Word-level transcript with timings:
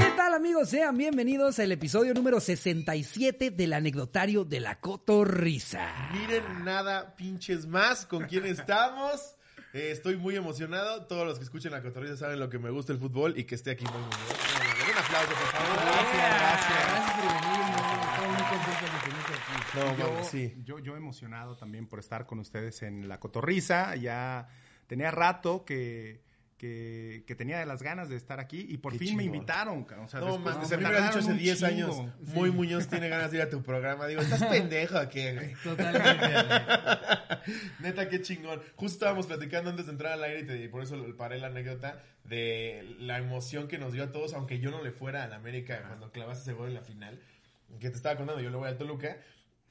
¿Qué 0.00 0.10
tal 0.16 0.32
amigos? 0.32 0.70
Sean 0.70 0.96
bienvenidos 0.96 1.58
al 1.58 1.72
episodio 1.72 2.14
número 2.14 2.40
67 2.40 3.50
del 3.50 3.74
anecdotario 3.74 4.46
de 4.46 4.60
la 4.60 4.80
Cotorrisa. 4.80 5.90
Miren 6.14 6.64
nada 6.64 7.14
pinches 7.16 7.66
más 7.66 8.06
con 8.06 8.24
quién 8.24 8.46
estamos. 8.46 9.34
Eh, 9.72 9.90
estoy 9.90 10.16
muy 10.16 10.34
emocionado. 10.36 11.04
Todos 11.06 11.26
los 11.26 11.38
que 11.38 11.44
escuchen 11.44 11.72
la 11.72 11.82
cotorrisa 11.82 12.16
saben 12.16 12.40
lo 12.40 12.48
que 12.48 12.58
me 12.58 12.70
gusta 12.70 12.92
el 12.92 12.98
fútbol 12.98 13.34
y 13.36 13.44
que 13.44 13.54
esté 13.54 13.72
aquí 13.72 13.84
muy 13.84 14.00
muy 14.00 14.08
bien. 14.08 14.90
Un 14.90 14.98
aplauso, 14.98 15.28
por 15.28 15.48
favor. 15.52 15.76
Gracias 15.84 17.12
por 17.16 17.26
venir. 17.28 17.58
Estamos 18.08 18.32
muy 18.32 18.48
contentos 18.48 18.92
de 18.92 18.98
tenerte 19.08 19.32
aquí. 19.34 20.24
Sí. 20.30 20.62
yo, 20.64 20.78
yo 20.78 20.96
emocionado 20.96 21.56
también 21.56 21.86
por 21.86 21.98
estar 21.98 22.26
con 22.26 22.38
ustedes 22.38 22.82
en 22.82 23.08
la 23.08 23.20
cotorriza. 23.20 23.94
Ya 23.96 24.48
tenía 24.86 25.10
rato 25.10 25.64
que, 25.64 26.22
que, 26.58 27.22
que 27.26 27.34
tenía 27.34 27.64
las 27.64 27.82
ganas 27.82 28.08
de 28.08 28.16
estar 28.16 28.40
aquí 28.40 28.66
y 28.68 28.76
por 28.78 28.92
Qué 28.92 28.98
fin 28.98 29.16
me 29.16 29.24
invitaron. 29.24 29.86
O 30.02 30.08
sea, 30.08 30.20
No, 30.20 30.38
mames, 30.38 30.68
se 30.68 30.76
me 30.76 30.84
hubieras 30.84 31.06
dicho 31.06 31.20
hace 31.20 31.30
un 31.30 31.38
10 31.38 31.58
chingo. 31.58 31.70
años. 31.70 31.96
Sí. 32.26 32.32
Muy 32.34 32.50
Muñoz 32.50 32.88
tiene 32.88 33.08
ganas 33.08 33.30
de 33.30 33.36
ir 33.38 33.42
a 33.44 33.48
tu 33.48 33.62
programa. 33.62 34.06
Digo, 34.08 34.20
¿estás 34.20 34.44
pendejo 34.44 34.98
o 35.00 35.08
qué, 35.08 35.34
güey? 35.34 35.54
Totalmente. 35.62 36.34
Neta, 37.80 38.08
qué 38.08 38.20
chingón. 38.22 38.60
Justo 38.76 38.96
estábamos 38.96 39.26
platicando 39.26 39.70
antes 39.70 39.86
de 39.86 39.92
entrar 39.92 40.12
al 40.12 40.22
aire 40.24 40.40
y, 40.40 40.46
te- 40.46 40.62
y 40.64 40.68
por 40.68 40.82
eso 40.82 40.96
paré 41.16 41.38
la 41.38 41.46
anécdota 41.46 42.02
de 42.24 42.96
la 42.98 43.18
emoción 43.18 43.68
que 43.68 43.78
nos 43.78 43.92
dio 43.92 44.04
a 44.04 44.12
todos, 44.12 44.34
aunque 44.34 44.58
yo 44.58 44.70
no 44.70 44.82
le 44.82 44.90
fuera 44.92 45.22
al 45.24 45.32
América 45.32 45.82
cuando 45.86 46.10
clavaste 46.12 46.42
ese 46.42 46.52
gol 46.52 46.68
en 46.68 46.74
la 46.74 46.82
final. 46.82 47.18
Que 47.80 47.90
te 47.90 47.96
estaba 47.96 48.16
contando, 48.16 48.42
yo 48.42 48.50
le 48.50 48.56
voy 48.56 48.68
al 48.68 48.76
Toluca. 48.78 49.16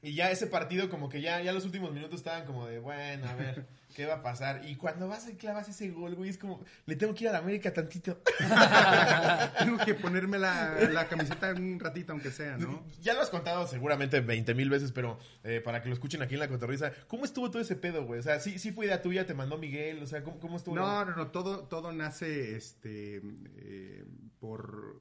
Y 0.00 0.14
ya 0.14 0.30
ese 0.30 0.46
partido, 0.46 0.88
como 0.88 1.08
que 1.08 1.20
ya, 1.20 1.40
ya 1.42 1.52
los 1.52 1.64
últimos 1.64 1.92
minutos 1.92 2.20
estaban 2.20 2.46
como 2.46 2.66
de, 2.66 2.78
bueno, 2.78 3.28
a 3.28 3.34
ver, 3.34 3.66
¿qué 3.98 4.06
va 4.06 4.14
a 4.14 4.22
pasar? 4.22 4.64
Y 4.64 4.76
cuando 4.76 5.08
vas 5.08 5.28
y 5.28 5.34
clavas 5.34 5.68
ese 5.68 5.90
gol, 5.90 6.14
güey, 6.14 6.30
es 6.30 6.38
como, 6.38 6.60
le 6.86 6.94
tengo 6.94 7.16
que 7.16 7.24
ir 7.24 7.30
al 7.30 7.34
América 7.34 7.72
tantito. 7.72 8.22
Tengo 9.58 9.76
que 9.84 9.94
ponerme 9.94 10.38
la, 10.38 10.78
la 10.92 11.08
camiseta 11.08 11.52
un 11.52 11.80
ratito, 11.80 12.12
aunque 12.12 12.30
sea, 12.30 12.56
¿no? 12.58 12.84
Ya 13.02 13.14
lo 13.14 13.22
has 13.22 13.28
contado 13.28 13.66
seguramente 13.66 14.20
20 14.20 14.54
mil 14.54 14.70
veces, 14.70 14.92
pero 14.92 15.18
eh, 15.42 15.60
para 15.60 15.82
que 15.82 15.88
lo 15.88 15.94
escuchen 15.94 16.22
aquí 16.22 16.34
en 16.34 16.40
la 16.40 16.46
cotorriza, 16.46 16.92
¿cómo 17.08 17.24
estuvo 17.24 17.50
todo 17.50 17.60
ese 17.60 17.74
pedo, 17.74 18.04
güey? 18.04 18.20
O 18.20 18.22
sea, 18.22 18.38
sí, 18.38 18.60
sí 18.60 18.70
fue 18.70 18.86
idea 18.86 19.02
tuya, 19.02 19.26
te 19.26 19.34
mandó 19.34 19.58
Miguel, 19.58 20.00
o 20.00 20.06
sea, 20.06 20.22
¿cómo, 20.22 20.38
cómo 20.38 20.58
estuvo? 20.58 20.76
No, 20.76 21.04
no, 21.04 21.16
no, 21.16 21.32
todo, 21.32 21.64
todo 21.64 21.90
nace 21.90 22.54
este, 22.54 23.20
eh, 23.56 24.04
por 24.38 25.00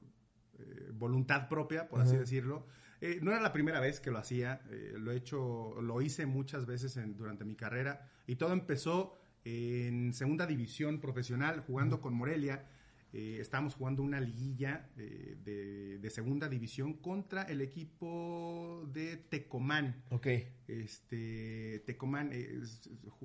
eh, 0.58 0.90
voluntad 0.92 1.48
propia, 1.50 1.88
por 1.88 2.02
así 2.02 2.18
decirlo. 2.18 2.66
Eh, 3.02 3.20
no 3.22 3.32
era 3.32 3.42
la 3.42 3.54
primera 3.54 3.80
vez 3.80 4.00
que 4.00 4.10
lo 4.12 4.18
hacía, 4.18 4.62
eh, 4.72 4.94
lo 4.98 5.12
he 5.12 5.18
hecho, 5.18 5.80
lo 5.82 6.02
hice 6.02 6.26
muchas 6.26 6.66
veces 6.66 6.98
en- 6.98 7.16
durante 7.18 7.46
mi 7.46 7.56
carrera 7.56 8.10
y 8.26 8.36
todo 8.38 8.54
empezó 8.54 9.14
en 9.46 10.14
segunda 10.14 10.46
división 10.48 11.00
profesional 11.00 11.62
jugando 11.62 12.02
con 12.02 12.14
Morelia. 12.14 12.68
Eh, 13.14 13.38
estábamos 13.40 13.76
jugando 13.76 14.04
una 14.04 14.20
liguilla 14.20 14.90
eh, 14.98 15.38
de, 15.44 15.98
de 16.00 16.10
segunda 16.10 16.50
división 16.50 16.94
contra 16.96 17.44
el 17.44 17.62
equipo 17.62 18.84
de 18.92 19.16
Tecomán. 19.18 20.04
Ok. 20.10 20.28
Este, 20.68 21.84
Tecomán, 21.86 22.32
eh, 22.34 22.62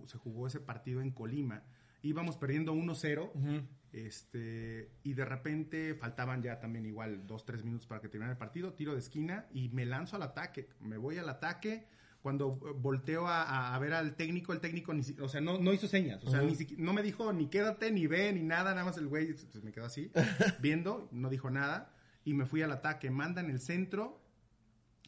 se 0.04 0.18
jugó 0.18 0.46
ese 0.46 0.60
partido 0.60 1.00
en 1.00 1.10
Colima. 1.10 1.64
Íbamos 2.02 2.36
perdiendo 2.36 2.72
1-0. 2.74 3.30
Ujú. 3.34 3.66
Este, 3.92 4.90
y 5.02 5.12
de 5.12 5.24
repente 5.24 5.94
faltaban 5.94 6.42
ya 6.42 6.58
también 6.58 6.86
igual 6.86 7.26
2-3 7.26 7.62
minutos 7.62 7.86
para 7.86 8.00
que 8.00 8.08
terminara 8.08 8.32
el 8.32 8.38
partido. 8.38 8.72
Tiro 8.72 8.94
de 8.94 9.00
esquina 9.00 9.46
y 9.52 9.68
me 9.68 9.84
lanzo 9.84 10.16
al 10.16 10.22
ataque. 10.22 10.68
Me 10.80 10.96
voy 10.96 11.18
al 11.18 11.28
ataque. 11.28 11.86
Cuando 12.22 12.52
volteo 12.56 13.26
a, 13.26 13.74
a- 13.74 13.78
ver 13.80 13.92
al 13.94 14.14
técnico, 14.14 14.52
el 14.52 14.60
técnico 14.60 14.94
ni 14.94 15.02
o 15.20 15.28
sea, 15.28 15.40
no, 15.40 15.58
no 15.58 15.72
hizo 15.72 15.88
señas. 15.88 16.22
O 16.24 16.30
sea, 16.30 16.40
ni 16.40 16.56
no 16.78 16.92
me 16.92 17.02
dijo 17.02 17.32
ni 17.32 17.48
quédate, 17.48 17.90
ni 17.90 18.06
ve, 18.06 18.32
ni 18.32 18.42
nada. 18.44 18.70
Nada 18.70 18.84
más 18.84 18.96
el 18.96 19.08
güey 19.08 19.34
me 19.62 19.72
quedó 19.72 19.86
así, 19.86 20.10
viendo, 20.60 21.08
no 21.12 21.28
dijo 21.28 21.50
nada. 21.50 21.92
Y 22.24 22.34
me 22.34 22.46
fui 22.46 22.62
al 22.62 22.70
ataque. 22.70 23.10
Mandan 23.10 23.50
el 23.50 23.58
centro 23.60 24.22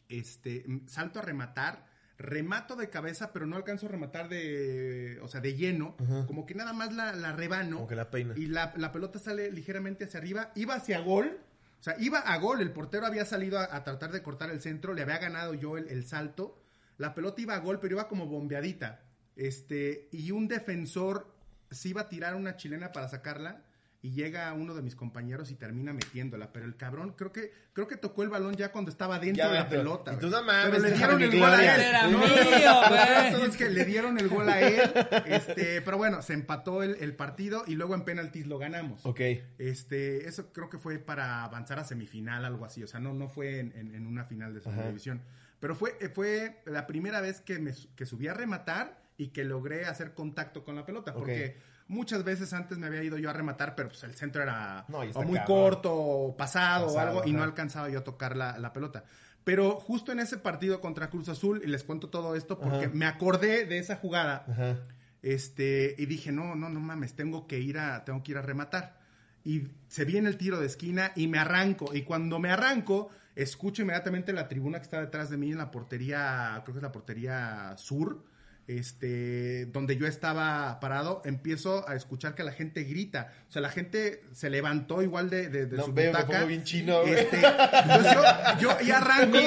este, 0.09 0.65
salto 0.87 1.19
a 1.19 1.21
rematar, 1.21 1.85
remato 2.17 2.75
de 2.75 2.89
cabeza, 2.89 3.33
pero 3.33 3.45
no 3.45 3.55
alcanzo 3.57 3.87
a 3.87 3.89
rematar 3.89 4.29
de, 4.29 5.19
o 5.21 5.27
sea, 5.27 5.41
de 5.41 5.55
lleno, 5.55 5.95
Ajá. 5.99 6.25
como 6.27 6.45
que 6.45 6.55
nada 6.55 6.71
más 6.73 6.93
la, 6.93 7.13
la 7.13 7.33
rebano 7.33 7.75
Como 7.77 7.87
que 7.87 7.95
la 7.95 8.09
peina. 8.09 8.33
y 8.37 8.45
la, 8.47 8.73
la 8.77 8.91
pelota 8.91 9.19
sale 9.19 9.51
ligeramente 9.51 10.05
hacia 10.05 10.19
arriba, 10.19 10.51
iba 10.55 10.75
hacia 10.75 10.99
gol, 10.99 11.37
o 11.79 11.83
sea, 11.83 11.95
iba 11.99 12.19
a 12.19 12.37
gol, 12.37 12.61
el 12.61 12.71
portero 12.71 13.05
había 13.05 13.25
salido 13.25 13.59
a, 13.59 13.63
a 13.75 13.83
tratar 13.83 14.11
de 14.11 14.21
cortar 14.23 14.49
el 14.49 14.61
centro, 14.61 14.93
le 14.93 15.01
había 15.01 15.17
ganado 15.17 15.53
yo 15.53 15.77
el, 15.77 15.89
el 15.89 16.05
salto, 16.05 16.57
la 16.97 17.13
pelota 17.13 17.41
iba 17.41 17.53
a 17.55 17.59
gol, 17.59 17.79
pero 17.81 17.95
iba 17.95 18.07
como 18.07 18.27
bombeadita, 18.27 19.01
este, 19.35 20.07
y 20.11 20.31
un 20.31 20.47
defensor 20.47 21.35
se 21.69 21.89
iba 21.89 22.01
a 22.01 22.09
tirar 22.09 22.35
una 22.35 22.55
chilena 22.55 22.91
para 22.93 23.09
sacarla, 23.09 23.61
y 24.05 24.11
llega 24.11 24.53
uno 24.53 24.75
de 24.75 24.83
mis 24.83 24.95
compañeros 24.95 25.49
y 25.49 25.55
termina 25.55 25.91
metiéndola, 25.91 26.51
pero 26.53 26.65
el 26.65 26.75
cabrón 26.75 27.13
creo 27.17 27.31
que 27.31 27.51
creo 27.73 27.87
que 27.87 27.97
tocó 27.97 28.21
el 28.21 28.29
balón 28.29 28.55
ya 28.55 28.71
cuando 28.71 28.91
estaba 28.91 29.17
dentro 29.17 29.43
Ya 29.45 29.47
de 29.49 29.53
la 29.55 29.59
dentro. 29.63 29.79
pelota. 29.79 30.13
Y 30.13 30.15
tú, 30.17 30.29
güey. 30.29 30.31
no 30.31 30.43
mames, 30.45 30.69
pero 30.69 30.83
le 30.83 30.91
dieron 30.91 31.21
el 31.23 31.39
gol 31.39 31.49
a 31.49 31.75
él. 31.75 31.81
Era 31.81 32.07
No, 32.07 32.11
no, 32.11 32.27
no, 32.27 32.35
mío, 32.35 32.81
no, 32.81 32.89
güey. 32.89 33.31
todo 33.31 33.45
es 33.45 33.57
que 33.57 33.69
le 33.69 33.85
dieron 33.85 34.17
el 34.19 34.27
gol 34.29 34.47
a 34.49 34.61
él, 34.61 34.91
este, 35.25 35.81
pero 35.81 35.97
bueno, 35.97 36.21
se 36.21 36.33
empató 36.33 36.83
el, 36.83 36.95
el 36.99 37.15
partido 37.15 37.63
y 37.65 37.73
luego 37.75 37.95
en 37.95 38.03
penaltis 38.03 38.45
lo 38.45 38.59
ganamos. 38.59 39.03
Ok. 39.05 39.21
Este, 39.57 40.27
eso 40.27 40.51
creo 40.53 40.69
que 40.69 40.77
fue 40.77 40.99
para 40.99 41.43
avanzar 41.43 41.79
a 41.79 41.83
semifinal, 41.83 42.45
algo 42.45 42.65
así. 42.65 42.83
O 42.83 42.87
sea, 42.87 42.99
no, 42.99 43.13
no 43.13 43.27
fue 43.29 43.59
en, 43.59 43.71
en- 43.75 43.95
en 43.95 44.07
una 44.07 44.25
final 44.25 44.53
de 44.53 44.61
segunda 44.61 44.87
división. 44.87 45.21
Pero 45.59 45.73
fue, 45.75 45.97
fue 46.13 46.61
la 46.65 46.85
primera 46.85 47.21
vez 47.21 47.41
que, 47.41 47.59
me, 47.59 47.73
su- 47.73 47.93
que 47.95 48.05
subí 48.05 48.27
a 48.27 48.33
rematar 48.33 49.01
y 49.17 49.29
que 49.29 49.43
logré 49.45 49.85
hacer 49.85 50.13
contacto 50.13 50.63
con 50.63 50.75
la 50.75 50.85
pelota. 50.85 51.13
Porque 51.13 51.57
muchas 51.87 52.23
veces 52.23 52.53
antes 52.53 52.77
me 52.77 52.87
había 52.87 53.03
ido 53.03 53.17
yo 53.17 53.29
a 53.29 53.33
rematar, 53.33 53.75
pero 53.75 53.89
pues 53.89 54.03
el 54.03 54.15
centro 54.15 54.41
era 54.41 54.85
No, 54.87 54.99
o 54.99 55.23
muy 55.23 55.37
cabrón. 55.37 55.43
corto, 55.45 55.93
o 55.93 56.35
pasado, 56.37 56.87
o 56.87 56.99
algo, 56.99 57.23
y 57.25 57.33
no 57.33 57.43
alcanzaba 57.43 57.89
yo 57.89 57.99
a 57.99 58.03
tocar 58.03 58.35
la, 58.35 58.57
la 58.57 58.73
pelota. 58.73 59.03
Pero 59.43 59.79
justo 59.79 60.11
en 60.11 60.19
ese 60.19 60.37
partido 60.37 60.81
contra 60.81 61.09
Cruz 61.09 61.29
Azul, 61.29 61.61
y 61.63 61.67
les 61.67 61.83
cuento 61.83 62.09
todo 62.09 62.35
esto 62.35 62.57
porque 62.59 62.85
Ajá. 62.85 62.91
me 62.93 63.05
acordé 63.05 63.65
de 63.65 63.77
esa 63.77 63.95
jugada. 63.97 64.43
Ajá. 64.49 64.77
Este, 65.21 65.95
y 65.97 66.05
dije, 66.05 66.31
no, 66.31 66.55
no, 66.55 66.69
no 66.69 66.79
mames, 66.79 67.15
tengo 67.15 67.47
que 67.47 67.59
ir 67.59 67.77
a, 67.79 68.05
tengo 68.05 68.21
que 68.23 68.31
ir 68.31 68.37
a 68.37 68.41
rematar. 68.41 68.99
Y 69.43 69.67
se 69.87 70.05
viene 70.05 70.29
el 70.29 70.37
tiro 70.37 70.59
de 70.59 70.65
esquina 70.65 71.11
y 71.15 71.27
me 71.27 71.37
arranco. 71.39 71.93
Y 71.93 72.01
cuando 72.03 72.39
me 72.39 72.51
arranco, 72.51 73.09
escucho 73.35 73.81
inmediatamente 73.83 74.33
la 74.33 74.47
tribuna 74.47 74.79
que 74.79 74.83
está 74.85 74.99
detrás 75.01 75.29
de 75.29 75.37
mí 75.37 75.51
en 75.51 75.57
la 75.59 75.69
portería, 75.71 76.59
creo 76.63 76.73
que 76.73 76.79
es 76.79 76.83
la 76.83 76.91
portería 76.91 77.73
sur, 77.77 78.23
este, 78.67 79.65
donde 79.67 79.95
yo 79.97 80.07
estaba 80.07 80.79
parado, 80.79 81.21
empiezo 81.25 81.87
a 81.87 81.95
escuchar 81.95 82.33
que 82.35 82.43
la 82.43 82.51
gente 82.51 82.83
grita. 82.83 83.31
O 83.47 83.51
sea, 83.51 83.61
la 83.61 83.69
gente 83.69 84.21
se 84.33 84.49
levantó 84.49 85.01
igual 85.03 85.29
de, 85.29 85.49
de, 85.49 85.65
de 85.67 85.77
No, 85.77 85.85
su 85.85 85.93
veo, 85.93 86.11
me 86.11 86.17
butaca. 86.19 86.33
pongo 86.39 86.47
bien 86.47 86.63
chino. 86.63 87.01
Este, 87.03 87.37
entonces 87.37 88.13
yo, 88.13 88.21
yo 88.59 88.77
y 88.85 88.91
arranco. 88.91 89.37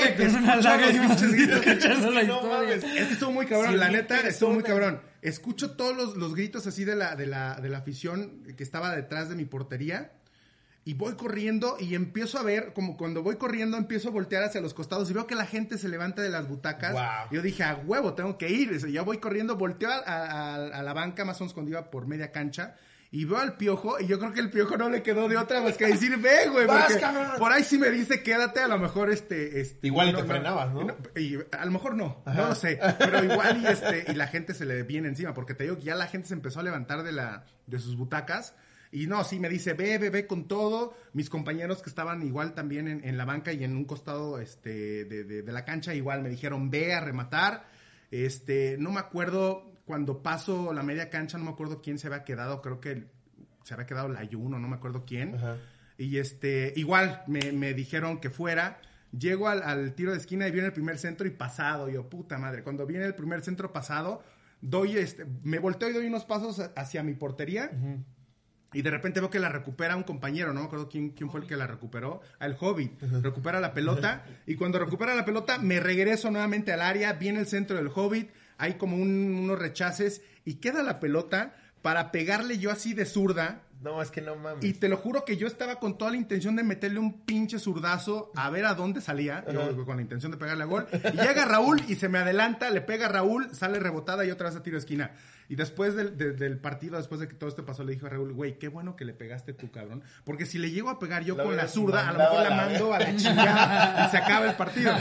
Es 2.78 3.06
que 3.06 3.12
estuvo 3.12 3.32
muy 3.32 3.46
cabrón, 3.46 3.72
Sí, 3.72 3.76
la 3.76 3.88
neta, 3.88 4.20
estuvo 4.20 4.50
muy 4.52 4.62
cabrón. 4.62 5.00
Escucho 5.22 5.72
todos 5.72 5.96
los, 5.96 6.16
los 6.16 6.34
gritos 6.34 6.66
así 6.66 6.84
de 6.84 6.94
la, 6.96 7.16
de, 7.16 7.26
la, 7.26 7.60
de 7.60 7.68
la 7.68 7.78
afición 7.78 8.42
que 8.56 8.62
estaba 8.62 8.94
detrás 8.94 9.28
de 9.28 9.34
mi 9.36 9.44
portería. 9.44 10.12
Y 10.88 10.94
voy 10.94 11.16
corriendo 11.16 11.76
y 11.78 11.94
empiezo 11.94 12.38
a 12.38 12.42
ver, 12.42 12.72
como 12.72 12.96
cuando 12.96 13.22
voy 13.22 13.36
corriendo, 13.36 13.76
empiezo 13.76 14.08
a 14.08 14.12
voltear 14.12 14.42
hacia 14.42 14.62
los 14.62 14.72
costados 14.72 15.10
y 15.10 15.12
veo 15.12 15.26
que 15.26 15.34
la 15.34 15.44
gente 15.44 15.76
se 15.76 15.86
levanta 15.86 16.22
de 16.22 16.30
las 16.30 16.48
butacas. 16.48 16.92
Wow. 16.94 17.30
Yo 17.30 17.42
dije, 17.42 17.62
a 17.62 17.74
huevo, 17.76 18.14
tengo 18.14 18.38
que 18.38 18.48
ir. 18.48 18.72
Dice, 18.72 18.90
Ya 18.90 19.02
voy 19.02 19.18
corriendo, 19.18 19.56
volteo 19.56 19.90
a, 19.90 19.98
a- 19.98 20.54
a 20.54 20.82
la 20.82 20.92
banca, 20.94 21.26
más 21.26 21.38
o 21.40 21.44
menos 21.44 21.52
cuando 21.52 21.70
iba 21.72 21.90
por 21.90 22.06
media 22.06 22.32
cancha. 22.32 22.74
Y 23.10 23.26
veo 23.26 23.36
al 23.38 23.58
piojo, 23.58 24.00
y 24.00 24.06
yo 24.06 24.18
creo 24.18 24.32
que 24.32 24.40
el 24.40 24.50
piojo 24.50 24.78
no 24.78 24.88
le 24.88 25.02
quedó 25.02 25.28
de 25.28 25.36
otra 25.36 25.60
más 25.60 25.76
que 25.76 25.86
decir, 25.88 26.16
ve, 26.18 26.48
güey, 26.50 26.66
por 27.38 27.52
ahí 27.52 27.64
sí 27.64 27.76
me 27.76 27.90
dice, 27.90 28.22
quédate, 28.22 28.60
a 28.60 28.68
lo 28.68 28.78
mejor 28.78 29.10
este. 29.10 29.60
este 29.60 29.86
Igual 29.88 30.08
y 30.08 30.14
te 30.14 30.24
frenabas, 30.24 30.72
¿no? 30.72 30.86
y 31.16 31.36
a 31.52 31.64
lo 31.66 31.70
mejor 31.70 31.96
no, 31.96 32.22
no 32.24 32.48
lo 32.48 32.54
sé, 32.54 32.78
pero 32.98 33.22
igual 33.24 33.62
y 33.62 33.66
este 33.72 34.10
y 34.10 34.14
la 34.14 34.26
gente 34.28 34.54
se 34.54 34.64
le 34.64 34.82
viene 34.84 35.08
encima 35.08 35.34
porque 35.34 35.52
te 35.52 35.64
digo 35.64 35.76
que 35.76 35.84
ya 35.84 35.94
la 35.94 36.06
gente 36.06 36.28
se 36.28 36.34
empezó 36.34 36.60
a 36.60 36.62
levantar 36.62 37.02
de 37.02 37.12
la 37.12 37.44
de 37.66 37.78
sus 37.78 37.96
butacas 37.96 38.54
y 38.92 39.06
no, 39.06 39.22
sí 39.24 39.38
me 39.38 39.48
dice, 39.48 39.74
"Ve, 39.74 39.98
ve, 39.98 40.10
ve 40.10 40.26
con 40.26 40.48
todo." 40.48 40.94
Mis 41.12 41.28
compañeros 41.30 41.82
que 41.82 41.90
estaban 41.90 42.22
igual 42.22 42.54
también 42.54 42.88
en, 42.88 43.04
en 43.04 43.16
la 43.16 43.24
banca 43.24 43.52
y 43.52 43.64
en 43.64 43.76
un 43.76 43.84
costado 43.84 44.38
este 44.40 45.04
de, 45.04 45.24
de- 45.24 45.42
de 45.42 45.52
la 45.52 45.64
cancha 45.64 45.94
igual 45.94 46.22
me 46.22 46.28
dijeron, 46.28 46.70
"Ve 46.70 46.94
a 46.94 47.00
rematar." 47.00 47.66
Este, 48.10 48.76
no 48.78 48.90
me 48.90 49.00
acuerdo 49.00 49.72
cuando 49.84 50.22
paso 50.22 50.72
la 50.72 50.82
media 50.82 51.10
cancha, 51.10 51.38
no 51.38 51.44
me 51.44 51.50
acuerdo 51.50 51.80
quién 51.82 51.98
se 51.98 52.06
había 52.06 52.24
quedado, 52.24 52.60
creo 52.62 52.80
que 52.80 53.06
se 53.64 53.74
había 53.74 53.86
quedado 53.86 54.08
la 54.08 54.20
Ayuno, 54.20 54.58
no 54.58 54.68
me 54.68 54.76
acuerdo 54.76 55.04
quién. 55.06 55.34
Ajá. 55.34 55.56
Y 55.98 56.18
este, 56.18 56.72
igual 56.76 57.22
me, 57.26 57.52
me 57.52 57.74
dijeron 57.74 58.18
que 58.20 58.30
fuera. 58.30 58.80
Llego 59.18 59.48
al, 59.48 59.62
al 59.62 59.94
tiro 59.94 60.12
de 60.12 60.18
esquina 60.18 60.46
y 60.46 60.50
viene 60.50 60.66
el 60.68 60.72
primer 60.72 60.98
centro 60.98 61.26
y 61.26 61.30
pasado. 61.30 61.88
Yo, 61.88 62.08
puta 62.08 62.38
madre. 62.38 62.62
Cuando 62.62 62.86
viene 62.86 63.04
el 63.04 63.14
primer 63.14 63.42
centro 63.42 63.72
pasado, 63.72 64.22
doy 64.60 64.96
este, 64.98 65.26
me 65.42 65.58
volteo 65.58 65.88
y 65.90 65.92
doy 65.94 66.06
unos 66.06 66.24
pasos 66.24 66.60
hacia 66.76 67.02
mi 67.02 67.14
portería. 67.14 67.70
Y 68.72 68.82
de 68.82 68.90
repente 68.90 69.20
veo 69.20 69.30
que 69.30 69.38
la 69.38 69.48
recupera 69.48 69.96
un 69.96 70.02
compañero, 70.02 70.52
no 70.52 70.60
me 70.60 70.66
acuerdo 70.66 70.88
quién, 70.90 71.10
quién 71.10 71.30
fue 71.30 71.40
el 71.40 71.46
que 71.46 71.56
la 71.56 71.66
recuperó, 71.66 72.20
al 72.38 72.56
Hobbit. 72.60 73.00
Recupera 73.22 73.60
la 73.60 73.72
pelota 73.72 74.24
y 74.46 74.56
cuando 74.56 74.78
recupera 74.78 75.14
la 75.14 75.24
pelota 75.24 75.56
me 75.58 75.80
regreso 75.80 76.30
nuevamente 76.30 76.72
al 76.72 76.82
área, 76.82 77.14
viene 77.14 77.40
el 77.40 77.46
centro 77.46 77.76
del 77.76 77.88
Hobbit, 77.94 78.30
hay 78.58 78.74
como 78.74 78.96
un- 78.96 79.34
unos 79.42 79.58
rechaces 79.58 80.20
y 80.44 80.54
queda 80.56 80.82
la 80.82 81.00
pelota 81.00 81.54
para 81.80 82.10
pegarle 82.12 82.58
yo 82.58 82.70
así 82.70 82.92
de 82.92 83.06
zurda. 83.06 83.62
No, 83.80 84.02
es 84.02 84.10
que 84.10 84.20
no 84.20 84.34
mames. 84.36 84.64
Y 84.64 84.72
te 84.74 84.88
lo 84.88 84.96
juro 84.96 85.24
que 85.24 85.36
yo 85.36 85.46
estaba 85.46 85.76
con 85.78 85.96
toda 85.98 86.10
la 86.10 86.16
intención 86.16 86.56
de 86.56 86.64
meterle 86.64 86.98
un 86.98 87.24
pinche 87.24 87.58
zurdazo 87.58 88.32
a 88.34 88.50
ver 88.50 88.64
a 88.64 88.74
dónde 88.74 89.00
salía, 89.00 89.44
yo 89.52 89.84
con 89.84 89.96
la 89.96 90.02
intención 90.02 90.32
de 90.32 90.38
pegarle 90.38 90.64
a 90.64 90.66
gol. 90.66 90.86
Y 90.92 91.16
llega 91.16 91.44
Raúl 91.44 91.80
y 91.88 91.94
se 91.94 92.08
me 92.08 92.18
adelanta, 92.18 92.70
le 92.70 92.80
pega 92.80 93.06
a 93.06 93.08
Raúl, 93.10 93.54
sale 93.54 93.78
rebotada 93.78 94.24
y 94.24 94.30
otra 94.30 94.48
vez 94.48 94.56
a 94.56 94.62
tiro 94.62 94.74
de 94.74 94.80
esquina. 94.80 95.12
Y 95.50 95.54
después 95.56 95.94
del, 95.94 96.18
de- 96.18 96.32
del 96.32 96.58
partido, 96.58 96.98
después 96.98 97.20
de 97.20 97.28
que 97.28 97.34
todo 97.34 97.48
esto 97.48 97.64
pasó, 97.64 97.82
le 97.82 97.92
dijo 97.92 98.04
a 98.06 98.10
Raúl, 98.10 98.34
güey, 98.34 98.58
qué 98.58 98.68
bueno 98.68 98.96
que 98.96 99.06
le 99.06 99.14
pegaste 99.14 99.54
tú, 99.54 99.70
cabrón. 99.70 100.02
Porque 100.24 100.44
si 100.44 100.58
le 100.58 100.70
llego 100.70 100.90
a 100.90 100.98
pegar 100.98 101.24
yo 101.24 101.36
La 101.36 101.44
con 101.44 101.56
la 101.56 101.68
zurda, 101.68 102.06
a 102.06 102.12
lo 102.12 102.18
mejor 102.18 102.42
la 102.42 102.50
la 102.50 102.56
mando 102.56 102.92
a 102.92 102.98
la 102.98 103.16
chingada 103.16 104.04
y 104.06 104.10
se 104.10 104.18
acaba 104.18 104.46
el 104.50 104.56
partido. 104.56 104.92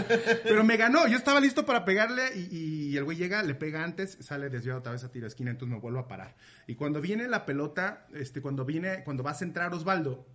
Pero 0.43 0.63
me 0.63 0.77
ganó, 0.77 1.05
yo 1.07 1.17
estaba 1.17 1.41
listo 1.41 1.65
para 1.65 1.83
pegarle 1.83 2.23
y, 2.35 2.55
y 2.91 2.97
el 2.97 3.03
güey 3.03 3.17
llega, 3.17 3.43
le 3.43 3.55
pega 3.55 3.83
antes, 3.83 4.17
sale 4.21 4.49
desviado 4.49 4.79
otra 4.79 4.93
vez 4.93 5.03
a 5.03 5.11
tiro 5.11 5.23
de 5.23 5.29
esquina, 5.29 5.51
entonces 5.51 5.73
me 5.75 5.81
vuelvo 5.81 5.99
a 5.99 6.07
parar. 6.07 6.35
Y 6.65 6.75
cuando 6.75 7.01
viene 7.01 7.27
la 7.27 7.45
pelota, 7.45 8.07
este, 8.13 8.41
cuando 8.41 8.63
viene, 8.67 9.03
cuando 9.03 9.23
va 9.23 9.31
a 9.31 9.35
centrar 9.35 9.73
Osvaldo, 9.73 10.27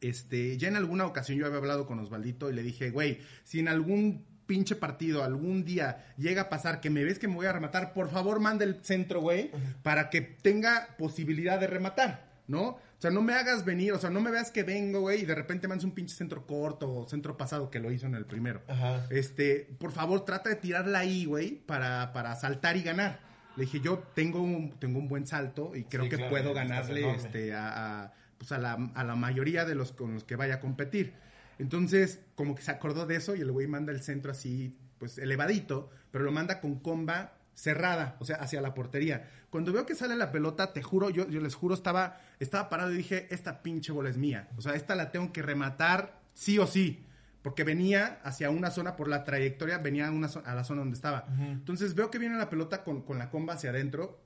este, 0.00 0.56
ya 0.56 0.68
en 0.68 0.76
alguna 0.76 1.06
ocasión 1.06 1.38
yo 1.38 1.46
había 1.46 1.58
hablado 1.58 1.86
con 1.86 1.98
Osvaldito 1.98 2.50
y 2.50 2.54
le 2.54 2.62
dije, 2.62 2.90
güey, 2.90 3.20
si 3.42 3.58
en 3.58 3.68
algún 3.68 4.24
pinche 4.46 4.76
partido 4.76 5.24
algún 5.24 5.64
día 5.64 6.04
llega 6.18 6.42
a 6.42 6.48
pasar 6.48 6.80
que 6.80 6.90
me 6.90 7.04
ves 7.04 7.18
que 7.18 7.28
me 7.28 7.34
voy 7.34 7.46
a 7.46 7.52
rematar, 7.52 7.92
por 7.92 8.10
favor 8.10 8.40
manda 8.40 8.64
el 8.64 8.84
centro, 8.84 9.20
güey, 9.20 9.50
para 9.82 10.10
que 10.10 10.20
tenga 10.20 10.88
posibilidad 10.98 11.58
de 11.58 11.66
rematar, 11.66 12.30
¿no? 12.46 12.62
O 12.62 13.00
sea, 13.04 13.10
no 13.10 13.22
me 13.22 13.34
hagas 13.34 13.64
venir, 13.64 13.92
o 13.92 13.98
sea, 13.98 14.10
no 14.10 14.20
me 14.20 14.30
veas 14.30 14.50
que 14.50 14.62
vengo, 14.62 15.00
güey, 15.00 15.22
y 15.22 15.24
de 15.26 15.34
repente 15.34 15.68
mandas 15.68 15.84
un 15.84 15.92
pinche 15.92 16.14
centro 16.14 16.46
corto 16.46 16.94
o 16.94 17.08
centro 17.08 17.36
pasado 17.36 17.70
que 17.70 17.78
lo 17.78 17.90
hizo 17.90 18.06
en 18.06 18.14
el 18.14 18.24
primero. 18.24 18.62
Ajá. 18.68 19.06
Este, 19.10 19.68
por 19.78 19.92
favor, 19.92 20.24
trata 20.24 20.48
de 20.50 20.56
tirarla 20.56 21.00
ahí, 21.00 21.24
güey, 21.26 21.54
para, 21.66 22.12
para 22.12 22.34
saltar 22.36 22.76
y 22.76 22.82
ganar. 22.82 23.20
Le 23.56 23.64
dije, 23.64 23.80
yo 23.80 23.98
tengo 24.14 24.42
un, 24.42 24.72
tengo 24.78 24.98
un 24.98 25.08
buen 25.08 25.26
salto 25.26 25.74
y 25.76 25.84
creo 25.84 26.04
Sí, 26.04 26.10
que 26.10 26.16
claro, 26.16 26.30
puedo 26.30 26.54
ganarle 26.54 27.14
este, 27.14 27.54
a, 27.54 28.02
a, 28.04 28.12
pues 28.38 28.50
a, 28.52 28.58
la, 28.58 28.72
a 28.94 29.04
la 29.04 29.14
mayoría 29.14 29.64
de 29.64 29.74
los 29.74 29.92
con 29.92 30.14
los 30.14 30.24
que 30.24 30.36
vaya 30.36 30.54
a 30.56 30.60
competir. 30.60 31.14
Entonces, 31.58 32.20
como 32.34 32.54
que 32.54 32.62
se 32.62 32.70
acordó 32.72 33.06
de 33.06 33.16
eso 33.16 33.36
y 33.36 33.40
el 33.40 33.52
güey 33.52 33.66
manda 33.68 33.92
el 33.92 34.02
centro 34.02 34.32
así, 34.32 34.76
pues 34.98 35.18
elevadito, 35.18 35.90
pero 36.10 36.24
lo 36.24 36.32
manda 36.32 36.60
con 36.60 36.80
comba 36.80 37.34
cerrada, 37.54 38.16
o 38.18 38.24
sea, 38.24 38.36
hacia 38.36 38.60
la 38.60 38.74
portería. 38.74 39.30
Cuando 39.50 39.72
veo 39.72 39.86
que 39.86 39.94
sale 39.94 40.16
la 40.16 40.32
pelota, 40.32 40.72
te 40.72 40.82
juro, 40.82 41.10
yo, 41.10 41.28
yo 41.28 41.40
les 41.40 41.54
juro, 41.54 41.74
estaba, 41.74 42.20
estaba 42.40 42.68
parado 42.68 42.92
y 42.92 42.96
dije, 42.96 43.28
esta 43.32 43.62
pinche 43.62 43.92
bola 43.92 44.10
es 44.10 44.16
mía. 44.16 44.48
O 44.56 44.62
sea, 44.62 44.74
esta 44.74 44.96
la 44.96 45.12
tengo 45.12 45.32
que 45.32 45.42
rematar 45.42 46.18
sí 46.34 46.58
o 46.58 46.66
sí. 46.66 47.04
Porque 47.44 47.62
venía 47.62 48.18
hacia 48.24 48.48
una 48.48 48.70
zona, 48.70 48.96
por 48.96 49.06
la 49.06 49.22
trayectoria, 49.22 49.76
venía 49.78 50.08
a, 50.08 50.10
una 50.10 50.28
zo- 50.28 50.42
a 50.44 50.54
la 50.54 50.64
zona 50.64 50.80
donde 50.80 50.96
estaba. 50.96 51.26
Entonces 51.38 51.94
veo 51.94 52.10
que 52.10 52.18
viene 52.18 52.36
la 52.38 52.48
pelota 52.48 52.82
con, 52.82 53.02
con 53.02 53.18
la 53.18 53.28
comba 53.30 53.52
hacia 53.54 53.68
adentro. 53.70 54.18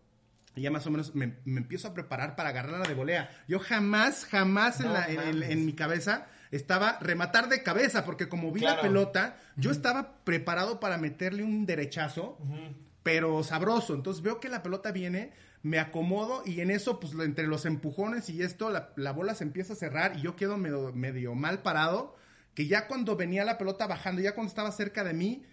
Y 0.54 0.62
ya 0.62 0.70
más 0.70 0.86
o 0.86 0.90
menos 0.90 1.14
me, 1.14 1.34
me 1.44 1.58
empiezo 1.60 1.88
a 1.88 1.94
preparar 1.94 2.36
para 2.36 2.48
agarrarla 2.50 2.86
de 2.88 2.94
volea. 2.94 3.28
Yo 3.48 3.58
jamás, 3.58 4.24
jamás 4.24 4.80
en, 4.80 4.92
la- 4.92 5.08
en- 5.10 5.42
mi 5.66 5.72
cabeza 5.72 6.26
estaba 6.52 6.98
rematar 7.00 7.48
de 7.48 7.62
cabeza. 7.64 8.04
Porque 8.04 8.28
como 8.28 8.52
vi 8.52 8.60
la 8.60 8.80
pelota, 8.82 9.36
yo 9.56 9.70
estaba 9.72 10.18
preparado 10.24 10.78
para 10.80 10.96
meterle 10.96 11.42
un 11.42 11.66
derechazo 11.66 12.38
pero 13.02 13.42
sabroso. 13.42 13.94
Entonces 13.94 14.22
veo 14.22 14.38
que 14.38 14.48
la 14.48 14.62
pelota 14.62 14.92
viene, 14.92 15.32
me 15.62 15.78
acomodo 15.80 16.42
y 16.46 16.60
en 16.60 16.70
eso, 16.70 17.00
pues 17.00 17.14
entre 17.14 17.46
los 17.48 17.64
empujones 17.66 18.28
y 18.30 18.42
esto, 18.42 18.70
la, 18.70 18.90
la 18.96 19.12
bola 19.12 19.34
se 19.34 19.42
empieza 19.44 19.72
a 19.72 19.76
cerrar 19.76 20.16
y 20.16 20.22
yo 20.22 20.36
quedo 20.36 20.56
medio, 20.56 20.92
medio 20.92 21.34
mal 21.34 21.62
parado. 21.62 22.16
Que 22.58 22.66
ya 22.66 22.88
cuando 22.88 23.14
venía 23.14 23.44
la 23.44 23.56
pelota 23.56 23.86
bajando, 23.86 24.20
ya 24.20 24.34
cuando 24.34 24.48
estaba 24.48 24.72
cerca 24.72 25.04
de 25.04 25.14
mí, 25.14 25.44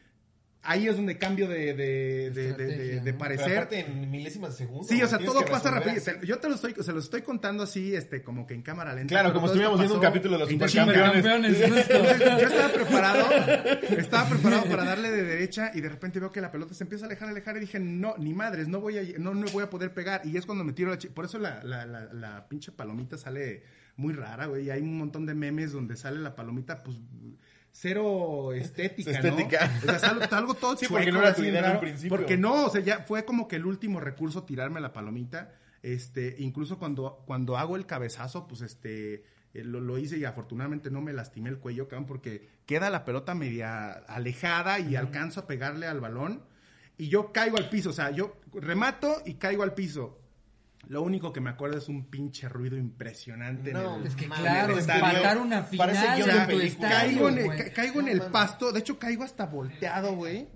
ahí 0.64 0.88
es 0.88 0.96
donde 0.96 1.20
cambio 1.20 1.48
de, 1.48 1.76
de, 1.76 1.76
de- 1.76 2.32
de- 2.32 2.32
de- 2.32 2.50
Estrategia, 2.50 2.84
de 2.86 2.96
¿no? 2.96 3.04
Pero 3.04 3.18
parecer. 3.20 3.52
aparte 3.58 3.80
en 3.82 4.10
milésimas 4.10 4.50
de 4.50 4.58
segundo. 4.66 4.88
Sí, 4.88 5.00
o 5.04 5.08
sea, 5.08 5.20
todo 5.20 5.46
pasa 5.46 5.70
rápido. 5.70 5.98
así. 5.98 6.10
Yo 6.26 6.40
te 6.40 6.50
lo 6.50 6.56
estoy, 6.56 6.74
se 6.82 6.92
lo 6.92 6.98
estoy 6.98 7.22
contando 7.22 7.62
así, 7.62 7.94
este, 7.96 8.24
como 8.24 8.48
que 8.48 8.56
en 8.56 8.64
cámara 8.64 8.96
lenta. 8.96 9.10
Claro, 9.14 9.34
como 9.34 9.46
estuviéramos 9.46 9.78
viendo 9.80 9.98
un 9.98 10.02
capítulo 10.02 10.34
de 10.34 10.40
los 10.40 10.50
supercampeones. 10.50 11.60
Yo 11.60 12.48
estaba 12.48 12.70
preparado, 12.74 13.26
estaba 14.00 14.30
preparado 14.30 14.64
para 14.64 14.84
darle 14.86 15.12
de 15.12 15.22
derecha 15.24 15.70
y 15.76 15.82
de 15.82 15.90
repente 15.90 16.20
veo 16.20 16.32
que 16.32 16.42
la 16.42 16.52
pelota 16.52 16.74
se 16.74 16.84
empieza 16.86 17.06
a 17.06 17.08
alejar, 17.08 17.30
alejar 17.30 17.58
y 17.58 17.60
dije, 17.60 17.80
no, 17.80 18.16
ni 18.18 18.34
madres, 18.34 18.68
no 18.68 18.80
voy 18.80 18.98
a, 18.98 19.04
no, 19.20 19.36
no 19.36 19.46
voy 19.54 19.64
a 19.64 19.70
poder 19.70 19.94
pegar. 19.94 20.22
Y 20.26 20.38
es 20.38 20.48
cuando 20.48 20.64
me 20.64 20.74
tiro 20.74 20.90
la 20.90 20.98
Por 21.14 21.26
eso 21.26 21.38
la, 21.38 21.64
la, 21.64 21.86
la, 21.86 22.12
la 22.12 22.48
pinche 22.50 22.72
palomita 22.72 23.16
sale 23.16 23.62
muy 23.98 24.14
rara, 24.14 24.46
güey. 24.48 24.66
Y 24.66 24.70
hay 24.70 24.82
un 24.82 24.98
montón 24.98 25.26
de 25.26 25.34
memes 25.34 25.72
donde 25.72 25.96
sale 25.96 26.20
la 26.20 26.36
palomita, 26.36 26.84
pues, 26.84 26.98
cero 27.72 28.54
estética, 28.54 29.12
Estética. 29.12 29.68
¿no? 29.68 29.78
O 29.80 29.86
sea, 29.86 30.00
sale- 30.00 30.26
algo 30.32 30.54
todo 30.54 30.76
Sí, 30.78 30.86
porque 30.88 31.06
chueco, 31.06 31.18
no 31.18 31.24
era 31.24 31.36
tu 31.36 31.44
idea 31.44 31.74
en 31.74 31.80
principio. 31.80 32.10
Porque 32.18 32.38
no, 32.38 32.66
o 32.66 32.70
sea, 32.70 32.82
ya 32.82 33.00
fue 33.00 33.26
como 33.26 33.48
que 33.48 33.58
el 33.58 33.66
último 33.66 34.00
recurso 34.00 34.44
tirarme 34.44 34.80
la 34.82 34.94
palomita. 34.94 35.54
Este, 35.84 36.36
incluso 36.40 36.80
cuando, 36.80 37.24
cuando 37.28 37.58
hago 37.58 37.76
el 37.76 37.86
cabezazo, 37.86 38.48
pues 38.48 38.62
este, 38.62 39.24
eh, 39.54 39.64
lo, 39.64 39.80
lo 39.80 39.98
hice 39.98 40.18
y 40.18 40.26
afortunadamente 40.26 40.90
no 40.90 41.02
me 41.02 41.14
lastimé 41.14 41.50
el 41.50 41.60
cuello, 41.60 41.88
cabrón, 41.88 42.08
porque 42.08 42.50
queda 42.66 42.90
la 42.90 43.06
pelota 43.06 43.36
media 43.36 43.92
alejada 43.92 44.80
y 44.80 44.96
alcanzo 44.96 45.42
a 45.42 45.48
pegarle 45.48 45.86
al 45.86 46.00
balón 46.00 46.44
y 46.98 47.10
yo 47.10 47.32
caigo 47.32 47.58
al 47.58 47.70
piso, 47.70 47.90
o 47.90 47.94
sea, 47.94 48.10
yo 48.10 48.38
remato 48.54 49.22
y 49.26 49.36
caigo 49.36 49.62
al 49.64 49.74
piso. 49.76 50.18
Lo 50.90 51.02
único 51.02 51.32
que 51.34 51.42
me 51.42 51.50
acuerdo 51.50 51.78
es 51.78 51.88
un 51.90 52.06
pinche 52.10 52.48
ruido 52.50 52.78
impresionante. 52.78 53.72
en 53.72 53.78
No, 53.78 53.98
el- 53.98 54.08
Es 54.08 54.16
que 54.16 54.28
claro, 54.28 54.78
empatar 54.78 55.38
una 55.38 55.66
Parece 55.66 56.02
final 56.02 56.18
de 56.26 56.32
en 56.32 56.50
tu 56.50 56.60
estadio, 56.62 56.96
Caigo 56.98 57.30
en 57.30 57.38
el, 57.38 57.48
ca- 57.58 57.74
caigo 57.74 58.00
en 58.00 58.08
el 58.08 58.22
pasto, 58.24 58.72
de 58.72 58.80
hecho 58.80 59.00
caigo 59.00 59.24
hasta 59.24 59.46
volteado, 59.46 60.16
güey. 60.16 60.48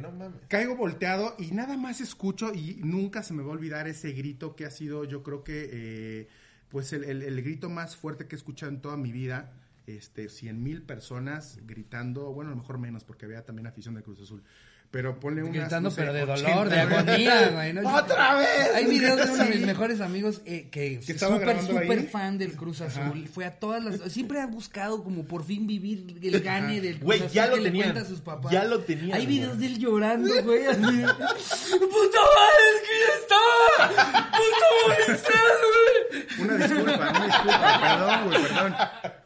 No 0.00 0.12
mames. 0.12 0.40
Caigo 0.48 0.76
volteado 0.76 1.34
y 1.38 1.50
nada 1.52 1.76
más 1.76 2.00
escucho 2.00 2.52
y 2.54 2.80
nunca 2.84 3.22
se 3.22 3.32
me 3.34 3.42
va 3.42 3.48
a 3.50 3.52
olvidar 3.52 3.88
ese 3.88 4.12
grito 4.12 4.54
que 4.54 4.66
ha 4.66 4.70
sido, 4.70 5.04
yo 5.04 5.22
creo 5.22 5.42
que, 5.44 5.68
eh, 5.72 6.28
pues 6.68 6.92
el, 6.92 7.04
el- 7.04 7.22
el 7.22 7.42
grito 7.42 7.68
más 7.70 7.96
fuerte 7.96 8.26
que 8.26 8.36
he 8.36 8.38
escuchado 8.38 8.70
en 8.72 8.80
toda 8.80 8.96
mi 8.96 9.12
vida. 9.12 9.52
Este, 9.84 10.28
cien 10.28 10.62
mil 10.62 10.82
personas 10.82 11.58
gritando, 11.66 12.32
bueno, 12.32 12.52
a 12.52 12.54
lo 12.54 12.60
mejor 12.60 12.78
menos 12.78 13.02
porque 13.02 13.24
había 13.26 13.44
también 13.44 13.66
afición 13.66 13.96
de 13.96 14.02
Cruz 14.02 14.20
Azul. 14.22 14.44
Pero 14.92 15.18
ponle 15.18 15.42
unas, 15.42 15.54
Gritando, 15.54 15.88
no 15.88 15.94
sé, 15.94 16.02
pero 16.02 16.12
de 16.12 16.22
80, 16.24 16.50
dolor, 16.50 16.68
de 16.68 16.84
güey. 16.84 16.94
agonía, 16.98 17.48
güey. 17.54 17.72
¿no? 17.72 17.96
¡Otra 17.96 18.34
vez! 18.36 18.48
Hay 18.74 18.84
videos 18.86 19.16
de 19.16 19.32
uno 19.32 19.44
de 19.44 19.50
mis 19.50 19.66
mejores 19.66 20.00
amigos 20.02 20.42
eh, 20.44 20.68
que 20.70 20.94
es 20.96 21.08
estaba 21.08 21.38
súper, 21.38 21.60
súper 21.62 22.08
fan 22.10 22.36
del 22.36 22.52
Cruz 22.52 22.82
Azul. 22.82 23.26
Fue 23.26 23.46
a 23.46 23.58
todas 23.58 23.82
las... 23.82 24.12
Siempre 24.12 24.40
ha 24.40 24.46
buscado 24.46 25.02
como 25.02 25.24
por 25.24 25.44
fin 25.44 25.66
vivir 25.66 26.18
el 26.22 26.40
gane 26.42 26.82
del 26.82 26.96
Cruz 26.96 27.04
Güey, 27.06 27.18
Azul 27.20 27.30
ya 27.32 27.46
lo 27.46 27.54
que 27.54 27.60
le 27.62 27.68
tenían. 27.70 27.90
cuenta 27.92 28.06
a 28.06 28.10
sus 28.10 28.20
papás. 28.20 28.52
Ya 28.52 28.64
lo 28.64 28.80
tenían, 28.80 29.16
Hay 29.18 29.24
videos 29.26 29.56
güey. 29.56 29.60
de 29.68 29.74
él 29.74 29.78
llorando, 29.80 30.42
güey. 30.44 30.62
¡Puta 30.66 32.20
madre, 32.36 32.66
es 32.68 32.82
que 32.82 32.94
ya 33.00 33.14
estaba! 33.22 34.30
¡Puta 34.30 34.66
madre, 34.88 35.14
estás, 35.14 35.32
güey! 35.32 35.91
Una 36.40 36.56
disculpa, 36.56 37.10
una 37.10 37.26
disculpa, 37.26 37.80
perdón, 37.80 38.26
güey, 38.28 38.42
perdón. 38.42 38.74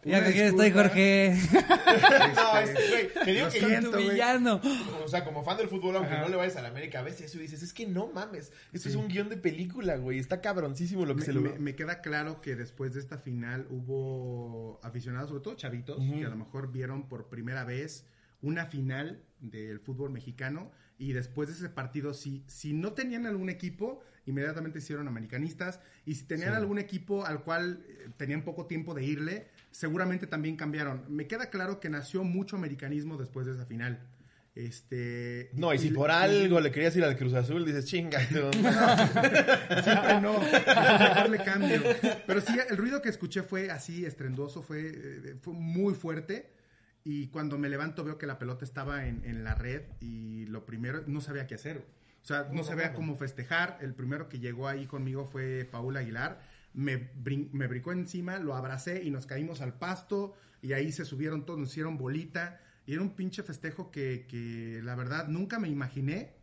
Ya 0.04 0.20
que 0.22 0.28
aquí 0.28 0.40
estoy. 0.40 0.70
Jorge. 0.70 1.36
No, 2.36 2.58
Este, 2.58 2.82
es, 2.84 2.90
güey, 2.90 3.24
te 3.24 3.30
digo 3.32 3.46
lo 3.46 3.52
que 3.52 3.58
siento, 3.60 3.90
Tu 3.90 3.96
güey. 3.96 4.10
villano. 4.10 4.60
O 5.04 5.08
sea, 5.08 5.24
como 5.24 5.42
fan 5.44 5.56
del 5.56 5.68
fútbol, 5.68 5.96
aunque 5.96 6.14
Ajá. 6.14 6.22
no 6.22 6.28
le 6.28 6.36
vayas 6.36 6.56
a 6.56 6.62
la 6.62 6.68
América, 6.68 7.02
ves 7.02 7.20
eso 7.20 7.38
y 7.38 7.42
dices, 7.42 7.62
es 7.62 7.72
que 7.72 7.86
no 7.86 8.08
mames, 8.08 8.52
esto 8.72 8.88
es 8.88 8.94
un 8.96 9.08
guion 9.08 9.28
de 9.28 9.36
película, 9.36 9.96
güey, 9.96 10.18
está 10.18 10.40
cabroncísimo 10.40 11.06
lo 11.06 11.14
que 11.14 11.20
Me, 11.20 11.26
se 11.26 11.32
me- 11.32 11.40
logró. 11.40 11.60
me 11.60 11.74
queda 11.74 12.00
claro 12.00 12.40
que 12.40 12.56
después 12.56 12.94
de 12.94 13.00
esta 13.00 13.18
final 13.18 13.66
hubo 13.70 14.80
aficionados, 14.82 15.28
sobre 15.30 15.42
todo 15.42 15.54
chavitos, 15.54 15.98
Ujú. 15.98 16.18
que 16.20 16.24
a 16.26 16.28
lo 16.28 16.36
mejor 16.36 16.70
vieron 16.72 17.08
por 17.08 17.28
primera 17.28 17.64
vez 17.64 18.06
una 18.42 18.66
final 18.66 19.22
del 19.40 19.80
fútbol 19.80 20.10
mexicano 20.10 20.70
y 20.98 21.12
después 21.12 21.48
de 21.48 21.54
ese 21.54 21.68
partido, 21.68 22.14
si, 22.14 22.44
si 22.46 22.72
no 22.72 22.92
tenían 22.92 23.26
algún 23.26 23.48
equipo, 23.50 24.02
inmediatamente 24.26 24.78
hicieron 24.80 25.09
americanistas 25.09 25.80
y 26.04 26.14
si 26.14 26.25
tenían 26.25 26.50
Sí. 26.50 26.56
algún 26.56 26.78
equipo 26.78 27.25
al 27.25 27.42
cual 27.42 27.85
eh, 27.88 28.09
tenían 28.16 28.42
poco 28.42 28.66
tiempo 28.66 28.92
de 28.95 29.04
irle, 29.04 29.47
seguramente 29.71 30.26
también 30.26 30.56
cambiaron. 30.56 31.04
Me 31.09 31.26
queda 31.26 31.49
claro 31.50 31.80
que 31.80 31.88
nació 31.88 32.25
mucho 32.25 32.56
americanismo 32.56 33.16
después 33.16 33.47
de 33.47 33.54
esa 33.54 33.66
final. 33.66 34.00
Este, 34.54 35.50
No, 35.52 35.75
y 35.75 35.78
si 35.78 35.90
por 35.90 36.09
y- 36.09 36.12
algo 36.14 36.61
le 36.61 36.71
querías 36.73 36.97
ir 36.97 37.04
al 37.04 37.16
Cruz 37.18 37.35
Azul, 37.35 37.64
dices, 37.66 37.85
chinga. 37.85 38.18
tú". 38.28 38.50
Siempre 39.85 40.21
no, 40.23 40.38
mejor 40.40 41.28
le 41.30 41.38
cambio. 41.45 41.83
Pero 42.26 42.40
sí, 42.40 42.54
el 42.71 42.76
ruido 42.76 43.02
que 43.02 43.09
escuché 43.11 43.42
fue 43.42 43.71
así, 43.71 44.04
estrendoso, 44.06 44.62
fue, 44.62 44.92
eh, 44.95 45.37
fue 45.42 45.52
muy 45.54 45.95
fuerte. 45.95 46.50
Y 47.04 47.28
cuando 47.28 47.59
me 47.59 47.68
levanto 47.68 48.02
veo 48.02 48.18
que 48.18 48.26
la 48.26 48.38
pelota 48.38 48.64
estaba 48.64 49.06
en, 49.06 49.25
en 49.25 49.45
la 49.45 49.54
red 49.54 49.83
y 50.00 50.47
lo 50.47 50.64
primero, 50.66 51.04
no 51.06 51.21
sabía 51.21 51.47
qué 51.47 51.54
hacer. 51.54 51.85
O 52.26 52.28
sea, 52.28 52.49
no 52.50 52.64
sabía 52.64 52.92
cómo 52.92 53.14
festejar. 53.14 53.78
El 53.80 53.95
primero 53.95 54.28
que 54.28 54.40
llegó 54.40 54.66
ahí 54.66 54.87
conmigo 54.87 55.26
fue 55.26 55.64
Paul 55.71 55.97
Aguilar. 55.97 56.40
Me, 56.75 56.99
brin- 57.14 57.50
me 57.52 57.68
brincó 57.68 57.92
encima, 57.92 58.40
lo 58.40 58.56
abracé 58.56 59.04
y 59.04 59.12
nos 59.12 59.26
caímos 59.26 59.61
al 59.61 59.75
pasto. 59.78 60.35
Y 60.61 60.73
ahí 60.73 60.90
se 60.90 61.04
subieron 61.04 61.47
todos, 61.47 61.61
nos 61.61 61.71
hicieron 61.71 61.97
bolita. 61.97 62.59
Y 62.85 62.95
era 62.95 63.02
un 63.02 63.11
pinche 63.14 63.45
festejo 63.45 63.92
que, 63.92 64.26
que 64.28 64.80
la 64.83 64.97
verdad 64.97 65.28
nunca 65.28 65.61
me 65.61 65.68
imaginé 65.68 66.35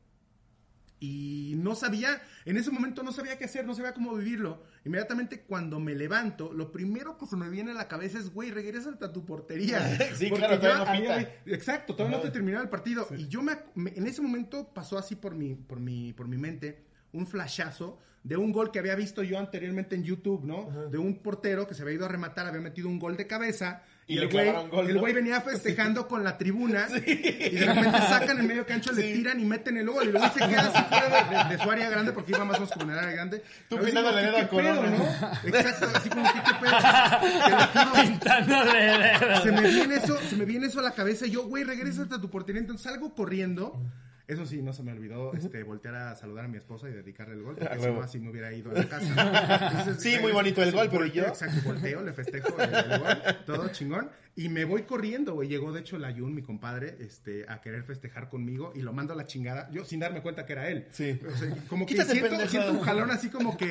y 1.05 1.55
no 1.57 1.75
sabía, 1.75 2.21
en 2.45 2.55
ese 2.55 2.71
momento 2.71 3.03
no 3.03 3.11
sabía 3.11 3.37
qué 3.37 3.43
hacer, 3.45 3.65
no 3.65 3.75
sabía 3.75 3.93
cómo 3.93 4.15
vivirlo. 4.15 4.63
Inmediatamente 4.85 5.41
cuando 5.41 5.79
me 5.81 5.95
levanto, 5.95 6.53
lo 6.53 6.71
primero 6.71 7.17
que 7.17 7.25
se 7.25 7.35
me 7.35 7.49
viene 7.49 7.71
a 7.71 7.73
la 7.73 7.89
cabeza 7.89 8.19
es, 8.19 8.33
güey, 8.33 8.51
regresa 8.51 8.91
a 9.01 9.11
tu 9.11 9.25
portería. 9.25 9.79
Sí, 10.15 10.27
Porque 10.29 10.45
claro, 10.45 10.59
todavía 10.59 10.85
no 10.85 11.13
había- 11.13 11.41
exacto, 11.47 11.95
todavía 11.95 12.17
no 12.17 12.23
te 12.23 12.31
terminaba 12.31 12.63
el 12.63 12.69
partido. 12.69 13.07
Y 13.17 13.27
yo 13.27 13.41
me, 13.41 13.57
me- 13.75 13.93
en 13.95 14.07
ese 14.07 14.21
momento 14.21 14.73
pasó 14.73 14.97
así 14.97 15.15
por 15.15 15.35
mi, 15.35 15.55
por 15.55 15.79
mi, 15.81 16.13
por 16.13 16.27
mi 16.29 16.37
mente 16.37 16.85
un 17.11 17.27
flashazo 17.27 17.99
de 18.23 18.37
un 18.37 18.53
gol 18.53 18.71
que 18.71 18.79
había 18.79 18.95
visto 18.95 19.21
yo 19.23 19.37
anteriormente 19.37 19.95
en 19.95 20.03
YouTube, 20.03 20.45
¿no? 20.45 20.87
De 20.89 20.97
un 20.97 21.21
portero 21.21 21.67
que 21.67 21.73
se 21.73 21.81
había 21.81 21.95
ido 21.95 22.05
a 22.05 22.07
rematar, 22.07 22.47
había 22.47 22.61
metido 22.61 22.87
un 22.87 22.97
gol 22.97 23.17
de 23.17 23.27
cabeza. 23.27 23.83
Y 24.07 24.15
Y, 24.15 24.15
le 24.17 24.23
el 24.23 24.31
güey, 24.31 24.43
clavaron 24.45 24.69
gol, 24.69 24.87
el 24.89 24.95
¿no? 24.95 24.99
güey 24.99 25.13
venía 25.13 25.39
festejando 25.49 26.07
con 26.09 26.25
la 26.25 26.37
tribuna 26.37 26.87
y 26.93 27.55
de 27.55 27.65
repente 27.65 27.97
sacan 28.09 28.37
el 28.37 28.43
medio 28.47 28.65
cancho, 28.65 28.91
le 28.91 29.13
tiran 29.13 29.39
y 29.39 29.45
meten 29.45 29.77
el 29.77 29.89
gol 29.89 30.09
y 30.09 30.11
luego 30.11 30.27
se 30.33 30.39
queda 30.39 30.59
así 30.73 30.83
fuera 30.89 31.23
de, 31.23 31.37
de- 31.49 31.57
de 31.57 31.63
su 31.63 31.71
área 31.71 31.89
grande 31.89 32.11
porque 32.11 32.31
iba 32.33 32.43
más 32.43 32.57
o 32.57 32.59
menos 32.61 32.71
como 32.73 32.83
en 32.85 32.91
el 32.91 32.99
área 32.99 33.11
grande. 33.11 33.43
Tú 33.69 33.77
pintándole 33.79 34.21
dedo 34.23 34.35
¿qué 34.35 34.41
a 34.41 34.47
Corona. 34.49 34.81
pedo, 34.81 34.97
¿no? 34.97 35.57
Exacto, 35.57 35.87
así 35.95 36.09
como 36.09 36.23
que 36.33 36.39
qué 36.41 36.51
pedo. 36.59 38.01
Pintándole 38.03 39.41
se 39.41 39.51
me 39.51 39.61
viene 39.69 39.95
eso, 39.95 40.17
se 40.29 40.35
me 40.35 40.45
viene 40.45 40.67
eso 40.67 40.79
a 40.79 40.83
la 40.83 40.91
cabeza 40.91 41.25
y 41.25 41.31
yo, 41.31 41.43
güey, 41.47 41.63
regresa 41.63 42.03
a 42.03 42.07
tu 42.21 42.29
portería. 42.29 42.59
Entonces 42.61 42.83
salgo 42.83 43.13
corriendo. 43.15 43.81
Eso 44.27 44.45
sí, 44.45 44.61
no 44.61 44.71
se 44.71 44.83
me 44.83 44.93
olvidó 44.93 45.33
este, 45.33 45.63
voltear 45.63 45.95
a 45.95 46.15
saludar 46.15 46.45
a 46.45 46.47
mi 46.47 46.57
esposa 46.57 46.87
y 46.87 46.93
dedicarle 46.93 47.33
el 47.35 47.43
gol, 47.43 47.55
porque 47.57 47.73
Ah, 47.73 47.77
si 47.79 47.87
no, 47.87 48.01
así 48.01 48.19
me 48.19 48.29
hubiera 48.29 48.53
ido 48.53 48.71
a 48.71 48.73
la 48.75 48.87
casa. 48.87 49.69
Entonces, 49.71 50.01
Sí, 50.01 50.17
muy 50.21 50.31
bonito 50.31 50.63
el 50.63 50.71
gol, 50.71 50.87
pero 50.89 51.05
yo- 51.05 51.25
Exacto, 51.27 51.57
volteo, 51.65 52.01
le 52.03 52.13
festejo 52.13 52.55
el, 52.61 52.73
el 52.73 52.99
gol, 52.99 53.17
todo 53.45 53.67
chingón. 53.69 54.09
Y 54.35 54.49
me 54.49 54.65
voy 54.65 54.81
corriendo, 54.83 55.35
güey. 55.35 55.47
Llegó, 55.47 55.71
de 55.71 55.81
hecho, 55.81 55.99
la 55.99 56.09
Yun, 56.09 56.33
mi 56.33 56.41
compadre, 56.41 56.97
este, 56.99 57.45
a 57.47 57.61
querer 57.61 57.83
festejar 57.83 58.29
conmigo 58.29 58.73
y 58.75 58.81
lo 58.81 58.91
mando 58.91 59.13
a 59.13 59.15
la 59.15 59.27
chingada. 59.27 59.69
Yo 59.71 59.85
sin 59.85 59.99
darme 59.99 60.21
cuenta 60.23 60.43
que 60.47 60.53
era 60.53 60.69
él. 60.69 60.87
Sí. 60.91 61.19
O 61.31 61.37
sea, 61.37 61.55
como 61.69 61.85
que 61.85 61.93
Quítate, 61.93 62.13
siento, 62.13 62.47
siento 62.47 62.71
un 62.71 62.81
jalón 62.81 63.11
así 63.11 63.29
como 63.29 63.55
que... 63.55 63.69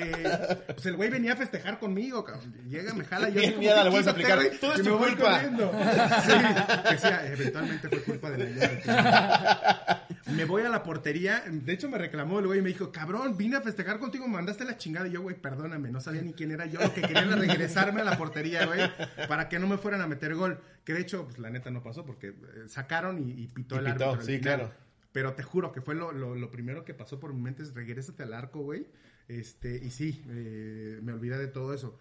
Pues 0.69 0.87
el 0.87 0.95
güey 0.95 1.11
venía 1.11 1.33
a 1.33 1.37
festejar 1.37 1.81
conmigo, 1.81 2.23
cabrón. 2.25 2.55
Llega, 2.69 2.95
me 2.95 3.05
jala 3.05 3.29
y 3.31 3.33
yo... 3.35 3.41
Bien 3.41 3.55
como 3.55 3.91
vuelves 3.91 4.07
a 4.07 4.15
quítate, 4.15 4.33
aplicar. 4.33 4.39
güey, 4.39 4.61
Todo 4.61 4.73
es 4.75 4.79
y 4.79 4.83
tu 4.85 4.91
me 4.91 4.97
voy 4.97 5.15
corriendo. 5.17 5.73
Sí, 6.23 6.91
que 6.91 6.99
sí, 6.99 7.09
eventualmente 7.33 7.89
fue 7.89 8.03
culpa 8.03 8.31
de 8.31 8.39
la 8.39 8.67
Yun. 8.67 10.37
Me 10.37 10.45
voy 10.45 10.63
a 10.63 10.69
la 10.69 10.85
portería. 10.85 11.43
De 11.51 11.73
hecho, 11.73 11.89
me 11.89 11.99
reclamó 11.99 12.39
el 12.39 12.47
güey 12.47 12.61
y 12.61 12.63
me 12.63 12.69
dijo, 12.69 12.93
cabrón, 12.93 13.37
vine 13.37 13.57
a 13.57 13.61
festejar 13.63 13.99
contigo, 13.99 14.27
me 14.29 14.35
mandaste 14.35 14.65
la 14.65 14.77
chingada. 14.77 15.09
Y 15.09 15.11
yo, 15.11 15.23
güey, 15.23 15.35
perdóname, 15.35 15.91
no 15.91 16.01
sabía 16.01 16.23
ni 16.23 16.33
quién 16.33 16.53
era 16.53 16.67
yo. 16.67 16.81
Lo 16.81 16.95
que 16.95 17.03
quería 17.03 17.23
era 17.23 17.35
regresarme 17.37 18.01
a 18.01 18.05
la 18.05 18.17
portería, 18.17 18.65
güey, 18.67 18.81
para 19.29 19.49
que 19.49 19.59
no 19.59 19.67
me 19.67 19.77
fueran 19.79 20.01
a 20.01 20.07
meter 20.07 20.35
gol. 20.37 20.52
Que 20.85 20.93
de 20.95 21.01
hecho, 21.01 21.25
pues 21.25 21.39
la 21.39 21.51
neta 21.51 21.71
no 21.71 21.83
pasó 21.83 22.05
porque 22.05 22.29
eh, 22.29 22.35
sacaron 22.69 23.19
y, 23.19 23.33
y 23.43 23.47
pitó 23.49 23.77
Y 23.77 23.79
el 23.87 23.93
pitó, 23.93 24.11
árbitro. 24.11 24.27
sí, 24.27 24.41
claro. 24.41 24.73
Pero 25.13 25.35
te 25.35 25.43
juro 25.43 25.73
que 25.73 25.81
fue 25.83 25.95
lo, 25.95 26.11
lo- 26.13 26.35
lo 26.35 26.51
primero 26.51 26.85
que 26.85 26.95
pasó 26.95 27.21
por 27.21 27.35
mi 27.35 27.41
mente 27.43 27.63
es 27.63 27.75
regrésate 27.75 28.23
al 28.23 28.33
arco, 28.33 28.61
güey. 28.61 28.87
Este, 29.29 29.77
y 29.77 29.91
sí, 29.91 30.23
eh, 30.29 30.99
me 31.03 31.13
olvidé 31.13 31.39
de 31.39 31.49
todo 31.49 31.73
eso. 31.75 31.99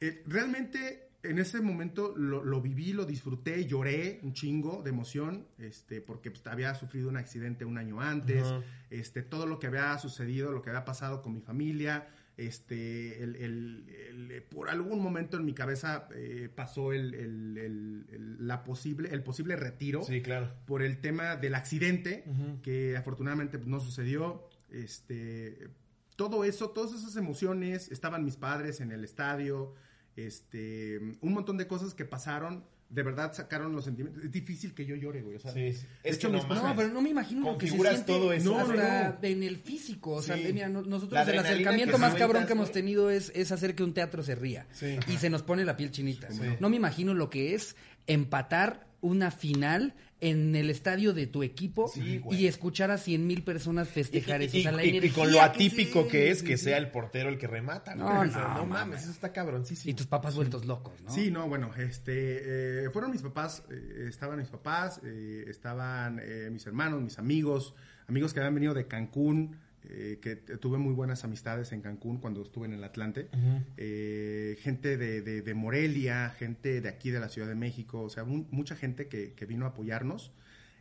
Eh, 0.00 0.22
realmente 0.26 1.08
en 1.22 1.38
ese 1.38 1.60
momento 1.60 2.14
lo, 2.16 2.42
lo 2.42 2.60
viví, 2.60 2.92
lo 2.92 3.04
disfruté, 3.04 3.64
lloré 3.66 4.18
un 4.24 4.32
chingo 4.32 4.82
de 4.82 4.90
emoción, 4.90 5.46
este, 5.58 6.00
porque 6.00 6.32
pues, 6.32 6.44
había 6.48 6.74
sufrido 6.74 7.08
un 7.08 7.16
accidente 7.16 7.64
un 7.64 7.78
año 7.78 8.00
antes, 8.00 8.42
Ajá. 8.42 8.60
este, 8.90 9.22
todo 9.22 9.46
lo 9.46 9.60
que 9.60 9.68
había 9.68 9.96
sucedido, 9.98 10.50
lo 10.50 10.62
que 10.62 10.70
había 10.70 10.84
pasado 10.84 11.22
con 11.22 11.32
mi 11.34 11.40
familia, 11.40 12.08
este, 12.46 13.22
el, 13.22 13.36
el- 13.36 13.86
el- 13.88 14.42
por 14.44 14.68
algún 14.68 15.00
momento 15.02 15.36
en 15.36 15.44
mi 15.44 15.54
cabeza 15.54 16.08
eh, 16.14 16.48
pasó 16.54 16.92
el, 16.92 18.36
la 18.46 18.64
posible, 18.64 19.10
el 19.12 19.22
posible 19.22 19.56
retiro 19.56 20.02
Sí, 20.04 20.22
claro. 20.22 20.52
por 20.66 20.82
el 20.82 21.00
tema 21.00 21.36
del 21.36 21.54
accidente, 21.54 22.24
que 22.62 22.96
afortunadamente 22.96 23.58
no 23.64 23.80
sucedió. 23.80 24.48
Este, 24.70 25.68
todo 26.16 26.44
eso, 26.44 26.70
todas 26.70 26.92
esas 26.92 27.16
emociones, 27.16 27.90
estaban 27.90 28.24
mis 28.24 28.36
padres 28.36 28.80
en 28.80 28.92
el 28.92 29.04
estadio, 29.04 29.74
este, 30.16 30.98
un 31.20 31.32
montón 31.32 31.56
de 31.56 31.66
cosas 31.66 31.94
que 31.94 32.04
pasaron, 32.04 32.64
de 32.92 33.02
verdad 33.02 33.32
sacaron 33.32 33.74
los 33.74 33.84
sentimientos. 33.84 34.22
Es 34.22 34.30
difícil 34.30 34.74
que 34.74 34.84
yo 34.84 34.94
llore, 34.94 35.22
güey. 35.22 35.36
O 35.36 35.40
sea, 35.40 35.52
Sí, 35.52 35.60
Es 35.66 35.86
hecho, 36.04 36.30
que 36.30 36.36
no 36.36 36.54
No, 36.54 36.76
pero 36.76 36.88
no 36.88 37.00
me 37.00 37.08
imagino 37.10 37.52
lo 37.52 37.58
que 37.58 37.66
se 37.66 37.76
siente 37.78 38.02
todo 38.02 38.32
eso. 38.32 38.52
No, 38.52 39.16
en 39.22 39.42
el 39.42 39.56
físico. 39.56 40.12
O 40.12 40.22
sea, 40.22 40.36
Sí. 40.36 40.50
mira, 40.52 40.68
nosotros 40.68 41.26
el 41.28 41.38
acercamiento 41.38 41.98
más 41.98 42.14
cabrón 42.14 42.46
que 42.46 42.52
hemos 42.52 42.70
tenido 42.70 43.10
es, 43.10 43.32
es 43.34 43.50
hacer 43.50 43.74
que 43.74 43.82
un 43.82 43.94
teatro 43.94 44.22
se 44.22 44.34
ría. 44.34 44.66
Sí. 44.72 44.98
Y 45.08 45.16
se 45.16 45.30
nos 45.30 45.42
pone 45.42 45.64
la 45.64 45.76
piel 45.76 45.90
chinita. 45.90 46.28
No 46.60 46.68
me 46.68 46.76
imagino 46.76 47.14
lo 47.14 47.30
que 47.30 47.54
es 47.54 47.76
empatar 48.06 48.86
una 49.02 49.30
final 49.30 49.94
en 50.20 50.54
el 50.56 50.70
estadio 50.70 51.12
de 51.12 51.26
tu 51.26 51.42
equipo 51.42 51.88
Sí, 51.88 52.22
y 52.30 52.46
escuchar 52.46 52.90
a 52.92 52.96
cien 52.98 53.26
mil 53.26 53.42
personas 53.42 53.88
festejar 53.88 54.40
Y- 54.40 54.44
eso. 54.46 54.56
y- 54.56 54.60
O 54.60 54.62
sea, 54.62 54.72
la 54.72 54.84
y- 54.84 54.96
y 54.96 55.10
con 55.10 55.30
lo 55.32 55.42
atípico 55.42 56.06
que 56.08 56.30
es 56.30 56.42
que 56.44 56.56
sea 56.56 56.78
el 56.78 56.90
portero 56.90 57.28
el 57.28 57.36
que 57.38 57.48
remata. 57.48 57.94
No. 57.96 58.06
O 58.06 58.24
no, 58.24 58.32
sea, 58.32 58.42
no 58.42 58.48
mames. 58.64 58.68
mames, 58.68 59.02
eso 59.02 59.10
está 59.10 59.32
cabroncísimo. 59.32 59.90
Y 59.90 59.94
tus 59.94 60.06
papás 60.06 60.34
vueltos 60.36 60.64
locos, 60.64 60.94
¿no? 61.02 61.10
Sí, 61.10 61.30
no, 61.30 61.48
bueno, 61.48 61.70
este, 61.76 62.84
eh, 62.86 62.90
fueron 62.90 63.10
mis 63.10 63.22
papás, 63.22 63.64
eh, 63.70 64.06
estaban 64.08 64.38
mis 64.38 64.48
papás, 64.48 65.00
eh, 65.04 65.44
estaban 65.48 66.20
eh, 66.22 66.48
mis 66.52 66.64
hermanos, 66.66 67.02
mis 67.02 67.18
amigos, 67.18 67.74
amigos 68.06 68.32
que 68.32 68.38
habían 68.40 68.54
venido 68.54 68.74
de 68.74 68.86
Cancún, 68.86 69.56
eh, 69.88 70.18
que 70.22 70.36
tuve 70.36 70.78
muy 70.78 70.92
buenas 70.94 71.24
amistades 71.24 71.72
en 71.72 71.80
Cancún 71.80 72.18
cuando 72.18 72.42
estuve 72.42 72.66
en 72.66 72.74
el 72.74 72.84
Atlante, 72.84 73.28
eh, 73.76 74.56
gente 74.60 74.96
de, 74.96 75.22
de- 75.22 75.42
de 75.42 75.54
Morelia, 75.54 76.30
gente 76.30 76.80
de 76.80 76.88
aquí 76.88 77.10
de 77.10 77.20
la 77.20 77.28
Ciudad 77.28 77.48
de 77.48 77.54
México, 77.54 78.00
o 78.02 78.08
sea, 78.10 78.24
mu- 78.24 78.46
mucha 78.50 78.76
gente 78.76 79.08
que, 79.08 79.32
que 79.32 79.46
vino 79.46 79.64
a 79.66 79.70
apoyarnos, 79.70 80.30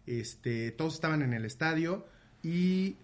este, 0.07 0.71
todos 0.71 0.95
estaban 0.95 1.21
en 1.21 1.33
el 1.33 1.45
estadio 1.45 2.05
y 2.43 2.95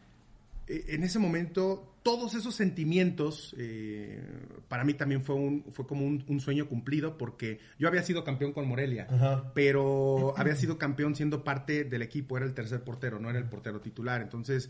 eh, 0.68 0.86
en 0.90 1.04
ese 1.04 1.20
momento 1.20 1.94
todos 2.04 2.36
esos 2.36 2.56
sentimientos 2.56 3.54
eh, 3.58 4.22
para 4.70 4.84
mí 4.86 4.94
también 4.94 5.24
fue 5.24 5.36
un 5.36 5.64
fue 5.74 5.86
como 5.86 6.06
un, 6.06 6.24
un 6.28 6.40
sueño 6.40 6.68
cumplido 6.70 7.18
porque 7.18 7.60
yo 7.78 7.88
había 7.90 8.02
sido 8.02 8.24
campeón 8.24 8.54
con 8.54 8.66
Morelia 8.68 9.08
Ajá. 9.10 9.52
pero 9.54 10.34
había 10.38 10.56
sido 10.56 10.78
campeón 10.78 11.16
siendo 11.16 11.44
parte 11.44 11.84
del 11.84 12.02
equipo 12.02 12.38
era 12.38 12.46
el 12.46 12.54
tercer 12.54 12.82
portero 12.84 13.20
no 13.20 13.30
era 13.30 13.40
el 13.40 13.46
portero 13.46 13.82
titular. 13.82 14.22
Entonces 14.22 14.70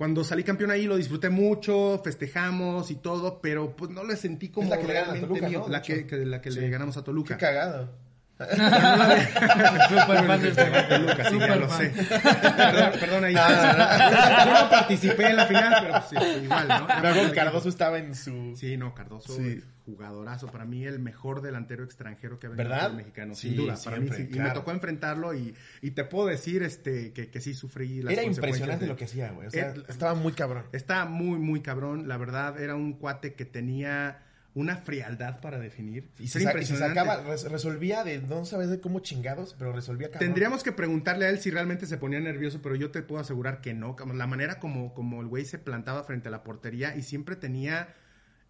cuando 0.00 0.24
salí 0.24 0.44
campeón 0.44 0.70
ahí 0.70 0.86
lo 0.86 0.96
disfruté 0.96 1.28
mucho 1.28 2.00
festejamos 2.02 2.90
y 2.90 2.94
todo 2.94 3.38
pero 3.42 3.76
pues 3.76 3.90
no 3.90 4.02
le 4.02 4.16
sentí 4.16 4.48
como 4.48 4.70
la 4.70 4.78
que 4.78 4.86
le 4.86 4.94
ganan 4.94 5.10
a 5.10 5.12
realmente 5.12 5.40
Toluca, 5.40 5.48
mío, 5.50 5.66
la 5.68 5.82
que, 5.82 6.06
que- 6.06 6.24
la 6.24 6.40
que 6.40 6.50
Sí. 6.50 6.58
le 6.60 6.70
ganamos 6.70 6.96
a 6.96 7.04
Toluca 7.04 7.36
Qué 7.36 7.44
cagado. 7.44 7.90
Súper 9.88 10.26
fan 10.26 10.42
de 10.42 10.50
Toluca, 10.52 11.14
sí, 11.16 11.22
ya 11.22 11.30
Súper 11.30 11.56
lo 11.58 11.70
sé. 11.70 11.90
Perdón, 11.90 12.92
perdón 13.00 13.24
ahí. 13.24 13.34
Yo 13.34 14.52
no 14.62 14.70
participé 14.70 15.26
en 15.30 15.36
la 15.36 15.46
final, 15.46 15.74
pero 15.80 15.92
pues, 15.92 16.04
sí, 16.10 16.16
igual, 16.44 16.68
¿no? 16.68 16.86
Luego 17.02 17.32
Cardoso 17.34 17.68
estaba 17.68 17.98
en 17.98 18.14
su... 18.14 18.54
Sí, 18.56 18.76
no, 18.76 18.94
Cardoso, 18.94 19.34
Sí. 19.34 19.62
jugadorazo. 19.84 20.46
Para 20.48 20.64
mí, 20.64 20.84
el 20.86 20.98
mejor 21.00 21.42
delantero 21.42 21.84
extranjero 21.84 22.38
que 22.38 22.46
ha 22.46 22.50
venido 22.50 22.68
¿Verdad? 22.68 22.86
al 22.86 22.96
mexicano, 22.96 23.34
sin 23.34 23.56
duda. 23.56 23.76
Para 23.84 23.96
mí. 23.98 24.08
Y 24.30 24.38
me 24.38 24.50
tocó 24.50 24.70
enfrentarlo 24.70 25.34
y, 25.34 25.54
y 25.82 25.90
te 25.92 26.04
puedo 26.04 26.28
decir 26.28 26.62
este, 26.62 27.12
que, 27.12 27.28
que 27.28 27.40
sí 27.40 27.54
sufrí 27.54 28.02
las 28.02 28.12
Era 28.12 28.22
consecuencias 28.22 28.58
impresionante 28.60 28.84
de- 28.84 28.90
lo 28.90 28.96
que 28.96 29.04
hacía, 29.04 29.30
güey. 29.32 29.48
O 29.48 29.50
sea, 29.50 29.70
Eh, 29.70 29.82
estaba 29.88 30.14
muy 30.14 30.32
cabrón. 30.32 30.64
Está 30.72 31.04
muy, 31.06 31.38
muy 31.38 31.60
cabrón. 31.60 32.08
La 32.08 32.16
verdad, 32.16 32.60
era 32.60 32.74
un 32.74 32.94
cuate 32.94 33.34
que 33.34 33.44
tenía 33.44 34.18
una 34.54 34.76
frialdad 34.76 35.40
para 35.40 35.58
definir. 35.58 36.10
Y 36.18 36.26
se, 36.28 36.42
Era 36.42 36.52
sa- 36.52 36.58
y 36.58 36.64
se 36.64 36.72
impresionante. 36.74 37.00
sacaba, 37.00 37.22
res- 37.30 37.44
resolvía 37.50 38.02
de 38.02 38.20
no 38.20 38.44
sabes 38.44 38.68
de 38.68 38.80
cómo 38.80 39.00
chingados, 39.00 39.54
pero 39.58 39.72
resolvía 39.72 40.08
cabrón. 40.10 40.26
Tendríamos 40.26 40.62
que 40.64 40.72
preguntarle 40.72 41.26
a 41.26 41.30
él 41.30 41.38
si 41.38 41.50
realmente 41.50 41.86
se 41.86 41.96
ponía 41.98 42.18
nervioso, 42.20 42.60
pero 42.62 42.74
yo 42.74 42.90
te 42.90 43.02
puedo 43.02 43.20
asegurar 43.20 43.60
que 43.60 43.74
no. 43.74 43.94
La 44.14 44.26
manera 44.26 44.58
como, 44.58 44.92
como 44.92 45.20
el 45.20 45.28
güey 45.28 45.44
se 45.44 45.58
plantaba 45.58 46.02
frente 46.02 46.28
a 46.28 46.30
la 46.32 46.42
portería 46.42 46.96
y 46.96 47.02
siempre 47.02 47.36
tenía 47.36 47.94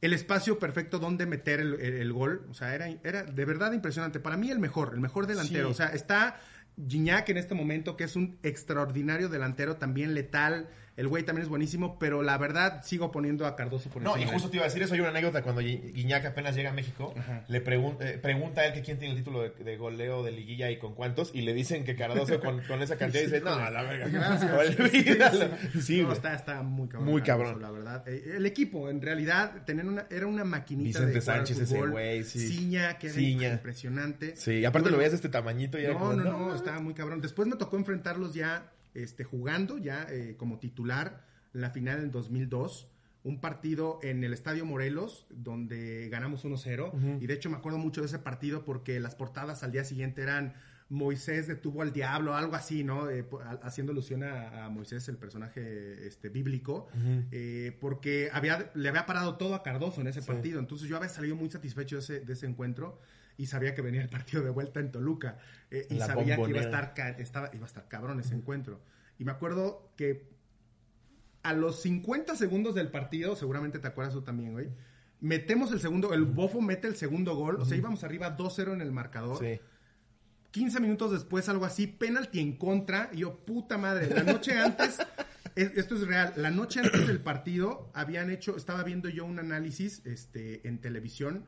el 0.01 0.15
espacio 0.15 0.59
perfecto 0.59 0.99
donde 0.99 1.27
meter 1.27 1.61
el, 1.61 1.75
el- 1.81 1.95
el 1.95 2.13
gol. 2.15 2.47
O 2.51 2.55
sea, 2.55 2.75
era, 2.75 2.89
era 3.05 3.23
de 3.25 3.45
verdad 3.45 3.73
impresionante. 3.73 4.21
Para 4.21 4.39
mí 4.39 4.51
el 4.51 4.59
mejor, 4.59 4.93
el 4.95 5.01
mejor 5.01 5.27
delantero. 5.27 5.67
Sí. 5.69 5.73
O 5.73 5.75
sea, 5.75 5.89
está 5.89 6.41
Gignac 6.89 7.29
en 7.29 7.37
este 7.37 7.55
momento, 7.55 7.99
que 7.99 8.05
es 8.05 8.17
un 8.17 8.39
extraordinario 8.43 9.29
delantero, 9.29 9.77
también 9.77 10.15
letal. 10.15 10.71
El 11.01 11.09
güey 11.09 11.23
también 11.25 11.45
es 11.45 11.49
buenísimo, 11.49 11.99
pero 11.99 12.23
la 12.23 12.37
verdad 12.37 12.83
sigo 12.85 13.11
poniendo 13.11 13.47
a 13.47 13.57
Cardoso 13.57 13.89
por 13.89 14.03
No, 14.03 14.19
y 14.19 14.27
justo 14.27 14.51
te 14.51 14.57
iba 14.57 14.67
a 14.67 14.69
decir 14.69 14.83
eso. 14.83 14.93
Hay 14.93 15.01
una 15.01 15.09
anécdota 15.09 15.43
cuando 15.43 15.63
Gui- 15.63 15.93
Guiñac 15.95 16.27
apenas 16.27 16.55
llega 16.55 16.71
a 16.71 16.73
México. 16.75 17.15
Ajá. 17.17 17.43
Le 17.49 17.65
pregun- 17.65 17.97
eh, 18.01 18.19
pregunta 18.19 18.61
a 18.61 18.67
él 18.67 18.75
que 18.75 18.83
quién 18.83 18.99
tiene 18.99 19.15
el 19.15 19.19
título 19.21 19.41
de, 19.43 19.51
de 19.51 19.77
goleo 19.79 20.23
de 20.23 20.33
liguilla 20.33 20.71
y 20.71 20.79
con 20.79 20.95
cuántos. 20.95 21.31
Y 21.35 21.41
le 21.41 21.55
dicen 21.55 21.85
que 21.85 21.97
Cardoso 21.97 22.39
con, 22.39 22.61
con 22.65 22.83
esa 22.83 22.97
cantidad 22.99 23.23
dice: 23.23 23.41
No, 23.41 23.51
a 23.55 23.71
la 23.71 23.83
verga. 23.83 24.09
Gracias. 24.13 24.53
Olvídalo. 24.79 25.49
Sí, 25.81 26.03
No, 26.03 26.13
está, 26.13 26.35
está 26.35 26.63
muy 26.63 26.87
cabrón. 26.89 27.09
Muy 27.11 27.23
Cardoso, 27.23 27.53
cabrón. 27.59 27.63
La 27.63 27.71
verdad. 27.71 28.07
Eh, 28.09 28.35
El 28.37 28.45
equipo, 28.45 28.91
en 28.91 29.01
realidad, 29.01 29.63
tenían 29.65 29.89
una, 29.89 30.07
era 30.11 30.27
una 30.27 30.45
maquinita 30.45 30.99
Vicente 31.01 31.15
de 31.15 31.21
Sánchez, 31.23 31.59
ese 31.61 31.81
güey, 31.87 32.25
sí. 32.25 32.47
Ciña, 32.47 32.99
que 32.99 33.09
era 33.09 33.53
impresionante. 33.55 34.37
Sí, 34.37 34.53
y 34.59 34.65
aparte 34.67 34.83
Bueno, 34.85 34.97
lo 34.97 34.99
veías 34.99 35.13
de 35.13 35.17
este 35.17 35.29
tamañito 35.31 35.79
y 35.79 35.85
era 35.85 35.95
No, 35.95 35.99
como, 36.01 36.13
no, 36.13 36.25
no, 36.49 36.55
estaba 36.55 36.79
muy 36.81 36.93
cabrón. 36.93 37.23
Después 37.23 37.49
me 37.49 37.57
tocó 37.57 37.77
enfrentarlos 37.79 38.35
ya 38.35 38.71
este, 38.95 39.25
jugando, 39.25 39.79
ya 39.79 40.07
eh, 40.11 40.37
como 40.37 40.59
titular, 40.59 41.25
la 41.53 41.71
final 41.71 42.01
del 42.01 42.11
2002. 42.11 42.89
Un 43.23 43.41
partido 43.41 43.99
en 44.03 44.25
el 44.25 44.33
Estadio 44.33 44.65
Morelos, 44.65 45.27
donde 45.29 46.09
ganamos 46.09 46.45
1-0. 46.45 47.21
Y 47.21 47.27
de 47.27 47.35
hecho 47.35 47.51
me 47.51 47.57
acuerdo 47.57 47.79
mucho 47.79 48.01
de 48.01 48.07
ese 48.07 48.19
partido 48.19 48.65
porque 48.65 48.99
las 48.99 49.15
portadas 49.15 49.63
al 49.63 49.73
día 49.73 49.85
siguiente 49.85 50.23
eran 50.23 50.55
Moisés 50.91 51.47
detuvo 51.47 51.83
al 51.83 51.93
diablo, 51.93 52.35
algo 52.35 52.57
así, 52.57 52.83
¿no? 52.83 53.09
Eh, 53.09 53.25
haciendo 53.63 53.93
alusión 53.93 54.25
a, 54.25 54.65
a 54.65 54.71
Moisés, 54.71 55.09
el 55.09 55.19
personaje 55.19 56.07
este, 56.07 56.29
bíblico, 56.31 56.89
eh, 57.31 57.77
porque 57.81 58.29
había, 58.33 58.71
le 58.75 58.89
había 58.89 59.07
parado 59.07 59.37
todo 59.37 59.55
a 59.55 59.63
Cardoso 59.63 60.01
en 60.01 60.09
ese 60.09 60.21
partido. 60.21 60.59
Entonces 60.59 60.89
yo 60.89 60.97
había 60.97 61.09
salido 61.09 61.37
muy 61.37 61.49
satisfecho 61.49 61.97
de 61.97 62.03
ese, 62.03 62.21
de 62.21 62.33
ese 62.33 62.47
encuentro 62.47 62.99
y 63.41 63.47
sabía 63.47 63.75
que 63.75 63.83
venía 63.83 64.03
el 64.03 64.09
partido 64.09 64.43
de 64.43 64.51
vuelta 64.51 64.81
en 64.81 64.91
Toluca. 64.93 65.39
eh, 65.71 65.87
y 65.91 65.95
La 65.95 66.07
sabía 66.07 66.37
que 66.37 66.51
iba 66.51 66.61
a, 66.61 66.63
estar, 66.63 66.95
estaba, 67.21 67.51
iba 67.53 67.65
a 67.65 67.67
estar 67.67 67.89
cabrón 67.89 68.21
ese 68.21 68.35
encuentro. 68.35 68.81
Y 69.19 69.25
me 69.25 69.33
acuerdo 69.33 69.93
que 69.97 70.29
a 71.43 71.53
los 71.55 71.81
50 71.83 72.37
segundos 72.37 72.75
del 72.75 72.91
partido, 72.91 73.35
seguramente 73.37 73.79
te 73.79 73.89
acuerdas 73.89 74.13
tú 74.15 74.23
también, 74.23 74.53
güey. 74.53 74.69
Metemos 75.21 75.73
el 75.73 75.81
segundo, 75.81 76.13
el 76.15 76.25
Bofo 76.25 76.61
mete 76.61 76.87
el 76.89 76.97
segundo 76.97 77.35
gol, 77.37 77.57
o 77.61 77.65
sea, 77.65 77.77
íbamos 77.77 78.05
arriba 78.05 78.37
2-0 78.37 78.73
en 78.75 78.81
el 78.81 78.93
marcador. 78.93 79.39
Sí. 79.39 79.61
15 80.51 80.81
minutos 80.81 81.13
después, 81.13 81.49
algo 81.49 81.65
así, 81.65 81.87
penalti 81.87 82.41
en 82.41 82.57
contra. 82.57 83.11
Y 83.13 83.19
yo, 83.19 83.39
puta 83.45 83.79
madre, 83.79 84.09
la 84.13 84.23
noche 84.25 84.59
antes, 84.59 84.99
es- 85.55 85.77
esto 85.77 85.95
es 85.95 86.07
real, 86.07 86.33
la 86.37 86.51
noche 86.51 86.81
antes 86.81 87.07
del 87.07 87.21
partido 87.21 87.91
habían 87.95 88.31
hecho, 88.31 88.57
estaba 88.57 88.83
viendo 88.83 89.09
yo 89.09 89.25
un 89.25 89.39
análisis 89.39 90.03
este, 90.07 90.67
en 90.67 90.79
televisión 90.81 91.45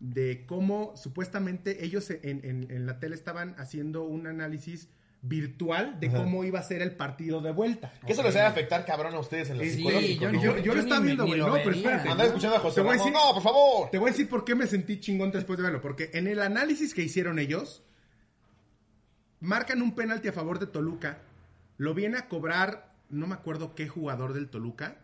de 0.00 0.44
cómo 0.46 0.94
supuestamente 0.96 1.84
ellos 1.84 2.10
en, 2.10 2.44
en- 2.44 2.70
en 2.70 2.86
la 2.86 2.98
tele 2.98 3.14
estaban 3.14 3.54
haciendo 3.58 4.02
un 4.04 4.26
análisis 4.26 4.88
virtual 5.22 5.98
de 5.98 6.08
Ajá. 6.08 6.18
cómo 6.18 6.44
iba 6.44 6.60
a 6.60 6.62
ser 6.62 6.82
el 6.82 6.94
partido 6.94 7.40
de 7.40 7.50
vuelta. 7.50 7.92
Que 8.06 8.12
eso 8.12 8.22
les 8.22 8.34
debe 8.34 8.46
afectar 8.46 8.84
cabrón 8.84 9.14
a 9.14 9.18
ustedes 9.18 9.50
en 9.50 9.58
lo 9.58 9.64
Sí, 9.64 9.70
psicológico, 9.70 10.22
yo- 10.22 10.32
¿no? 10.32 10.42
yo, 10.42 10.50
güey? 10.52 10.62
yo 10.64 10.74
lo 10.74 10.80
estaba 10.80 11.00
viendo, 11.00 11.26
güey. 11.26 11.40
No, 11.40 11.52
pero 11.54 11.70
espérate. 11.72 12.08
Andaba 12.10 12.28
escuchando 12.28 12.56
a 12.56 12.60
José 12.60 12.74
Te 12.76 12.80
voy 12.82 12.90
a 12.90 12.92
Ramón. 12.98 13.12
decir- 13.12 13.26
No, 13.26 13.34
por 13.34 13.42
favor. 13.42 13.90
Te 13.90 13.98
voy 13.98 14.08
a 14.10 14.12
decir 14.12 14.28
por 14.28 14.44
qué 14.44 14.54
me 14.54 14.66
sentí 14.66 15.00
chingón 15.00 15.32
después 15.32 15.56
de 15.56 15.62
verlo. 15.64 15.80
Porque 15.80 16.10
en 16.12 16.26
el 16.28 16.40
análisis 16.42 16.94
que 16.94 17.02
hicieron 17.02 17.38
ellos, 17.40 17.82
marcan 19.40 19.82
un 19.82 19.94
penalti 19.94 20.28
a 20.28 20.32
favor 20.32 20.58
de 20.58 20.66
Toluca. 20.66 21.18
Lo 21.78 21.94
viene 21.94 22.18
a 22.18 22.28
cobrar, 22.28 22.92
no 23.10 23.26
me 23.26 23.34
acuerdo 23.34 23.74
qué 23.74 23.88
jugador 23.88 24.32
del 24.32 24.48
Toluca. 24.48 24.98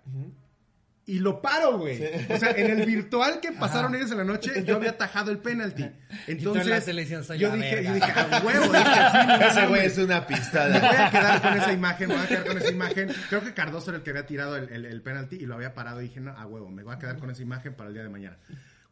Y 1.05 1.19
lo 1.19 1.43
paro, 1.43 1.79
güey. 1.79 2.01
O 2.31 2.37
sea, 2.39 2.53
en 2.53 2.79
el 2.79 2.87
virtual 2.87 3.41
que 3.41 3.51
pasaron 3.61 3.95
ellos 3.97 4.13
en 4.13 4.19
la 4.19 4.25
noche, 4.25 4.63
yo 4.65 4.77
había 4.77 4.91
atajado 4.91 5.33
el 5.33 5.39
penalti. 5.39 5.85
Entonces, 6.29 6.67
la 6.67 6.81
selección 6.81 7.25
soy 7.25 7.39
yo 7.39 7.49
la 7.49 7.57
dije, 7.57 7.83
yo 7.83 7.95
dije, 7.95 8.13
a 8.13 8.41
huevo, 8.45 8.73
dije, 8.73 8.85
sí, 8.85 9.45
Ese 9.51 9.67
güey 9.67 9.87
es 9.87 9.99
una 9.99 10.21
Me 10.21 10.27
pistola. 10.27 10.79
voy 10.79 10.97
a 10.97 11.11
quedar 11.11 11.43
con 11.43 11.55
esa 11.55 11.73
imagen, 11.81 12.09
me 12.09 12.15
voy 12.15 12.25
a 12.25 12.29
quedar 12.29 12.47
con 12.47 12.59
esa 12.59 12.71
imagen. 12.71 13.09
Creo 13.29 13.43
que 13.43 13.53
Cardoso 13.53 13.91
era 13.91 13.99
el 13.99 14.05
que 14.05 14.11
había 14.11 14.27
tirado 14.27 14.57
el, 14.57 14.69
el, 14.71 14.85
el 14.87 15.03
penalti 15.03 15.37
y 15.37 15.47
lo 15.47 15.57
había 15.57 15.75
parado 15.75 16.01
y 16.01 16.05
dije, 16.09 16.21
no, 16.21 16.31
a 16.37 16.47
huevo, 16.47 16.71
me 16.71 16.85
voy 16.85 16.95
a 16.95 16.99
quedar 16.99 17.19
con 17.19 17.31
esa 17.31 17.43
imagen 17.43 17.75
para 17.75 17.89
el 17.89 17.95
día 17.95 18.05
de 18.05 18.09
mañana. 18.09 18.39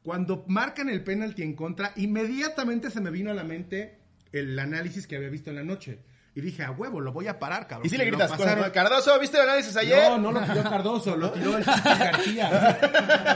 Cuando 0.02 0.44
marcan 0.48 0.88
el 0.88 1.04
penalti 1.04 1.42
en 1.42 1.54
contra, 1.54 1.92
inmediatamente 1.96 2.90
se 2.90 3.00
me 3.00 3.10
vino 3.10 3.30
a 3.30 3.34
la 3.34 3.44
mente 3.44 3.98
el 4.32 4.58
análisis 4.58 5.06
que 5.06 5.16
había 5.16 5.28
visto 5.28 5.50
en 5.50 5.56
la 5.56 5.62
noche. 5.64 5.98
Y 6.40 6.46
dije, 6.46 6.64
a 6.64 6.70
huevo, 6.70 7.00
lo 7.00 7.12
voy 7.12 7.28
a 7.28 7.38
parar, 7.38 7.66
cabrón. 7.66 7.86
Y 7.86 7.90
si 7.90 7.96
le 7.96 8.04
gritas, 8.06 8.30
pasaron- 8.30 8.70
Cardoso, 8.70 9.18
¿viste 9.20 9.36
el 9.36 9.44
análisis 9.44 9.76
ayer? 9.76 10.10
no, 10.10 10.18
no 10.18 10.32
lo 10.32 10.40
tiró 10.40 10.62
Cardoso, 10.64 11.16
lo 11.16 11.30
tiró 11.30 11.56
el 11.56 11.64
García. 11.64 12.78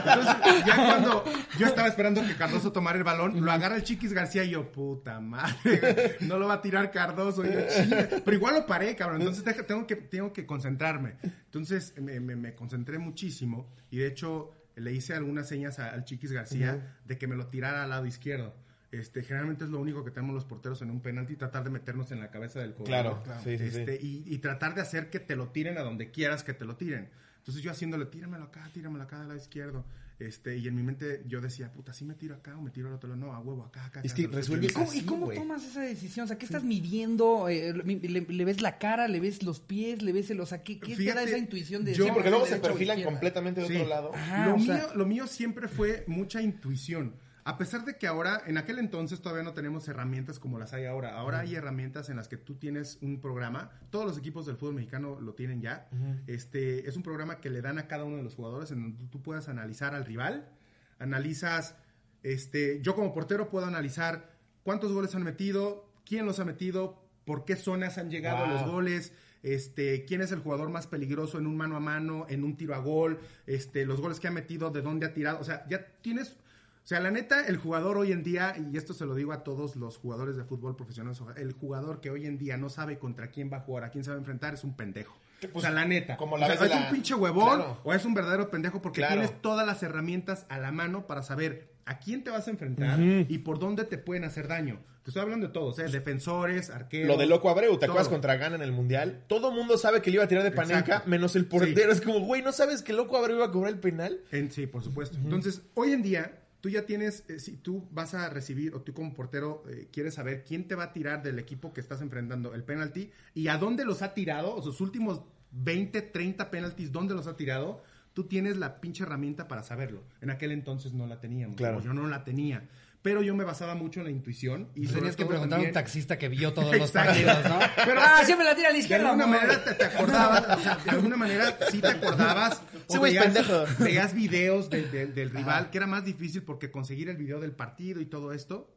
Entonces, 0.05 0.65
ya 0.65 0.75
cuando 0.75 1.23
yo 1.57 1.67
estaba 1.67 1.87
esperando 1.87 2.21
que 2.25 2.35
Cardoso 2.35 2.71
tomara 2.71 2.97
el 2.97 3.03
balón, 3.03 3.43
lo 3.43 3.51
agarra 3.51 3.75
el 3.75 3.83
Chiquis 3.83 4.13
García 4.13 4.43
y 4.43 4.49
yo, 4.51 4.71
puta 4.71 5.19
madre, 5.19 6.17
no 6.21 6.37
lo 6.37 6.47
va 6.47 6.55
a 6.55 6.61
tirar 6.61 6.91
Cardoso. 6.91 7.45
Y 7.45 7.53
yo, 7.53 7.59
"Chinga". 7.75 8.07
Pero 8.23 8.33
igual 8.37 8.55
lo 8.55 8.65
paré, 8.65 8.95
cabrón. 8.95 9.21
Entonces 9.21 9.43
tengo 9.67 9.85
que, 9.87 9.95
tengo 9.95 10.33
que 10.33 10.45
concentrarme. 10.45 11.15
Entonces 11.45 11.93
me, 11.99 12.19
me- 12.19 12.35
me 12.35 12.55
concentré 12.55 12.97
muchísimo 12.97 13.69
y 13.89 13.97
de 13.97 14.07
hecho 14.07 14.51
le 14.75 14.91
hice 14.91 15.13
algunas 15.13 15.47
señas 15.47 15.79
a- 15.79 15.89
al 15.91 16.03
Chiquis 16.05 16.31
García 16.31 16.97
de 17.05 17.17
que 17.17 17.27
me 17.27 17.35
lo 17.35 17.47
tirara 17.47 17.83
al 17.83 17.89
lado 17.89 18.05
izquierdo. 18.05 18.53
Este, 18.99 19.23
generalmente 19.23 19.63
es 19.65 19.69
lo 19.69 19.79
único 19.79 20.03
que 20.05 20.11
tenemos 20.11 20.33
los 20.35 20.45
porteros 20.45 20.81
en 20.81 20.89
un 20.89 21.01
penalti, 21.01 21.35
tratar 21.35 21.63
de 21.63 21.69
meternos 21.69 22.11
en 22.11 22.19
la 22.19 22.29
cabeza 22.31 22.59
del 22.61 22.73
Claro, 22.75 23.19
cobrador. 23.19 23.43
sí, 23.43 23.57
sí. 23.57 23.63
Este, 23.65 23.99
y, 24.01 24.23
y 24.25 24.37
tratar 24.37 24.73
de 24.75 24.81
hacer 24.81 25.09
que 25.09 25.19
te 25.19 25.35
lo 25.35 25.49
tiren 25.49 25.77
a 25.77 25.81
donde 25.81 26.11
quieras 26.11 26.43
que 26.43 26.53
te 26.53 26.65
lo 26.65 26.75
tiren. 26.75 27.09
Entonces 27.39 27.61
yo 27.63 27.71
haciéndole, 27.71 28.05
tíramelo 28.05 28.45
acá, 28.45 28.69
tíramelo 28.73 29.03
acá 29.03 29.19
del 29.19 29.27
lado 29.27 29.39
izquierdo. 29.39 29.85
Este, 30.17 30.57
y 30.57 30.65
en 30.69 30.75
mi 30.75 30.81
mente 30.81 31.23
yo 31.27 31.41
decía, 31.41 31.73
puta, 31.73 31.91
¿sí 31.91 32.05
me 32.05 32.13
tiro 32.15 32.35
acá 32.35 32.57
o 32.57 32.61
me 32.61 32.71
tiro 32.71 32.87
al 32.87 32.93
otro 32.93 33.09
lado? 33.09 33.19
No, 33.19 33.33
a 33.33 33.39
huevo, 33.39 33.65
acá, 33.65 33.83
acá. 33.85 33.99
Es 34.01 34.13
acá, 34.13 34.21
que 34.21 34.27
resuelve 34.29 34.67
¿Y 34.67 34.69
cómo, 34.69 34.85
así, 34.89 34.99
y 34.99 35.01
cómo 35.03 35.29
tomas 35.29 35.65
esa 35.65 35.81
decisión? 35.81 36.23
O 36.23 36.27
sea, 36.27 36.37
¿qué 36.37 36.45
estás 36.45 36.63
midiendo? 36.63 37.49
Eh, 37.49 37.73
le, 37.73 37.95
le- 37.99 38.21
le 38.21 38.45
ves 38.45 38.61
la 38.61 38.77
cara? 38.77 39.09
¿Le 39.09 39.19
ves 39.19 39.43
los 39.43 39.59
pies? 39.59 40.01
¿Le 40.01 40.13
ves 40.13 40.29
el... 40.31 40.39
O 40.39 40.45
sea, 40.45 40.63
¿qué, 40.63 40.79
qué 40.79 40.95
te 40.95 41.03
da 41.03 41.11
Fíjate, 41.15 41.23
esa 41.25 41.37
intuición 41.37 41.83
de... 41.83 41.93
yo- 41.93 42.05
Sí, 42.05 42.11
porque 42.13 42.29
luego 42.29 42.45
se 42.45 42.55
perfilan 42.59 43.03
completamente 43.03 43.59
de 43.61 43.67
Sí. 43.67 43.75
otro 43.75 43.89
lado. 43.89 44.15
Ajá, 44.15 44.45
lo, 44.47 44.55
mío, 44.57 44.65
sea- 44.73 44.93
lo 44.95 45.05
mío 45.05 45.27
siempre 45.27 45.67
fue 45.67 46.05
mucha 46.07 46.41
intuición. 46.41 47.13
A 47.47 47.59
pesar 47.59 47.85
de 47.85 47.95
que 47.97 48.07
ahora, 48.07 48.41
en 48.47 48.57
aquel 48.57 48.79
entonces 48.79 49.21
todavía 49.21 49.43
no 49.43 49.53
tenemos 49.53 49.87
herramientas 49.87 50.39
como 50.39 50.57
las 50.57 50.73
hay 50.73 50.85
ahora. 50.85 51.15
Ahora 51.15 51.41
hay 51.41 51.53
herramientas 51.53 52.09
en 52.09 52.15
las 52.17 52.27
que 52.27 52.37
tú 52.37 52.55
tienes 52.55 52.97
un 53.01 53.21
programa. 53.21 53.69
Todos 53.91 54.05
los 54.07 54.17
equipos 54.17 54.47
del 54.47 54.57
fútbol 54.57 54.73
mexicano 54.73 55.19
lo 55.21 55.35
tienen 55.35 55.61
ya. 55.61 55.87
Este 56.25 56.89
es 56.89 56.97
un 56.97 57.03
programa 57.03 57.39
que 57.41 57.51
le 57.51 57.61
dan 57.61 57.77
a 57.77 57.87
cada 57.87 58.03
uno 58.03 58.17
de 58.17 58.23
los 58.23 58.33
jugadores 58.33 58.71
en 58.71 58.81
donde 58.81 59.05
tú 59.11 59.21
puedas 59.21 59.47
analizar 59.47 59.93
al 59.93 60.05
rival. 60.05 60.49
Analizas, 60.97 61.75
este, 62.23 62.81
yo 62.81 62.95
como 62.95 63.13
portero 63.13 63.49
puedo 63.49 63.67
analizar 63.67 64.31
cuántos 64.63 64.91
goles 64.91 65.13
han 65.13 65.23
metido, 65.23 65.87
quién 66.03 66.25
los 66.25 66.39
ha 66.39 66.45
metido, 66.45 67.03
por 67.25 67.45
qué 67.45 67.55
zonas 67.55 67.99
han 67.99 68.09
llegado 68.09 68.45
Wow. 68.45 68.53
los 68.55 68.65
goles, 68.71 69.13
este, 69.43 70.05
quién 70.05 70.21
es 70.21 70.31
el 70.31 70.39
jugador 70.39 70.69
más 70.71 70.87
peligroso 70.87 71.37
en 71.37 71.45
un 71.45 71.55
mano 71.57 71.75
a 71.75 71.79
mano, 71.79 72.25
en 72.27 72.43
un 72.43 72.57
tiro 72.57 72.73
a 72.73 72.79
gol, 72.79 73.19
este, 73.45 73.85
los 73.85 74.01
goles 74.01 74.19
que 74.19 74.27
ha 74.27 74.31
metido, 74.31 74.71
de 74.71 74.81
dónde 74.81 75.05
ha 75.05 75.13
tirado, 75.13 75.39
o 75.39 75.43
sea, 75.43 75.63
ya 75.69 75.85
tienes, 76.01 76.35
o 76.85 76.87
sea, 76.87 76.99
la 76.99 77.09
neta, 77.09 77.47
el 77.47 77.57
jugador 77.57 77.97
hoy 77.97 78.11
en 78.11 78.21
día, 78.23 78.55
y 78.71 78.77
esto 78.77 78.93
se 78.93 79.05
lo 79.07 79.15
digo 79.15 79.33
a 79.33 79.43
todos 79.43 79.75
los 79.75 79.97
jugadores 79.97 80.37
de 80.37 80.43
fútbol 80.43 80.75
profesional, 80.75 81.15
el 81.35 81.51
jugador 81.53 81.99
que 81.99 82.11
hoy 82.11 82.27
en 82.27 82.37
día 82.37 82.57
no 82.57 82.69
sabe 82.69 82.99
contra 82.99 83.31
quién 83.31 83.49
va 83.51 83.57
a 83.57 83.61
jugar, 83.61 83.83
a 83.85 83.89
quién 83.89 84.03
se 84.03 84.11
va 84.11 84.15
a 84.15 84.19
enfrentar, 84.19 84.53
es 84.53 84.63
un 84.63 84.75
pendejo. 84.75 85.17
Que, 85.41 85.47
o 85.47 85.51
pues, 85.51 85.63
sea, 85.63 85.71
la 85.71 85.83
neta. 85.85 86.15
como 86.15 86.37
la 86.37 86.45
O 86.45 86.51
sea, 86.55 86.63
es 86.63 86.69
la- 86.69 86.77
un 86.77 86.89
pinche 86.93 87.13
huevón 87.15 87.55
Claro. 87.57 87.81
o 87.83 87.93
es 87.93 88.05
un 88.05 88.13
verdadero 88.13 88.49
pendejo 88.51 88.81
porque 88.81 89.01
Claro. 89.01 89.15
tienes 89.19 89.41
todas 89.41 89.65
las 89.67 89.81
herramientas 89.83 90.45
a 90.47 90.59
la 90.59 90.71
mano 90.71 91.07
para 91.07 91.23
saber 91.23 91.73
a 91.85 91.99
quién 91.99 92.23
te 92.23 92.29
vas 92.29 92.47
a 92.47 92.51
enfrentar 92.51 92.99
y 92.99 93.37
por 93.39 93.57
dónde 93.59 93.83
te 93.85 93.97
pueden 93.97 94.23
hacer 94.23 94.47
daño. 94.47 94.79
Te 95.03 95.09
estoy 95.11 95.21
hablando 95.23 95.47
de 95.47 95.53
todos, 95.53 95.77
¿eh? 95.79 95.87
Defensores, 95.89 96.69
arqueros. 96.69 97.07
Lo 97.07 97.17
de 97.17 97.25
Loco 97.27 97.49
Abreu, 97.49 97.73
¿te 97.73 97.79
todo. 97.85 97.91
acuerdas 97.93 98.09
contra 98.09 98.37
Ghana 98.37 98.55
en 98.55 98.61
el 98.63 98.71
Mundial? 98.71 99.23
Todo 99.27 99.49
el 99.49 99.55
mundo 99.55 99.77
sabe 99.77 100.01
que 100.01 100.09
le 100.09 100.15
iba 100.15 100.23
a 100.23 100.27
tirar 100.27 100.43
de 100.43 100.51
panenca, 100.51 100.79
Exacto. 100.79 101.09
menos 101.09 101.35
el 101.35 101.45
portero. 101.47 101.91
Es 101.91 102.01
como, 102.01 102.19
güey, 102.21 102.41
¿no 102.41 102.51
sabes 102.51 102.81
que 102.81 102.93
Loco 102.93 103.17
Abreu 103.17 103.35
iba 103.37 103.45
a 103.45 103.51
cobrar 103.51 103.71
el 103.73 103.79
penal? 103.79 104.19
En- 104.31 104.51
sí, 104.51 104.65
por 104.67 104.83
supuesto. 104.83 105.17
Entonces, 105.17 105.61
hoy 105.75 105.91
en 105.91 106.01
día, 106.01 106.39
tú 106.65 106.69
ya 106.69 106.87
tienes, 106.87 107.23
eh, 107.27 107.37
si 107.37 107.57
tú 107.57 107.87
vas 107.91 108.15
a 108.15 108.27
recibir, 108.27 108.73
o 108.73 108.81
tú 108.81 108.91
como 108.91 109.13
portero 109.13 109.61
eh, 109.69 109.87
quieres 109.93 110.15
saber 110.15 110.43
quién 110.43 110.67
te 110.67 110.73
va 110.73 110.85
a 110.85 110.93
tirar 110.93 111.21
del 111.21 111.37
equipo 111.37 111.73
que 111.73 111.79
estás 111.79 112.01
enfrentando 112.01 112.55
el 112.55 112.63
penalti 112.63 113.11
y 113.35 113.49
a 113.49 113.59
dónde 113.59 113.85
los 113.85 114.01
ha 114.01 114.15
tirado, 114.15 114.55
o 114.55 114.63
sus 114.63 114.81
últimos 114.81 115.21
20, 115.51 116.01
30 116.01 116.49
penaltis, 116.49 116.91
dónde 116.91 117.13
los 117.13 117.27
ha 117.27 117.35
tirado, 117.35 117.83
tú 118.13 118.23
tienes 118.23 118.57
la 118.57 118.81
pinche 118.81 119.03
herramienta 119.03 119.47
para 119.47 119.61
saberlo. 119.61 120.01
En 120.21 120.31
aquel 120.31 120.51
entonces 120.51 120.91
no 120.93 121.05
la 121.05 121.19
teníamos. 121.19 121.55
Claro. 121.55 121.81
Yo 121.81 121.93
no 121.93 122.07
la 122.07 122.23
tenía. 122.23 122.67
Pero 123.05 123.21
yo 123.21 123.35
me 123.35 123.43
basaba 123.43 123.75
mucho 123.75 123.99
en 123.99 124.05
la 124.07 124.09
intuición. 124.11 124.69
Y 124.73 124.87
Tenías 124.87 125.15
que 125.15 125.27
preguntar 125.27 125.59
a 125.59 125.61
un 125.61 125.71
taxista 125.71 126.17
que 126.17 126.27
vio 126.27 126.53
todos 126.53 126.75
los 126.79 126.89
partidos, 126.89 127.37
¿no? 127.47 127.59
Pero- 127.85 128.01
ah, 128.01 128.23
siempre 128.25 128.45
la 128.47 128.55
tira 128.55 128.69
a 128.69 128.71
la 128.71 128.73
De 128.77 128.79
izquierda. 128.81 129.09
alguna 129.11 129.23
amor. 129.25 129.37
manera 129.41 129.63
te, 129.63 129.73
te 129.75 129.83
acordabas, 129.85 130.57
o 130.57 130.59
sea, 130.61 130.75
de 130.83 130.89
alguna 130.89 131.15
manera 131.15 131.55
sí 131.69 131.79
te 131.81 131.87
acordabas. 131.87 132.61
O 132.87 132.99
veías, 132.99 133.25
pendejo. 133.25 133.63
veías 133.79 134.13
videos 134.15 134.69
de- 134.71 134.83
de- 134.89 135.05
del 135.07 135.29
rival, 135.29 135.69
que 135.69 135.77
era 135.77 135.85
más 135.87 136.03
difícil 136.03 136.41
porque 136.43 136.71
conseguir 136.71 137.09
el 137.09 137.17
video 137.17 137.39
del 137.39 137.51
partido 137.51 138.01
y 138.01 138.07
todo 138.07 138.33
esto. 138.33 138.75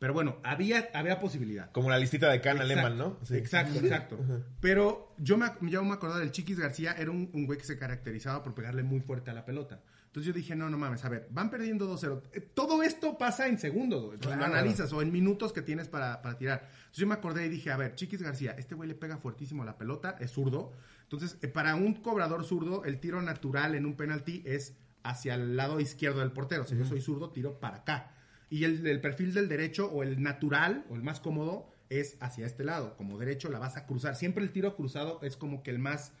Pero 0.00 0.12
bueno, 0.12 0.38
había, 0.42 0.88
había 0.94 1.20
posibilidad. 1.20 1.70
Como 1.70 1.88
la 1.88 1.98
listita 1.98 2.28
de 2.30 2.40
Can 2.40 2.60
Aleman, 2.60 2.98
¿no? 2.98 3.18
Sí. 3.24 3.36
Exacto, 3.36 3.78
exacto. 3.78 4.18
Pero 4.60 5.14
yo 5.18 5.36
me, 5.38 5.46
yo 5.60 5.84
me 5.84 5.94
acordaba 5.94 6.18
del 6.20 6.32
Chiquis 6.32 6.58
García, 6.58 6.96
era 6.98 7.12
un, 7.12 7.30
un 7.32 7.46
güey 7.46 7.58
que 7.60 7.64
se 7.64 7.78
caracterizaba 7.78 8.42
por 8.42 8.54
pegarle 8.54 8.82
muy 8.82 8.98
fuerte 9.00 9.30
a 9.30 9.34
la 9.34 9.44
pelota. 9.44 9.80
Entonces 10.12 10.26
yo 10.26 10.34
dije, 10.34 10.54
no, 10.54 10.68
no 10.68 10.76
mames, 10.76 11.02
a 11.06 11.08
ver, 11.08 11.26
van 11.30 11.48
perdiendo 11.48 11.90
2-0. 11.90 12.20
Eh, 12.34 12.40
Todo 12.52 12.82
esto 12.82 13.16
pasa 13.16 13.48
en 13.48 13.58
segundos, 13.58 14.04
güey. 14.04 14.18
Lo 14.22 14.44
analizas 14.44 14.92
o 14.92 15.00
en 15.00 15.10
minutos 15.10 15.54
que 15.54 15.62
tienes 15.62 15.88
para, 15.88 16.20
para 16.20 16.36
tirar. 16.36 16.68
Entonces 16.68 16.98
yo 16.98 17.06
me 17.06 17.14
acordé 17.14 17.46
y 17.46 17.48
dije, 17.48 17.70
a 17.70 17.78
ver, 17.78 17.94
Chiquis 17.94 18.20
García, 18.20 18.54
este 18.58 18.74
güey 18.74 18.90
le 18.90 18.94
pega 18.94 19.16
fuertísimo 19.16 19.64
la 19.64 19.78
pelota, 19.78 20.18
es 20.20 20.30
zurdo. 20.30 20.72
Entonces, 21.04 21.38
eh, 21.40 21.48
para 21.48 21.76
un 21.76 21.94
cobrador 21.94 22.44
zurdo, 22.44 22.84
el 22.84 23.00
tiro 23.00 23.22
natural 23.22 23.74
en 23.74 23.86
un 23.86 23.96
penalti 23.96 24.42
es 24.44 24.76
hacia 25.02 25.34
el 25.34 25.56
lado 25.56 25.80
izquierdo 25.80 26.20
del 26.20 26.30
portero. 26.32 26.64
O 26.64 26.66
sea, 26.66 26.76
yo 26.76 26.84
soy 26.84 27.00
zurdo, 27.00 27.30
tiro 27.30 27.58
para 27.58 27.78
acá. 27.78 28.10
Y 28.50 28.64
el, 28.64 28.86
el 28.86 29.00
perfil 29.00 29.32
del 29.32 29.48
derecho 29.48 29.86
o 29.90 30.02
el 30.02 30.22
natural 30.22 30.84
o 30.90 30.94
el 30.94 31.02
más 31.02 31.20
cómodo 31.20 31.72
es 31.88 32.18
hacia 32.20 32.44
este 32.44 32.64
lado. 32.64 32.98
Como 32.98 33.16
derecho 33.18 33.48
la 33.48 33.58
vas 33.58 33.78
a 33.78 33.86
cruzar. 33.86 34.14
Siempre 34.14 34.44
el 34.44 34.52
tiro 34.52 34.76
cruzado 34.76 35.20
es 35.22 35.38
como 35.38 35.62
que 35.62 35.70
el 35.70 35.78
más, 35.78 36.12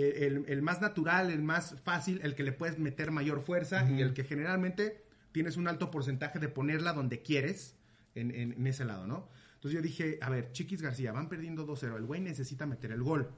el, 0.00 0.44
el 0.48 0.62
más 0.62 0.80
natural, 0.80 1.30
el 1.30 1.42
más 1.42 1.74
fácil, 1.84 2.20
el 2.22 2.34
que 2.34 2.42
le 2.42 2.52
puedes 2.52 2.78
meter 2.78 3.10
mayor 3.10 3.40
fuerza 3.42 3.88
y 3.90 4.00
el 4.02 4.12
que 4.14 4.24
generalmente 4.24 5.02
tienes 5.32 5.56
un 5.56 5.68
alto 5.68 5.90
porcentaje 5.90 6.38
de 6.38 6.48
ponerla 6.48 6.92
donde 6.92 7.22
quieres 7.22 7.74
en, 8.14 8.30
en- 8.34 8.52
en 8.52 8.66
ese 8.66 8.84
lado, 8.84 9.06
¿no? 9.06 9.28
Entonces 9.54 9.72
yo 9.76 9.82
dije, 9.82 10.18
a 10.22 10.30
ver, 10.30 10.52
Chiquis 10.52 10.82
García, 10.82 11.10
van 11.12 11.28
perdiendo 11.28 11.66
2-0. 11.66 11.96
El 11.96 12.04
güey 12.04 12.20
necesita 12.20 12.64
meter 12.66 12.92
el 12.92 13.02
gol. 13.02 13.28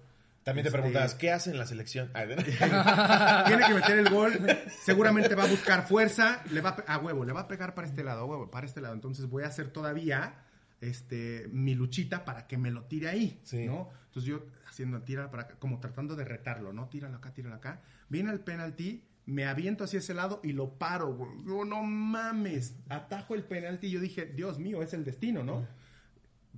También 0.43 0.65
te 0.65 0.69
Este- 0.69 0.79
preguntabas, 0.79 1.15
¿qué 1.15 1.31
hace 1.33 1.51
en 1.51 1.59
la 1.59 1.67
selección? 1.67 2.11
Tiene 2.15 3.67
que 3.67 3.75
meter 3.75 3.99
el 3.99 4.09
gol, 4.11 4.33
seguramente 4.85 5.35
va 5.35 5.45
a 5.45 5.49
buscar 5.49 5.87
fuerza, 5.87 6.43
le 6.51 6.61
va 6.61 6.77
a, 6.87 6.95
a 6.95 6.99
huevo, 6.99 7.25
le 7.25 7.33
va 7.33 7.41
a 7.41 7.49
pegar 7.49 7.75
para 7.75 7.87
este 7.87 8.03
lado, 8.05 8.23
a 8.23 8.25
huevo, 8.27 8.51
para 8.51 8.67
este 8.67 8.81
lado. 8.81 8.95
Entonces 8.95 9.27
voy 9.29 9.45
a 9.45 9.49
hacer 9.49 9.69
todavía 9.69 10.35
este, 10.81 11.49
mi 11.53 11.75
luchita 11.75 12.25
para 12.25 12.47
que 12.47 12.57
me 12.59 12.71
lo 12.71 12.85
tire 12.85 13.09
ahí, 13.09 13.41
Sí. 13.43 13.67
¿no? 13.67 13.89
Entonces 14.07 14.25
yo 14.25 14.47
haciendo 14.69 15.03
tira 15.03 15.31
para 15.31 15.45
acá, 15.45 15.57
como 15.59 15.79
tratando 15.81 16.17
de 16.17 16.25
retarlo, 16.25 16.73
¿no? 16.73 16.89
Tíralo 16.89 17.17
acá, 17.17 17.33
tíralo 17.33 17.55
acá. 17.57 17.83
Viene 18.09 18.31
el 18.33 18.41
penalti, 18.41 19.05
me 19.27 19.45
aviento 19.47 19.85
hacia 19.85 19.99
ese 19.99 20.15
lado 20.15 20.41
y 20.43 20.53
lo 20.53 20.79
paro, 20.79 21.15
güey. 21.15 21.31
Yo, 21.45 21.65
no 21.65 21.83
mames, 21.83 22.77
atajo 22.89 23.35
el 23.35 23.45
penalti 23.45 23.91
yo 23.91 24.01
dije, 24.01 24.27
Dios 24.27 24.59
mío, 24.59 24.83
es 24.83 24.95
el 24.95 25.05
destino, 25.05 25.45
¿no? 25.45 25.67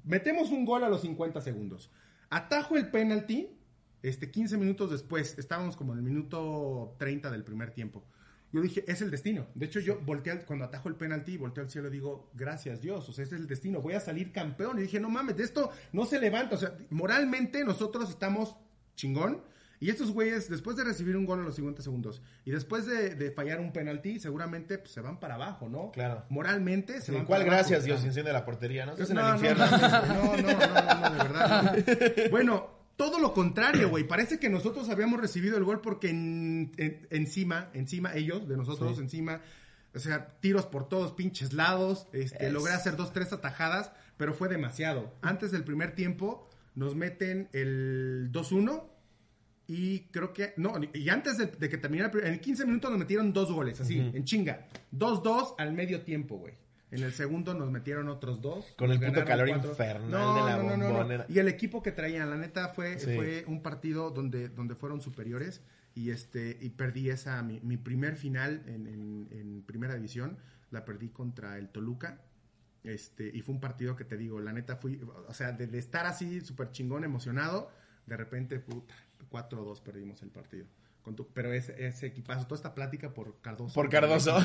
Metemos 0.05 0.51
un 0.51 0.65
gol 0.65 0.85
a 0.85 0.89
los 0.89 1.03
50 1.03 1.41
segundos. 1.41 1.91
Atajo 2.31 2.77
el 2.77 2.91
penalti, 2.91 3.51
este, 4.03 4.31
15 4.31 4.57
minutos 4.57 4.91
después, 4.91 5.39
estábamos 5.39 5.77
como 5.77 5.93
en 5.93 5.99
el 5.99 6.05
minuto 6.05 6.97
30 6.99 7.31
del 7.31 7.45
primer 7.45 7.73
tiempo. 7.73 8.05
Yo 8.53 8.61
dije, 8.61 8.85
es 8.87 9.01
el 9.01 9.11
destino. 9.11 9.47
De 9.55 9.67
hecho, 9.67 9.81
yo 9.81 9.99
volteé, 10.05 10.33
al- 10.33 10.45
cuando 10.45 10.67
atajo 10.67 10.89
el 10.89 10.95
penalti, 10.97 11.37
volteo 11.39 11.65
al 11.65 11.71
cielo 11.71 11.89
y 11.89 11.93
digo, 11.93 12.31
gracias 12.35 12.81
Dios, 12.83 13.09
o 13.09 13.13
sea, 13.13 13.25
ese 13.25 13.35
es 13.37 13.41
el 13.41 13.47
destino, 13.47 13.81
voy 13.81 13.95
a 13.95 14.01
salir 14.01 14.31
campeón. 14.33 14.79
Y 14.79 14.83
dije, 14.83 15.01
no 15.01 15.09
mames, 15.09 15.37
de 15.37 15.45
esto 15.45 15.71
no 15.93 16.05
se 16.05 16.21
levanta. 16.21 16.55
O 16.57 16.59
sea, 16.59 16.77
moralmente 16.91 17.65
nosotros 17.65 18.11
estamos 18.11 18.57
chingón. 18.95 19.41
Y 19.81 19.91
estos 19.91 20.13
güeyes, 20.13 20.49
después 20.49 20.77
de 20.77 20.85
recibir 20.85 21.17
un 21.17 21.27
gol 21.27 21.41
a 21.41 21.43
los 21.43 21.57
50 21.57 21.83
segundos 21.83 22.23
y 22.45 22.53
después 22.53 22.87
de, 22.87 23.17
de 23.17 23.33
fallar 23.33 23.59
un 23.59 23.73
penalti, 23.73 24.21
seguramente 24.21 24.79
pues, 24.79 24.93
se 24.93 25.01
van 25.01 25.19
para 25.19 25.35
abajo, 25.35 25.69
¿no? 25.69 25.91
Claro. 25.91 26.25
Moralmente 26.29 27.01
se 27.01 27.07
Sí, 27.07 27.13
van 27.13 27.25
¿Cuál 27.27 27.41
para 27.41 27.55
gracias, 27.57 27.79
abajo. 27.81 27.87
Dios, 27.87 28.05
enciende 28.05 28.33
la 28.33 28.45
portería, 28.45 28.87
no? 28.87 28.93
En 28.93 28.99
No, 28.99 29.05
el 29.09 29.15
no, 29.15 29.35
infierno. 29.35 29.67
No, 29.67 29.79
no, 29.79 30.37
no, 30.37 30.37
no, 30.37 31.01
no, 31.01 31.11
de 31.11 31.19
verdad. 31.19 31.77
no. 31.77 32.23
Bueno, 32.31 32.82
todo 33.11 33.19
lo 33.19 33.35
contrario, 33.35 33.89
güey. 33.91 34.05
Parece 34.07 34.39
que 34.39 34.49
nosotros 34.49 34.89
habíamos 34.89 35.21
recibido 35.21 35.57
el 35.59 35.65
gol 35.65 35.81
porque 35.81 36.09
en- 36.11 36.71
en- 36.77 37.07
encima, 37.11 37.69
encima, 37.75 38.15
ellos, 38.15 38.47
de 38.49 38.57
nosotros, 38.57 38.95
Sí. 38.97 39.03
encima, 39.03 39.41
o 39.93 39.99
sea, 39.99 40.29
tiros 40.39 40.67
por 40.67 40.89
todos 40.89 41.11
pinches 41.13 41.53
lados. 41.53 42.07
Este, 42.13 42.47
Es- 42.47 42.53
logré 42.53 42.73
hacer 42.75 42.95
dos, 42.97 43.13
tres 43.13 43.33
atajadas, 43.33 43.91
pero 44.17 44.35
fue 44.35 44.49
demasiado. 44.49 45.13
Antes 45.21 45.51
del 45.51 45.65
primer 45.65 45.97
tiempo, 45.97 46.49
nos 46.77 46.95
meten 46.95 47.49
el 47.53 48.29
2-1. 48.31 48.89
Y 49.67 50.01
creo 50.11 50.33
que, 50.33 50.55
no, 50.57 50.75
y 50.95 51.09
antes 51.09 51.39
de, 51.39 51.47
de 51.47 51.69
que 51.69 51.79
terminara, 51.79 52.07
el 52.07 52.13
primer- 52.13 52.33
en 52.33 52.39
15 52.41 52.65
minutos 52.67 52.91
nos 52.91 53.01
metieron 53.01 53.33
dos 53.33 53.51
goles, 53.53 53.81
así, 53.81 53.99
en 53.99 54.25
chinga. 54.25 54.69
2-2 54.93 55.55
al 55.59 55.73
medio 55.73 56.03
tiempo, 56.03 56.37
güey. 56.37 56.55
En 56.93 57.03
el 57.03 57.13
segundo 57.13 57.55
nos 57.55 57.71
metieron 57.71 58.09
otros 58.09 58.41
dos. 58.41 58.67
Con 58.77 58.93
el 58.93 59.01
puto 59.01 59.25
calor 59.25 59.49
infernal 59.49 60.11
de 60.11 60.51
la 60.51 60.59
bombonera. 60.59 61.27
Y 61.29 61.39
el 61.39 61.49
equipo 61.49 61.83
que 61.83 61.91
traían, 61.91 62.31
la 62.31 62.37
neta, 62.37 62.69
fue, 62.69 62.99
Sí. 62.99 63.15
fue 63.17 63.45
un 63.49 63.63
partido 63.63 64.11
donde, 64.11 64.49
donde 64.49 64.75
fueron 64.75 65.01
superiores. 65.01 65.63
Y 65.95 66.11
este 66.11 66.57
y 66.61 66.71
perdí 66.71 67.11
esa, 67.11 67.43
mi, 67.43 67.61
mi 67.61 67.77
primer 67.77 68.17
final 68.17 68.63
en, 68.67 68.87
en- 68.87 69.29
en 69.33 69.63
primera 69.63 69.95
división. 69.95 70.39
La 70.71 70.85
perdí 70.85 71.09
contra 71.11 71.59
el 71.59 71.69
Toluca. 71.71 72.21
Este, 72.85 73.31
y 73.33 73.43
fue 73.43 73.55
un 73.55 73.61
partido 73.61 73.95
que 73.97 74.05
te 74.05 74.17
digo, 74.17 74.41
la 74.41 74.53
neta 74.53 74.77
fui, 74.77 75.01
o 75.29 75.35
sea, 75.35 75.53
de, 75.53 75.67
de 75.69 75.79
estar 75.79 76.05
así 76.07 76.41
súper 76.41 76.73
chingón, 76.73 77.05
emocionado, 77.05 77.71
de 78.07 78.17
repente, 78.17 78.59
puta, 78.59 78.95
4-2 79.31 79.81
perdimos 79.83 80.21
el 80.23 80.31
partido. 80.31 80.67
Con 81.03 81.17
tu- 81.17 81.27
pero 81.33 81.53
ese, 81.53 81.85
ese 81.85 82.07
equipazo, 82.07 82.45
toda 82.45 82.55
esta 82.57 82.75
plática 82.77 83.13
por 83.13 83.41
Cardoso. 83.41 83.75
Por 83.75 83.89
Cardoso. 83.91 84.39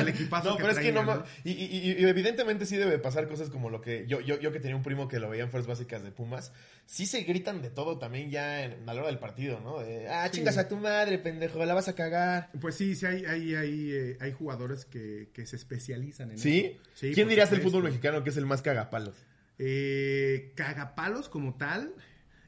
El 0.00 0.08
equipazo 0.08 0.48
No, 0.50 0.56
que 0.56 0.62
pero 0.64 0.72
es 0.74 0.80
que 0.80 0.90
no, 0.92 1.04
ma- 1.04 1.24
y, 1.44 1.52
y- 1.52 1.92
y 2.00 2.04
evidentemente 2.04 2.66
sí 2.66 2.76
debe 2.76 2.98
pasar 2.98 3.28
cosas 3.28 3.48
como 3.48 3.70
lo 3.70 3.80
que 3.80 4.04
yo, 4.08 4.20
yo, 4.20 4.40
yo 4.40 4.50
que 4.50 4.58
tenía 4.58 4.74
un 4.74 4.82
primo 4.82 5.06
que 5.06 5.20
lo 5.20 5.30
veía 5.30 5.44
en 5.44 5.50
fuerzas 5.52 5.68
básicas 5.68 6.02
de 6.02 6.10
Pumas, 6.10 6.52
sí 6.84 7.06
se 7.06 7.22
gritan 7.22 7.62
de 7.62 7.70
todo 7.70 7.98
también 7.98 8.28
ya 8.30 8.64
en- 8.64 8.88
a 8.88 8.92
la 8.92 9.00
hora 9.02 9.06
del 9.10 9.20
partido, 9.20 9.60
¿no? 9.60 9.78
De, 9.78 10.08
ah, 10.08 10.26
Sí. 10.26 10.38
chingas 10.38 10.58
a 10.58 10.66
tu 10.66 10.76
madre, 10.78 11.18
pendejo, 11.18 11.64
la 11.64 11.74
vas 11.74 11.86
a 11.86 11.94
cagar. 11.94 12.50
Pues 12.60 12.74
sí, 12.74 12.96
sí 12.96 13.06
hay, 13.06 13.24
hay, 13.26 13.54
hay, 13.54 13.90
eh, 13.92 14.18
hay 14.20 14.32
jugadores 14.32 14.84
que, 14.86 15.30
que 15.32 15.46
se 15.46 15.54
especializan 15.54 16.32
en 16.32 16.38
¿Sí? 16.38 16.72
eso. 16.74 16.90
Sí, 16.94 17.12
¿Quién 17.14 17.28
dirías 17.28 17.52
del 17.52 17.62
fútbol 17.62 17.84
mexicano 17.84 18.24
que 18.24 18.30
es 18.30 18.36
el 18.36 18.46
más 18.46 18.62
cagapalos? 18.62 19.14
Eh, 19.60 20.52
cagapalos 20.56 21.28
como 21.28 21.54
tal. 21.54 21.94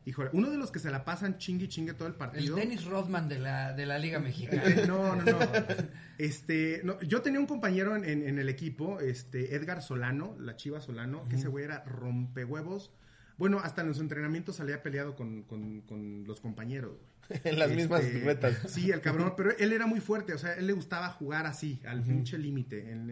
Híjole, 0.06 0.30
uno 0.32 0.48
de 0.50 0.56
los 0.56 0.70
que 0.70 0.78
se 0.78 0.90
la 0.90 1.04
pasan 1.04 1.36
chingue 1.36 1.68
chingue 1.68 1.92
todo 1.92 2.06
el 2.06 2.12
El 2.14 2.18
partido. 2.18 2.56
Dennis 2.56 2.84
Rodman 2.84 3.28
de 3.28 3.38
la, 3.40 3.72
de 3.74 3.84
la 3.86 3.98
Liga 3.98 4.18
Mexicana. 4.20 4.62
No, 4.86 5.16
no, 5.16 5.24
no. 5.24 5.38
Este, 6.18 6.80
no, 6.84 6.98
yo 7.02 7.20
tenía 7.20 7.40
un 7.40 7.46
compañero 7.46 7.94
en, 7.94 8.04
en- 8.04 8.26
en 8.26 8.38
el 8.38 8.48
equipo, 8.48 9.00
este, 9.00 9.54
Edgar 9.54 9.82
Solano, 9.82 10.34
la 10.40 10.56
Chiva 10.56 10.80
Solano, 10.80 11.28
que 11.28 11.36
ese 11.36 11.48
güey 11.48 11.64
era 11.64 11.84
rompehuevos. 11.84 12.90
Bueno, 13.36 13.58
hasta 13.58 13.82
en 13.82 13.88
los 13.88 14.00
entrenamientos 14.00 14.56
salía 14.56 14.82
peleado 14.82 15.14
con, 15.14 15.42
con- 15.42 15.82
con 15.82 16.24
los 16.24 16.40
compañeros, 16.40 16.92
güey. 17.28 17.40
En 17.44 17.58
las 17.58 17.70
mismas 17.72 18.04
Este, 18.04 18.20
retas. 18.24 18.56
Sí, 18.68 18.90
el 18.92 19.00
cabrón, 19.00 19.34
pero 19.36 19.50
él 19.58 19.72
era 19.72 19.86
muy 19.86 20.00
fuerte, 20.00 20.32
o 20.32 20.38
sea, 20.38 20.54
él 20.54 20.68
le 20.68 20.72
gustaba 20.72 21.08
jugar 21.10 21.44
así, 21.46 21.82
al 21.84 22.02
pinche 22.04 22.38
límite, 22.38 22.92
en- 22.92 23.10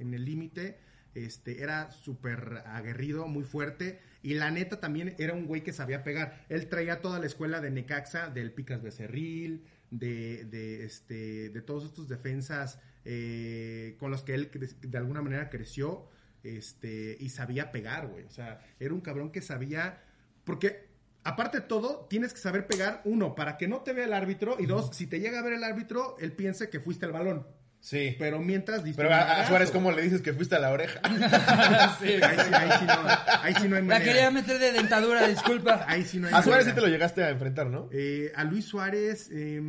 en 0.00 0.12
el 0.14 0.24
límite, 0.24 0.78
este, 1.14 1.62
era 1.62 1.92
súper 1.92 2.62
aguerrido, 2.66 3.26
muy 3.28 3.44
fuerte, 3.44 4.00
y 4.24 4.32
la 4.32 4.50
neta 4.50 4.80
también 4.80 5.14
era 5.18 5.34
un 5.34 5.46
güey 5.46 5.62
que 5.62 5.74
sabía 5.74 6.02
pegar. 6.02 6.46
Él 6.48 6.66
traía 6.70 7.02
toda 7.02 7.18
la 7.18 7.26
escuela 7.26 7.60
de 7.60 7.70
Necaxa, 7.70 8.30
del 8.30 8.52
Picas 8.52 8.82
Becerril, 8.82 9.66
de, 9.90 10.46
de, 10.46 10.84
este, 10.86 11.50
de 11.50 11.60
todos 11.60 11.84
estos 11.84 12.08
defensas 12.08 12.80
eh, 13.04 13.96
con 13.98 14.10
los 14.10 14.22
que 14.22 14.32
él 14.32 14.50
de 14.80 14.96
alguna 14.98 15.20
manera 15.20 15.50
creció, 15.50 16.08
este, 16.42 17.18
y 17.20 17.28
sabía 17.28 17.70
pegar, 17.70 18.06
güey, 18.06 18.24
o 18.24 18.30
sea, 18.30 18.60
era 18.80 18.94
un 18.94 19.02
cabrón 19.02 19.30
que 19.30 19.42
sabía, 19.42 20.02
porque 20.44 20.88
aparte 21.22 21.60
de 21.60 21.66
todo, 21.66 22.06
tienes 22.08 22.32
que 22.32 22.40
saber 22.40 22.66
pegar, 22.66 23.02
uno, 23.04 23.34
para 23.34 23.58
que 23.58 23.68
no 23.68 23.82
te 23.82 23.92
vea 23.92 24.06
el 24.06 24.14
árbitro, 24.14 24.56
y 24.58 24.64
dos, 24.64 24.96
si 24.96 25.06
te 25.06 25.20
llega 25.20 25.38
a 25.38 25.42
ver 25.42 25.52
el 25.52 25.64
árbitro, 25.64 26.16
él 26.18 26.32
piense 26.32 26.70
que 26.70 26.80
fuiste 26.80 27.04
el 27.04 27.12
balón. 27.12 27.46
Sí. 27.84 28.16
Pero 28.18 28.38
mientras 28.38 28.82
diste 28.82 29.02
Pero 29.02 29.14
a. 29.14 29.46
Suárez, 29.46 29.70
¿cómo 29.70 29.92
le 29.92 30.00
dices 30.00 30.22
que 30.22 30.32
fuiste 30.32 30.56
a 30.56 30.58
la 30.58 30.70
oreja? 30.70 31.00
Sí, 32.00 32.14
Ahí 32.14 32.36
sí, 32.38 32.54
ahí 32.54 32.70
sí 32.78 32.86
no, 32.86 32.94
ahí 33.42 33.54
sí 33.60 33.68
no 33.68 33.76
hay 33.76 33.82
La 33.82 33.88
manera. 33.88 34.04
quería 34.04 34.30
meter 34.30 34.58
de 34.58 34.72
dentadura, 34.72 35.28
disculpa. 35.28 35.84
Ahí 35.86 36.02
sí 36.02 36.18
no 36.18 36.28
hay 36.28 36.32
A 36.34 36.42
Suárez 36.42 36.64
sí 36.64 36.72
te 36.72 36.80
lo 36.80 36.86
llegaste 36.88 37.22
a 37.22 37.28
enfrentar, 37.28 37.66
¿no? 37.66 37.90
Eh, 37.92 38.32
a 38.34 38.44
Luis 38.44 38.64
Suárez, 38.64 39.28
eh, 39.30 39.60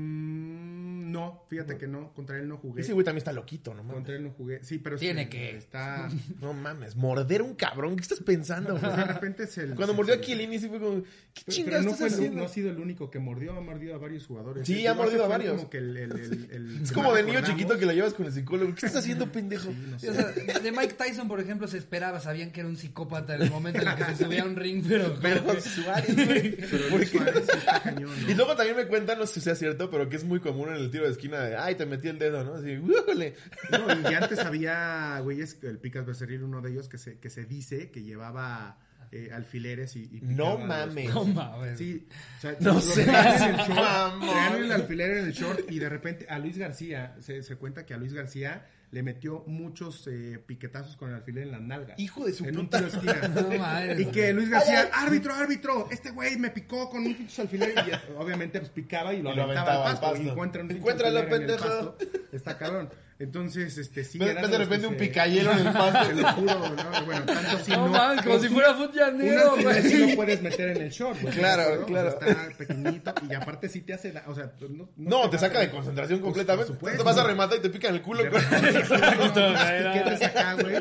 no, 1.15 1.43
fíjate 1.49 1.77
que 1.77 1.87
no, 1.87 2.13
contra 2.13 2.37
él 2.37 2.47
no 2.47 2.57
jugué. 2.57 2.81
Ese 2.81 2.93
güey 2.93 3.05
también 3.05 3.19
está 3.19 3.31
loquito, 3.31 3.73
¿no? 3.73 3.83
mames? 3.83 3.95
Contra 3.95 4.15
él 4.15 4.23
no 4.23 4.31
jugué. 4.31 4.63
Sí, 4.63 4.77
pero 4.79 4.97
Tiene 4.97 5.23
sí, 5.23 5.29
que. 5.29 5.55
Está. 5.57 6.09
No 6.41 6.53
mames, 6.53 6.95
morder 6.95 7.41
un 7.41 7.55
cabrón, 7.55 7.95
¿qué 7.95 8.01
estás 8.01 8.19
pensando? 8.19 8.77
Pues 8.77 8.95
de 8.97 9.03
repente 9.05 9.47
se. 9.47 9.65
Cuando 9.67 9.87
se- 9.87 9.93
mordió 9.93 10.13
se- 10.15 10.19
a 10.19 10.23
Chiellini 10.23 10.59
sí 10.59 10.67
fue 10.67 10.79
como, 10.79 11.03
¿qué 11.33 11.63
pero 11.63 11.81
no, 11.81 11.91
estás 11.91 12.15
fue 12.15 12.25
el- 12.27 12.35
no 12.35 12.43
ha 12.43 12.47
sido 12.49 12.69
el 12.69 12.77
único 12.79 13.09
que 13.09 13.19
mordió, 13.19 13.53
ha 13.53 13.61
mordido 13.61 13.95
a 13.95 13.97
varios 13.97 14.25
jugadores. 14.27 14.67
Sí, 14.67 14.85
ha 14.85 14.93
mordido 14.93 15.23
a 15.25 15.27
varios. 15.27 15.55
Como 15.55 15.69
que 15.69 15.77
el, 15.77 15.97
el- 15.97 16.11
el- 16.11 16.49
el- 16.51 16.81
Es 16.83 16.91
como 16.91 17.13
de 17.13 17.23
niño 17.23 17.41
chiquito 17.43 17.77
que 17.77 17.85
lo 17.85 17.93
llevas 17.93 18.13
con 18.13 18.25
el 18.25 18.31
psicólogo. 18.33 18.75
¿Qué 18.75 18.85
estás 18.85 18.97
haciendo, 19.03 19.31
pendejo? 19.31 19.69
Sí, 19.69 19.77
no 19.89 19.95
O 19.95 19.99
sé. 19.99 20.13
sea, 20.13 20.59
de 20.59 20.71
Mike 20.71 20.93
Tyson, 20.95 21.27
por 21.27 21.39
ejemplo, 21.39 21.67
se 21.67 21.77
esperaba, 21.77 22.19
sabían 22.19 22.51
que 22.51 22.59
era 22.59 22.69
un 22.69 22.77
psicópata 22.77 23.35
en 23.35 23.43
el 23.43 23.51
momento 23.51 23.81
en 23.81 23.87
el 23.87 23.95
que 23.95 24.03
se 24.05 24.23
subía 24.25 24.43
a 24.43 24.45
un 24.45 24.55
ring, 24.55 24.83
pero... 24.87 25.17
Pero 25.21 25.59
Suárez, 25.61 26.15
güey. 26.15 26.55
Pero. 26.57 27.05
Suárez 27.05 27.47
está 27.49 27.81
cañón, 27.81 28.11
¿no? 28.21 28.29
Y 28.31 28.33
luego 28.35 28.55
también 28.55 28.75
me 28.77 28.87
cuentan, 28.87 29.17
no 29.19 29.25
sé 29.25 29.35
si 29.35 29.41
sea 29.41 29.55
cierto, 29.55 29.89
pero 29.89 30.09
que 30.09 30.15
es 30.17 30.23
muy 30.23 30.39
común 30.39 30.69
en 30.69 30.75
el 30.75 30.91
tiro 30.91 31.04
de 31.05 31.11
esquina 31.11 31.39
de, 31.41 31.55
ay, 31.55 31.75
te 31.75 31.85
metí 31.85 32.07
el 32.07 32.19
dedo, 32.19 32.43
¿no? 32.43 32.55
Así, 32.55 32.77
¡újole! 32.77 33.35
No, 33.71 34.09
y 34.09 34.13
antes 34.13 34.39
había, 34.39 35.19
güeyes, 35.21 35.63
el 35.63 35.79
Picas 35.79 36.05
Becerril, 36.05 36.43
uno 36.43 36.61
de 36.61 36.71
ellos, 36.71 36.89
que 36.89 36.97
se, 36.97 37.19
que 37.19 37.29
se 37.29 37.45
dice 37.45 37.91
que 37.91 38.03
llevaba 38.03 38.77
eh, 39.15 39.31
alfileres 39.33 39.95
y, 39.95 40.03
y 40.03 40.19
No 40.21 40.57
los- 40.57 40.67
mames. 40.67 41.13
No 41.13 41.23
mames. 41.25 41.77
Sí, 41.77 42.07
o 42.37 42.41
sea, 42.41 42.55
No 42.59 42.79
sé. 42.81 43.03
el 43.03 43.07
short, 43.55 44.71
alfiler 44.71 45.11
en 45.17 45.25
el 45.25 45.31
short 45.33 45.71
y 45.71 45.79
de 45.79 45.89
repente 45.89 46.25
a 46.29 46.39
Luis 46.39 46.57
García, 46.57 47.15
se, 47.19 47.43
se 47.43 47.55
cuenta 47.55 47.85
que 47.85 47.93
a 47.93 47.97
Luis 47.97 48.13
García 48.13 48.65
le 48.91 49.03
metió 49.03 49.43
muchos 49.47 50.07
eh, 50.07 50.39
piquetazos 50.45 50.95
con 50.95 51.09
el 51.09 51.15
alfiler 51.15 51.43
en 51.43 51.51
las 51.51 51.61
nalgas. 51.61 51.99
Hijo 51.99 52.25
de 52.25 52.31
su 52.33 52.45
en 52.45 52.57
un 52.57 52.65
puta. 52.69 52.77
tiro 52.87 52.91
de 52.91 52.97
esquina. 53.11 53.27
No 53.27 53.57
mames, 53.57 53.99
y 53.99 54.05
que. 54.05 54.31
Luis 54.33 54.49
García, 54.49 54.89
árbitro, 54.93 55.33
árbitro, 55.33 55.87
este 55.91 56.11
güey 56.11 56.37
me 56.37 56.49
picó 56.51 56.89
con 56.89 57.05
un 57.05 57.13
pinche 57.15 57.41
alfiler 57.41 57.73
y 57.87 57.91
eh, 57.91 57.99
obviamente 58.17 58.59
pues 58.59 58.71
picaba 58.71 59.13
y 59.13 59.21
lo, 59.21 59.31
Y 59.33 59.35
lo 59.35 59.43
aventaba, 59.43 59.71
aventaba 59.71 59.83
al 59.83 59.87
al 59.87 59.93
pasto. 59.93 60.07
pasto. 60.11 60.23
Y 60.23 60.29
encuentra 60.29 60.61
un 60.61 60.67
pendejo. 60.69 61.57
pasto. 61.57 61.97
Está 62.31 62.57
cabrón. 62.57 62.89
Entonces, 63.17 63.77
este 63.77 64.03
sí. 64.03 64.17
De 64.19 64.25
era 64.25 64.33
repente, 64.41 64.57
de 64.57 64.63
repente 64.65 64.87
un 64.87 64.93
se- 64.95 64.99
picayelo 64.99 65.51
en 65.53 65.59
el 65.67 65.73
pasto. 65.73 66.07
Te 66.07 66.15
lo 66.21 66.27
juro, 66.33 66.53
no, 66.75 67.05
bueno, 67.05 67.25
tanto 67.25 67.57
así 67.57 67.71
No 67.71 67.85
no. 67.85 67.91
mames, 67.93 68.25
como 68.25 68.39
si 68.39 68.47
fuera 68.49 68.73
fut 68.73 68.89
un 68.89 68.95
llanero, 68.97 69.55
alfiler 69.55 69.81
sí 69.83 69.97
güey. 69.97 70.09
lo 70.09 70.15
puedes 70.17 70.41
meter 70.41 70.69
en 70.69 70.81
el 70.83 70.89
short, 70.91 71.21
güey. 71.21 71.33
Claro, 71.33 71.61
¿de 71.61 71.67
acuerdo? 71.75 71.85
claro. 71.85 72.17
O 72.17 72.19
sea, 72.19 72.29
está 72.29 72.57
pequeñito 72.57 73.13
y 73.29 73.33
aparte 73.33 73.69
sí 73.69 73.81
te 73.81 73.93
hace, 73.93 74.11
da- 74.11 74.23
o 74.27 74.35
sea, 74.35 74.51
no, 74.69 74.89
No, 74.97 75.29
te 75.29 75.37
a 75.37 75.39
saca 75.39 75.59
de 75.59 75.69
concentración 75.71 76.19
Pues, 76.19 76.27
completamente. 76.33 76.67
por 76.67 76.75
Te 76.75 76.79
supuesto. 76.97 77.03
vas 77.05 77.17
a 77.17 77.23
rematar 77.27 77.57
y 77.57 77.61
te 77.61 77.69
pican 77.69 77.95
el 77.95 78.01
culo. 78.01 78.23
Güey, 78.29 78.43
no. 78.43 79.93
piquetes 79.93 80.21
acá, 80.23 80.53
güey. 80.55 80.75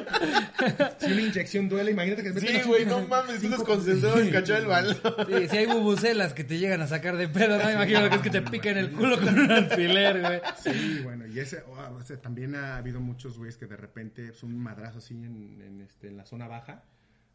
Si 0.99 1.13
una 1.13 1.21
inyección 1.23 1.69
duele, 1.69 1.91
imagínate 1.93 2.23
que 2.23 2.33
te 2.33 2.41
Sí, 2.41 2.63
güey, 2.67 2.85
no 2.87 3.01
mames, 3.07 3.37
tú 3.37 3.43
cinco- 3.43 3.57
desconcentrado 3.59 4.19
en 4.21 4.31
cachar 4.31 4.61
el 4.61 4.67
balón. 4.67 4.97
Sí, 5.29 5.49
si 5.49 5.57
hay 5.57 5.67
bubucelas 5.67 6.33
que 6.35 6.45
te 6.45 6.59
llegan 6.59 6.81
a 6.83 6.87
sacar 6.87 7.17
de 7.17 7.29
pedo, 7.29 7.59
no 7.59 7.71
imagino 7.71 8.09
que 8.09 8.17
es 8.17 8.23
que 8.23 8.31
te 8.31 8.43
piquen 8.43 8.77
el 8.77 8.91
culo 8.91 9.21
con 9.21 9.39
un 9.39 9.51
alfiler, 9.51 10.21
güey. 10.21 10.41
Sí, 10.63 11.01
bueno, 11.05 11.27
y 11.27 11.39
ese, 11.39 11.63
oh, 11.69 12.01
también 12.25 12.55
ha 12.55 12.79
habido 12.79 13.01
muchos 13.01 13.37
güeyes 13.37 13.59
que 13.59 13.67
de 13.67 13.77
repente 13.77 14.29
es 14.31 14.43
un 14.43 14.57
madrazo 14.59 14.97
así 14.97 15.13
en, 15.13 15.61
en, 15.61 15.83
este, 15.83 16.09
en 16.09 16.17
la 16.17 16.25
zona 16.25 16.49
baja, 16.49 16.83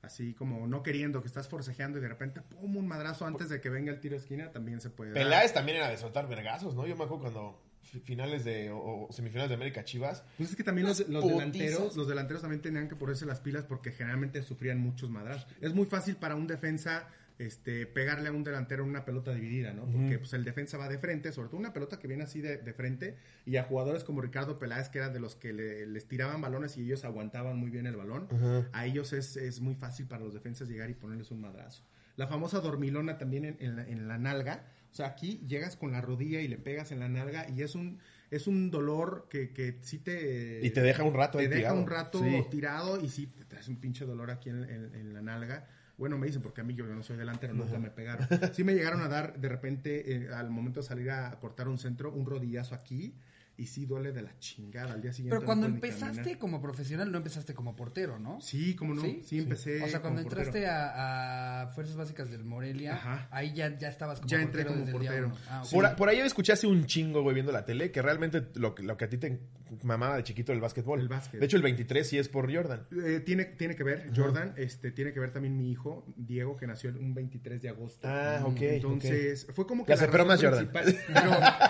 así 0.02 0.34
como 0.34 0.66
no 0.66 0.82
queriendo, 0.82 1.22
que 1.22 1.28
estás 1.28 1.48
forcejeando 1.48 2.00
y 2.00 2.02
de 2.02 2.08
repente, 2.08 2.42
pum, 2.42 2.76
un 2.76 2.88
madrazo 2.88 3.28
antes 3.28 3.50
de 3.50 3.62
que 3.62 3.70
venga 3.70 3.92
el 3.92 4.00
tiro 4.00 4.16
de 4.16 4.22
esquina, 4.22 4.52
también 4.52 4.82
se 4.82 4.90
puede 4.90 5.12
dar. 5.12 5.22
Peláez 5.24 5.54
también 5.54 5.78
era 5.78 5.90
de 5.90 5.98
soltar 5.98 6.28
vergazos, 6.28 6.74
¿no? 6.74 6.88
Yo 6.88 6.96
me 6.96 7.04
acuerdo 7.04 7.22
cuando 7.22 7.62
fi- 7.84 8.00
finales 8.00 8.44
de 8.46 8.72
o, 8.72 9.08
o 9.08 9.12
semifinales 9.12 9.50
de 9.50 9.56
América 9.56 9.84
Chivas. 9.84 10.24
Pues 10.38 10.50
es 10.50 10.56
que 10.56 10.64
también 10.64 10.88
los, 10.88 11.08
los 11.08 11.24
delanteros, 11.28 11.96
los 11.96 12.08
delanteros 12.08 12.42
también 12.42 12.62
tenían 12.64 12.90
que 12.90 12.96
ponerse 12.96 13.28
las 13.28 13.42
pilas 13.42 13.66
porque 13.66 13.92
generalmente 13.92 14.42
sufrían 14.42 14.80
muchos 14.80 15.12
madrazos. 15.12 15.46
Es 15.62 15.76
muy 15.76 15.86
fácil 15.86 16.16
para 16.16 16.34
un 16.36 16.48
defensa 16.48 17.08
este, 17.40 17.86
pegarle 17.88 18.30
a 18.30 18.32
un 18.32 18.44
delantero 18.44 18.84
en 18.84 18.90
una 18.90 19.06
pelota 19.06 19.34
dividida, 19.34 19.74
¿no? 19.74 19.86
Porque 19.86 20.20
pues, 20.20 20.34
el 20.34 20.44
defensa 20.44 20.78
va 20.78 20.88
de 20.90 21.00
frente, 21.00 21.32
sobre 21.32 21.48
todo 21.50 21.58
una 21.58 21.74
pelota 21.74 21.98
que 21.98 22.08
viene 22.08 22.24
así 22.24 22.42
de, 22.42 22.58
de 22.58 22.74
frente, 22.74 23.16
y 23.46 23.56
a 23.56 23.64
jugadores 23.64 24.04
como 24.04 24.22
Ricardo 24.22 24.60
Peláez, 24.60 24.90
que 24.90 25.00
era 25.00 25.10
de 25.10 25.20
los 25.20 25.36
que 25.36 25.54
le- 25.54 25.88
les 25.88 26.06
tiraban 26.08 26.42
balones 26.42 26.78
y 26.78 26.84
ellos 26.84 27.06
aguantaban 27.06 27.58
muy 27.58 27.72
bien 27.72 27.86
el 27.88 27.96
balón, 27.96 28.28
a 28.74 28.86
ellos 28.86 29.14
es, 29.14 29.38
es 29.38 29.62
muy 29.62 29.74
fácil 29.76 30.06
para 30.06 30.24
los 30.24 30.34
defensas 30.34 30.68
llegar 30.70 30.90
y 30.90 30.94
ponerles 30.94 31.32
un 31.32 31.42
madrazo. 31.42 31.84
La 32.18 32.28
famosa 32.28 32.60
dormilona 32.60 33.18
también 33.18 33.46
en, 33.46 33.56
en 33.60 33.76
la, 33.78 33.88
en 33.88 34.08
la 34.10 34.18
nalga, 34.18 34.66
o 34.92 34.94
sea, 34.94 35.08
aquí 35.08 35.42
llegas 35.48 35.78
con 35.78 35.92
la 35.94 36.02
rodilla 36.02 36.42
y 36.42 36.48
le 36.50 36.58
pegas 36.58 36.92
en 36.92 37.00
la 37.00 37.08
nalga 37.08 37.48
y 37.50 37.62
es 37.62 37.74
un, 37.76 38.00
es 38.32 38.48
un 38.48 38.70
dolor 38.70 39.28
que, 39.30 39.52
que 39.54 39.78
sí 39.82 40.00
te... 40.00 40.60
Y 40.62 40.72
te 40.72 40.82
deja 40.82 41.04
un 41.04 41.14
rato 41.14 41.38
Te 41.38 41.46
ahí 41.46 41.48
deja 41.48 41.60
tirado. 41.62 41.80
un 41.80 41.88
rato 41.88 42.20
Sí. 42.22 42.44
tirado 42.52 43.00
y 43.02 43.08
sí 43.08 43.28
te 43.28 43.46
traes 43.46 43.70
un 43.70 43.78
pinche 43.78 44.04
dolor 44.06 44.30
aquí 44.30 44.50
en, 44.50 44.64
en- 44.66 44.94
en 44.96 45.14
la 45.14 45.22
nalga. 45.22 45.70
Bueno, 46.00 46.18
me 46.18 46.26
dicen, 46.26 46.42
porque 46.42 46.62
a 46.62 46.64
mí 46.64 46.74
yo 46.74 46.86
no 46.86 47.04
soy 47.04 47.18
delantero, 47.18 47.54
nunca 47.54 47.78
me 47.78 47.92
pegaron. 47.92 48.26
Sí 48.54 48.64
me 48.64 48.74
llegaron 48.74 49.02
a 49.02 49.08
dar 49.08 49.38
de 49.40 49.50
repente, 49.50 50.16
eh, 50.16 50.30
al 50.34 50.50
momento 50.50 50.80
de 50.80 50.88
salir 50.88 51.12
a 51.12 51.38
cortar 51.40 51.68
un 51.68 51.78
centro, 51.78 52.12
un 52.12 52.26
rodillazo 52.26 52.74
aquí. 52.74 53.14
Y 53.58 53.66
sí 53.68 53.86
duele 53.86 54.14
de 54.14 54.22
la 54.22 54.40
chingada 54.40 54.94
al 54.94 55.02
día 55.02 55.12
siguiente. 55.12 55.36
Pero 55.36 55.46
cuando 55.46 55.66
empezaste 55.68 56.38
como 56.38 56.62
profesional, 56.62 57.12
no 57.12 57.18
empezaste 57.18 57.54
como 57.54 57.76
portero, 57.76 58.18
¿no? 58.18 58.40
Sí, 58.40 58.74
como 58.74 58.94
no. 58.94 59.02
Sí, 59.02 59.40
empecé. 59.40 59.84
O 59.84 59.88
sea, 59.90 60.00
cuando 60.00 60.22
como 60.24 60.32
entraste 60.32 60.66
a, 60.66 61.64
a 61.64 61.68
Fuerzas 61.68 61.98
Básicas 61.98 62.30
del 62.32 62.46
Morelia, 62.46 62.94
Ajá. 62.94 63.28
ahí 63.32 63.54
ya, 63.54 63.78
ya 63.78 63.90
estabas 63.90 64.20
como 64.22 64.30
Ya 64.30 64.42
entré 64.42 64.64
portero 64.64 64.70
como 64.70 64.86
desde 64.86 64.96
el 64.96 65.02
día 65.02 65.12
portero. 65.12 65.46
Ah. 65.50 65.64
Por, 65.70 65.96
por 65.98 66.08
ahí 66.08 66.20
escuché 66.20 66.54
hace 66.54 66.68
un 66.68 66.86
chingo, 66.86 67.22
güey, 67.22 67.34
viendo 67.34 67.52
la 67.52 67.66
tele, 67.66 67.92
que 67.92 68.02
realmente 68.02 68.48
lo, 68.56 68.74
que- 68.74 68.84
lo 68.84 68.96
que 68.96 69.04
a 69.04 69.10
ti 69.10 69.18
te 69.18 69.38
mamaba 69.84 70.18
de 70.18 70.24
chiquito 70.24 70.52
el 70.54 70.60
básquetbol. 70.62 71.00
El 71.00 71.08
básquet. 71.08 71.40
De 71.40 71.46
hecho, 71.46 71.58
el 71.58 71.64
23 71.64 72.08
sí 72.08 72.18
es 72.18 72.30
por 72.30 72.54
Jordan. 72.54 72.88
Eh, 73.04 73.22
tiene, 73.26 73.46
tiene 73.46 73.76
que 73.76 73.84
ver, 73.84 74.12
Jordan, 74.16 74.54
este, 74.58 74.92
tiene 74.92 75.14
que 75.14 75.20
ver 75.20 75.32
también 75.32 75.56
mi 75.58 75.72
hijo, 75.72 76.06
Diego, 76.18 76.58
que 76.58 76.68
nació 76.68 76.90
el- 76.90 76.98
un 76.98 77.14
23 77.14 77.62
de 77.62 77.70
agosto. 77.70 78.08
Ah, 78.08 78.42
ok, 78.46 78.62
Entonces, 78.62 79.48
fue 79.54 79.66
como 79.66 79.86
que 79.86 79.96
sé, 79.98 80.08
pero 80.08 80.26
más 80.26 80.42
Jordan. 80.42 80.70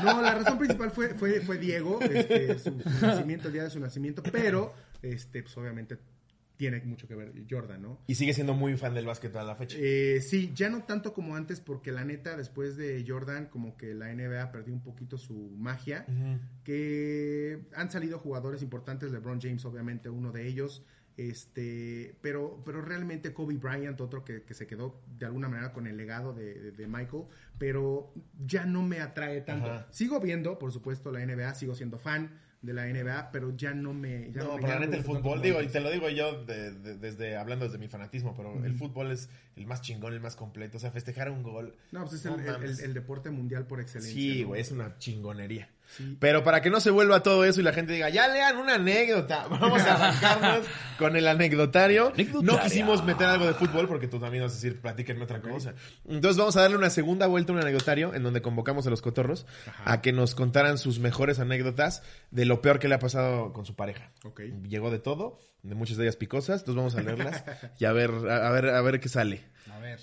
No, 0.03 0.13
no, 0.13 0.21
la 0.21 0.35
razón 0.35 0.57
principal 0.57 0.91
fue, 0.91 1.09
fue, 1.15 1.41
fue 1.41 1.57
Diego, 1.57 1.99
este, 2.01 2.57
su, 2.59 2.79
su 2.81 3.05
nacimiento, 3.05 3.47
el 3.47 3.53
día 3.53 3.63
de 3.63 3.69
su 3.69 3.79
nacimiento, 3.79 4.21
pero, 4.23 4.73
este, 5.01 5.43
pues 5.43 5.55
obviamente 5.57 5.97
tiene 6.59 6.81
mucho 6.81 7.07
que 7.07 7.15
ver 7.15 7.31
Jordan, 7.49 7.81
¿no? 7.81 7.99
Y 8.05 8.15
sigue 8.15 8.33
siendo 8.33 8.53
muy 8.53 8.75
fan 8.75 8.93
del 8.93 9.05
básquet 9.05 9.33
a 9.37 9.43
la 9.43 9.55
fecha. 9.55 9.77
Eh, 9.79 10.19
sí, 10.21 10.51
ya 10.53 10.69
no 10.69 10.83
tanto 10.83 11.13
como 11.13 11.37
antes, 11.37 11.61
porque 11.61 11.93
la 11.93 12.03
neta, 12.03 12.35
después 12.35 12.75
de 12.75 13.05
Jordan, 13.07 13.45
como 13.47 13.77
que 13.77 13.93
la 13.93 14.13
NBA 14.13 14.51
perdió 14.51 14.73
un 14.73 14.81
poquito 14.83 15.17
su 15.17 15.33
magia. 15.57 16.05
Que 16.65 17.61
han 17.73 17.89
salido 17.89 18.19
jugadores 18.19 18.61
importantes, 18.61 19.11
LeBron 19.11 19.39
James, 19.41 19.63
obviamente, 19.63 20.09
uno 20.09 20.31
de 20.33 20.47
ellos. 20.47 20.83
Este, 21.17 22.15
pero, 22.21 22.61
pero 22.65 22.81
realmente 22.81 23.33
Kobe 23.33 23.55
Bryant, 23.57 23.99
otro 24.01 24.23
que, 24.23 24.43
que 24.43 24.53
se 24.53 24.67
quedó 24.67 25.01
de 25.17 25.25
alguna 25.25 25.49
manera 25.49 25.73
con 25.73 25.87
el 25.87 25.97
legado 25.97 26.33
de, 26.33 26.53
de- 26.55 26.71
de 26.71 26.87
Michael, 26.87 27.23
pero 27.57 28.13
ya 28.45 28.65
no 28.65 28.83
me 28.83 28.99
atrae 28.99 29.41
tanto. 29.41 29.69
Ajá. 29.71 29.87
Sigo 29.91 30.19
viendo, 30.19 30.57
por 30.59 30.71
supuesto, 30.71 31.11
la 31.11 31.25
NBA, 31.25 31.55
sigo 31.55 31.75
siendo 31.75 31.97
fan 31.97 32.39
de 32.61 32.73
la 32.73 32.85
NBA, 32.87 33.31
pero 33.31 33.55
ya 33.55 33.73
no 33.73 33.93
me. 33.93 34.31
Ya 34.31 34.43
no, 34.43 34.55
pero 34.55 34.67
la 34.67 34.73
no 34.75 34.79
neta 34.81 34.91
me 34.91 34.97
el 34.97 35.03
fútbol, 35.03 35.41
digo, 35.41 35.61
y 35.61 35.67
te 35.67 35.79
lo 35.79 35.89
digo 35.89 36.09
yo 36.09 36.43
de- 36.43 36.71
de- 36.71 36.97
desde 36.97 37.37
hablando 37.37 37.65
desde 37.65 37.77
mi 37.77 37.87
fanatismo, 37.87 38.35
pero 38.35 38.63
el 38.65 38.73
fútbol 38.73 39.11
es 39.11 39.29
el 39.55 39.65
más 39.65 39.81
chingón, 39.81 40.13
el 40.13 40.19
más 40.19 40.35
completo. 40.35 40.77
O 40.77 40.79
sea, 40.79 40.91
festejar 40.91 41.31
un 41.31 41.41
gol. 41.43 41.75
No, 41.91 42.01
pues 42.01 42.13
es 42.15 42.25
No 42.25 42.35
el, 42.35 42.93
deporte 42.93 43.29
mundial 43.29 43.65
por 43.65 43.79
excelencia. 43.79 44.13
Sí, 44.13 44.41
¿no? 44.41 44.49
güey, 44.49 44.61
es 44.61 44.71
una 44.71 44.97
chingonería. 44.97 45.69
Sí. 45.95 46.17
Pero 46.19 46.43
para 46.43 46.61
que 46.61 46.69
no 46.69 46.79
se 46.79 46.91
vuelva 46.91 47.23
todo 47.23 47.43
eso 47.45 47.59
y 47.59 47.63
la 47.63 47.73
gente 47.73 47.93
diga, 47.93 48.09
ya 48.09 48.27
lean 48.27 48.57
una 48.57 48.75
anécdota, 48.75 49.47
vamos 49.49 49.81
a 49.81 49.95
arrancarnos 49.95 50.67
con 50.97 51.15
el 51.15 51.27
anecdotario. 51.27 52.13
No 52.41 52.59
quisimos 52.61 53.03
meter 53.03 53.27
algo 53.27 53.47
de 53.47 53.53
fútbol 53.53 53.87
porque 53.87 54.07
tú 54.07 54.19
también 54.19 54.43
vas 54.43 54.53
a 54.53 54.55
decir, 54.55 54.79
platíquenme 54.81 55.23
otra 55.23 55.41
cosa. 55.41 55.73
Entonces 56.07 56.37
vamos 56.37 56.55
a 56.57 56.61
darle 56.61 56.77
una 56.77 56.89
segunda 56.89 57.27
vuelta 57.27 57.51
a 57.51 57.55
un 57.55 57.61
anecdotario 57.61 58.13
en 58.13 58.23
donde 58.23 58.41
convocamos 58.41 58.85
a 58.87 58.89
los 58.89 59.01
cotorros 59.01 59.45
a 59.85 60.01
que 60.01 60.13
nos 60.13 60.35
contaran 60.35 60.77
sus 60.77 60.99
mejores 60.99 61.39
anécdotas 61.39 62.03
de 62.31 62.45
lo 62.45 62.61
peor 62.61 62.79
que 62.79 62.87
le 62.87 62.95
ha 62.95 62.99
pasado 62.99 63.53
con 63.53 63.65
su 63.65 63.75
pareja. 63.75 64.11
Llegó 64.67 64.91
de 64.91 64.99
todo, 64.99 65.39
de 65.63 65.75
muchas 65.75 65.97
de 65.97 66.03
ellas 66.03 66.15
picosas, 66.15 66.61
entonces 66.61 66.75
vamos 66.75 66.95
a 66.95 67.01
leerlas 67.01 67.43
y 67.79 67.85
a 67.85 67.91
ver, 67.91 68.11
a, 68.29 68.47
a 68.47 68.51
ver, 68.51 68.69
a 68.69 68.81
ver 68.81 68.99
qué 68.99 69.09
sale. 69.09 69.43
A 69.71 69.79
ver. 69.79 69.99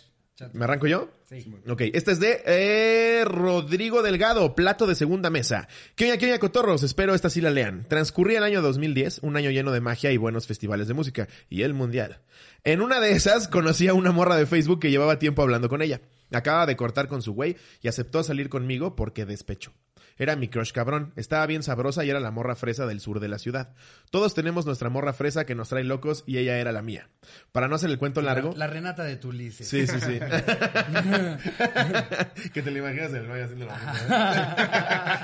¿Me 0.52 0.64
arranco 0.64 0.86
yo? 0.86 1.08
Sí. 1.24 1.46
Ok, 1.66 1.82
este 1.94 2.12
es 2.12 2.20
de 2.20 2.42
eh, 2.44 3.24
Rodrigo 3.24 4.02
Delgado, 4.02 4.54
plato 4.54 4.86
de 4.86 4.94
segunda 4.94 5.30
mesa. 5.30 5.66
¿Qué 5.94 6.04
oña, 6.04 6.18
qué 6.18 6.26
oña, 6.26 6.38
cotorros? 6.38 6.82
Espero 6.82 7.14
esta 7.14 7.30
sí 7.30 7.40
la 7.40 7.50
lean. 7.50 7.86
Transcurría 7.88 8.38
el 8.38 8.44
año 8.44 8.60
2010, 8.60 9.20
un 9.22 9.36
año 9.36 9.50
lleno 9.50 9.72
de 9.72 9.80
magia 9.80 10.12
y 10.12 10.18
buenos 10.18 10.46
festivales 10.46 10.88
de 10.88 10.94
música, 10.94 11.26
y 11.48 11.62
el 11.62 11.72
mundial. 11.72 12.20
En 12.64 12.82
una 12.82 13.00
de 13.00 13.12
esas 13.12 13.48
conocí 13.48 13.88
a 13.88 13.94
una 13.94 14.12
morra 14.12 14.36
de 14.36 14.44
Facebook 14.44 14.80
que 14.80 14.90
llevaba 14.90 15.18
tiempo 15.18 15.40
hablando 15.40 15.70
con 15.70 15.80
ella. 15.80 16.02
Acaba 16.30 16.66
de 16.66 16.76
cortar 16.76 17.08
con 17.08 17.22
su 17.22 17.32
güey 17.32 17.56
y 17.80 17.88
aceptó 17.88 18.22
salir 18.22 18.50
conmigo 18.50 18.94
porque 18.94 19.24
despecho. 19.24 19.72
Era 20.18 20.34
mi 20.36 20.48
crush 20.48 20.72
cabrón, 20.72 21.12
estaba 21.16 21.44
bien 21.46 21.62
sabrosa 21.62 22.04
y 22.04 22.10
era 22.10 22.20
la 22.20 22.30
morra 22.30 22.56
fresa 22.56 22.86
del 22.86 23.00
sur 23.00 23.20
de 23.20 23.28
la 23.28 23.38
ciudad. 23.38 23.74
Todos 24.10 24.32
tenemos 24.34 24.64
nuestra 24.64 24.88
morra 24.88 25.12
fresa 25.12 25.44
que 25.44 25.54
nos 25.54 25.68
trae 25.68 25.84
locos 25.84 26.24
y 26.26 26.38
ella 26.38 26.58
era 26.58 26.72
la 26.72 26.80
mía. 26.82 27.08
Para 27.52 27.68
no 27.68 27.74
hacer 27.74 27.90
el 27.90 27.98
cuento 27.98 28.22
largo... 28.22 28.52
La, 28.52 28.66
la 28.66 28.72
Renata 28.72 29.04
de 29.04 29.16
Tulises. 29.16 29.68
Sí, 29.68 29.86
sí, 29.86 30.00
sí. 30.00 30.18
que 32.52 32.62
te 32.62 32.70
lo 32.70 32.78
imaginas 32.78 33.10
en 33.10 33.16
el 33.16 33.26
baño 33.26 33.44
haciendo 33.44 33.66
lo 33.66 33.72
mismo. 33.72 33.92
¿eh? 33.92 33.96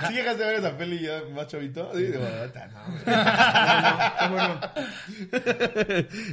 ¿Sí 0.08 0.14
llegaste 0.14 0.44
a 0.44 0.46
ver 0.46 0.56
esa 0.56 0.76
peli 0.76 1.00
ya 1.00 1.22
más 1.34 1.46
chavito? 1.46 1.90
Sí, 1.94 2.02
digo, 2.02 2.20
"Puta, 2.44 2.66
no, 2.68 2.84
güey". 2.92 3.04
¿Cómo 4.18 4.36
no? 4.36 4.60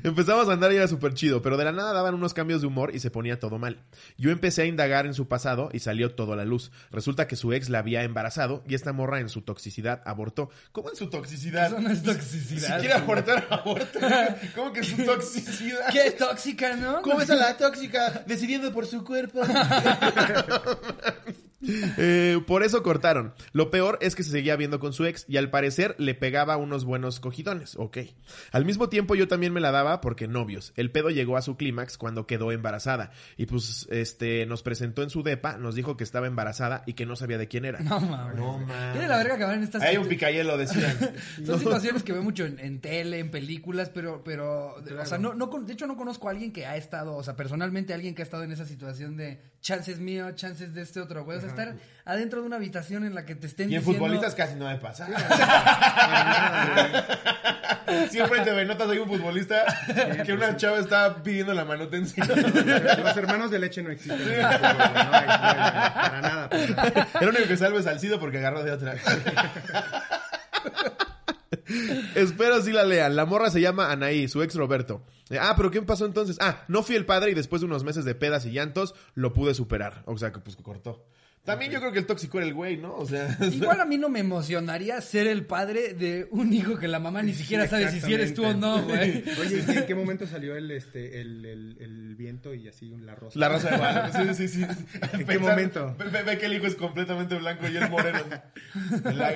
Empezamos 0.04 0.50
a 0.50 0.54
andar 0.54 0.72
y 0.74 0.78
era 0.78 0.88
súper 0.88 1.14
chido, 1.14 1.42
pero 1.42 1.58
de 1.58 1.66
la 1.66 1.72
nada 1.72 1.94
daban 1.94 2.16
unos 2.16 2.34
cambios 2.34 2.62
de 2.62 2.68
humor 2.68 2.92
y 2.94 3.00
se 3.00 3.12
ponía 3.12 3.40
todo 3.40 3.58
mal. 3.58 3.80
Yo 4.18 4.32
empecé 4.32 4.64
a 4.64 4.66
indagar 4.66 5.06
en 5.06 5.14
su 5.14 5.28
pasado 5.28 5.70
y 5.72 5.80
salió 5.80 6.14
todo 6.16 6.34
a 6.34 6.36
la 6.36 6.46
luz. 6.46 6.72
Resulta 6.92 7.28
que 7.28 7.36
su 7.36 7.54
ex 7.54 7.70
la 7.70 7.80
había 7.80 8.04
embarazado 8.04 8.49
y 8.68 8.76
esta 8.76 8.94
morra 8.94 9.20
en 9.20 9.30
su 9.30 9.42
toxicidad 9.42 10.02
abortó. 10.06 10.50
¿Cómo 10.72 10.90
en 10.90 10.96
su 10.96 11.10
toxicidad? 11.10 11.68
Eso 11.68 11.80
no 11.82 11.90
es 11.92 12.00
Si 12.00 12.06
toxicidad. 12.06 12.80
quiere 12.80 12.94
abortar, 12.96 13.48
aborta. 13.50 14.38
¿Cómo 14.56 14.74
que 14.74 14.84
su 14.84 14.98
toxicidad? 15.06 15.90
Qué 15.92 16.12
tóxica, 16.12 16.76
¿no? 16.76 17.02
¿Cómo 17.02 17.22
es 17.22 17.30
a 17.30 17.36
la 17.36 17.58
tóxica 17.58 18.24
decidiendo 18.28 18.72
por 18.74 18.86
su 18.86 19.04
cuerpo? 19.04 19.42
Eh, 21.98 22.40
por 22.48 22.64
eso 22.64 22.82
cortaron. 22.84 23.34
Lo 23.52 23.70
peor 23.70 23.98
es 24.02 24.16
que 24.16 24.24
se 24.24 24.32
seguía 24.32 24.56
viendo 24.56 24.80
con 24.80 24.94
su 24.94 25.06
ex 25.06 25.26
y 25.28 25.38
al 25.38 25.50
parecer 25.50 25.96
le 25.98 26.16
pegaba 26.16 26.56
unos 26.58 26.86
buenos 26.86 27.20
cogidones. 27.20 27.76
Ok. 27.78 27.98
Al 28.52 28.66
mismo 28.66 28.90
tiempo 28.90 29.16
yo 29.16 29.28
también 29.28 29.52
me 29.54 29.60
la 29.60 29.72
daba 29.72 30.00
porque 30.02 30.28
novios. 30.28 30.72
El 30.78 30.92
pedo 30.92 31.10
llegó 31.10 31.36
a 31.38 31.42
su 31.42 31.58
clímax 31.58 31.98
cuando 31.98 32.26
quedó 32.26 32.52
embarazada. 32.52 33.12
Y 33.38 33.46
pues, 33.48 33.88
este, 33.92 34.46
nos 34.46 34.64
presentó 34.64 35.04
en 35.04 35.10
su 35.10 35.24
depa, 35.24 35.58
nos 35.58 35.76
dijo 35.76 35.98
que 35.98 36.04
estaba 36.04 36.28
embarazada 36.28 36.84
y 36.86 36.94
que 36.94 37.06
no 37.06 37.16
sabía 37.16 37.38
de 37.38 37.48
quién 37.48 37.66
era. 37.66 37.80
No 37.80 38.00
mames. 38.00 38.36
No 38.38 38.58
mames. 38.60 38.92
Tiene 38.94 39.08
la 39.08 39.18
verga 39.18 39.38
que 39.38 39.44
van 39.44 39.56
en 39.56 39.64
estas 39.64 39.82
Hay 39.82 39.98
un 39.98 40.08
picayelo, 40.08 40.58
decían. 40.58 40.98
Son 41.46 41.60
situaciones 41.60 42.04
que 42.04 42.14
veo 42.14 42.24
mucho 42.24 42.46
en, 42.46 42.60
en 42.60 42.80
tele, 42.80 43.20
en 43.20 43.32
películas, 43.32 43.90
pero, 43.90 44.24
pero, 44.24 44.76
o 44.76 45.06
sea, 45.06 45.18
no, 45.18 45.34
no, 45.34 45.50
con- 45.50 45.66
de 45.66 45.74
hecho 45.74 45.88
no 45.88 45.98
conozco 45.98 46.28
a 46.28 46.32
alguien 46.32 46.54
que 46.54 46.66
ha 46.66 46.78
estado, 46.78 47.16
o 47.16 47.24
sea, 47.24 47.36
personalmente 47.36 47.94
alguien 47.94 48.16
que 48.16 48.22
ha 48.22 48.26
estado 48.26 48.44
en 48.44 48.52
esa 48.52 48.66
situación 48.66 49.18
de 49.18 49.42
chances 49.62 50.00
mío, 50.00 50.32
chances 50.36 50.74
de 50.74 50.82
este 50.82 51.02
otro, 51.02 51.26
güey. 51.26 51.38
O 51.38 51.42
sea, 51.42 51.49
estar 51.50 51.76
adentro 52.06 52.42
de 52.42 52.48
una 52.48 52.56
habitación 52.56 53.04
en 53.06 53.14
la 53.14 53.26
que 53.26 53.36
te 53.36 53.48
estén 53.48 53.70
Y 53.72 53.76
en 53.76 53.82
diciendo... 53.82 54.04
futbolistas 54.06 54.36
casi 54.36 54.56
no 54.56 54.66
me 54.68 54.78
pasa. 54.78 55.08
Siempre 58.10 58.42
te 58.42 58.66
notas 58.66 58.90
hay 58.90 58.98
un 59.00 59.08
futbolista 59.08 59.64
que 60.26 60.34
una 60.34 60.56
chava 60.58 60.80
está 60.80 61.22
pidiendo 61.24 61.54
la 61.54 61.66
manutención. 61.66 62.28
Los 62.28 63.18
hermanos 63.18 63.52
de 63.52 63.60
leche 63.60 63.82
no 63.84 63.92
existen. 63.92 64.20
fútbol, 64.20 64.42
no 64.42 64.48
hay- 64.48 64.58
no 64.62 65.14
hay- 65.16 65.26
para 65.28 66.22
nada, 66.22 66.50
para 66.50 66.68
nada. 66.68 67.08
El 67.22 67.30
único 67.30 67.48
que 67.48 67.58
salve 67.58 67.80
es 67.80 67.86
Salcido 67.86 68.20
porque 68.20 68.38
agarró 68.38 68.64
de 68.64 68.72
otra. 68.72 68.96
Espero 72.16 72.62
si 72.62 72.72
la 72.72 72.84
lean. 72.84 73.16
La 73.16 73.26
morra 73.26 73.50
se 73.50 73.62
llama 73.62 73.92
Anaí, 73.92 74.28
su 74.28 74.42
ex 74.44 74.56
Roberto. 74.56 75.04
Eh, 75.30 75.38
Ah, 75.40 75.54
pero 75.56 75.70
¿qué 75.72 75.82
pasó 75.82 76.06
entonces? 76.06 76.38
Ah, 76.42 76.64
no 76.68 76.84
fui 76.84 76.96
el 76.96 77.06
padre 77.06 77.32
y 77.32 77.34
después 77.36 77.62
de 77.62 77.68
unos 77.68 77.84
meses 77.84 78.06
de 78.06 78.16
pedas 78.16 78.46
y 78.46 78.52
llantos 78.52 78.96
lo 79.14 79.34
pude 79.34 79.54
superar. 79.54 80.02
O 80.06 80.18
sea, 80.18 80.32
que 80.32 80.40
pues 80.40 80.56
cortó. 80.58 81.06
También 81.52 81.72
yo 81.72 81.80
creo 81.80 81.92
que 81.92 82.00
el 82.00 82.06
tóxico 82.06 82.38
era 82.40 82.48
el 82.48 82.54
güey, 82.54 82.78
¿no? 82.78 82.96
O 82.96 83.06
sea, 83.06 83.38
Igual 83.52 83.80
a 83.82 83.86
mí 83.86 83.98
no 83.98 84.10
me 84.10 84.20
emocionaría 84.20 85.00
ser 85.02 85.28
el 85.28 85.46
padre 85.46 85.94
de 85.94 86.28
un 86.32 86.54
hijo 86.54 86.78
que 86.78 86.88
la 86.88 87.00
mamá 87.00 87.22
ni 87.24 87.34
siquiera 87.40 87.68
sabe 87.68 87.90
si, 88.00 88.14
eres 88.14 88.34
tú 88.34 88.46
o 88.46 88.54
no, 88.54 88.84
güey. 88.84 89.24
Oye, 89.40 89.64
¿y 89.68 89.78
¿en 89.78 89.86
qué 89.86 89.96
momento 89.96 90.26
salió 90.28 90.56
el, 90.56 90.72
este, 90.72 91.22
el, 91.22 91.46
el, 91.46 91.78
el 91.80 92.16
viento 92.16 92.54
y 92.54 92.68
así 92.68 92.90
la 92.98 93.16
rosa? 93.16 93.40
la 93.40 93.50
raza 93.50 93.70
de 93.72 93.78
Guadalupe. 93.78 94.36
Sí, 94.36 94.48
sí, 94.48 94.60
sí. 94.60 94.68
¿En 95.14 95.26
qué 95.26 95.40
momento? 95.40 95.96
Ve, 95.98 96.24
ve- 96.24 96.38
que 96.38 96.46
el 96.46 96.54
hijo 96.54 96.68
es 96.68 96.76
completamente 96.76 97.36
blanco 97.36 97.68
y 97.68 97.78
es 97.78 97.90
moreno. 97.90 98.20
La- 99.04 99.34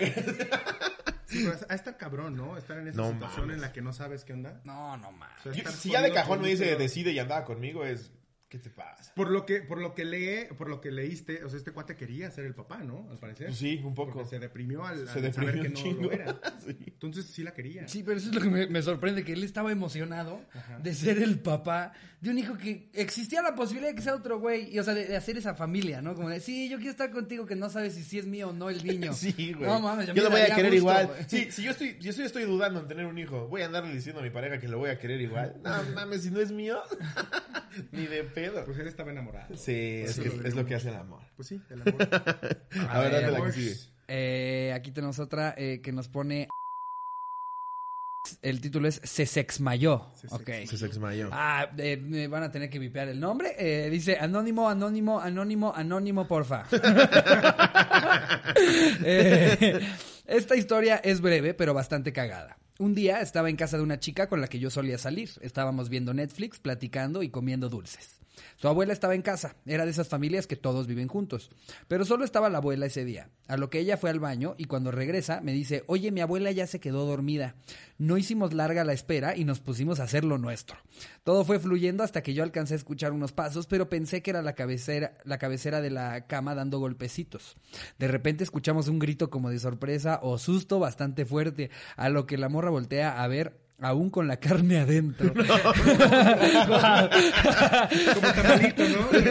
Sí, 1.26 1.44
pero 1.46 1.58
a 1.68 1.74
estar 1.74 1.98
cabrón, 1.98 2.36
¿no? 2.36 2.58
Estar 2.58 2.78
en 2.78 2.90
esa 2.90 2.98
No 3.02 3.12
situación 3.12 3.42
mames. 3.42 3.56
en 3.56 3.62
la 3.62 3.72
que 3.74 3.82
no 3.82 3.92
sabes 3.92 4.24
qué 4.24 4.34
onda. 4.34 4.62
No, 4.66 4.98
no 4.98 5.12
mames. 5.12 5.36
O 5.40 5.44
sea, 5.44 5.52
Yo- 5.54 5.58
estar 5.60 5.74
si 5.74 5.90
ya 5.90 6.02
de 6.04 6.12
cajón 6.12 6.42
me 6.42 6.50
dice 6.50 6.76
decide 6.76 7.12
y 7.12 7.18
andaba 7.20 7.44
conmigo, 7.44 7.86
es 7.86 8.12
¿Qué 8.54 8.60
te 8.60 8.70
pasa? 8.70 9.12
Por 9.16 9.32
lo 9.32 9.48
que, 9.48 9.62
por 9.64 9.82
lo 9.82 9.96
que 9.96 10.06
lee, 10.06 10.46
por 10.56 10.70
lo 10.70 10.80
que 10.80 10.92
leíste, 10.92 11.44
o 11.44 11.50
sea, 11.50 11.58
este 11.58 11.72
cuate 11.72 11.96
quería 11.96 12.30
ser 12.30 12.46
el 12.46 12.54
papá, 12.54 12.84
¿no? 12.84 13.08
Al 13.10 13.18
parecer. 13.18 13.48
Pues 13.48 13.58
sí, 13.58 13.82
un 13.84 13.96
poco. 13.96 14.14
Porque 14.14 14.30
se 14.30 14.38
deprimió 14.38 14.86
al, 14.86 15.08
Se 15.08 15.14
al 15.18 15.22
deprimió 15.24 15.50
saber 15.54 15.62
que 15.64 15.70
no 15.70 15.76
chingo. 15.76 16.04
lo 16.04 16.12
era. 16.12 16.40
Sí. 16.64 16.78
Entonces 16.86 17.26
sí 17.26 17.42
la 17.44 17.52
quería. 17.52 17.88
Sí, 17.88 18.04
pero 18.04 18.18
eso 18.20 18.30
es 18.30 18.36
lo 18.36 18.42
que 18.42 18.50
me, 18.50 18.68
me 18.68 18.82
sorprende, 18.84 19.24
que 19.26 19.34
él 19.34 19.44
estaba 19.44 19.72
emocionado 19.72 20.40
de 20.84 20.94
ser 20.94 21.18
el 21.18 21.40
papá 21.40 21.94
de 22.22 22.30
un 22.30 22.38
hijo 22.38 22.58
que 22.58 22.90
existía 22.94 23.42
la 23.42 23.54
posibilidad 23.54 23.90
de 23.90 23.96
que 23.96 24.02
sea 24.02 24.16
otro 24.16 24.40
güey, 24.40 24.74
y, 24.74 24.80
o 24.80 24.84
sea, 24.84 24.94
de, 24.94 25.08
de 25.08 25.18
hacer 25.18 25.36
esa 25.38 25.56
familia, 25.56 26.02
¿no? 26.02 26.16
Como 26.16 26.30
de, 26.30 26.40
sí, 26.40 26.70
yo 26.70 26.78
quiero 26.78 26.92
estar 26.92 27.12
contigo, 27.12 27.46
que 27.46 27.56
no 27.58 27.70
sabes 27.70 27.96
si 27.96 28.04
sí 28.04 28.18
es 28.20 28.26
mío 28.28 28.50
o 28.50 28.54
no 28.54 28.70
el 28.70 28.86
niño. 28.86 29.12
Sí, 29.24 29.54
güey. 29.54 29.68
No 29.70 29.80
mames, 29.82 30.08
yo 30.08 30.14
me 30.14 30.22
lo 30.22 30.30
voy 30.30 30.42
a 30.42 30.46
querer 30.56 30.72
gusto, 30.72 30.76
igual. 30.76 31.08
güey. 31.08 31.24
Sí, 31.28 31.52
si 31.52 31.64
yo 31.64 31.72
estoy, 31.72 31.98
yo 32.00 32.12
estoy, 32.12 32.26
estoy 32.26 32.44
dudando 32.44 32.80
en 32.80 32.88
tener 32.88 33.08
un 33.08 33.18
hijo, 33.18 33.48
voy 33.48 33.64
a 33.64 33.66
andarle 33.66 33.94
diciendo 33.94 34.22
a 34.22 34.24
mi 34.24 34.30
pareja 34.30 34.60
que 34.60 34.68
lo 34.70 34.78
voy 34.78 34.92
a 34.92 35.00
querer 35.00 35.20
igual. 35.20 35.56
No 35.64 35.72
mames, 35.96 36.22
si 36.24 36.32
no 36.32 36.40
es 36.40 36.52
mío, 36.52 36.78
ni 37.92 38.06
de 38.06 38.24
pedo. 38.52 38.66
Pues 38.66 38.78
él 38.80 38.88
estaba 38.88 39.12
enamorado. 39.12 39.56
Sí, 39.56 40.02
es, 40.06 40.16
sí, 40.16 40.22
que- 40.24 40.30
lo 40.30 40.48
es 40.48 40.56
lo 40.56 40.66
que 40.66 40.76
hace 40.76 40.90
el 40.90 40.96
amor. 40.96 41.22
Pues 41.36 41.48
sí, 41.48 41.62
el 41.70 41.82
amor. 41.82 41.96
A 42.90 43.00
ver, 43.00 43.12
date 43.12 43.32
la 43.32 43.44
que 43.44 43.52
sigue. 43.52 43.76
Eh, 44.08 44.74
aquí 44.76 44.92
tenemos 44.92 45.20
otra 45.20 45.54
eh, 45.58 45.80
que 45.82 45.92
nos 45.92 46.08
pone... 46.10 46.48
El 48.42 48.62
título 48.62 48.88
es 48.88 49.02
Se 49.04 49.26
sexmayó. 49.26 50.10
Se 50.16 50.28
Ok. 50.28 50.50
Se 50.70 50.78
sexmayó. 50.78 51.28
Ah, 51.34 51.70
eh, 51.78 51.98
me 51.98 52.28
van 52.30 52.44
a 52.44 52.52
tener 52.52 52.70
que 52.70 52.80
vipear 52.80 53.10
el 53.10 53.20
nombre. 53.20 53.54
Eh, 53.58 53.90
dice 53.90 54.18
anónimo, 54.18 54.70
anónimo, 54.70 55.20
anónimo, 55.20 55.74
anónimo, 55.76 56.28
porfa. 56.28 56.64
Eh, 59.06 59.82
esta 60.28 60.56
historia 60.56 60.98
es 60.98 61.20
breve, 61.22 61.54
pero 61.54 61.74
bastante 61.74 62.14
cagada. 62.14 62.58
Un 62.80 62.96
día 62.96 63.20
estaba 63.20 63.50
en 63.50 63.56
casa 63.56 63.78
de 63.78 63.84
una 63.84 64.00
chica 64.00 64.28
con 64.30 64.42
la 64.42 64.48
que 64.48 64.60
yo 64.60 64.70
solía 64.70 64.98
salir. 64.98 65.32
Estábamos 65.42 65.90
viendo 65.90 66.14
Netflix, 66.14 66.60
platicando 66.60 67.24
y 67.24 67.30
comiendo 67.30 67.68
dulces. 67.70 68.20
Su 68.56 68.68
abuela 68.68 68.94
estaba 68.94 69.16
en 69.16 69.22
casa, 69.22 69.56
era 69.66 69.86
de 69.86 69.92
esas 69.92 70.08
familias 70.08 70.48
que 70.48 70.56
todos 70.56 70.88
viven 70.88 71.08
juntos. 71.08 71.50
Pero 71.88 72.06
solo 72.06 72.26
estaba 72.26 72.50
la 72.50 72.60
abuela 72.60 72.86
ese 72.86 73.06
día. 73.06 73.30
A 73.48 73.58
lo 73.58 73.70
que 73.70 73.80
ella 73.80 73.98
fue 73.98 74.10
al 74.10 74.20
baño 74.20 74.56
y 74.58 74.66
cuando 74.66 74.92
regresa 74.92 75.42
me 75.42 75.52
dice, 75.52 75.84
oye, 75.88 76.12
mi 76.12 76.22
abuela 76.22 76.52
ya 76.52 76.68
se 76.68 76.80
quedó 76.80 77.06
dormida. 77.06 77.56
No 77.98 78.18
hicimos 78.18 78.54
larga 78.54 78.84
la 78.84 78.94
espera 78.94 79.36
y 79.36 79.44
nos 79.44 79.60
pusimos 79.60 80.00
a 80.00 80.04
hacer 80.04 80.24
lo 80.24 80.38
nuestro. 80.38 80.78
Todo 81.24 81.44
fue 81.46 81.60
fluyendo 81.60 82.04
hasta 82.04 82.24
que 82.24 82.34
yo 82.34 82.44
alcancé 82.44 82.74
a 82.74 82.78
escuchar 82.78 83.12
unos 83.12 83.32
pasos, 83.32 83.68
pero 83.68 83.90
pensé 83.90 84.22
que 84.22 84.32
era 84.32 84.42
la 84.42 84.54
cabecera, 84.54 85.14
la 85.24 85.38
cabecera 85.38 85.82
de 85.82 85.90
la 85.90 86.28
cama 86.28 86.56
dando 86.56 86.80
golpecitos. 86.80 87.58
De 88.00 88.08
repente 88.08 88.44
escuchamos 88.44 88.88
un 88.88 89.00
grito 89.00 89.30
como 89.30 89.50
de 89.50 89.60
sorpresa 89.60 90.20
o 90.22 90.38
susto 90.38 90.80
bastante 90.80 91.26
fuerte, 91.26 91.70
a 91.96 92.10
lo 92.10 92.26
que 92.26 92.38
la 92.38 92.50
morra 92.50 92.70
voltea 92.70 93.24
a 93.24 93.28
ver 93.28 93.63
aún 93.82 94.10
con 94.10 94.28
la 94.28 94.38
carne 94.38 94.80
adentro. 94.80 95.34
Como 95.34 95.46
tamalito, 98.34 98.84
¿no? 98.90 99.04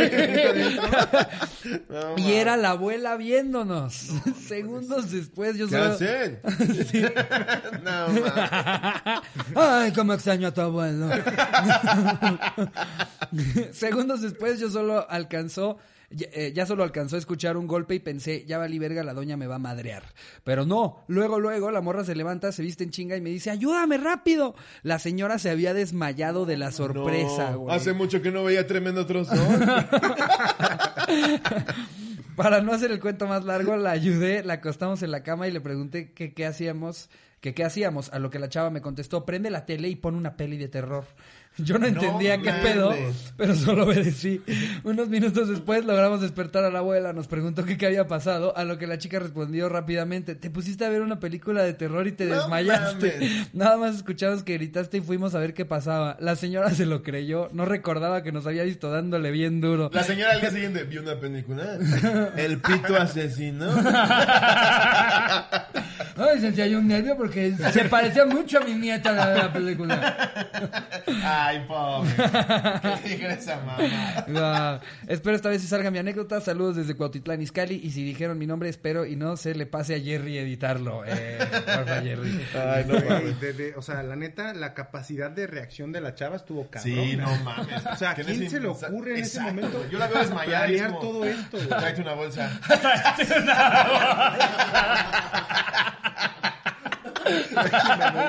No, 1.88 2.14
y 2.16 2.32
era 2.32 2.56
la 2.56 2.70
abuela 2.70 3.16
viéndonos. 3.16 4.08
Segundos 4.46 5.10
después 5.12 5.56
yo 5.56 5.68
¿Qué 5.68 5.76
solo... 5.76 5.92
hacen? 5.92 6.40
no 7.84 8.08
mames. 8.08 8.32
Ay, 9.54 9.92
cómo 9.92 10.14
extraño 10.14 10.48
a 10.48 10.52
tu 10.52 10.60
abuelo. 10.60 11.08
Segundos 13.72 14.22
después 14.22 14.58
yo 14.58 14.70
solo 14.70 15.08
alcanzó, 15.08 15.78
ya, 16.14 16.28
eh, 16.32 16.52
ya 16.54 16.66
solo 16.66 16.82
alcanzó 16.84 17.16
a 17.16 17.18
escuchar 17.18 17.56
un 17.56 17.66
golpe 17.66 17.94
y 17.94 17.98
pensé, 17.98 18.44
ya 18.46 18.58
valí 18.58 18.78
verga, 18.78 19.02
la 19.02 19.14
doña 19.14 19.36
me 19.36 19.46
va 19.46 19.56
a 19.56 19.58
madrear. 19.58 20.04
Pero 20.44 20.66
no, 20.66 21.04
luego, 21.08 21.40
luego 21.40 21.70
la 21.70 21.80
morra 21.80 22.04
se 22.04 22.14
levanta, 22.14 22.52
se 22.52 22.62
viste 22.62 22.84
en 22.84 22.90
chinga 22.90 23.16
y 23.16 23.20
me 23.20 23.30
dice, 23.30 23.50
ayúdame 23.50 23.98
rápido. 23.98 24.54
La 24.82 24.98
señora 24.98 25.38
se 25.38 25.50
había 25.50 25.74
desmayado 25.74 26.46
de 26.46 26.56
la 26.56 26.72
sorpresa, 26.72 27.52
No. 27.52 27.70
Hace 27.70 27.92
mucho 27.92 28.22
que 28.22 28.30
no 28.30 28.44
veía 28.44 28.66
tremendo 28.66 29.06
trozo. 29.06 29.32
Para 32.36 32.62
no 32.62 32.72
hacer 32.72 32.90
el 32.90 33.00
cuento 33.00 33.26
más 33.26 33.44
largo, 33.44 33.76
la 33.76 33.90
ayudé, 33.90 34.42
la 34.42 34.54
acostamos 34.54 35.02
en 35.02 35.10
la 35.10 35.22
cama 35.22 35.48
y 35.48 35.52
le 35.52 35.60
pregunté 35.60 36.12
que 36.12 36.32
qué 36.32 36.46
hacíamos, 36.46 37.10
que 37.42 37.52
qué 37.54 37.64
hacíamos, 37.64 38.08
a 38.12 38.18
lo 38.20 38.30
que 38.30 38.38
la 38.38 38.48
chava 38.48 38.70
me 38.70 38.80
contestó, 38.80 39.26
prende 39.26 39.50
la 39.50 39.66
tele 39.66 39.88
y 39.88 39.96
pon 39.96 40.14
una 40.14 40.36
peli 40.36 40.56
de 40.56 40.68
terror. 40.68 41.04
Yo 41.58 41.78
no 41.78 41.86
entendía 41.86 42.38
qué 42.40 42.50
pedo, 42.50 42.94
pero 43.36 43.54
solo 43.54 43.84
obedecí. 43.84 44.40
Unos 44.84 45.10
minutos 45.10 45.50
después 45.50 45.84
logramos 45.84 46.22
despertar 46.22 46.64
a 46.64 46.70
la 46.70 46.78
abuela, 46.78 47.12
nos 47.12 47.28
preguntó 47.28 47.66
que 47.66 47.76
qué 47.76 47.84
había 47.84 48.06
pasado, 48.06 48.56
a 48.56 48.64
lo 48.64 48.78
que 48.78 48.86
la 48.86 48.96
chica 48.96 49.18
respondió 49.18 49.68
rápidamente, 49.68 50.34
te 50.34 50.48
pusiste 50.48 50.86
a 50.86 50.88
ver 50.88 51.02
una 51.02 51.20
película 51.20 51.62
de 51.62 51.74
terror 51.74 52.06
y 52.06 52.12
te 52.12 52.24
No 52.24 52.36
desmayaste. 52.36 53.12
mames. 53.20 53.50
Nada 53.54 53.76
más 53.76 53.96
escuchamos 53.96 54.44
que 54.44 54.54
gritaste 54.54 54.96
y 54.98 55.00
fuimos 55.02 55.34
a 55.34 55.40
ver 55.40 55.52
qué 55.52 55.66
pasaba. 55.66 56.16
La 56.20 56.36
señora 56.36 56.70
se 56.70 56.86
lo 56.86 57.02
creyó, 57.02 57.50
no 57.52 57.66
recordaba 57.66 58.22
que 58.22 58.32
nos 58.32 58.46
había 58.46 58.62
visto 58.62 58.90
dándole 58.90 59.30
bien 59.30 59.60
duro. 59.60 59.90
La 59.92 60.04
señora 60.04 60.32
al 60.32 60.40
día 60.40 60.50
siguiente 60.52 60.84
vio 60.84 61.02
una 61.02 61.20
película. 61.20 61.76
El 62.36 62.60
pito 62.62 62.96
asesino. 62.96 63.66
Ay, 66.16 66.40
sentía 66.40 66.66
yo 66.66 66.78
un 66.78 66.88
nervio 66.88 67.16
porque 67.16 67.31
se 67.72 67.84
parecía 67.86 68.24
mucho 68.26 68.58
a 68.58 68.60
mi 68.62 68.74
nieta 68.74 69.12
la, 69.12 69.34
la 69.34 69.52
película. 69.52 70.30
Ay, 71.24 71.64
pobre. 71.66 72.10
¿Qué 73.02 73.16
dijo 73.16 73.28
esa 73.28 73.56
mamá? 73.60 74.80
Espero 75.06 75.36
esta 75.36 75.48
vez 75.48 75.62
si 75.62 75.68
salga 75.68 75.90
mi 75.90 75.98
anécdota. 75.98 76.40
Saludos 76.40 76.76
desde 76.76 76.94
Cuautitlán, 76.94 77.40
Izcalli. 77.42 77.80
Y 77.82 77.90
si 77.90 78.04
dijeron 78.04 78.38
mi 78.38 78.46
nombre, 78.46 78.68
espero 78.68 79.06
y 79.06 79.16
no 79.16 79.36
se 79.36 79.54
le 79.54 79.66
pase 79.66 79.94
a 79.96 80.00
Jerry 80.00 80.38
editarlo. 80.38 81.02
Eh, 81.06 81.38
porfa, 81.66 82.00
Jerry. 82.02 82.40
Ay, 82.54 82.84
no 82.86 82.94
Güey, 82.94 83.08
mames. 83.08 83.40
de- 83.40 83.52
de- 83.52 83.74
o 83.76 83.82
sea, 83.82 84.02
la 84.02 84.16
neta, 84.16 84.52
la 84.54 84.74
capacidad 84.74 85.30
de 85.30 85.46
reacción 85.46 85.92
de 85.92 86.00
la 86.00 86.14
chava 86.14 86.36
estuvo 86.36 86.68
cabrón. 86.68 86.94
Sí, 86.94 87.16
no 87.16 87.26
mames. 87.44 87.86
O 87.86 87.96
sea, 87.96 88.10
¿a 88.10 88.14
quién 88.14 88.50
se 88.50 88.60
le 88.60 88.68
ocurre 88.68 89.18
en 89.18 89.24
ese 89.24 89.40
momento. 89.40 89.84
Yo 89.90 89.98
la 89.98 90.06
veo 90.08 90.18
desmayar. 90.18 90.70
y 90.70 90.80
como, 90.80 90.98
todo 91.00 91.24
esto, 91.24 91.56
güey? 91.56 91.68
Tráete 91.68 92.00
una 92.02 92.14
bolsa. 92.14 92.60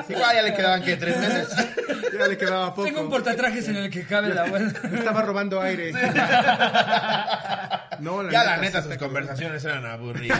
Igual 0.08 0.34
ya 0.34 0.42
le 0.42 0.54
quedaban 0.54 0.82
que 0.82 0.96
tres 0.96 1.18
meses. 1.18 1.48
Ya 2.18 2.26
le 2.26 2.38
quedaba 2.38 2.74
poco. 2.74 2.84
Tengo 2.84 3.00
un 3.02 3.10
portatrajes 3.10 3.68
en 3.68 3.76
el 3.76 3.90
que 3.90 4.04
cabe 4.06 4.32
la 4.34 4.42
abuela. 4.44 4.72
Estaba 4.92 5.22
robando 5.22 5.60
aire. 5.60 5.92
No, 8.00 8.22
la 8.22 8.30
Ya 8.32 8.44
la 8.44 8.56
neta, 8.56 8.78
está 8.78 8.82
sus 8.82 8.88
cabrón. 8.92 9.08
conversaciones 9.08 9.64
eran 9.64 9.86
aburridas. 9.86 10.38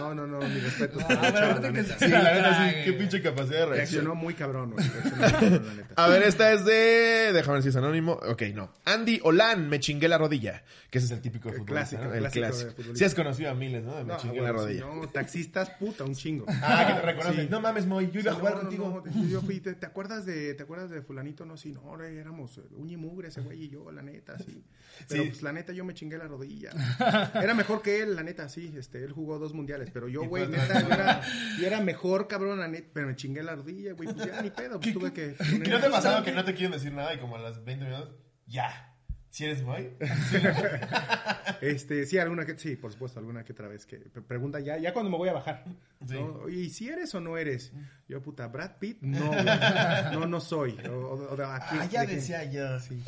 No, 0.00 0.14
no, 0.14 0.26
no, 0.26 0.38
mi 0.40 0.60
respeto. 0.60 0.98
Ah, 1.08 1.58
que 1.60 1.84
Sí, 1.84 2.08
la 2.08 2.32
neta, 2.34 2.70
sí. 2.70 2.74
Qué 2.84 2.92
pinche 2.92 3.22
capacidad 3.22 3.60
de 3.60 3.66
reacción. 3.66 3.76
Reaccionó 4.04 4.14
muy 4.14 4.34
cabrón, 4.34 4.70
güey. 4.72 4.86
Reaccionó 4.88 5.16
muy 5.16 5.30
cabrón, 5.32 5.66
la 5.66 5.74
neta. 5.74 5.94
A 5.96 6.08
ver, 6.08 6.22
esta 6.22 6.52
es 6.52 6.64
de. 6.64 7.30
Déjame 7.32 7.54
ver 7.54 7.62
si 7.62 7.68
es 7.70 7.76
anónimo. 7.76 8.12
Ok, 8.12 8.42
no. 8.54 8.72
Andy 8.84 9.20
Olan, 9.24 9.68
me 9.68 9.80
chingué 9.80 10.08
la 10.08 10.18
rodilla. 10.18 10.62
Que 10.90 10.98
ese 10.98 11.06
es 11.06 11.10
el 11.12 11.20
típico 11.20 11.48
El 11.50 11.56
futbolista, 11.56 11.74
clásico, 11.98 12.04
¿no? 12.04 12.14
El 12.14 12.20
clásico 12.30 12.68
de 12.68 12.74
clásico. 12.74 12.96
Sí 12.96 13.04
has 13.04 13.14
conocido 13.14 13.50
a 13.50 13.54
miles, 13.54 13.84
¿no? 13.84 13.96
De 13.96 14.04
me 14.04 14.12
No, 14.14 14.18
chingué 14.18 14.40
la 14.40 14.52
rodilla. 14.52 14.80
No, 14.86 15.08
taxistas, 15.08 15.70
puta, 15.70 16.04
un 16.04 16.14
chingo. 16.14 16.46
Ah, 16.62 16.84
que 16.86 17.00
te 17.00 17.06
reconocen. 17.06 17.44
Sí. 17.44 17.48
No 17.50 17.60
mames, 17.60 17.86
Moy, 17.86 18.10
yo 18.10 18.20
iba 18.20 18.32
a 18.32 18.34
Sí, 18.34 18.40
jugar 18.40 18.54
no, 18.56 18.60
contigo. 18.62 19.02
no, 19.06 19.24
yo 19.28 19.40
fui, 19.42 19.60
¿te, 19.60 19.74
te 19.74 19.86
acuerdas 19.86 20.24
de, 20.26 20.54
¿te 20.54 20.62
acuerdas 20.62 20.90
de 20.90 21.02
fulanito? 21.02 21.44
No, 21.44 21.56
sí, 21.56 21.72
no, 21.72 22.02
éramos 22.02 22.58
eh, 22.58 22.62
uña 22.76 22.94
y 22.94 22.96
mugre 22.96 23.28
ese 23.28 23.40
güey 23.40 23.64
y 23.64 23.68
yo, 23.68 23.90
la 23.90 24.02
neta, 24.02 24.38
sí. 24.38 24.62
Pero 25.08 25.22
Sí. 25.24 25.28
pues 25.30 25.42
la 25.42 25.52
neta 25.52 25.72
yo 25.72 25.84
me 25.84 25.94
chingué 25.94 26.18
la 26.18 26.26
rodilla. 26.26 26.70
Era 27.34 27.54
mejor 27.54 27.82
que 27.82 28.02
él, 28.02 28.16
la 28.16 28.22
neta, 28.22 28.48
sí, 28.48 28.72
este, 28.76 29.02
él 29.04 29.12
jugó 29.12 29.38
dos 29.38 29.54
mundiales, 29.54 29.87
pero 29.92 30.08
yo, 30.08 30.24
güey, 30.24 30.46
neta, 30.48 30.80
yo 30.80 30.92
era, 30.92 31.20
yo 31.58 31.66
era 31.66 31.80
mejor, 31.80 32.28
cabrón, 32.28 32.60
pero 32.92 33.06
me 33.06 33.16
chingué 33.16 33.42
la 33.42 33.56
rodilla, 33.56 33.92
güey, 33.94 34.12
pues 34.12 34.26
ya 34.26 34.42
ni 34.42 34.50
pedo, 34.50 34.80
pues 34.80 34.94
tuve 34.94 35.12
que... 35.12 35.34
¿Qué 35.36 35.70
no 35.70 35.80
te 35.80 35.86
ha 35.86 35.90
pasado 35.90 36.24
que 36.24 36.32
no 36.32 36.44
te 36.44 36.54
quieren 36.54 36.72
decir 36.72 36.92
nada 36.92 37.14
y 37.14 37.18
como 37.18 37.36
a 37.36 37.40
las 37.40 37.64
20 37.64 37.84
minutos, 37.84 38.14
ya? 38.46 38.97
¿Si 39.30 39.44
eres 39.44 39.62
Moy? 39.62 39.90
Este, 41.60 42.06
sí, 42.06 42.18
alguna 42.18 42.44
que, 42.46 42.56
sí, 42.58 42.76
por 42.76 42.92
supuesto, 42.92 43.18
alguna 43.18 43.42
que 43.42 43.52
otra 43.52 43.66
vez 43.68 43.84
que 43.84 43.96
pre- 43.96 44.22
pregunta 44.22 44.60
ya, 44.60 44.78
ya 44.78 44.92
cuando 44.92 45.10
me 45.10 45.16
voy 45.16 45.28
a 45.28 45.32
bajar. 45.32 45.64
Sí. 46.06 46.16
¿y 46.52 46.70
si 46.70 46.88
eres 46.88 47.12
o 47.14 47.20
no 47.20 47.36
eres? 47.36 47.72
Yo, 48.08 48.22
puta, 48.22 48.46
Brad 48.46 48.72
Pitt, 48.78 48.98
no, 49.00 49.30
no, 50.12 50.26
no 50.26 50.40
soy. 50.40 50.78
O, 50.88 50.92
o- 50.92 51.32
o 51.32 51.36
de 51.36 51.44
aquí- 51.44 51.76
Ah, 51.80 51.88
ya 51.90 52.00
de 52.02 52.06
que- 52.08 52.14
decía 52.16 52.44
yo. 52.44 52.78
Sí. 52.80 53.02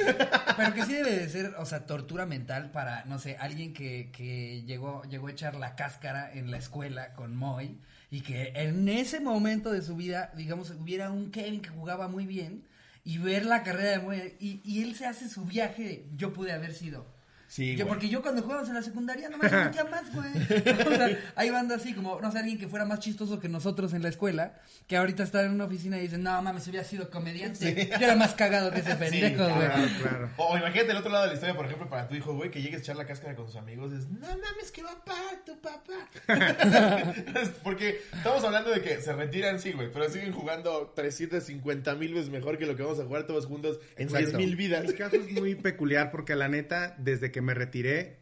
Pero 0.56 0.74
que 0.74 0.85
sí 0.85 0.94
debe 0.94 1.16
de 1.16 1.28
ser, 1.28 1.54
o 1.59 1.64
sea, 1.66 1.87
tortura 1.87 2.26
mental 2.26 2.70
para, 2.72 3.04
no 3.04 3.18
sé, 3.18 3.37
alguien 3.38 3.72
que, 3.72 4.11
que 4.12 4.62
llegó, 4.64 5.02
llegó 5.04 5.28
a 5.28 5.33
echar 5.33 5.54
la 5.54 5.76
cáscara 5.76 6.33
en 6.33 6.50
la 6.50 6.56
escuela 6.59 7.12
con 7.12 7.37
Moy 7.37 7.78
y 8.11 8.22
que 8.22 8.52
en 8.56 8.88
ese 8.88 9.20
momento 9.20 9.70
de 9.70 9.83
su 9.83 9.94
vida, 9.96 10.33
digamos, 10.37 10.70
hubiera 10.72 11.11
un 11.11 11.30
Kevin 11.30 11.61
que 11.61 11.68
jugaba 11.70 12.09
muy 12.09 12.26
bien 12.26 12.64
y 13.05 13.19
ver 13.19 13.47
la 13.47 13.63
carrera 13.63 13.91
de 13.91 13.99
Moy 14.01 14.37
y, 14.41 14.61
y 14.65 14.83
él 14.83 14.95
se 14.95 15.07
hace 15.07 15.29
su 15.29 15.45
viaje, 15.45 15.83
de, 15.83 16.09
yo 16.17 16.33
pude 16.33 16.53
haber 16.53 16.75
sido. 16.75 17.07
Sí, 17.51 17.75
yo, 17.75 17.85
porque 17.89 18.09
yo 18.09 18.23
cuando 18.23 18.43
jugábamos 18.43 18.69
en 18.69 18.77
la 18.77 18.83
secundaria 18.83 19.29
no 19.29 19.37
me 19.37 19.49
metía 19.49 19.83
más, 19.83 20.15
güey. 20.15 20.31
o 20.87 20.96
sea, 20.96 21.19
hay 21.35 21.51
bandas 21.51 21.81
así 21.81 21.94
como, 21.94 22.21
no 22.21 22.31
sé, 22.31 22.38
alguien 22.38 22.59
que 22.59 22.69
fuera 22.69 22.85
más 22.85 23.01
chistoso 23.01 23.40
que 23.40 23.48
nosotros 23.48 23.92
en 23.92 24.05
la 24.05 24.09
escuela, 24.09 24.55
que 24.87 24.96
ahorita 24.96 25.25
está 25.25 25.44
en 25.44 25.51
una 25.51 25.65
oficina 25.65 25.98
y 25.98 26.03
dicen, 26.03 26.23
no 26.23 26.40
mames, 26.42 26.69
hubiera 26.69 26.85
sido 26.85 27.11
comediante. 27.11 27.90
Yo 27.90 28.07
era 28.07 28.15
más 28.15 28.35
cagado 28.35 28.71
que 28.71 28.79
ese 28.79 28.94
pendejo, 28.96 29.42
güey. 29.42 29.67
claro, 29.67 29.88
claro. 30.01 30.31
O, 30.37 30.57
imagínate 30.57 30.92
el 30.92 30.98
otro 30.98 31.11
lado 31.11 31.25
de 31.25 31.31
la 31.31 31.35
historia, 31.35 31.57
por 31.57 31.67
ejemplo, 31.67 31.90
para 31.90 32.07
tu 32.07 32.15
hijo, 32.15 32.37
güey, 32.37 32.53
que 32.53 32.63
llegues 32.63 32.79
a 32.79 32.83
echar 32.83 32.96
la 32.96 33.05
cáscara 33.05 33.35
con 33.35 33.46
sus 33.48 33.57
amigos, 33.57 33.92
es, 33.94 34.09
no 34.09 34.29
mames, 34.29 34.71
que 34.73 34.85
va 34.85 35.05
para 35.05 35.44
tu 35.44 35.61
papá. 35.61 36.09
porque 37.65 38.01
estamos 38.15 38.44
hablando 38.44 38.71
de 38.71 38.81
que 38.81 39.01
se 39.01 39.13
retiran, 39.13 39.59
sí, 39.59 39.73
güey, 39.73 39.90
pero 39.92 40.09
siguen 40.09 40.33
jugando 40.33 40.92
350 40.94 41.96
mil 41.96 42.15
veces 42.15 42.31
mejor 42.31 42.59
que 42.59 42.67
lo 42.67 42.77
que 42.77 42.85
vamos 42.85 43.01
a 43.01 43.05
jugar 43.07 43.27
todos 43.27 43.46
juntos 43.46 43.81
en 43.96 44.07
10 44.07 44.35
mil 44.35 44.55
vidas. 44.55 44.85
Mi 44.87 44.92
caso 44.92 45.17
es 45.17 45.33
muy 45.33 45.57
peculiar 45.57 46.13
porque 46.13 46.37
la 46.37 46.46
neta, 46.46 46.94
desde 46.96 47.33
que 47.33 47.40
me 47.43 47.55
retiré, 47.55 48.21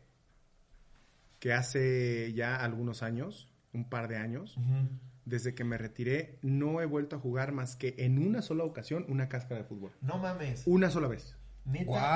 que 1.38 1.52
hace 1.52 2.32
ya 2.34 2.56
algunos 2.56 3.02
años, 3.02 3.52
un 3.72 3.88
par 3.88 4.08
de 4.08 4.16
años, 4.16 4.58
desde 5.24 5.54
que 5.54 5.64
me 5.64 5.78
retiré, 5.78 6.38
no 6.42 6.80
he 6.80 6.86
vuelto 6.86 7.16
a 7.16 7.18
jugar 7.18 7.52
más 7.52 7.76
que 7.76 7.94
en 7.98 8.18
una 8.18 8.42
sola 8.42 8.64
ocasión 8.64 9.04
una 9.08 9.28
cáscara 9.28 9.62
de 9.62 9.68
fútbol. 9.68 9.92
No 10.00 10.18
mames. 10.18 10.62
Una 10.66 10.90
sola 10.90 11.08
vez. 11.08 11.36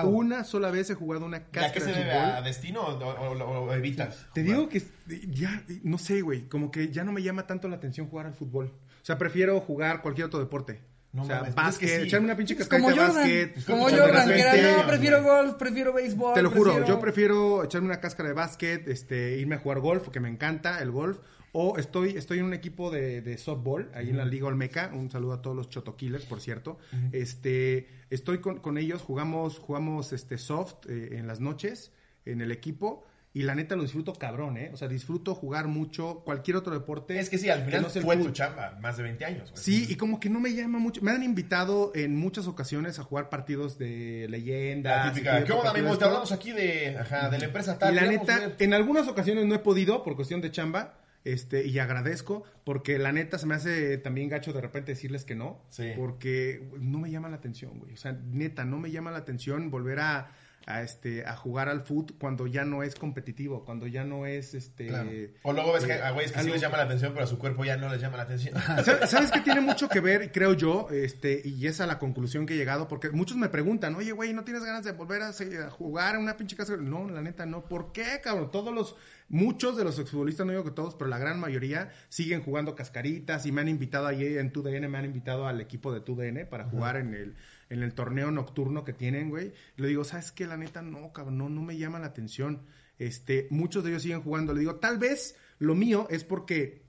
Una 0.04 0.44
sola 0.44 0.70
vez 0.70 0.88
he 0.90 0.94
jugado 0.94 1.26
una 1.26 1.44
cáscara 1.44 1.68
¿Ya 1.68 1.72
que 1.74 1.80
se 1.80 1.92
debe 1.92 2.12
a 2.12 2.40
destino 2.42 2.82
o, 2.82 3.72
evitas? 3.74 4.26
Te 4.32 4.42
digo 4.42 4.68
que 4.68 4.82
ya, 5.28 5.62
no 5.82 5.98
sé, 5.98 6.22
güey, 6.22 6.48
como 6.48 6.70
que 6.70 6.90
ya 6.90 7.04
no 7.04 7.12
me 7.12 7.22
llama 7.22 7.46
tanto 7.46 7.68
la 7.68 7.76
atención 7.76 8.08
jugar 8.08 8.26
al 8.26 8.34
fútbol. 8.34 8.72
O 9.02 9.04
sea, 9.04 9.18
prefiero 9.18 9.60
jugar 9.60 10.00
cualquier 10.00 10.26
otro 10.26 10.40
deporte. 10.40 10.80
No 11.12 11.22
o 11.22 11.24
sea, 11.26 11.40
mames, 11.40 11.54
básquet, 11.54 12.02
echarme 12.04 12.26
una 12.26 12.36
pinche 12.36 12.56
cascarita 12.56 12.90
de 12.90 12.96
básquet. 12.96 13.64
Como 13.66 13.90
Jordan, 13.90 14.28
que 14.28 14.40
era, 14.40 14.76
no, 14.78 14.86
prefiero 14.86 15.22
golf, 15.22 15.54
prefiero 15.54 15.92
béisbol. 15.92 16.34
Te 16.34 16.42
lo 16.42 16.50
juro, 16.50 16.86
yo 16.86 16.98
prefiero 16.98 17.64
echarme 17.64 17.88
una 17.88 18.00
cáscara 18.00 18.30
de 18.30 18.34
básquet, 18.34 18.88
este, 18.88 19.36
irme 19.38 19.56
a 19.56 19.58
jugar 19.58 19.80
golf, 19.80 20.02
porque 20.04 20.20
me 20.20 20.28
encanta 20.28 20.80
el 20.80 20.90
golf. 20.90 21.18
O 21.54 21.76
estoy, 21.76 22.16
estoy 22.16 22.38
en 22.38 22.46
un 22.46 22.54
equipo 22.54 22.90
de, 22.90 23.20
de 23.20 23.36
softball, 23.36 23.90
ahí 23.92 24.08
en 24.08 24.16
la 24.16 24.24
Liga 24.24 24.46
Olmeca. 24.46 24.90
Un 24.94 25.10
saludo 25.10 25.34
a 25.34 25.42
todos 25.42 25.54
los 25.54 25.68
chotoquillers, 25.68 26.24
por 26.24 26.40
cierto. 26.40 26.78
Este, 27.12 27.88
estoy 28.08 28.38
con, 28.38 28.60
con, 28.60 28.78
ellos, 28.78 29.02
jugamos, 29.02 29.58
jugamos 29.58 30.14
este 30.14 30.38
soft 30.38 30.86
eh, 30.88 31.18
en 31.18 31.26
las 31.26 31.40
noches 31.40 31.92
en 32.24 32.40
el 32.40 32.52
equipo. 32.52 33.04
Y 33.34 33.44
la 33.44 33.54
neta 33.54 33.76
lo 33.76 33.82
disfruto 33.82 34.12
cabrón, 34.12 34.58
¿eh? 34.58 34.70
O 34.74 34.76
sea, 34.76 34.88
disfruto 34.88 35.34
jugar 35.34 35.66
mucho 35.66 36.22
cualquier 36.24 36.58
otro 36.58 36.74
deporte. 36.74 37.18
Es 37.18 37.30
que 37.30 37.38
sí, 37.38 37.48
al 37.48 37.64
final 37.64 37.82
no 37.82 37.88
fue 37.88 38.16
tu 38.18 38.30
chamba, 38.30 38.78
más 38.80 38.98
de 38.98 39.04
20 39.04 39.24
años. 39.24 39.52
Sí, 39.54 39.86
y 39.88 39.96
como 39.96 40.20
que 40.20 40.28
no 40.28 40.38
me 40.38 40.52
llama 40.52 40.78
mucho. 40.78 41.00
Me 41.00 41.12
han 41.12 41.22
invitado 41.22 41.92
en 41.94 42.14
muchas 42.14 42.46
ocasiones 42.46 42.98
a 42.98 43.04
jugar 43.04 43.30
partidos 43.30 43.78
de 43.78 44.26
leyenda. 44.28 45.06
La 45.06 45.12
típica, 45.12 45.44
¿qué 45.44 45.52
onda, 45.52 45.70
amigos? 45.70 45.98
Te 45.98 46.04
hablamos 46.04 46.30
aquí 46.30 46.52
de, 46.52 46.96
ajá, 46.98 47.30
de 47.30 47.38
la 47.38 47.44
empresa 47.46 47.78
tal. 47.78 47.94
Y 47.94 47.96
la 47.96 48.06
neta, 48.06 48.52
en 48.58 48.74
algunas 48.74 49.08
ocasiones 49.08 49.46
no 49.46 49.54
he 49.54 49.60
podido 49.60 50.02
por 50.02 50.14
cuestión 50.14 50.42
de 50.42 50.50
chamba. 50.50 50.98
Este, 51.24 51.64
y 51.68 51.78
agradezco, 51.78 52.42
porque 52.64 52.98
la 52.98 53.12
neta 53.12 53.38
se 53.38 53.46
me 53.46 53.54
hace 53.54 53.96
también 53.96 54.28
gacho 54.28 54.52
de 54.52 54.60
repente 54.60 54.92
decirles 54.92 55.24
que 55.24 55.36
no. 55.36 55.62
Sí. 55.70 55.92
Porque 55.96 56.68
no 56.80 56.98
me 56.98 57.10
llama 57.10 57.28
la 57.28 57.36
atención, 57.36 57.78
güey. 57.78 57.94
O 57.94 57.96
sea, 57.96 58.12
neta, 58.12 58.64
no 58.64 58.78
me 58.78 58.90
llama 58.90 59.10
la 59.12 59.18
atención 59.18 59.70
volver 59.70 60.00
a 60.00 60.32
a 60.66 60.82
este 60.82 61.24
a 61.26 61.36
jugar 61.36 61.68
al 61.68 61.82
foot 61.82 62.12
cuando 62.18 62.46
ya 62.46 62.64
no 62.64 62.82
es 62.82 62.94
competitivo, 62.94 63.64
cuando 63.64 63.86
ya 63.86 64.04
no 64.04 64.26
es 64.26 64.54
este 64.54 65.34
O 65.42 65.52
luego 65.52 65.72
ves 65.72 65.84
que 65.84 65.94
a 65.94 66.10
güeyes 66.10 66.32
que 66.32 66.42
sí 66.42 66.50
les 66.50 66.60
llama 66.60 66.78
la 66.78 66.84
atención, 66.84 67.12
pero 67.12 67.24
a 67.24 67.28
su 67.28 67.38
cuerpo 67.38 67.64
ya 67.64 67.76
no 67.76 67.88
les 67.88 68.00
llama 68.00 68.16
la 68.16 68.24
atención. 68.24 68.54
¿Sabes 69.06 69.30
qué 69.30 69.40
tiene 69.40 69.60
mucho 69.60 69.88
que 69.88 70.00
ver, 70.00 70.32
creo 70.32 70.54
yo, 70.54 70.88
este 70.90 71.42
y 71.44 71.66
es 71.66 71.80
a 71.80 71.86
la 71.86 71.98
conclusión 71.98 72.46
que 72.46 72.54
he 72.54 72.56
llegado 72.56 72.88
porque 72.88 73.10
muchos 73.10 73.36
me 73.36 73.48
preguntan, 73.48 73.94
"Oye, 73.94 74.12
güey, 74.12 74.32
¿no 74.32 74.44
tienes 74.44 74.64
ganas 74.64 74.84
de 74.84 74.92
volver 74.92 75.22
a, 75.22 75.32
jugar 75.70 76.16
a 76.16 76.18
una 76.18 76.36
pinche 76.36 76.56
casa?" 76.56 76.76
No, 76.76 77.08
la 77.08 77.22
neta 77.22 77.46
no. 77.46 77.64
¿Por 77.64 77.92
qué, 77.92 78.20
cabrón? 78.22 78.50
Todos 78.50 78.74
los 78.74 78.96
muchos 79.28 79.76
de 79.76 79.84
los 79.84 79.98
exfutbolistas, 79.98 80.46
no 80.46 80.52
digo 80.52 80.64
que 80.64 80.70
todos, 80.70 80.94
pero 80.94 81.08
la 81.08 81.18
gran 81.18 81.40
mayoría 81.40 81.90
siguen 82.10 82.42
jugando 82.42 82.74
cascaritas 82.74 83.46
y 83.46 83.52
me 83.52 83.62
han 83.62 83.68
invitado 83.68 84.06
ahí 84.06 84.36
en 84.36 84.52
TUDN, 84.52 84.90
me 84.90 84.98
han 84.98 85.06
invitado 85.06 85.46
al 85.46 85.60
equipo 85.60 85.92
de 85.92 86.00
TUDN 86.00 86.46
para 86.48 86.64
jugar 86.64 86.96
en 86.96 87.14
el 87.14 87.34
en 87.72 87.82
el 87.82 87.94
torneo 87.94 88.30
nocturno 88.30 88.84
que 88.84 88.92
tienen, 88.92 89.30
güey. 89.30 89.52
Le 89.76 89.88
digo, 89.88 90.04
¿sabes 90.04 90.30
qué? 90.30 90.46
La 90.46 90.58
neta, 90.58 90.82
no, 90.82 91.12
cabrón, 91.12 91.38
no, 91.38 91.48
no 91.48 91.62
me 91.62 91.78
llama 91.78 91.98
la 91.98 92.08
atención. 92.08 92.66
Este, 92.98 93.48
muchos 93.50 93.82
de 93.82 93.90
ellos 93.90 94.02
siguen 94.02 94.20
jugando. 94.20 94.52
Le 94.52 94.60
digo, 94.60 94.76
tal 94.76 94.98
vez 94.98 95.36
lo 95.58 95.74
mío 95.74 96.06
es 96.10 96.22
porque 96.22 96.82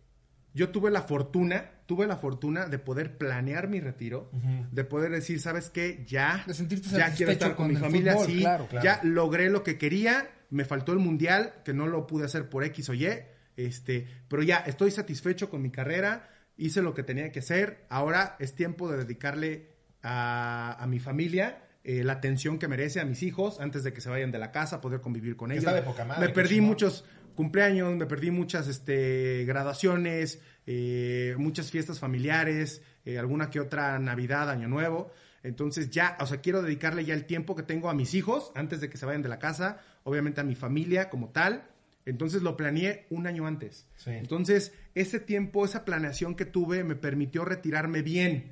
yo 0.53 0.69
tuve 0.69 0.91
la 0.91 1.03
fortuna, 1.03 1.71
tuve 1.85 2.05
la 2.05 2.17
fortuna 2.17 2.65
de 2.65 2.79
poder 2.79 3.17
planear 3.17 3.69
mi 3.69 3.79
retiro, 3.79 4.29
de 4.71 4.83
poder 4.83 5.11
decir, 5.11 5.39
¿sabes 5.39 5.69
qué? 5.69 6.03
Ya, 6.05 6.45
ya 6.91 7.13
quiero 7.13 7.31
estar 7.31 7.55
con, 7.55 7.69
mi 7.69 7.75
familia, 7.75 8.17
sí, 8.17 8.43
ya 8.83 8.99
logré 9.03 9.49
lo 9.49 9.63
que 9.63 9.77
quería, 9.77 10.29
me 10.49 10.65
faltó 10.65 10.91
el 10.91 10.99
mundial, 10.99 11.53
que 11.63 11.73
no 11.73 11.87
lo 11.87 12.05
pude 12.07 12.25
hacer 12.25 12.49
por 12.49 12.63
X 12.65 12.89
o 12.89 12.93
Y, 12.93 13.07
este, 13.55 14.07
pero 14.27 14.43
ya 14.43 14.57
estoy 14.57 14.91
satisfecho 14.91 15.49
con 15.49 15.61
mi 15.61 15.71
carrera, 15.71 16.29
hice 16.55 16.81
lo 16.83 16.93
que 16.93 17.03
tenía 17.03 17.31
que 17.31 17.39
hacer, 17.39 17.85
ahora 17.89 18.35
es 18.39 18.53
tiempo 18.53 18.91
de 18.91 18.97
dedicarle 18.97 19.72
a, 20.03 20.85
mi 20.87 20.99
familia, 20.99 21.63
eh, 21.83 22.03
la 22.03 22.13
atención 22.13 22.59
que 22.59 22.67
merece 22.67 22.99
a 22.99 23.05
mis 23.05 23.23
hijos 23.23 23.59
antes 23.59 23.83
de 23.83 23.93
que 23.93 24.01
se 24.01 24.09
vayan 24.09 24.31
de 24.31 24.39
la 24.39 24.51
casa, 24.51 24.81
poder 24.81 25.01
convivir 25.01 25.35
con 25.35 25.51
ellos. 25.51 25.65
me 26.19 26.29
perdí 26.29 26.61
muchos 26.61 27.05
cumpleaños, 27.35 27.95
me 27.95 28.05
perdí 28.05 28.31
muchas 28.31 28.67
este, 28.67 29.45
graduaciones, 29.45 30.39
eh, 30.67 31.35
muchas 31.37 31.71
fiestas 31.71 31.99
familiares, 31.99 32.81
eh, 33.05 33.17
alguna 33.17 33.49
que 33.49 33.59
otra 33.59 33.97
Navidad, 33.99 34.49
Año 34.49 34.67
Nuevo. 34.67 35.11
Entonces 35.41 35.89
ya, 35.89 36.17
o 36.19 36.25
sea, 36.25 36.39
quiero 36.39 36.61
dedicarle 36.61 37.03
ya 37.03 37.13
el 37.13 37.25
tiempo 37.25 37.55
que 37.55 37.63
tengo 37.63 37.89
a 37.89 37.93
mis 37.93 38.13
hijos 38.13 38.51
antes 38.55 38.79
de 38.79 38.89
que 38.89 38.97
se 38.97 39.05
vayan 39.05 39.21
de 39.21 39.29
la 39.29 39.39
casa, 39.39 39.81
obviamente 40.03 40.41
a 40.41 40.43
mi 40.43 40.55
familia 40.55 41.09
como 41.09 41.29
tal. 41.29 41.63
Entonces 42.05 42.41
lo 42.41 42.57
planeé 42.57 43.05
un 43.09 43.27
año 43.27 43.47
antes. 43.47 43.85
Entonces, 44.05 44.73
ese 44.95 45.19
tiempo, 45.19 45.65
esa 45.65 45.85
planeación 45.85 46.35
que 46.35 46.45
tuve 46.45 46.83
me 46.83 46.95
permitió 46.95 47.45
retirarme 47.45 48.03
bien. 48.03 48.51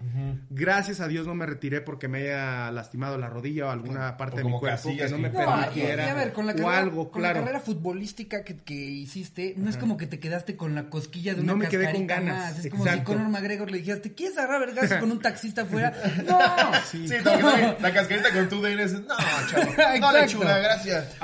Gracias 0.49 0.99
a 0.99 1.07
Dios 1.07 1.27
no 1.27 1.35
me 1.35 1.45
retiré 1.45 1.81
porque 1.81 2.07
me 2.07 2.21
haya 2.21 2.71
lastimado 2.71 3.17
la 3.17 3.29
rodilla 3.29 3.67
o 3.67 3.69
alguna 3.69 4.17
parte 4.17 4.37
de 4.37 4.45
mi 4.45 4.59
cuerpo 4.59 4.89
que 4.89 5.07
no 5.09 5.17
me 5.19 5.29
permitiera. 5.29 6.05
Y, 6.05 6.09
a 6.09 6.13
ver, 6.15 6.33
con 6.33 6.47
la 6.47 6.53
carrera, 6.53 6.79
algo, 6.79 7.11
con 7.11 7.21
la 7.21 7.33
carrera 7.33 7.59
futbolística 7.59 8.43
que, 8.43 8.57
que 8.57 8.73
hiciste, 8.73 9.53
no 9.57 9.69
es 9.69 9.77
como 9.77 9.97
que 9.97 10.07
te 10.07 10.19
quedaste 10.19 10.55
con 10.55 10.73
la 10.73 10.89
cosquilla 10.89 11.35
de 11.35 11.41
una 11.41 11.53
No 11.53 11.57
me 11.57 11.67
quedé 11.67 11.91
con 11.91 12.07
ganas. 12.07 12.55
Más. 12.55 12.65
Es 12.65 12.71
como 12.71 12.85
si 12.85 12.99
Conor 13.01 13.29
McGregor 13.29 13.69
le 13.69 13.77
dijiste, 13.77 14.13
¿quieres 14.13 14.37
agarrar 14.37 14.61
vergas 14.61 14.93
con 14.95 15.11
un 15.11 15.19
taxista 15.19 15.61
afuera? 15.61 15.93
¡No! 16.27 16.39
Sí, 16.89 17.07
la 17.07 17.93
cascarita 17.93 18.31
con 18.33 18.49
tu 18.49 18.61
DNS. 18.61 18.93
No, 19.01 19.15
chavo. 19.47 19.71
No, 19.99 20.11
lechuga, 20.11 20.57
gracias. 20.57 21.15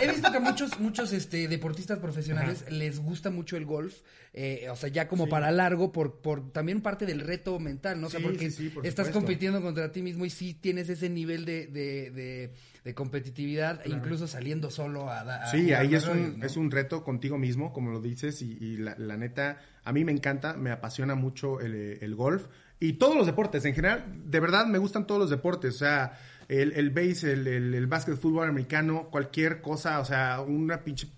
he, 0.00 0.08
visto 0.08 0.30
que 0.30 0.40
muchos, 0.40 0.78
muchos 0.78 1.12
este, 1.12 1.48
deportistas 1.48 1.98
profesionales 1.98 2.64
les 2.70 2.98
gusta 2.98 3.30
mucho 3.30 3.56
el 3.56 3.64
golf 3.64 3.94
eh, 4.34 4.41
o 4.70 4.76
sea, 4.76 4.88
ya 4.88 5.08
como 5.08 5.28
para 5.28 5.50
largo, 5.50 5.92
por, 5.92 6.20
por 6.20 6.52
también 6.52 6.80
parte 6.80 7.06
del 7.06 7.20
reto 7.20 7.58
mental, 7.58 8.00
¿no? 8.00 8.06
O 8.06 8.10
sea, 8.10 8.20
porque 8.20 8.50
estás 8.82 9.08
compitiendo 9.10 9.60
contra 9.60 9.92
ti 9.92 10.02
mismo 10.02 10.24
y 10.24 10.30
sí 10.30 10.54
tienes 10.54 10.88
ese 10.88 11.08
nivel 11.08 11.44
de, 11.44 11.66
de, 12.84 12.94
competitividad, 12.94 13.84
incluso 13.86 14.26
saliendo 14.26 14.70
solo 14.70 15.08
a... 15.08 15.46
sí, 15.50 15.72
ahí 15.72 15.94
es 15.94 16.06
un, 16.06 16.42
es 16.42 16.56
un 16.56 16.70
reto 16.70 17.04
contigo 17.04 17.38
mismo, 17.38 17.72
como 17.72 17.90
lo 17.90 18.00
dices, 18.00 18.42
y, 18.42 18.76
la, 18.76 19.16
neta, 19.16 19.58
a 19.84 19.92
mí 19.92 20.04
me 20.04 20.12
encanta, 20.12 20.54
me 20.54 20.70
apasiona 20.70 21.14
mucho 21.14 21.60
el, 21.60 22.14
golf 22.14 22.46
y 22.80 22.94
todos 22.94 23.16
los 23.16 23.26
deportes, 23.26 23.64
en 23.64 23.74
general, 23.74 24.04
de 24.24 24.40
verdad 24.40 24.66
me 24.66 24.78
gustan 24.78 25.06
todos 25.06 25.20
los 25.20 25.30
deportes, 25.30 25.76
o 25.76 25.78
sea 25.78 26.18
el, 26.48 26.72
el 26.72 26.90
base, 26.90 27.32
el, 27.32 27.46
el, 27.46 27.74
el 27.74 27.86
básquet, 27.86 28.16
fútbol 28.16 28.48
americano, 28.48 29.08
cualquier 29.10 29.60
cosa, 29.60 30.00
o 30.00 30.04
sea, 30.04 30.40
un 30.40 30.72
pinche 30.84 31.08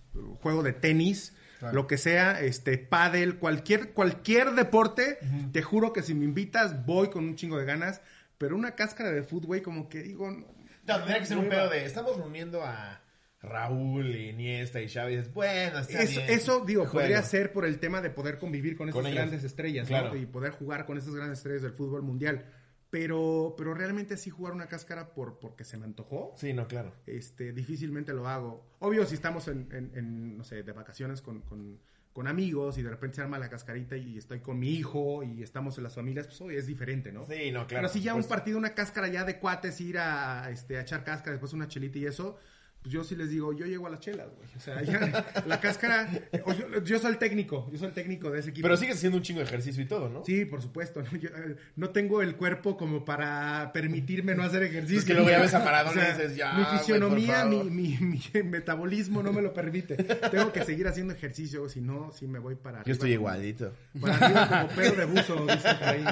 juego 0.40 0.62
de 0.62 0.72
tenis, 0.72 1.34
lo 1.72 1.86
que 1.86 1.98
sea, 1.98 2.40
este, 2.40 2.78
pádel, 2.78 3.38
cualquier, 3.38 3.92
cualquier 3.92 4.52
deporte, 4.52 5.18
te 5.52 5.62
juro 5.62 5.92
que 5.92 6.02
si 6.02 6.14
me 6.14 6.24
invitas 6.24 6.84
voy 6.84 7.08
con 7.08 7.24
un 7.24 7.36
chingo 7.36 7.58
de 7.58 7.64
ganas, 7.64 8.00
pero 8.38 8.56
una 8.56 8.74
cáscara 8.74 9.10
de 9.10 9.22
fútbol, 9.22 9.62
como 9.62 9.88
que 9.88 10.02
digo... 10.02 10.30
No, 10.30 10.96
tendría 10.96 11.20
que 11.20 11.26
ser 11.26 11.38
un 11.38 11.48
pedo 11.48 11.68
de, 11.68 11.84
estamos 11.84 12.16
reuniendo 12.16 12.62
a... 12.62 13.00
Raúl, 13.44 14.16
Iniesta 14.16 14.80
y 14.80 14.88
Chávez, 14.88 15.32
bueno, 15.34 15.78
está 15.78 16.00
eso, 16.00 16.20
bien. 16.20 16.30
eso 16.30 16.64
digo, 16.64 16.90
podría 16.90 17.22
ser 17.22 17.52
por 17.52 17.66
el 17.66 17.78
tema 17.78 18.00
de 18.00 18.08
poder 18.08 18.38
convivir 18.38 18.74
con 18.74 18.88
esas 18.88 19.04
grandes 19.04 19.44
estrellas, 19.44 19.90
¿no? 19.90 20.16
Y 20.16 20.24
poder 20.24 20.52
jugar 20.52 20.86
con 20.86 20.96
esas 20.96 21.14
grandes 21.14 21.40
estrellas 21.40 21.60
del 21.60 21.72
fútbol 21.72 22.02
mundial. 22.02 22.46
Pero, 22.94 23.56
pero 23.58 23.74
realmente 23.74 24.16
sí 24.16 24.30
jugar 24.30 24.52
una 24.52 24.68
cáscara 24.68 25.14
por, 25.14 25.40
porque 25.40 25.64
se 25.64 25.76
me 25.76 25.84
antojó. 25.84 26.32
Sí, 26.36 26.52
no, 26.52 26.68
claro. 26.68 26.92
Este, 27.06 27.52
difícilmente 27.52 28.12
lo 28.12 28.28
hago. 28.28 28.64
Obvio, 28.78 29.04
si 29.04 29.16
estamos 29.16 29.48
en, 29.48 29.66
en, 29.72 30.38
no 30.38 30.44
sé, 30.44 30.62
de 30.62 30.70
vacaciones 30.70 31.20
con, 31.20 31.40
con, 31.40 31.80
con, 32.12 32.28
amigos 32.28 32.78
y 32.78 32.84
de 32.84 32.90
repente 32.90 33.16
se 33.16 33.22
arma 33.22 33.36
la 33.40 33.50
cascarita 33.50 33.96
y 33.96 34.16
estoy 34.16 34.38
con 34.38 34.60
mi 34.60 34.70
hijo 34.70 35.24
y 35.24 35.42
estamos 35.42 35.76
en 35.76 35.82
las 35.82 35.96
familias, 35.96 36.28
pues 36.28 36.40
hoy 36.40 36.54
es 36.54 36.68
diferente, 36.68 37.10
¿no? 37.10 37.26
Sí, 37.26 37.50
no, 37.50 37.66
claro. 37.66 37.82
Pero 37.82 37.88
si 37.88 38.00
ya 38.00 38.14
un 38.14 38.22
partido, 38.22 38.58
una 38.58 38.74
cáscara 38.74 39.08
ya 39.08 39.24
de 39.24 39.40
cuates, 39.40 39.80
ir 39.80 39.98
a, 39.98 40.48
este, 40.52 40.78
a 40.78 40.82
echar 40.82 41.02
cáscara, 41.02 41.32
después 41.32 41.52
una 41.52 41.66
chelita 41.66 41.98
y 41.98 42.06
eso, 42.06 42.38
pues 42.84 42.92
yo 42.92 43.02
sí 43.02 43.16
les 43.16 43.30
digo, 43.30 43.54
yo 43.54 43.64
llego 43.64 43.86
a 43.86 43.90
las 43.90 44.00
chelas, 44.00 44.28
güey. 44.36 44.46
O 44.54 44.60
sea, 44.60 44.82
ya, 44.82 45.42
la 45.46 45.58
cáscara, 45.58 46.06
yo, 46.34 46.82
yo, 46.84 46.98
soy 46.98 47.12
el 47.12 47.18
técnico, 47.18 47.66
yo 47.72 47.78
soy 47.78 47.88
el 47.88 47.94
técnico 47.94 48.30
de 48.30 48.40
ese 48.40 48.50
equipo. 48.50 48.66
Pero 48.66 48.76
sigues 48.76 48.96
haciendo 48.96 49.16
un 49.16 49.22
chingo 49.22 49.40
de 49.40 49.46
ejercicio 49.46 49.82
y 49.82 49.86
todo, 49.86 50.10
¿no? 50.10 50.22
Sí, 50.22 50.44
por 50.44 50.60
supuesto. 50.60 51.02
No, 51.02 51.18
yo, 51.18 51.30
eh, 51.30 51.56
no 51.76 51.88
tengo 51.90 52.20
el 52.20 52.36
cuerpo 52.36 52.76
como 52.76 53.02
para 53.02 53.70
permitirme 53.72 54.34
no 54.34 54.42
hacer 54.42 54.64
ejercicio. 54.64 54.98
Es 54.98 55.04
que 55.06 55.14
luego 55.14 55.30
ya 55.30 55.40
ves 55.40 55.54
a 55.54 55.60
Maradona 55.64 56.08
y 56.10 56.12
dices, 56.12 56.36
ya, 56.36 56.52
Mi 56.52 56.78
fisionomía, 56.78 57.46
mi, 57.46 57.64
mi, 57.64 57.96
mi, 57.98 58.20
metabolismo 58.44 59.22
no 59.22 59.32
me 59.32 59.40
lo 59.40 59.54
permite. 59.54 59.96
tengo 59.96 60.52
que 60.52 60.62
seguir 60.62 60.86
haciendo 60.86 61.14
ejercicio, 61.14 61.66
si 61.70 61.80
no, 61.80 62.12
si 62.12 62.26
me 62.26 62.38
voy 62.38 62.54
para 62.54 62.84
Yo 62.84 62.92
estoy 62.92 63.12
igualito. 63.12 63.72
Para 63.98 64.16
arriba 64.16 64.48
como 64.48 64.68
Pedro 64.76 64.96
de 64.96 65.04
buzo, 65.06 65.46
dice 65.46 65.74
por 65.74 65.88
ahí. 65.88 66.04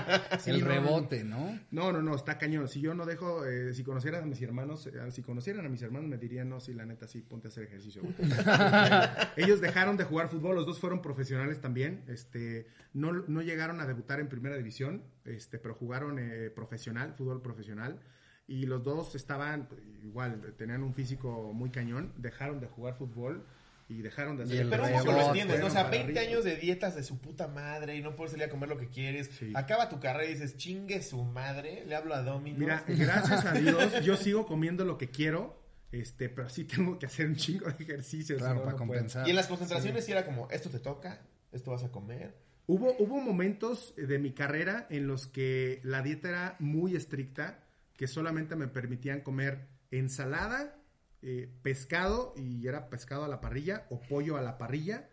el 0.47 0.61
rebote, 0.63 1.23
¿no? 1.23 1.61
No, 1.71 1.93
no, 1.93 2.01
no, 2.01 2.17
está 2.17 2.39
cañón. 2.39 2.67
Si 2.67 2.81
yo 2.81 2.95
no 2.95 3.05
dejo, 3.05 3.45
eh, 3.45 3.75
si 3.75 3.85
conocieran 3.85 4.23
a 4.23 4.27
mis 4.27 4.41
hermanos, 4.41 4.87
eh, 4.87 5.11
si 5.11 5.21
conocieran 5.21 5.67
a 5.67 5.69
mis 5.69 5.83
hermanos 5.83 6.09
me 6.09 6.17
dirían, 6.17 6.49
no, 6.49 6.62
sí, 6.63 6.73
la 6.73 6.87
neta, 6.87 7.07
sí, 7.07 7.21
ponte 7.21 7.49
a 7.49 7.51
hacer 7.51 7.65
ejercicio. 7.65 8.03
Ellos 9.37 9.61
dejaron 9.61 9.97
de 9.97 10.05
jugar 10.05 10.29
fútbol, 10.29 10.57
los 10.57 10.67
dos 10.67 10.79
fueron 10.79 11.03
profesionales 11.03 11.61
también. 11.61 12.05
Este, 12.09 12.67
no, 12.95 13.13
no 13.13 13.43
llegaron 13.43 13.81
a 13.81 13.87
debutar 13.87 14.21
en 14.21 14.29
primera 14.29 14.57
división, 14.57 15.03
este, 15.25 15.59
pero 15.59 15.75
jugaron 15.75 16.19
eh, 16.19 16.51
profesional, 16.51 17.15
fútbol 17.15 17.43
profesional. 17.43 18.01
Y 18.47 18.67
los 18.67 18.83
dos 18.83 19.15
estaban, 19.15 19.69
igual, 20.03 20.55
tenían 20.57 20.83
un 20.83 20.95
físico 20.95 21.53
muy 21.53 21.71
cañón, 21.71 22.13
dejaron 22.17 22.61
de 22.61 22.67
jugar 22.67 22.95
fútbol 22.95 23.45
y 23.89 24.03
dejaron 24.03 24.37
de 24.37 24.45
hacer 24.45 24.69
Pero 24.69 24.85
un 24.85 25.05
lo 25.07 25.27
entiendes, 25.27 25.61
¿no? 25.61 25.67
O 25.67 25.71
sea, 25.71 25.85
20 25.85 26.19
años 26.19 26.45
de 26.45 26.57
dietas 26.57 26.95
de 26.97 27.03
su 27.03 27.19
puta 27.19 27.49
madre 27.49 27.97
y 27.97 28.03
no 28.03 28.17
puedes 28.17 28.33
salir 28.33 28.47
a 28.47 28.51
comer 28.51 28.69
lo 28.69 28.79
que 28.79 28.89
quieres. 28.89 29.31
Acaba 29.55 29.89
tu 29.89 30.01
carrera 30.01 30.31
y 30.31 30.35
dices, 30.35 30.57
chingue 30.57 31.03
su 31.03 31.23
madre, 31.25 31.85
le 31.87 31.95
hablo 31.95 32.15
a 32.15 32.23
Domino. 32.23 32.59
Mira, 32.59 32.85
gracias 32.87 33.45
a 33.45 33.53
Dios, 33.53 34.03
yo 34.03 34.17
sigo 34.17 34.47
comiendo 34.47 34.85
lo 34.85 34.99
que 34.99 35.11
quiero. 35.11 35.62
Este, 35.93 36.29
pero 36.29 36.49
sí 36.49 36.65
tengo 36.65 36.99
que 36.99 37.07
hacer 37.07 37.27
un 37.27 37.37
chingo 37.37 37.67
de 37.67 37.85
ejercicios. 37.85 38.39
Claro, 38.39 38.65
para 38.65 38.77
compensar. 38.77 39.27
Y 39.27 39.31
en 39.31 39.37
las 39.37 39.47
concentraciones 39.47 40.05
sí. 40.05 40.13
era 40.13 40.25
como, 40.25 40.49
esto 40.51 40.71
te 40.71 40.79
toca, 40.79 41.21
esto 41.53 41.71
vas 41.71 41.85
a 41.85 41.93
comer. 41.93 42.35
Hubo, 42.67 42.97
hubo 42.99 43.21
momentos 43.21 43.95
de 43.97 44.19
mi 44.19 44.33
carrera 44.33 44.87
en 44.89 45.07
los 45.07 45.27
que 45.27 45.81
la 45.85 46.01
dieta 46.03 46.29
era 46.29 46.57
muy 46.59 46.97
estricta, 46.97 47.65
que 47.97 48.07
solamente 48.07 48.57
me 48.57 48.69
permitían 48.69 49.21
comer 49.21 49.69
ensalada 49.91 50.77
eh, 51.21 51.53
pescado 51.63 52.35
y 52.37 52.67
era 52.67 52.89
pescado 52.89 53.25
a 53.25 53.29
la 53.29 53.41
parrilla 53.41 53.87
o 53.91 54.01
pollo 54.01 54.37
a 54.37 54.43
la 54.43 54.59
parrilla, 54.59 55.11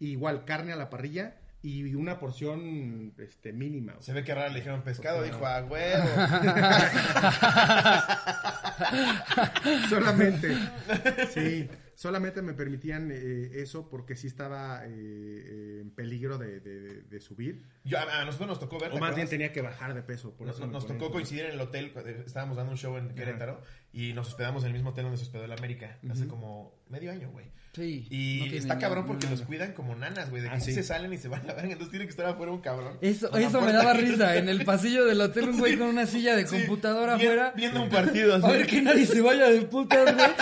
igual 0.00 0.44
carne 0.44 0.72
a 0.72 0.76
la 0.76 0.90
parrilla 0.90 1.41
y 1.62 1.94
una 1.94 2.18
porción 2.18 3.14
este, 3.18 3.52
mínima. 3.52 3.94
Se 4.00 4.12
ve 4.12 4.24
que 4.24 4.34
raro 4.34 4.50
le 4.50 4.56
dijeron 4.56 4.82
pescado, 4.82 5.22
dijo 5.22 5.46
a 5.46 5.62
huevo. 5.62 6.04
Solamente, 9.88 10.56
sí, 11.32 11.68
solamente 11.94 12.42
me 12.42 12.52
permitían 12.52 13.10
eh, 13.12 13.50
eso 13.54 13.88
porque 13.88 14.16
sí 14.16 14.26
estaba 14.26 14.82
eh, 14.86 15.78
en 15.82 15.90
peligro 15.90 16.36
de, 16.36 17.20
subir. 17.20 17.64
a, 17.96 18.24
nosotros 18.24 18.48
nos 18.48 18.60
tocó 18.60 18.80
ver. 18.80 18.90
O 18.92 18.98
más 18.98 19.14
bien 19.14 19.28
tenía 19.28 19.52
que 19.52 19.62
bajar 19.62 19.94
de 19.94 20.02
peso. 20.02 20.36
Por 20.36 20.48
nos, 20.48 20.56
eso 20.56 20.66
nos 20.66 20.86
tocó 20.86 21.12
coincidir 21.12 21.44
en 21.44 21.52
el 21.52 21.60
hotel, 21.60 21.92
estábamos 22.26 22.56
dando 22.56 22.72
un 22.72 22.78
show 22.78 22.96
en 22.96 23.14
Querétaro 23.14 23.62
y 23.92 24.12
nos 24.14 24.28
hospedamos 24.28 24.62
en 24.62 24.68
el 24.68 24.72
mismo 24.74 24.90
hotel 24.90 25.04
donde 25.04 25.18
se 25.18 25.24
hospedó 25.24 25.44
el 25.44 25.52
América 25.52 25.98
hace 26.10 26.26
como 26.26 26.72
medio 26.88 27.12
año, 27.12 27.30
güey. 27.30 27.46
Sí. 27.74 28.06
Y 28.10 28.54
está 28.54 28.78
cabrón 28.78 29.06
porque 29.06 29.26
los 29.28 29.40
cuidan 29.42 29.72
como 29.72 29.94
nanas, 29.94 30.28
güey. 30.28 30.42
De 30.42 30.48
que 30.48 30.54
ah, 30.56 30.60
se 30.60 30.82
salen 30.82 31.10
y 31.12 31.18
se 31.18 31.28
van 31.28 31.48
a 31.48 31.54
ver. 31.54 31.64
Entonces 31.64 31.88
tiene 31.88 32.04
que 32.04 32.10
estar 32.10 32.26
afuera 32.26 32.52
un 32.52 32.60
cabrón. 32.60 32.98
Eso, 33.00 33.34
eso 33.34 33.62
me 33.62 33.72
daba 33.72 33.94
risa. 33.94 34.36
En 34.36 34.50
el 34.50 34.64
pasillo 34.64 35.06
del 35.06 35.20
hotel, 35.22 35.48
un 35.48 35.58
güey 35.58 35.78
con 35.78 35.88
una 35.88 36.06
silla 36.06 36.36
de 36.36 36.44
computadora 36.44 37.14
afuera. 37.14 37.54
Viendo 37.56 37.82
un 37.82 37.88
partido 37.88 38.34
así. 38.34 38.44
A 38.44 38.50
ver 38.50 38.66
que 38.66 38.82
nadie 38.82 39.06
se 39.06 39.22
vaya 39.22 39.48
de 39.48 39.62
putas, 39.62 40.14
güey. 40.14 40.26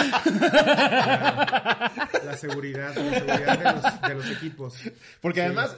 La 2.25 2.37
seguridad, 2.37 2.95
la 2.95 3.19
seguridad 3.19 4.03
de 4.07 4.15
los, 4.15 4.31
equipos. 4.31 4.75
Porque 5.21 5.43
además, 5.43 5.77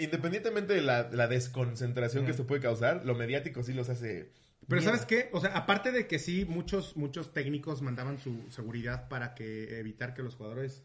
independientemente 0.00 0.74
de 0.74 0.82
la, 0.82 1.08
la 1.12 1.28
desconcentración 1.28 2.24
que 2.24 2.32
esto 2.32 2.46
puede 2.46 2.60
causar, 2.60 3.04
lo 3.04 3.14
mediático 3.14 3.62
sí 3.62 3.72
los 3.72 3.88
hace 3.88 4.28
pero 4.68 4.82
¿sabes 4.82 5.06
qué? 5.06 5.30
O 5.32 5.40
sea, 5.40 5.56
aparte 5.56 5.92
de 5.92 6.06
que 6.06 6.18
sí, 6.18 6.44
muchos, 6.44 6.96
muchos 6.96 7.32
técnicos 7.32 7.82
mandaban 7.82 8.18
su 8.18 8.50
seguridad 8.50 9.08
para 9.08 9.34
que 9.34 9.78
evitar 9.78 10.14
que 10.14 10.22
los 10.22 10.36
jugadores 10.36 10.84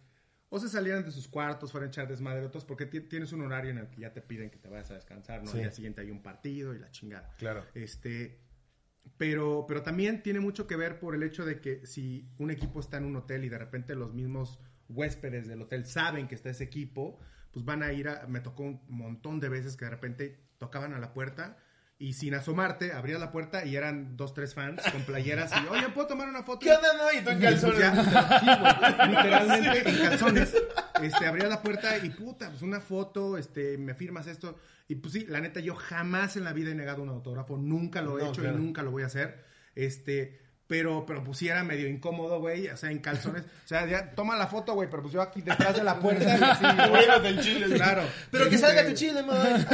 o 0.49 0.59
se 0.59 0.67
salieran 0.67 1.05
de 1.05 1.11
sus 1.11 1.27
cuartos, 1.27 1.71
fueran 1.71 1.89
a 1.89 1.91
echar 1.91 2.07
desmadre 2.07 2.45
otros, 2.45 2.65
porque 2.65 2.87
tienes 2.87 3.31
un 3.33 3.41
horario 3.41 3.69
en 3.71 3.77
el 3.77 3.89
que 3.89 4.01
ya 4.01 4.13
te 4.13 4.21
piden 4.21 4.49
que 4.49 4.57
te 4.57 4.67
vayas 4.67 4.89
a 4.89 4.95
descansar, 4.95 5.43
¿no? 5.43 5.51
Al 5.51 5.57
día 5.57 5.71
siguiente 5.71 6.01
hay 6.01 6.09
un 6.09 6.23
partido 6.23 6.73
y 6.73 6.79
la 6.79 6.89
chingada. 6.89 7.35
Claro. 7.37 7.63
Este, 7.75 8.39
pero, 9.17 9.65
pero 9.67 9.83
también 9.83 10.23
tiene 10.23 10.39
mucho 10.39 10.65
que 10.65 10.75
ver 10.75 10.99
por 10.99 11.13
el 11.13 11.21
hecho 11.21 11.45
de 11.45 11.61
que 11.61 11.85
si 11.85 12.31
un 12.39 12.49
equipo 12.49 12.79
está 12.79 12.97
en 12.97 13.05
un 13.05 13.15
hotel 13.15 13.45
y 13.45 13.49
de 13.49 13.59
repente 13.59 13.93
los 13.93 14.13
mismos 14.13 14.59
huéspedes 14.87 15.47
del 15.47 15.61
hotel 15.61 15.85
saben 15.85 16.27
que 16.27 16.33
está 16.33 16.49
ese 16.49 16.63
equipo, 16.63 17.19
pues 17.51 17.63
van 17.63 17.83
a 17.83 17.93
ir 17.93 18.09
a... 18.09 18.25
Me 18.25 18.39
tocó 18.39 18.63
un 18.63 18.81
montón 18.87 19.39
de 19.39 19.49
veces 19.49 19.77
que 19.77 19.85
de 19.85 19.91
repente 19.91 20.39
tocaban 20.57 20.93
a 20.93 20.99
la 20.99 21.13
puerta 21.13 21.57
y 22.01 22.13
sin 22.13 22.33
asomarte, 22.33 22.93
abrías 22.93 23.19
la 23.19 23.29
puerta 23.29 23.65
y 23.65 23.75
eran 23.75 24.15
dos, 24.15 24.33
tres 24.33 24.53
fans 24.53 24.81
con 24.89 25.03
playeras 25.03 25.51
y, 25.51 25.67
oye, 25.67 25.89
¿puedo 25.89 26.07
tomar 26.07 26.29
una 26.29 26.43
foto? 26.43 26.59
¿Qué 26.59 26.71
onda, 26.71 26.93
no? 26.93 27.11
Y 27.11 27.21
tú 27.21 27.29
en 27.29 27.39
calzones. 27.41 27.91
literalmente 29.09 29.89
en 29.89 29.97
calzones. 29.97 30.55
Este, 31.01 31.25
abría 31.25 31.47
la 31.47 31.61
puerta 31.61 31.97
y, 31.97 32.09
puta, 32.09 32.49
pues 32.49 32.61
una 32.61 32.79
foto, 32.79 33.37
este, 33.37 33.77
me 33.77 33.95
firmas 33.95 34.27
esto. 34.27 34.57
Y 34.87 34.95
pues 34.95 35.13
sí, 35.13 35.25
la 35.27 35.41
neta, 35.41 35.59
yo 35.59 35.75
jamás 35.75 36.37
en 36.37 36.45
la 36.45 36.53
vida 36.53 36.71
he 36.71 36.75
negado 36.75 37.03
un 37.03 37.09
autógrafo, 37.09 37.57
nunca 37.57 38.01
lo 38.01 38.17
he 38.17 38.25
hecho 38.25 38.45
y 38.45 38.47
nunca 38.47 38.81
lo 38.81 38.91
voy 38.91 39.03
a 39.03 39.07
hacer. 39.07 39.43
Este, 39.75 40.39
pero, 40.69 41.03
pero 41.03 41.23
pues 41.23 41.39
sí 41.39 41.47
era 41.47 41.63
medio 41.63 41.87
incómodo, 41.87 42.39
güey, 42.39 42.67
o 42.67 42.77
sea, 42.77 42.91
en 42.91 42.99
calzones. 42.99 43.41
O 43.41 43.67
sea, 43.67 43.87
ya 43.87 44.11
toma 44.11 44.37
la 44.37 44.45
foto, 44.45 44.75
güey, 44.75 44.87
pero 44.87 45.01
pues 45.01 45.11
yo 45.15 45.19
aquí 45.19 45.41
detrás 45.41 45.75
de 45.75 45.83
la 45.83 45.97
puerta. 45.99 46.51
así, 46.51 46.63
güey, 46.91 47.05
del 47.23 47.41
chile. 47.41 47.75
Claro. 47.75 48.03
Pero 48.29 48.47
que 48.51 48.59
salga 48.59 48.85
tu 48.85 48.93
chile, 48.93 49.23
man. 49.23 49.65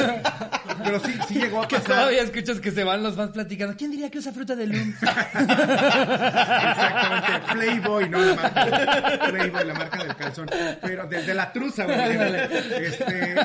Pero 0.86 1.02
sí, 1.02 1.14
sí 1.28 1.34
llegó 1.34 1.64
a 1.64 1.68
pasar. 1.68 1.84
Que 1.84 1.90
todavía 1.90 2.22
escuchas 2.22 2.62
que 2.62 2.72
se 2.72 2.86
van 2.86 3.04
los 3.04 3.14
fans 3.14 3.32
platicando. 3.32 3.76
¿Quién 3.76 3.92
diría 3.92 4.10
que 4.10 4.20
usa 4.20 4.32
fruta 4.32 4.56
de 4.56 4.68
Loom? 4.68 4.94
Exactamente. 6.62 7.42
Playboy, 7.52 8.10
¿no? 8.10 8.18
La 8.18 8.36
marca. 8.36 9.28
Playboy, 9.28 9.66
la 9.66 9.74
marca 9.74 10.02
del 10.02 10.16
calzón. 10.16 10.50
Pero 10.82 11.08
desde 11.08 11.34
la 11.34 11.52
truza, 11.52 11.84
güey. 11.84 11.98
Este, 12.86 13.36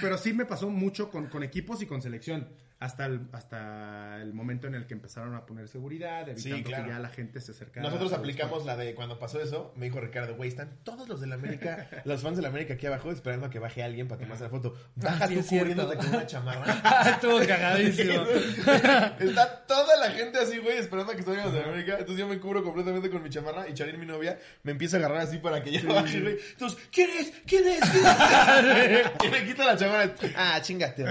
pero 0.00 0.16
sí 0.16 0.32
me 0.32 0.44
pasó 0.44 0.70
mucho 0.70 1.10
con, 1.10 1.26
con 1.26 1.42
equipos 1.42 1.82
y 1.82 1.86
con 1.86 2.00
selección 2.00 2.46
hasta 2.80 3.04
el, 3.04 3.28
hasta 3.32 4.22
el 4.22 4.32
momento 4.32 4.66
en 4.66 4.74
el 4.74 4.86
que 4.86 4.94
empezaron 4.94 5.34
a 5.34 5.44
poner 5.44 5.68
seguridad, 5.68 6.26
evitando 6.28 6.64
que 6.64 6.70
ya 6.70 6.98
la 7.00 7.08
gente 7.08 7.40
se 7.40 7.52
acercara. 7.52 7.86
Nosotros 7.86 8.12
aplicamos 8.12 8.64
la 8.64 8.76
de 8.76 8.94
cuando 8.94 9.18
pasó 9.18 9.40
eso, 9.40 9.72
me 9.76 9.86
dijo 9.86 10.00
Ricardo, 10.00 10.36
güey, 10.36 10.48
están 10.48 10.78
todos 10.84 11.08
los 11.08 11.20
de 11.20 11.26
la 11.26 11.34
América, 11.34 11.88
los 12.04 12.22
fans 12.22 12.36
de 12.36 12.42
la 12.42 12.48
América 12.48 12.74
aquí 12.74 12.86
abajo 12.86 13.10
esperando 13.10 13.46
a 13.46 13.50
que 13.50 13.58
baje 13.58 13.82
alguien 13.82 14.08
para 14.08 14.20
tomarse 14.20 14.44
la 14.44 14.50
foto. 14.50 14.74
Baja 14.96 15.28
tú 15.28 15.44
cubriéndote 15.44 15.96
con 15.96 16.08
una 16.08 16.26
chamarra. 16.26 17.10
Estuvo 17.10 17.38
cagadísimo. 17.46 18.22
Está 19.20 19.66
toda 19.66 19.96
la 19.96 20.10
gente 20.12 20.38
así, 20.38 20.58
güey, 20.58 20.78
esperando 20.78 21.12
a 21.12 21.16
que 21.16 21.22
salgan 21.22 21.44
los 21.46 21.54
de 21.54 21.60
la 21.60 21.66
América. 21.66 21.92
Entonces 21.92 22.18
yo 22.18 22.28
me 22.28 22.38
cubro 22.38 22.62
completamente 22.62 23.10
con 23.10 23.22
mi 23.22 23.30
chamarra 23.30 23.68
y 23.68 23.74
Charín, 23.74 23.98
mi 23.98 24.06
novia, 24.06 24.38
me 24.62 24.72
empieza 24.72 24.96
a 24.96 25.00
agarrar 25.00 25.20
así 25.20 25.38
para 25.38 25.62
que 25.62 25.72
yo 25.72 25.92
baje, 25.92 26.20
güey. 26.20 26.38
Entonces, 26.52 26.78
¿quién 26.92 27.10
es? 27.10 27.32
¿Quién 27.46 27.66
es? 27.66 27.80
¿Quién 27.80 28.94
es? 28.94 29.06
y 29.24 29.28
me 29.28 29.44
quita 29.44 29.64
la 29.64 29.76
chamarra. 29.76 30.14
Ah, 30.36 30.60
chingate. 30.62 31.04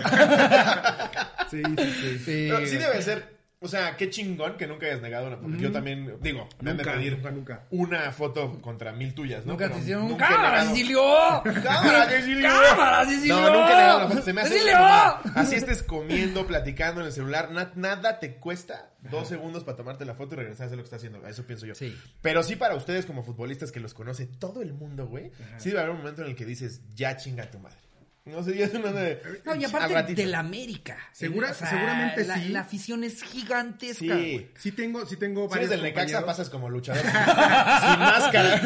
sí 1.49 1.61
sí, 1.77 2.19
sí. 2.19 2.49
Sí, 2.67 2.77
debe 2.77 3.01
ser. 3.01 3.38
O 3.62 3.68
sea, 3.68 3.97
qué 3.97 4.10
chingón 4.10 4.55
que 4.55 4.68
nunca 4.68 4.86
hayas 4.86 5.01
negado 5.01 5.28
una 5.28 5.36
foto. 5.36 5.57
Yo 5.57 5.70
también, 5.70 6.18
digo, 6.22 6.47
me 6.62 6.74
nunca, 6.74 6.93
pedir 6.93 7.18
nunca, 7.18 7.32
nunca. 7.32 7.66
una 7.72 8.10
foto 8.14 8.62
contra 8.62 8.93
mil 8.93 9.14
tuyas, 9.14 9.45
¿no? 9.45 9.51
Nunca 9.51 9.70
te 9.70 9.80
hicieron 9.80 10.05
un 10.05 10.16
cámara, 10.16 10.64
Cecilio. 10.64 11.03
Cámara, 11.43 12.05
Cecilio. 12.10 12.47
Cámara, 12.47 13.05
Cecilio. 13.05 13.36
No, 13.36 13.47
nunca 13.47 13.74
he 13.74 13.76
negado 13.76 13.97
una 13.97 14.07
foto. 14.07 14.22
Se 14.22 14.32
me 14.32 14.41
hace 14.41 14.60
como, 14.60 15.36
así 15.36 15.55
estés 15.55 15.84
comiendo, 15.84 16.47
platicando 16.47 17.01
en 17.01 17.07
el 17.07 17.14
celular, 17.14 17.51
nada 17.51 18.20
te 18.20 18.36
cuesta 18.36 18.91
dos 19.12 19.28
segundos 19.28 19.66
para 19.66 19.76
tomarte 19.76 20.05
la 20.05 20.16
foto 20.16 20.36
y 20.36 20.38
regresar 20.38 20.64
a 20.64 20.66
hacer 20.68 20.78
lo 20.78 20.84
que 20.84 20.88
estás 20.88 20.99
haciendo. 20.99 21.28
Eso 21.28 21.43
pienso 21.43 21.66
yo. 21.66 21.76
Sí. 21.76 21.97
Pero 22.22 22.43
sí 22.43 22.55
para 22.55 22.76
ustedes 22.76 23.05
como 23.05 23.24
futbolistas 23.24 23.74
que 23.74 23.82
los 23.82 23.93
conoce 23.93 24.26
todo 24.26 24.62
el 24.62 24.74
mundo, 24.74 25.05
güey, 25.05 25.32
sí 25.57 25.68
debe 25.68 25.82
haber 25.82 25.91
un 25.91 25.97
momento 25.97 26.22
en 26.22 26.30
el 26.30 26.36
que 26.38 26.45
dices, 26.45 26.80
ya 26.95 27.18
chinga 27.18 27.51
tu 27.51 27.60
madre. 27.60 27.88
No 28.30 28.43
sé, 28.43 28.57
ya 28.57 28.65
es 28.65 28.73
una 28.73 28.91
de. 28.91 29.21
No, 29.45 29.55
y 29.55 29.65
aparte 29.65 30.13
de 30.13 30.25
la 30.25 30.39
América. 30.39 30.97
Segura, 31.11 31.53
seguramente 31.53 32.25
la, 32.25 32.36
sí. 32.36 32.49
La 32.49 32.61
afición 32.61 33.03
es 33.03 33.21
gigantesca. 33.23 34.17
Sí, 34.17 34.49
sí 34.57 34.71
tengo, 34.71 35.05
sí 35.05 35.17
tengo 35.17 35.47
varios. 35.47 35.69
Si 35.69 35.73
eres 35.73 35.84
del 35.84 35.93
Necaxa, 35.93 36.25
pasas 36.25 36.49
como 36.49 36.69
luchador. 36.69 37.03
sin 37.03 37.99
máscara. 37.99 38.61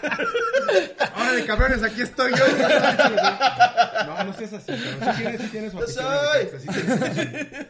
Ahora 1.14 1.32
de 1.32 1.46
cabrones, 1.46 1.82
aquí 1.82 2.02
estoy 2.02 2.32
yo. 2.32 2.44
No, 4.06 4.24
no 4.24 4.32
seas 4.32 4.52
así, 4.54 4.72
pero 4.72 5.12
sí 5.12 5.22
tienes, 5.22 5.40
sí 5.40 5.48
tienes 5.48 5.72
su 5.72 5.78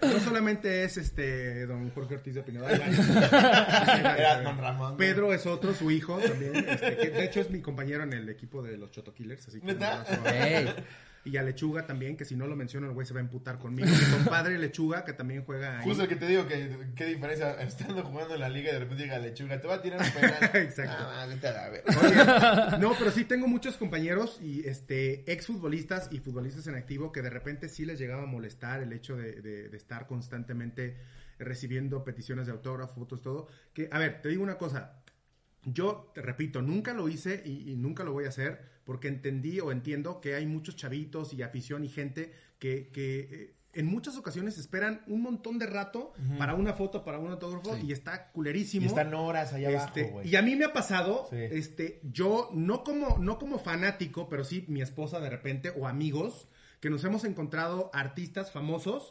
No 0.06 0.20
solamente 0.20 0.84
es 0.84 0.96
este 0.96 1.66
don 1.66 1.90
Jorge 1.90 2.14
Ortiz 2.16 2.34
de 2.34 2.42
Pinedo. 2.42 2.68
Era 2.68 4.42
don 4.42 4.58
Ramón. 4.58 4.96
Pedro 4.96 5.32
es 5.32 5.46
otro, 5.46 5.74
su 5.74 5.90
hijo 5.90 6.18
también. 6.18 6.56
Este, 6.56 6.96
que 6.96 7.10
de 7.10 7.24
hecho 7.24 7.40
es 7.40 7.50
mi 7.50 7.60
compañero 7.60 8.02
en 8.02 8.12
el 8.12 8.28
equipo 8.28 8.62
de 8.62 8.76
los 8.76 8.90
Choto 8.90 9.12
Killers. 9.14 9.48
Así 9.48 9.60
que 9.60 9.76
Y 11.22 11.36
a 11.36 11.42
Lechuga 11.42 11.86
también, 11.86 12.16
que 12.16 12.24
si 12.24 12.34
no 12.34 12.46
lo 12.46 12.56
menciono 12.56 12.86
el 12.86 12.94
güey 12.94 13.06
se 13.06 13.12
va 13.12 13.20
a 13.20 13.22
emputar 13.22 13.58
conmigo. 13.58 13.86
Mi 13.88 14.10
compadre 14.16 14.56
Lechuga, 14.58 15.04
que 15.04 15.12
también 15.12 15.44
juega 15.44 15.78
ahí. 15.78 15.84
Justo 15.84 16.04
el 16.04 16.08
que 16.08 16.16
te 16.16 16.26
digo 16.26 16.46
que 16.48 16.76
qué 16.96 17.04
diferencia 17.04 17.60
estando 17.60 18.02
jugando 18.02 18.34
en 18.34 18.40
la 18.40 18.48
liga 18.48 18.70
y 18.70 18.72
de 18.72 18.78
repente 18.78 19.02
llega 19.02 19.18
Lechuga, 19.18 19.60
te 19.60 19.68
va 19.68 19.74
a 19.74 19.82
tirar 19.82 20.00
un 20.00 20.10
penal. 20.12 20.50
Exacto. 20.54 20.96
Ah, 21.06 21.26
vete 21.28 21.48
a 21.48 21.52
la 21.52 21.68
ver. 21.68 21.84
Oye, 22.02 22.78
no, 22.78 22.94
pero 22.98 23.10
sí 23.10 23.24
tengo 23.26 23.46
muchos 23.48 23.76
compañeros 23.76 24.38
y 24.40 24.66
este 24.66 25.30
exfutbolistas 25.30 26.08
y 26.10 26.20
futbolistas 26.20 26.66
en 26.68 26.74
activo 26.76 27.12
que 27.12 27.20
de 27.20 27.28
repente 27.30 27.68
sí 27.68 27.84
les 27.84 27.98
llegaba 27.98 28.22
a 28.22 28.26
molestar 28.26 28.82
el 28.82 28.92
hecho 28.94 29.14
de, 29.16 29.42
de- 29.42 29.68
de 29.68 29.76
estar 29.76 30.06
constantemente 30.06 30.96
recibiendo 31.38 32.02
peticiones 32.04 32.46
de 32.46 32.52
autógrafos, 32.52 32.94
fotos, 32.94 33.22
todo. 33.22 33.48
Que, 33.74 33.88
a 33.92 33.98
ver, 33.98 34.22
te 34.22 34.28
digo 34.30 34.42
una 34.42 34.56
cosa. 34.58 35.02
Yo, 35.64 36.10
te 36.14 36.22
repito, 36.22 36.62
nunca 36.62 36.94
lo 36.94 37.08
hice 37.08 37.42
y, 37.44 37.70
y 37.70 37.76
nunca 37.76 38.02
lo 38.04 38.12
voy 38.12 38.24
a 38.24 38.28
hacer 38.28 38.62
porque 38.84 39.08
entendí 39.08 39.60
o 39.60 39.72
entiendo 39.72 40.20
que 40.20 40.34
hay 40.34 40.46
muchos 40.46 40.74
chavitos 40.76 41.32
y 41.34 41.42
afición 41.42 41.84
y 41.84 41.88
gente 41.88 42.32
que, 42.58 42.88
que, 42.92 43.18
eh, 43.30 43.54
en 43.72 43.86
muchas 43.86 44.16
ocasiones 44.16 44.58
esperan 44.58 45.02
un 45.06 45.22
montón 45.22 45.58
de 45.60 45.66
rato 45.66 46.12
para 46.38 46.54
una 46.54 46.72
foto, 46.72 47.04
para 47.04 47.20
un 47.20 47.30
autógrafo 47.30 47.76
y 47.76 47.92
está 47.92 48.32
culerísimo. 48.32 48.84
Y 48.86 48.88
están 48.88 49.14
horas 49.14 49.52
allá 49.52 49.70
Este, 49.70 50.00
abajo, 50.00 50.14
güey. 50.14 50.28
y 50.28 50.34
a 50.34 50.42
mí 50.42 50.56
me 50.56 50.64
ha 50.64 50.72
pasado, 50.72 51.28
Sí. 51.30 51.36
este, 51.36 52.00
yo 52.02 52.50
no 52.52 52.82
como, 52.82 53.18
no 53.18 53.38
como 53.38 53.60
fanático, 53.60 54.28
pero 54.28 54.42
sí 54.44 54.64
mi 54.66 54.82
esposa 54.82 55.20
de 55.20 55.30
repente 55.30 55.70
o 55.78 55.86
amigos 55.86 56.48
que 56.80 56.90
nos 56.90 57.04
hemos 57.04 57.24
encontrado 57.24 57.90
artistas 57.92 58.50
famosos, 58.50 59.10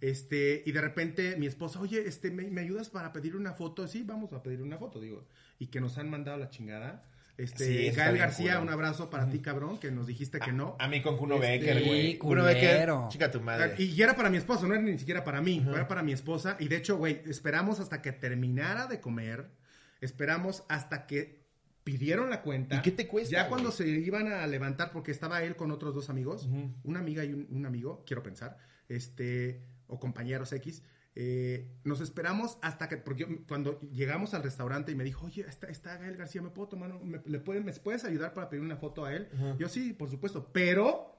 este, 0.00 0.62
y 0.66 0.72
de 0.72 0.80
repente 0.80 1.36
mi 1.36 1.46
esposa, 1.46 1.80
oye, 1.80 2.06
este, 2.06 2.30
¿me, 2.30 2.44
me 2.50 2.60
ayudas 2.60 2.90
para 2.90 3.12
pedir 3.12 3.36
una 3.36 3.54
foto? 3.54 3.88
Sí, 3.88 4.02
vamos 4.04 4.32
a 4.34 4.42
pedir 4.42 4.62
una 4.62 4.76
foto, 4.78 5.00
digo, 5.00 5.26
y 5.58 5.68
que 5.68 5.80
nos 5.80 5.98
han 5.98 6.10
mandado 6.10 6.38
la 6.38 6.50
chingada. 6.50 7.04
Este, 7.38 7.90
Sí, 7.90 7.94
Gael 7.94 8.16
García, 8.16 8.60
un 8.60 8.70
abrazo 8.70 9.10
para 9.10 9.28
ti, 9.28 9.40
cabrón, 9.40 9.78
que 9.78 9.90
nos 9.90 10.06
dijiste 10.06 10.40
que 10.40 10.52
no. 10.52 10.74
A 10.78 10.88
mí 10.88 11.02
con 11.02 11.18
Kuno 11.18 11.34
Este, 11.34 11.46
Becker, 11.58 11.84
güey. 11.84 12.16
Kuno 12.18 12.44
Becker, 12.44 12.90
chica 13.08 13.30
tu 13.30 13.40
madre. 13.42 13.74
Y 13.76 14.00
era 14.00 14.16
para 14.16 14.30
mi 14.30 14.38
esposo, 14.38 14.66
no 14.66 14.72
era 14.74 14.82
ni 14.82 14.96
siquiera 14.98 15.22
para 15.22 15.42
mí, 15.42 15.62
era 15.68 15.86
para 15.86 16.02
mi 16.02 16.12
esposa. 16.12 16.56
Y 16.60 16.68
de 16.68 16.76
hecho, 16.76 16.96
güey, 16.96 17.20
esperamos 17.26 17.78
hasta 17.78 18.00
que 18.00 18.12
terminara 18.12 18.86
de 18.86 19.00
comer, 19.00 19.50
esperamos 20.00 20.64
hasta 20.68 21.06
que 21.06 21.44
pidieron 21.84 22.30
la 22.30 22.40
cuenta. 22.42 22.76
¿Y 22.76 22.82
qué 22.82 22.90
te 22.90 23.06
cuesta, 23.06 23.30
Ya 23.30 23.40
güey? 23.42 23.50
cuando 23.50 23.70
se 23.70 23.86
iban 23.86 24.28
a 24.32 24.46
levantar, 24.46 24.90
porque 24.90 25.10
estaba 25.12 25.42
él 25.42 25.56
con 25.56 25.70
otros 25.70 25.94
dos 25.94 26.08
amigos, 26.10 26.48
una 26.84 27.00
amiga 27.00 27.22
y 27.24 27.32
un, 27.34 27.46
un 27.50 27.66
amigo, 27.66 28.02
quiero 28.06 28.22
pensar, 28.22 28.56
este, 28.88 29.60
o 29.88 30.00
compañeros 30.00 30.52
X. 30.52 30.82
eh, 31.18 31.66
nos 31.84 32.00
esperamos 32.02 32.58
hasta 32.60 32.88
que, 32.88 32.98
porque 32.98 33.22
yo- 33.22 33.28
cuando 33.48 33.80
llegamos 33.90 34.34
al 34.34 34.42
restaurante 34.42 34.92
y 34.92 34.94
me 34.94 35.02
dijo, 35.02 35.24
oye, 35.26 35.46
está, 35.48 35.66
está 35.68 35.96
Gael 35.96 36.16
García, 36.16 36.42
¿me 36.42 36.50
puedo 36.50 36.68
tomar? 36.68 36.92
¿Me, 37.02 37.20
le 37.24 37.38
pueden- 37.40 37.64
¿Me 37.64 37.72
puedes 37.72 38.04
ayudar 38.04 38.34
para 38.34 38.50
pedir 38.50 38.62
una 38.62 38.76
foto 38.76 39.04
a 39.06 39.14
él? 39.14 39.28
Yo 39.58 39.68
sí, 39.68 39.94
por 39.94 40.10
supuesto, 40.10 40.50
pero 40.52 41.16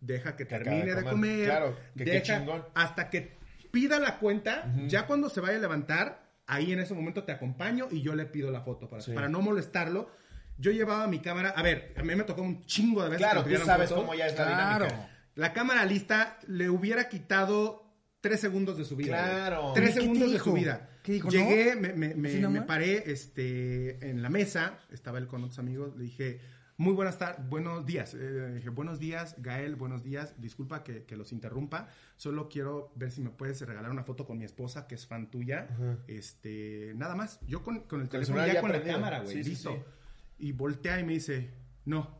deja 0.00 0.36
que 0.36 0.44
Que 0.46 0.54
termine 0.56 0.84
de 0.86 0.94
de 0.94 1.02
comer. 1.02 1.10
comer. 1.10 1.44
Claro, 1.46 1.76
que 1.96 2.04
deja 2.04 2.64
hasta 2.74 3.10
que 3.10 3.36
pida 3.72 3.98
la 3.98 4.18
cuenta, 4.18 4.72
ya 4.86 5.06
cuando 5.06 5.28
se 5.28 5.40
vaya 5.40 5.56
a 5.58 5.60
levantar, 5.60 6.30
ahí 6.46 6.72
en 6.72 6.78
ese 6.80 6.94
momento 6.94 7.24
te 7.24 7.32
acompaño 7.32 7.88
y 7.90 8.02
yo 8.02 8.14
le 8.14 8.26
pido 8.26 8.50
la 8.52 8.60
foto 8.62 8.88
para, 8.88 9.02
Sí. 9.02 9.12
para 9.12 9.28
no 9.28 9.40
molestarlo. 9.42 10.10
Yo 10.58 10.70
llevaba 10.70 11.06
mi 11.08 11.18
cámara, 11.20 11.50
a 11.50 11.62
ver, 11.62 11.92
a 11.96 12.02
mí 12.02 12.14
me 12.14 12.22
tocó 12.24 12.42
un 12.42 12.64
chingo 12.66 13.02
de 13.02 13.08
veces. 13.10 13.26
Claro, 13.26 13.44
que 13.44 13.56
tú 13.56 13.64
sabes 13.64 13.88
foto. 13.88 14.02
cómo 14.02 14.14
ya 14.14 14.26
es 14.26 14.38
la 14.38 14.44
Claro. 14.46 14.84
dinámica. 14.86 15.10
La 15.36 15.52
cámara 15.52 15.84
lista 15.86 16.38
le 16.46 16.68
hubiera 16.68 17.08
quitado 17.08 17.89
tres 18.20 18.40
segundos 18.40 18.76
de 18.78 18.84
su 18.84 18.96
vida. 18.96 19.08
Claro. 19.24 19.72
Tres 19.74 19.90
¿Y 19.90 19.92
qué 19.92 19.94
te 19.94 20.00
segundos 20.02 20.28
de 20.28 20.32
dijo? 20.34 20.44
su 20.50 20.52
vida. 20.54 20.88
¿Qué 21.02 21.12
dijo, 21.12 21.28
Llegué, 21.30 21.76
me, 21.76 21.92
me- 21.94 22.14
me- 22.14 22.30
¿Sí, 22.30 22.36
nada 22.36 22.50
me 22.50 22.58
más? 22.60 22.66
paré 22.68 23.10
este, 23.10 24.08
en 24.10 24.22
la 24.22 24.28
mesa, 24.30 24.78
estaba 24.90 25.18
él 25.18 25.26
con 25.26 25.42
otros 25.42 25.58
amigos, 25.58 25.96
le 25.96 26.04
dije, 26.04 26.40
muy 26.76 26.92
buenas 26.94 27.18
tardes, 27.18 27.46
buenos 27.48 27.84
días. 27.84 28.14
Eh, 28.14 28.52
dije, 28.54 28.68
buenos 28.70 28.98
días, 28.98 29.34
Gael, 29.38 29.76
buenos 29.76 30.02
días. 30.02 30.34
Disculpa 30.40 30.82
que, 30.82 31.04
que 31.04 31.14
los 31.16 31.30
interrumpa. 31.32 31.88
Solo 32.16 32.48
quiero 32.48 32.92
ver 32.96 33.10
si 33.10 33.20
me 33.20 33.28
puedes 33.30 33.60
regalar 33.62 33.90
una 33.90 34.02
foto 34.02 34.26
con 34.26 34.38
mi 34.38 34.44
esposa, 34.46 34.86
que 34.86 34.94
es 34.94 35.06
fan 35.06 35.30
tuya. 35.30 35.68
Este, 36.08 36.92
nada 36.96 37.14
más. 37.14 37.40
Yo 37.46 37.62
con, 37.62 37.80
con 37.80 37.82
el 37.82 37.86
Con 37.88 38.00
el 38.02 38.08
teléfono 38.08 38.38
celular 38.38 38.46
ya 38.48 38.54
ya 38.54 38.60
con 38.60 38.72
la 38.72 38.82
cámara, 38.82 39.20
güey. 39.20 39.36
Sí, 39.36 39.44
sí, 39.44 39.50
listo. 39.50 39.72
sí. 39.74 40.46
Y 40.46 40.52
voltea 40.52 40.98
y 41.00 41.04
me 41.04 41.12
dice, 41.14 41.50
no, 41.84 42.19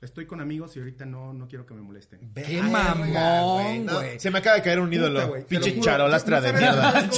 estoy 0.00 0.26
con 0.26 0.40
amigos 0.40 0.76
y 0.76 0.80
ahorita 0.80 1.04
no, 1.06 1.32
no 1.32 1.48
quiero 1.48 1.66
que 1.66 1.74
me 1.74 1.82
molesten. 1.82 2.32
Qué 2.34 2.62
mamón, 2.62 3.08
güey. 3.10 3.78
No, 3.80 4.00
se 4.20 4.30
me 4.30 4.38
acaba 4.38 4.56
de 4.56 4.62
caer 4.62 4.80
un 4.80 4.92
ídolo. 4.92 5.34
Pinche 5.48 5.78
charolastra 5.80 6.40
de 6.40 6.52
mierda. 6.52 6.92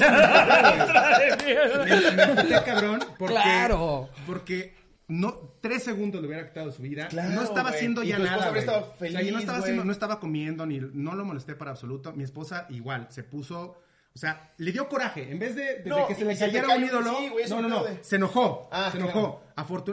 me- 1.47 2.45
me- 2.45 2.63
cabrón, 2.65 3.01
porque, 3.19 3.35
Claro. 3.35 4.09
porque 4.27 4.75
no, 5.09 5.55
tres 5.61 5.83
segundos 5.83 6.21
le 6.21 6.29
hubiera 6.29 6.47
quitado 6.49 6.69
de 6.69 6.73
su 6.73 6.83
vida. 6.83 7.09
Claro, 7.09 7.31
no 7.31 7.43
estaba 7.43 7.71
haciendo 7.71 8.03
Y 8.03 8.09
ya 8.09 8.19
nada. 8.19 8.37
O 8.37 8.41
sea, 8.43 8.53
no 8.53 8.59
estaba 8.59 8.87
güey. 8.99 9.15
haciendo, 9.61 9.85
no 9.85 9.93
estaba 9.93 10.21
comiendo, 10.21 10.67
ni 10.67 10.79
no 10.81 11.15
lo 11.15 11.25
molesté 11.25 11.55
para 11.55 11.73
absoluto. 11.73 12.13
Mi 12.13 12.25
esposa 12.25 12.67
igual, 12.71 13.07
se 13.11 13.23
puso. 13.25 13.77
O 14.13 14.19
sea, 14.19 14.53
le 14.57 14.73
dio 14.73 14.89
coraje. 14.89 15.31
En 15.31 15.39
vez 15.39 15.55
de, 15.55 15.63
de- 15.63 15.83
de 15.83 15.91
No, 15.91 16.07
que 16.09 16.15
se 16.17 16.25
le 16.25 16.37
cayera 16.37 16.69
un 16.77 16.83
ídolo. 16.85 17.17
sí, 17.17 17.31
no, 17.51 17.63
no, 17.63 17.69
no. 17.69 17.85
Se 18.01 18.17
enojó. 18.17 18.69
Ah, 18.73 18.89
se 18.91 18.99
enojó. 18.99 19.43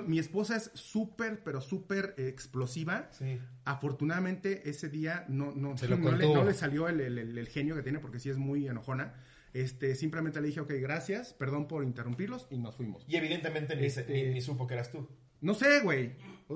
Mi 0.05 0.20
esposa 0.20 0.55
es 0.55 0.72
súper, 0.74 1.43
pero 1.43 1.61
súper 1.61 2.13
eh, 2.18 2.28
explosiva. 2.28 3.09
Sí. 3.11 3.39
Afortunadamente, 3.65 4.70
ese 4.70 4.89
día 4.89 5.26
no, 5.28 5.51
no, 5.55 5.78
Se 5.78 5.88
no, 5.88 6.11
le, 6.11 6.34
no 6.34 6.43
le 6.43 6.53
salió 6.53 6.88
el, 6.89 6.99
el- 7.01 7.18
el- 7.18 7.38
el 7.38 7.47
genio 7.47 7.76
que 7.76 7.84
tiene, 7.84 7.99
porque 7.99 8.20
sí 8.20 8.30
es 8.30 8.38
muy 8.38 8.68
enojona. 8.68 9.13
Este, 9.53 9.95
simplemente 9.95 10.41
le 10.41 10.47
dije, 10.47 10.59
ok, 10.59 10.72
gracias, 10.80 11.34
perdón 11.34 11.68
por 11.68 11.84
interrumpirlos, 11.84 12.47
y 12.49 12.57
nos 12.57 12.76
fuimos. 12.76 13.05
Y 13.07 13.15
evidentemente 13.15 13.76
ni, 13.76 13.86
Este- 13.86 14.05
ni- 14.11 14.34
ni 14.34 14.41
supo 14.41 14.68
que 14.68 14.74
eras 14.76 14.91
tú. 14.91 15.07
No 15.41 15.53
sé, 15.53 15.79
güey. 15.81 16.11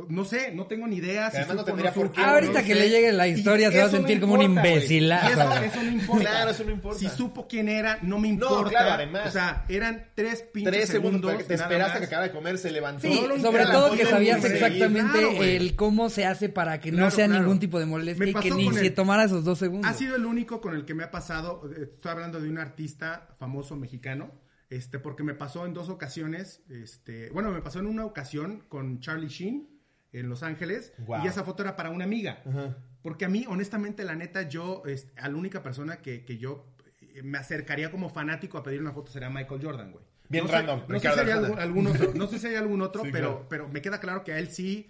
No 0.08 0.24
sé, 0.24 0.54
no 0.54 0.68
tengo 0.68 0.88
ni 0.88 0.96
idea. 0.98 1.30
Que 1.30 1.40
además 1.40 1.58
no 1.58 1.64
tendría 1.66 1.94
por 1.94 2.14
qué, 2.14 2.22
no 2.22 2.28
Ahorita 2.28 2.62
sé. 2.62 2.66
que 2.66 2.76
le 2.76 2.90
llegue 2.90 3.12
la 3.12 3.28
Y 3.28 3.32
historia 3.32 3.70
se 3.72 3.78
va 3.80 3.84
a 3.84 3.88
eso 3.88 3.98
no 3.98 4.08
sentir 4.08 4.22
como 4.22 4.36
un 4.36 4.42
importa, 4.42 4.70
imbecilazo, 4.70 5.30
Eso, 5.42 5.54
eso 5.66 5.84
no 5.84 5.92
importa. 5.92 6.22
Claro, 6.30 6.52
eso 6.52 6.64
no 6.64 6.72
importa. 6.72 7.00
Si 7.00 7.10
supo 7.10 7.46
quién 7.46 7.68
era, 7.68 8.00
no 8.02 8.18
me 8.18 8.30
importa. 8.30 8.70
claro, 8.70 8.92
además. 8.92 9.28
O 9.28 9.32
sea, 9.32 9.66
eran 9.68 10.06
tres 10.16 10.44
pinches 10.44 10.72
Tres 10.74 10.90
segundos, 10.90 11.30
segundos. 11.32 11.46
te 11.46 11.56
nada 11.58 11.66
esperaste 11.70 12.00
que 12.00 12.06
acabara 12.06 12.28
de 12.30 12.34
comer, 12.34 12.58
se 12.58 12.72
levantó. 12.72 13.02
Sí, 13.06 13.14
Solo 13.18 13.38
sobre 13.40 13.66
todo 13.66 13.92
que 13.98 14.06
sabías 14.06 14.46
exactamente 14.46 15.12
Claro, 15.20 15.44
el 15.44 15.76
cómo 15.76 16.10
se 16.10 16.26
hace 16.26 16.48
para 16.48 16.80
que 16.80 16.92
no 16.92 16.98
Claro, 17.00 17.12
sea 17.12 17.26
claro. 17.26 17.42
ningún 17.42 17.60
tipo 17.60 17.78
de 17.78 17.86
molestia 17.86 18.28
y 18.30 18.34
que 18.34 18.52
ni 18.52 18.72
se 18.74 18.88
el- 18.88 18.94
tomara 18.94 19.26
esos 19.26 19.44
dos 19.44 19.60
segundos. 19.60 19.92
Ha 19.92 19.94
sido 19.94 20.16
el 20.16 20.26
único 20.26 20.62
con 20.62 20.74
el 20.74 20.86
que 20.86 20.94
me 20.94 21.04
ha 21.04 21.12
pasado. 21.12 21.70
eh, 21.76 21.90
Estoy 21.96 22.12
hablando 22.12 22.40
de 22.40 22.48
un 22.48 22.60
artista 22.60 23.28
famoso 23.38 23.76
mexicano. 23.76 24.32
Este, 24.72 24.98
porque 25.00 25.22
me 25.22 25.36
pasó 25.36 25.66
en 25.68 25.74
dos 25.74 25.90
ocasiones. 25.90 26.64
Este, 26.70 27.30
bueno, 27.30 27.52
me 27.52 27.62
pasó 27.62 27.80
en 27.80 27.86
una 27.88 28.06
ocasión 28.06 28.64
con 28.70 29.02
Charlie 29.02 29.28
Sheen 29.28 29.70
en 30.14 30.30
Los 30.30 30.42
Ángeles. 30.44 30.94
Y 31.24 31.28
esa 31.28 31.44
foto 31.44 31.62
era 31.62 31.76
para 31.76 31.90
una 31.92 32.06
amiga. 32.06 32.42
Porque 33.04 33.26
a 33.26 33.30
mí, 33.30 33.46
honestamente, 33.48 34.04
la 34.04 34.16
neta, 34.16 34.44
yo, 34.44 34.82
es, 34.86 35.12
a 35.18 35.28
la 35.28 35.36
única 35.36 35.62
persona 35.62 35.98
que, 35.98 36.24
que 36.24 36.38
yo 36.38 36.74
eh, 37.02 37.22
me 37.22 37.38
acercaría 37.38 37.92
como 37.92 38.10
fanático 38.10 38.58
a 38.58 38.64
pedir 38.64 38.80
una 38.80 38.94
foto 38.94 39.12
sería 39.12 39.30
Michael 39.30 39.62
Jordan, 39.64 39.92
güey. 39.92 40.06
Bien 40.30 40.46
no 40.46 40.50
sé- 40.50 40.56
random, 40.56 40.82
no 40.88 41.00
sé, 41.00 41.12
si 41.12 41.20
hay 41.20 41.30
algún, 41.32 41.60
algún 41.60 41.88
otro, 41.88 42.14
no 42.16 42.28
sé 42.28 42.40
si 42.40 42.48
hay 42.48 42.56
algún 42.56 42.82
otro, 42.82 43.02
Sí, 43.04 43.10
pero, 43.12 43.30
claro. 43.32 43.48
pero 43.50 43.68
me 43.68 43.82
queda 43.82 44.00
claro 44.00 44.24
que 44.24 44.32
a 44.32 44.40
él 44.40 44.48
sí 44.48 44.90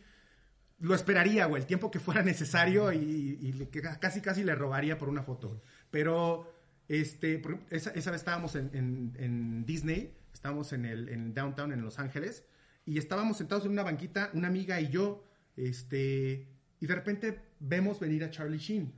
lo 0.77 0.93
esperaría, 0.93 1.45
güey, 1.45 1.61
el 1.61 1.67
tiempo 1.67 1.89
que 1.89 1.99
fuera 1.99 2.21
necesario 2.21 2.91
y, 2.93 3.39
y 3.41 3.67
casi 3.99 4.21
casi 4.21 4.43
le 4.43 4.53
robaría 4.53 4.99
por 4.99 5.09
una 5.09 5.23
foto. 5.23 5.63
Pero 5.89 6.60
este, 6.99 7.41
esa, 7.69 7.91
esa 7.91 8.11
vez 8.11 8.21
estábamos 8.21 8.55
en, 8.55 8.69
en- 8.73 9.13
en 9.17 9.65
Disney, 9.65 10.13
estábamos 10.33 10.73
en 10.73 10.85
el 10.85 11.09
en 11.09 11.33
downtown 11.33 11.71
en 11.71 11.81
Los 11.81 11.99
Ángeles 11.99 12.43
y 12.85 12.97
estábamos 12.97 13.37
sentados 13.37 13.65
en 13.65 13.71
una 13.71 13.83
banquita, 13.83 14.29
una 14.33 14.47
amiga 14.47 14.79
y 14.81 14.89
yo, 14.89 15.23
este, 15.55 16.47
y 16.79 16.85
de 16.87 16.95
repente 16.95 17.41
vemos 17.59 17.99
venir 17.99 18.23
a 18.23 18.29
Charlie 18.29 18.57
Sheen. 18.57 18.93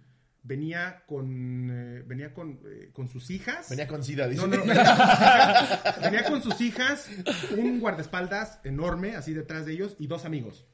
Venía 0.46 1.04
con, 1.08 1.70
eh, 1.72 2.04
venía 2.06 2.34
con, 2.34 2.60
eh, 2.66 2.90
con 2.92 3.08
sus 3.08 3.30
hijas. 3.30 3.70
Venía 3.70 3.88
con 3.88 4.04
sida, 4.04 4.28
dice. 4.28 4.42
No, 4.46 4.48
no, 4.48 4.64
venía 4.66 4.84
con 4.84 4.92
sus 4.92 5.10
hijas, 5.22 6.02
venía 6.02 6.24
con 6.26 6.42
sus 6.42 6.62
hijas, 6.62 7.10
un 7.58 7.80
guardaespaldas 7.80 8.60
enorme, 8.66 9.16
así 9.16 9.34
detrás 9.34 9.66
de 9.66 9.72
ellos, 9.74 9.96
y 10.00 10.08
dos 10.08 10.26
amigos. 10.26 10.66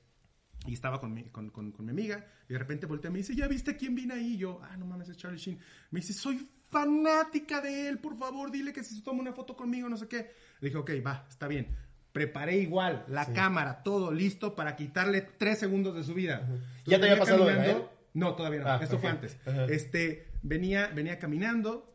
Y 0.66 0.74
estaba 0.74 1.00
con 1.00 1.14
mi, 1.14 1.26
con, 1.30 1.52
con- 1.52 1.72
con 1.72 1.86
mi 1.86 1.92
amiga, 1.92 2.26
y 2.50 2.54
de 2.54 2.60
repente 2.60 2.88
voltea 2.88 3.10
y 3.10 3.14
me 3.14 3.18
dice, 3.20 3.36
¿ya 3.36 3.48
viste 3.48 3.76
quién 3.78 3.94
vino 3.94 4.16
ahí? 4.16 4.34
Y 4.34 4.38
yo, 4.38 4.60
ah, 4.64 4.76
no 4.76 4.86
mames, 4.88 5.10
es 5.10 5.18
Charlie 5.18 5.38
Sheen. 5.38 5.60
Me 5.92 6.00
dice, 6.00 6.14
soy 6.14 6.50
fanática 6.70 7.62
de 7.62 7.88
él, 7.90 8.00
por 8.00 8.16
favor, 8.18 8.52
dile 8.52 8.72
que 8.74 8.84
si 8.84 8.96
se 8.96 9.02
toma 9.02 9.22
una 9.22 9.34
foto 9.34 9.56
conmigo, 9.56 9.90
no 9.90 9.98
sé 9.98 10.08
qué. 10.08 10.32
Le 10.62 10.68
dije, 10.70 10.78
ok, 10.78 10.92
va, 11.06 11.26
está 11.30 11.48
bien. 11.48 11.68
Preparé 12.12 12.58
igual 12.58 13.06
la 13.08 13.32
cámara, 13.34 13.84
todo 13.84 14.12
listo 14.12 14.56
para 14.56 14.76
quitarle 14.76 15.22
tres 15.22 15.60
segundos 15.60 15.96
de 15.96 16.04
su 16.04 16.14
vida. 16.14 16.48
¿Ya 16.86 17.00
te 17.00 17.06
había 17.06 17.20
pasado 17.20 17.46
de 17.46 17.54
caminando- 17.54 17.80
él? 17.82 17.84
No, 18.16 18.36
todavía 18.36 18.62
no. 18.62 18.68
Ah, 18.70 18.80
Esto 18.82 18.98
fue 18.98 19.10
antes. 19.10 19.38
Este, 19.70 20.28
venía, 20.42 20.88
venía 20.88 21.20
caminando. 21.20 21.86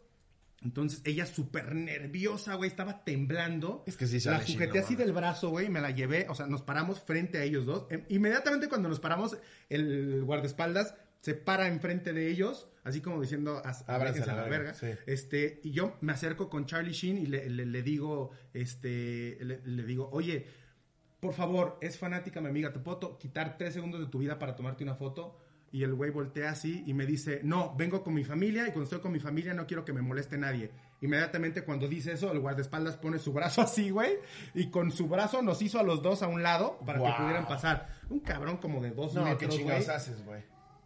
Entonces 0.63 1.03
ella 1.05 1.27
súper 1.27 1.75
nerviosa, 1.75 2.55
güey, 2.55 2.71
estaba 2.71 3.05
temblando. 3.05 3.83
Es 3.87 3.97
que 3.99 4.07
sí 4.07 4.19
La 4.27 4.41
sujeté 4.41 4.79
así 4.79 4.95
del 4.97 5.13
brazo, 5.13 5.51
güey, 5.51 5.69
me 5.69 5.81
la 5.81 5.91
llevé. 5.91 6.27
O 6.31 6.35
sea, 6.35 6.47
nos 6.47 6.63
paramos 6.63 7.01
frente 7.03 7.37
a 7.39 7.43
ellos 7.43 7.67
dos. 7.67 7.85
Em, 7.91 8.05
Inmediatamente 8.09 8.69
cuando 8.69 8.89
nos 8.89 9.01
paramos, 9.01 9.37
el 9.69 10.23
guardaespaldas 10.25 10.95
se 11.21 11.35
para 11.35 11.67
enfrente 11.69 12.13
de 12.15 12.31
ellos, 12.31 12.69
así 12.85 13.01
como 13.01 13.21
diciendo, 13.21 13.61
"As- 13.65 13.83
Ábranse 13.89 14.21
aléjense 14.21 14.31
a 14.31 14.35
la 14.37 14.43
la 14.43 14.49
verga", 14.49 14.73
verga. 14.73 14.97
sí. 14.97 15.03
Este, 15.07 15.61
y 15.65 15.73
yo 15.73 15.97
me 16.01 16.13
acerco 16.13 16.49
con 16.49 16.67
Charlie 16.67 16.93
Sheen 16.93 17.19
y 17.19 17.27
le, 17.27 17.49
le- 17.51 17.67
le 17.67 17.83
digo, 17.83 18.31
este, 18.53 19.39
le, 19.41 19.61
le 19.65 19.83
digo, 19.85 20.09
oye, 20.13 20.47
por 21.21 21.33
favor, 21.33 21.79
es 21.81 21.99
fanática 21.99 22.41
mi 22.41 22.49
amiga, 22.49 22.73
¿te 22.73 22.79
puedo 22.81 23.19
quitar 23.19 23.57
tres 23.57 23.75
segundos 23.75 24.01
de 24.01 24.07
tu 24.07 24.19
vida 24.19 24.39
para 24.39 24.55
tomarte 24.55 24.85
una 24.85 24.95
foto? 24.95 25.39
Y 25.73 25.83
el 25.83 25.93
güey 25.95 26.11
voltea 26.13 26.51
así 26.51 26.85
y 26.87 26.95
me 26.95 27.05
dice, 27.05 27.41
no, 27.43 27.75
vengo 27.77 28.05
con 28.05 28.15
mi 28.15 28.23
familia 28.23 28.63
y 28.63 28.67
cuando 28.67 28.85
estoy 28.85 29.01
con 29.01 29.11
mi 29.11 29.19
familia 29.19 29.55
no 29.55 29.67
quiero 29.67 29.85
que 29.85 29.93
me 29.93 30.03
moleste 30.03 30.39
nadie. 30.39 30.71
Inmediatamente 31.01 31.65
cuando 31.65 31.89
dice 31.89 32.13
eso, 32.13 32.31
el 32.31 32.39
guardaespaldas 32.39 32.97
pone 32.97 33.19
su 33.19 33.33
brazo 33.33 33.61
así, 33.63 33.91
güey, 33.91 34.13
y 34.55 34.71
con 34.71 34.93
su 34.93 35.09
brazo 35.09 35.43
nos 35.43 35.61
hizo 35.63 35.81
a 35.81 35.83
los 35.83 36.01
dos 36.01 36.23
a 36.23 36.29
un 36.29 36.45
lado 36.45 36.79
para 36.87 37.01
que 37.01 37.13
pudieran 37.21 37.49
pasar. 37.49 37.89
Un 38.09 38.21
cabrón 38.21 38.59
como 38.59 38.81
de 38.81 38.93
dos 38.93 39.15
No, 39.15 39.25
qué 39.25 39.31
metros, 39.31 39.57
chingados 39.57 39.85
güey. 39.87 39.97
haces, 39.97 40.25
güey. 40.25 40.43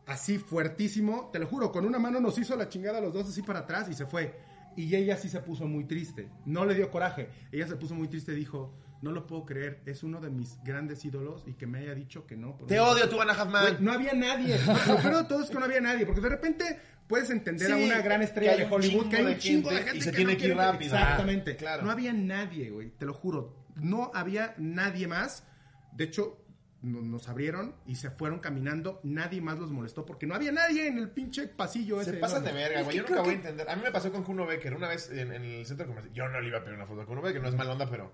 Así 0.09 0.39
fuertísimo, 0.39 1.31
te 1.33 1.39
lo 1.39 1.47
juro, 1.47 1.71
con 1.71 1.85
una 1.85 1.99
mano 1.99 2.19
nos 2.21 2.37
hizo 2.39 2.57
la 2.57 2.69
chingada 2.69 2.99
a 2.99 3.01
los 3.01 3.13
dos 3.15 3.29
así 3.29 3.43
para 3.43 3.61
atrás 3.61 3.89
y 3.89 3.95
se 3.95 4.07
fue. 4.07 4.35
Y 4.77 4.95
ella 4.95 5.17
sí 5.17 5.29
se 5.29 5.41
puso 5.41 5.67
muy 5.67 5.85
triste. 5.85 6.29
No 6.47 6.65
le 6.65 6.75
dio 6.75 6.91
coraje. 6.91 7.29
Ella 7.53 7.67
se 7.67 7.77
puso 7.77 7.95
muy 7.95 8.09
triste 8.09 8.33
y 8.33 8.37
dijo, 8.37 8.73
no 9.03 9.13
lo 9.13 9.27
puedo 9.27 9.45
creer, 9.45 9.81
es 9.87 10.03
uno 10.03 10.21
de 10.21 10.31
mis 10.31 10.59
grandes 10.65 11.05
ídolos 11.05 11.45
y 11.47 11.53
que 11.55 11.67
me 11.67 11.79
haya 11.81 11.95
dicho 11.95 12.27
que 12.27 12.37
no. 12.37 12.55
Te 12.67 12.81
odio, 12.81 13.09
tú, 13.09 13.21
Ana 13.21 13.33
Halfman. 13.35 13.77
no 13.81 13.93
había 13.93 14.13
nadie. 14.15 14.57
Lo 14.87 14.97
peor 14.97 15.17
de 15.19 15.25
todo 15.25 15.43
es 15.43 15.51
que 15.51 15.59
no 15.59 15.65
había 15.65 15.81
nadie. 15.81 16.07
Porque 16.07 16.21
de 16.21 16.29
repente 16.29 16.79
puedes 17.07 17.29
entender 17.31 17.71
a 17.73 17.77
una 17.77 18.01
gran 18.01 18.23
estrella 18.23 18.57
de 18.57 18.65
Hollywood 18.65 19.09
que 19.09 19.17
hay 19.17 19.27
un 19.27 19.39
chingo 19.39 19.71
de 19.71 19.77
gente 19.83 19.99
y 19.99 20.01
se 20.01 20.11
que 20.11 20.17
tiene 20.17 20.33
no 20.35 20.39
que 20.39 20.47
ir 20.47 20.57
rápido. 20.57 20.95
Exactamente. 20.97 21.51
Ah, 21.53 21.57
claro. 21.57 21.83
No 21.85 21.91
había 21.91 22.13
nadie, 22.13 22.71
güey. 22.71 22.91
Te 22.91 23.05
lo 23.05 23.15
juro. 23.15 23.55
No 23.77 24.11
había 24.15 24.55
nadie 24.59 25.07
más. 25.07 25.45
De 25.93 26.05
hecho, 26.05 26.39
no- 26.39 26.48
nos 26.83 27.29
abrieron 27.29 27.75
y 27.87 27.97
se 27.97 28.11
fueron 28.11 28.39
caminando. 28.39 29.01
Nadie 29.03 29.41
más 29.41 29.59
los 29.59 29.71
molestó 29.71 30.07
porque 30.07 30.27
no 30.27 30.35
había 30.35 30.53
nadie 30.53 30.87
en 30.87 30.99
el 30.99 31.11
pinche 31.11 31.49
pasillo 31.49 32.03
Se 32.03 32.11
ese. 32.11 32.19
pasan 32.21 32.45
de 32.45 32.53
verga, 32.53 32.83
güey. 32.83 32.97
Yo 32.97 33.03
nunca 33.03 33.21
voy 33.23 33.31
a 33.31 33.37
entender. 33.37 33.69
A 33.69 33.77
mí 33.77 33.83
me 33.83 33.91
pasó 33.91 34.13
con 34.13 34.23
Kuno 34.23 34.47
Becker 34.47 34.75
una 34.75 34.89
vez 34.89 35.11
en, 35.11 35.33
en 35.33 35.45
el 35.45 35.67
centro 35.67 35.87
comercial. 35.87 36.15
Yo 36.15 36.29
no 36.29 36.41
le 36.41 36.49
iba 36.49 36.59
a 36.59 36.63
pedir 36.63 36.77
una 36.77 36.87
foto 36.87 37.01
a 37.03 37.07
Kuno 37.07 37.23
Becker, 37.23 37.43
no 37.43 37.49
es 37.49 37.55
mala 37.57 37.73
onda, 37.73 37.89
pero 37.91 38.13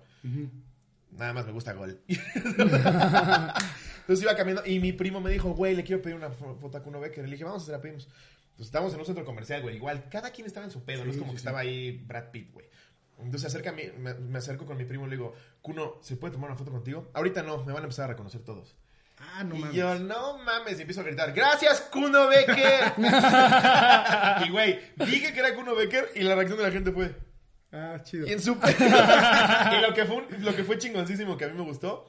nada 1.11 1.33
más 1.33 1.45
me 1.45 1.51
gusta 1.51 1.73
gol. 1.73 1.99
Entonces 2.07 4.23
iba 4.23 4.35
caminando 4.35 4.69
y 4.69 4.79
mi 4.79 4.93
primo 4.93 5.19
me 5.21 5.29
dijo, 5.31 5.51
güey, 5.53 5.75
le 5.75 5.83
quiero 5.83 6.01
pedir 6.01 6.15
una 6.15 6.29
fo- 6.29 6.57
foto 6.59 6.77
a 6.77 6.83
Kuno 6.83 6.99
Becker. 6.99 7.25
Le 7.25 7.31
dije, 7.31 7.43
vamos 7.43 7.61
a 7.61 7.63
hacer 7.63 7.75
la 7.75 7.81
pedimos. 7.81 8.07
Pues 8.55 8.67
estábamos 8.67 8.93
en 8.93 8.99
un 8.99 9.05
centro 9.05 9.25
comercial, 9.25 9.61
güey. 9.63 9.75
Igual, 9.75 10.07
cada 10.09 10.31
quien 10.31 10.47
estaba 10.47 10.65
en 10.65 10.71
su 10.71 10.83
pedo, 10.83 11.03
no 11.03 11.11
es 11.11 11.17
como 11.17 11.31
que 11.31 11.37
estaba 11.37 11.59
ahí 11.59 12.03
Brad 12.07 12.29
Pitt, 12.31 12.53
güey. 12.53 12.65
Entonces 13.19 13.45
acerca 13.45 13.69
a 13.69 13.73
mí, 13.73 13.83
me, 13.97 14.13
me 14.13 14.37
acerco 14.39 14.65
con 14.65 14.77
mi 14.77 14.85
primo 14.85 15.05
y 15.07 15.09
le 15.09 15.15
digo, 15.15 15.33
Kuno, 15.61 15.95
¿se 16.01 16.17
puede 16.17 16.33
tomar 16.33 16.49
una 16.49 16.57
foto 16.57 16.71
contigo? 16.71 17.09
Ahorita 17.13 17.43
no, 17.43 17.57
me 17.63 17.71
van 17.73 17.81
a 17.83 17.85
empezar 17.85 18.05
a 18.05 18.07
reconocer 18.09 18.41
todos. 18.41 18.75
Ah, 19.17 19.43
no 19.45 19.55
y 19.55 19.59
mames. 19.59 19.75
yo, 19.75 19.95
no 19.99 20.37
mames, 20.39 20.77
y 20.77 20.81
empiezo 20.81 20.99
a 21.01 21.05
gritar, 21.05 21.31
gracias, 21.33 21.79
Kuno 21.91 22.27
Becker. 22.27 22.93
y 24.45 24.49
güey, 24.49 24.79
dije 24.97 25.33
que 25.33 25.39
era 25.39 25.55
Kuno 25.55 25.73
Becker 25.75 26.09
y 26.15 26.21
la 26.23 26.35
reacción 26.35 26.57
de 26.57 26.63
la 26.65 26.71
gente 26.71 26.91
fue, 26.91 27.15
Ah, 27.71 27.99
chido. 28.03 28.27
y 28.27 28.31
en 28.33 28.41
su 28.41 28.51
Y 28.53 29.81
lo 29.81 29.93
que, 29.93 30.05
fue 30.05 30.15
un- 30.17 30.43
lo 30.43 30.55
que 30.55 30.63
fue 30.63 30.77
chingoncísimo 30.77 31.37
que 31.37 31.45
a 31.45 31.47
mí 31.47 31.53
me 31.57 31.63
gustó, 31.63 32.05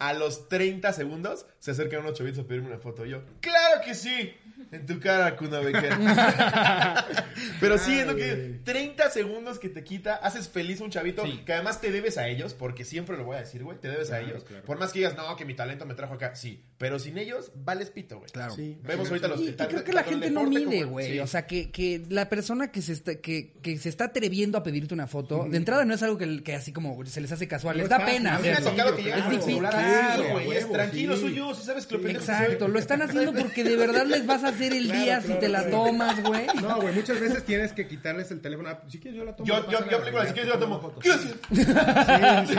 a 0.00 0.12
los 0.14 0.48
30 0.48 0.92
segundos 0.92 1.46
se 1.60 1.70
acercan 1.70 2.00
unos 2.00 2.14
chavitos 2.14 2.44
a 2.44 2.48
pedirme 2.48 2.68
una 2.68 2.78
foto. 2.78 3.06
Y 3.06 3.10
yo, 3.10 3.22
¡claro 3.40 3.80
que 3.84 3.94
sí! 3.94 4.34
En 4.72 4.84
tu 4.86 4.98
cara, 5.00 5.36
Kuno 5.36 5.62
Becker. 5.62 5.92
Pero 7.60 7.78
sí, 7.78 7.98
es 7.98 8.06
lo 8.06 8.14
que... 8.16 8.30
Ay. 8.30 8.60
30 8.64 9.10
segundos 9.10 9.58
que 9.58 9.68
te 9.68 9.82
quita, 9.84 10.16
haces 10.16 10.48
feliz 10.48 10.80
a 10.80 10.84
un 10.84 10.90
chavito 10.90 11.24
Sí. 11.24 11.42
que 11.44 11.52
además 11.52 11.80
te 11.80 11.90
debes 11.90 12.18
a 12.18 12.28
ellos, 12.28 12.54
porque 12.54 12.84
siempre 12.84 13.16
lo 13.16 13.24
voy 13.24 13.36
a 13.36 13.40
decir, 13.40 13.62
güey, 13.62 13.78
te 13.78 13.88
debes 13.88 14.10
a 14.10 14.20
ellos. 14.20 14.44
claro. 14.44 14.64
Por 14.64 14.78
más 14.78 14.92
que 14.92 15.00
digas, 15.00 15.16
no, 15.16 15.34
que 15.36 15.44
mi 15.44 15.54
talento 15.54 15.86
me 15.86 15.94
trajo 15.94 16.14
acá, 16.14 16.34
sí. 16.34 16.64
Pero 16.80 16.98
sin 16.98 17.18
ellos, 17.18 17.52
vales 17.54 17.90
pito, 17.90 18.16
güey. 18.16 18.30
Claro. 18.30 18.54
Sí. 18.56 18.78
Vemos 18.82 19.06
ahorita 19.10 19.28
los 19.28 19.38
Y, 19.42 19.48
y 19.50 19.52
creo 19.52 19.84
que 19.84 19.92
la 19.92 20.02
gente 20.02 20.30
no 20.30 20.44
mide, 20.44 20.84
güey. 20.84 21.12
sí. 21.12 21.18
O 21.20 21.26
sea, 21.26 21.46
que, 21.46 21.70
que 21.70 22.02
la 22.08 22.30
persona 22.30 22.72
que 22.72 22.80
se 22.80 22.94
está, 22.94 23.16
que, 23.16 23.52
que 23.60 23.76
se 23.76 23.90
está 23.90 24.04
atreviendo 24.04 24.56
a 24.56 24.62
pedirte 24.62 24.94
una 24.94 25.06
foto, 25.06 25.46
de 25.50 25.58
entrada 25.58 25.84
no 25.84 25.92
es 25.92 26.02
algo 26.02 26.16
que, 26.16 26.42
que 26.42 26.54
así 26.54 26.72
como 26.72 27.04
se 27.04 27.20
les 27.20 27.30
hace 27.32 27.46
casual. 27.46 27.76
No 27.76 27.82
les 27.82 27.84
es 27.84 27.90
da 27.90 28.00
fácil, 28.00 28.16
pena 28.16 28.36
A 28.36 28.38
mí 28.38 28.44
me 28.44 28.48
ha 28.48 28.52
hacerlo. 28.54 28.70
tocado 28.70 28.96
que 28.96 29.10
es 29.10 29.30
difícil, 29.30 29.58
claro, 29.58 30.24
güey. 30.32 30.52
Es 30.56 30.72
tranquilo, 30.72 31.16
sí. 31.16 31.20
soy 31.20 31.34
yo, 31.34 31.54
si 31.54 31.62
sabes 31.64 31.86
que 31.86 31.94
lo 31.96 32.00
pendejo. 32.02 32.24
Exacto, 32.24 32.66
lo 32.68 32.78
están 32.78 33.02
haciendo 33.02 33.34
porque 33.38 33.62
de 33.62 33.76
verdad 33.76 34.06
les 34.06 34.24
vas 34.24 34.42
a 34.44 34.48
hacer 34.48 34.72
el 34.72 34.86
Claro, 34.86 35.02
día 35.04 35.20
si 35.20 35.34
te 35.34 35.48
la 35.50 35.68
tomas, 35.68 36.22
güey. 36.22 36.46
No, 36.62 36.80
güey, 36.80 36.94
muchas 36.94 37.20
veces 37.20 37.44
tienes 37.44 37.74
que 37.74 37.86
quitarles 37.86 38.30
el 38.30 38.40
teléfono. 38.40 38.70
Ah, 38.70 38.82
Si 38.88 38.98
quieres, 38.98 39.18
yo 39.18 39.26
la 39.26 39.36
tomo. 39.36 39.46
Yo, 39.46 39.70
yo, 39.70 39.86
yo 39.90 39.98
aplico 39.98 40.18
si 40.24 40.32
quieres, 40.32 40.46
yo 40.46 40.54
la 40.54 40.60
tomo. 40.60 40.94
¿Qué 40.98 41.10
haces? 41.12 41.34
Sí, 41.52 41.62
sí, 41.62 42.54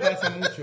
pasa 0.00 0.30
mucho. 0.30 0.62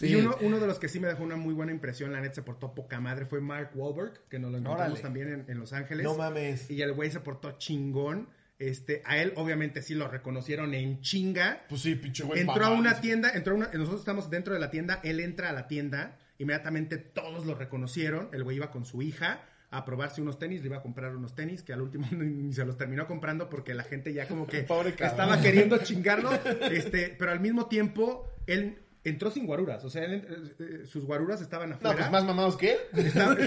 Y 0.00 0.14
uno, 0.14 0.36
uno 0.42 0.60
de 0.60 0.66
los 0.68 0.78
que 0.78 0.88
sí 0.88 1.00
me 1.00 1.08
dejó 1.08 1.24
una 1.24 1.34
muy 1.34 1.52
buena 1.54 1.71
impresión, 1.72 2.12
la 2.12 2.20
neta 2.20 2.36
se 2.36 2.42
portó 2.42 2.74
poca 2.74 3.00
madre, 3.00 3.26
fue 3.26 3.40
Mark 3.40 3.70
Wahlberg, 3.74 4.28
que 4.28 4.38
nos 4.38 4.52
lo 4.52 4.58
encontramos 4.58 4.92
Órale. 4.92 5.02
también 5.02 5.28
en, 5.28 5.44
en 5.48 5.58
Los 5.58 5.72
Ángeles. 5.72 6.04
No 6.04 6.14
mames. 6.14 6.70
Y 6.70 6.82
el 6.82 6.92
güey 6.92 7.10
se 7.10 7.20
portó 7.20 7.52
chingón. 7.58 8.28
Este, 8.58 9.02
a 9.04 9.18
él 9.18 9.32
obviamente 9.34 9.82
sí 9.82 9.94
lo 9.94 10.06
reconocieron 10.06 10.72
en 10.74 11.00
chinga. 11.00 11.64
Pues 11.68 11.80
sí, 11.80 11.96
pinche 11.96 12.22
güey. 12.22 12.40
entró 12.40 12.64
a 12.64 12.70
una 12.70 13.00
tienda, 13.00 13.30
entró 13.34 13.54
a 13.54 13.56
una, 13.56 13.66
nosotros 13.72 14.00
estamos 14.00 14.30
dentro 14.30 14.54
de 14.54 14.60
la 14.60 14.70
tienda, 14.70 15.00
él 15.02 15.18
entra 15.18 15.48
a 15.48 15.52
la 15.52 15.66
tienda, 15.66 16.16
inmediatamente 16.38 16.96
todos 16.96 17.44
lo 17.44 17.56
reconocieron, 17.56 18.28
el 18.32 18.44
güey 18.44 18.58
iba 18.58 18.70
con 18.70 18.84
su 18.84 19.02
hija 19.02 19.40
a 19.72 19.84
probarse 19.84 20.20
unos 20.20 20.38
tenis, 20.38 20.60
le 20.60 20.66
iba 20.68 20.76
a 20.76 20.82
comprar 20.82 21.16
unos 21.16 21.34
tenis 21.34 21.62
que 21.62 21.72
al 21.72 21.80
último 21.80 22.06
ni, 22.12 22.52
se 22.52 22.64
los 22.64 22.76
terminó 22.76 23.06
comprando 23.06 23.48
porque 23.48 23.74
la 23.74 23.82
gente 23.82 24.12
ya 24.12 24.28
como 24.28 24.46
que 24.46 24.58
estaba 25.00 25.40
queriendo 25.40 25.78
chingarlo, 25.78 26.30
este, 26.70 27.16
pero 27.18 27.32
al 27.32 27.40
mismo 27.40 27.66
tiempo 27.66 28.30
él 28.46 28.78
entró 29.04 29.30
sin 29.30 29.46
guaruras, 29.46 29.84
o 29.84 29.90
sea, 29.90 30.04
él, 30.04 30.14
eh, 30.14 30.54
eh, 30.82 30.86
sus 30.86 31.04
guaruras 31.04 31.40
estaban 31.40 31.70
No, 31.70 31.74
afuera. 31.76 31.96
pues 31.96 32.10
más 32.10 32.24
mamados 32.24 32.56
que 32.56 32.72
él. 32.72 32.78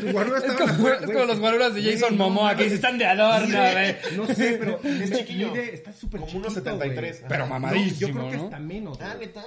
Sus 0.01 0.11
guaruras 0.11 0.43
Es 0.43 0.49
estaban 0.51 0.57
como, 0.57 0.73
afuera, 0.73 0.95
es 0.97 1.05
güey. 1.05 1.13
como 1.17 1.25
los 1.27 1.39
guaruras 1.39 1.73
de 1.75 1.83
Jason 1.83 2.17
no 2.17 2.25
Momoa 2.29 2.49
que 2.51 2.55
mames. 2.55 2.69
se 2.69 2.75
están 2.75 2.97
de 2.97 3.05
adorno, 3.05 3.57
güey. 3.71 3.95
No 4.17 4.27
sé, 4.27 4.57
pero 4.59 4.79
Es 4.83 5.11
chiquillo. 5.11 5.51
mide- 5.53 5.73
está 5.73 5.93
súper 5.93 6.19
Como 6.19 6.27
chiquito, 6.31 6.47
unos 6.47 6.53
73. 6.55 7.17
güey. 7.19 7.29
Pero 7.29 7.47
mamadísimo, 7.47 8.07
No, 8.09 8.15
yo 8.15 8.19
creo 8.19 8.31
que 8.31 8.37
¿no? 8.37 8.43
está 8.45 8.59
menos. 8.59 8.97
Ah, 9.01 9.15
neta. 9.19 9.45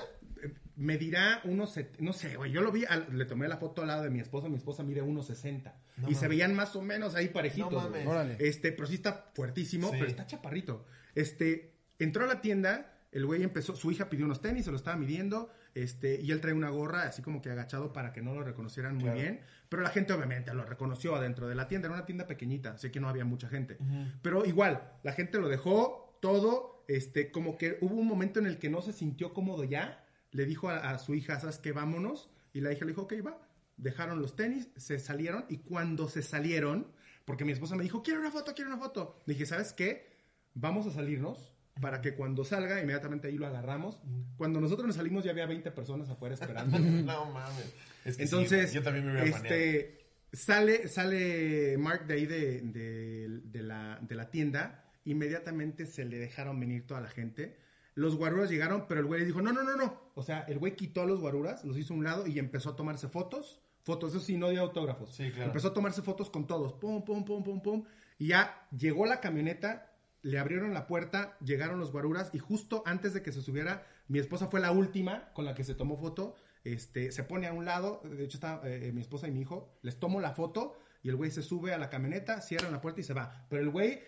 medirá 0.77 1.41
unos, 1.45 1.73
set- 1.73 1.99
no 1.99 2.13
sé, 2.13 2.37
güey, 2.37 2.53
yo 2.53 2.61
lo 2.61 2.71
vi, 2.71 2.85
al- 2.85 3.07
le 3.11 3.25
tomé 3.25 3.49
la 3.49 3.57
foto 3.57 3.83
al 3.83 3.89
lado 3.89 4.05
de 4.05 4.11
mi 4.11 4.21
esposa, 4.21 4.49
mi 4.49 4.57
esposa 4.57 4.83
mide 4.85 5.03
1.60 5.03 5.73
y 6.07 6.15
se 6.15 6.29
veían 6.29 6.55
más 6.55 6.77
o 6.77 6.83
menos 6.83 7.17
ahí 7.17 7.29
parejitos. 7.29 7.73
No 7.73 7.81
mames. 7.81 8.07
Órale. 8.07 8.37
Este, 8.39 8.71
pero 8.73 8.87
sí 8.87 8.95
está 8.95 9.31
fuertísimo, 9.35 9.89
Sí. 9.91 9.97
pero 9.99 10.09
está 10.09 10.27
chaparrito. 10.27 10.87
Este, 11.17 11.73
entró 11.99 12.25
a 12.25 12.29
la 12.29 12.41
tienda, 12.41 12.95
el 13.11 13.27
güey 13.27 13.43
empezó, 13.43 13.75
su 13.75 13.91
hija 13.91 14.09
pidió 14.09 14.25
unos 14.25 14.41
tenis, 14.41 14.67
se 14.67 14.71
lo 14.71 14.77
estaba 14.77 14.97
midiendo, 14.97 15.51
este, 15.83 16.21
y 16.21 16.31
él 16.33 16.41
trae 16.41 16.53
una 16.55 16.71
gorra 16.71 17.03
así 17.05 17.23
como 17.23 17.41
que 17.43 17.51
agachado 17.51 17.93
para 17.93 18.13
que 18.13 18.23
no 18.23 18.35
lo 18.35 18.43
reconocieran 18.43 18.95
muy 18.95 19.05
Claro. 19.05 19.19
bien, 19.19 19.41
pero 19.69 19.83
la 19.83 19.91
gente 19.91 20.13
obviamente 20.13 20.53
lo 20.55 20.65
reconoció 20.65 21.15
adentro 21.15 21.47
de 21.49 21.55
la 21.55 21.69
tienda, 21.69 21.87
era 21.89 21.97
una 21.97 22.07
tienda 22.07 22.27
pequeñita, 22.27 22.77
sé 22.79 22.91
que 22.91 23.01
no 23.01 23.09
había 23.09 23.25
mucha 23.25 23.49
gente, 23.49 23.79
pero 24.23 24.45
igual, 24.45 24.93
la 25.03 25.13
gente 25.13 25.39
lo 25.39 25.49
dejó 25.49 26.19
todo, 26.21 26.85
este, 26.89 27.31
como 27.31 27.57
que 27.57 27.79
hubo 27.81 27.95
un 27.95 28.07
momento 28.07 28.41
en 28.41 28.47
el 28.47 28.59
que 28.59 28.71
no 28.71 28.81
se 28.83 28.93
sintió 28.93 29.33
cómodo 29.35 29.65
ya, 29.65 30.05
le 30.31 30.45
dijo 30.47 30.69
a, 30.69 30.91
a 30.91 30.99
su 30.99 31.15
hija, 31.15 31.39
¿sabes 31.41 31.59
qué? 31.59 31.73
Vámonos, 31.73 32.31
y 32.53 32.61
la 32.61 32.73
hija 32.73 32.85
le 32.85 32.93
dijo, 32.93 33.03
ok, 33.03 33.15
va, 33.27 33.39
dejaron 33.77 34.21
los 34.21 34.35
tenis, 34.37 34.69
se 34.77 34.99
salieron, 34.99 35.45
y 35.49 35.59
cuando 35.59 36.09
se 36.09 36.23
salieron, 36.23 36.91
porque 37.25 37.45
mi 37.45 37.53
esposa 37.53 37.77
me 37.77 37.83
dijo, 37.85 38.03
quiero 38.03 38.21
una 38.21 38.31
foto, 38.31 38.55
quiero 38.55 38.71
una 38.71 38.81
foto, 38.83 39.21
dije, 39.27 39.47
¿sabes 39.47 39.73
qué? 39.73 40.17
Vamos 40.55 40.87
a 40.87 40.91
salirnos 40.91 41.55
para 41.81 42.01
que 42.01 42.15
cuando 42.15 42.45
salga, 42.45 42.81
inmediatamente 42.81 43.29
ahí 43.29 43.39
lo 43.39 43.47
agarramos. 43.47 44.01
Cuando 44.37 44.61
nosotros 44.61 44.87
nos 44.87 44.97
salimos 44.97 45.25
ya 45.25 45.31
había 45.31 45.47
20 45.47 45.71
personas 45.73 46.09
afuera 46.11 46.35
esperando. 46.35 46.79
No 46.79 47.27
mames. 47.33 47.75
Es 48.05 48.17
que 48.17 48.27
sí, 48.27 48.35
Entonces, 48.35 48.73
yo 48.73 48.83
también 48.83 49.13
me 49.13 49.23
este, 49.25 49.99
sale, 50.33 50.89
sale 50.89 51.77
Mark 51.79 52.07
de 52.07 52.15
ahí 52.15 52.27
de, 52.27 52.61
de- 52.63 53.41
de 53.45 53.63
la, 53.63 53.99
de 54.03 54.15
la 54.15 54.31
tienda. 54.31 54.85
Inmediatamente 55.05 55.87
se 55.87 56.05
le 56.05 56.19
dejaron 56.19 56.59
venir 56.61 56.87
toda 56.87 57.01
la 57.01 57.09
gente. 57.09 57.59
Los 57.95 58.15
guaruras 58.17 58.49
llegaron, 58.51 58.87
pero 58.87 59.01
el 59.01 59.07
güey 59.07 59.25
dijo, 59.25 59.43
no, 59.43 59.53
no, 59.53 59.63
no, 59.65 59.75
no. 59.77 60.13
O 60.15 60.23
sea, 60.23 60.41
el 60.43 60.59
güey 60.59 60.77
quitó 60.77 61.03
a 61.03 61.07
los 61.07 61.21
guaruras, 61.21 61.65
los 61.65 61.77
hizo 61.77 61.95
a 61.95 61.97
un 61.97 62.05
lado 62.05 62.27
y 62.27 62.39
empezó 62.39 62.71
a 62.71 62.77
tomarse 62.77 63.09
fotos. 63.09 63.61
Fotos, 63.83 64.11
eso 64.15 64.21
sí, 64.21 64.37
no 64.37 64.51
dio 64.51 64.61
autógrafos. 64.61 65.15
Sí, 65.15 65.31
claro. 65.31 65.47
Empezó 65.47 65.69
a 65.69 65.75
tomarse 65.75 66.03
fotos 66.03 66.31
con 66.31 66.47
todos. 66.47 66.75
Pum, 66.75 67.05
pum, 67.05 67.25
pum, 67.25 67.43
pum, 67.43 67.61
pum. 67.63 67.85
Y 68.19 68.29
ya 68.29 68.67
llegó 68.77 69.07
la 69.07 69.21
camioneta, 69.21 69.88
le 70.23 70.39
abrieron 70.39 70.75
la 70.75 70.87
puerta, 70.87 71.37
llegaron 71.41 71.79
los 71.79 71.93
guaruras 71.93 72.31
y 72.33 72.39
justo 72.39 72.83
antes 72.87 73.15
de 73.15 73.23
que 73.23 73.33
se 73.33 73.43
subiera, 73.43 73.87
mi 74.09 74.19
esposa 74.19 74.49
fue 74.49 74.61
la 74.61 74.73
última 74.73 75.33
con 75.33 75.45
la 75.45 75.55
que 75.55 75.65
se 75.65 75.75
tomó 75.75 75.97
foto. 75.97 76.35
Este, 76.65 77.13
se 77.13 77.23
pone 77.23 77.47
a 77.47 77.53
un 77.53 77.65
lado, 77.65 78.03
de 78.05 78.25
hecho 78.25 78.37
está 78.37 78.61
eh, 78.65 78.91
mi 78.93 79.01
esposa 79.01 79.29
y 79.29 79.31
mi 79.31 79.41
hijo, 79.41 79.79
les 79.83 79.99
tomo 79.99 80.21
la 80.21 80.33
foto 80.33 80.77
y 81.03 81.09
el 81.09 81.17
güey 81.17 81.31
se 81.31 81.43
sube 81.43 81.73
a 81.73 81.79
la 81.79 81.89
camioneta, 81.89 82.41
cierran 82.41 82.73
la 82.73 82.81
puerta 82.81 83.01
y 83.01 83.05
se 83.05 83.15
va. 83.15 83.47
Pero 83.49 83.63
el 83.63 83.71
güey 83.71 84.03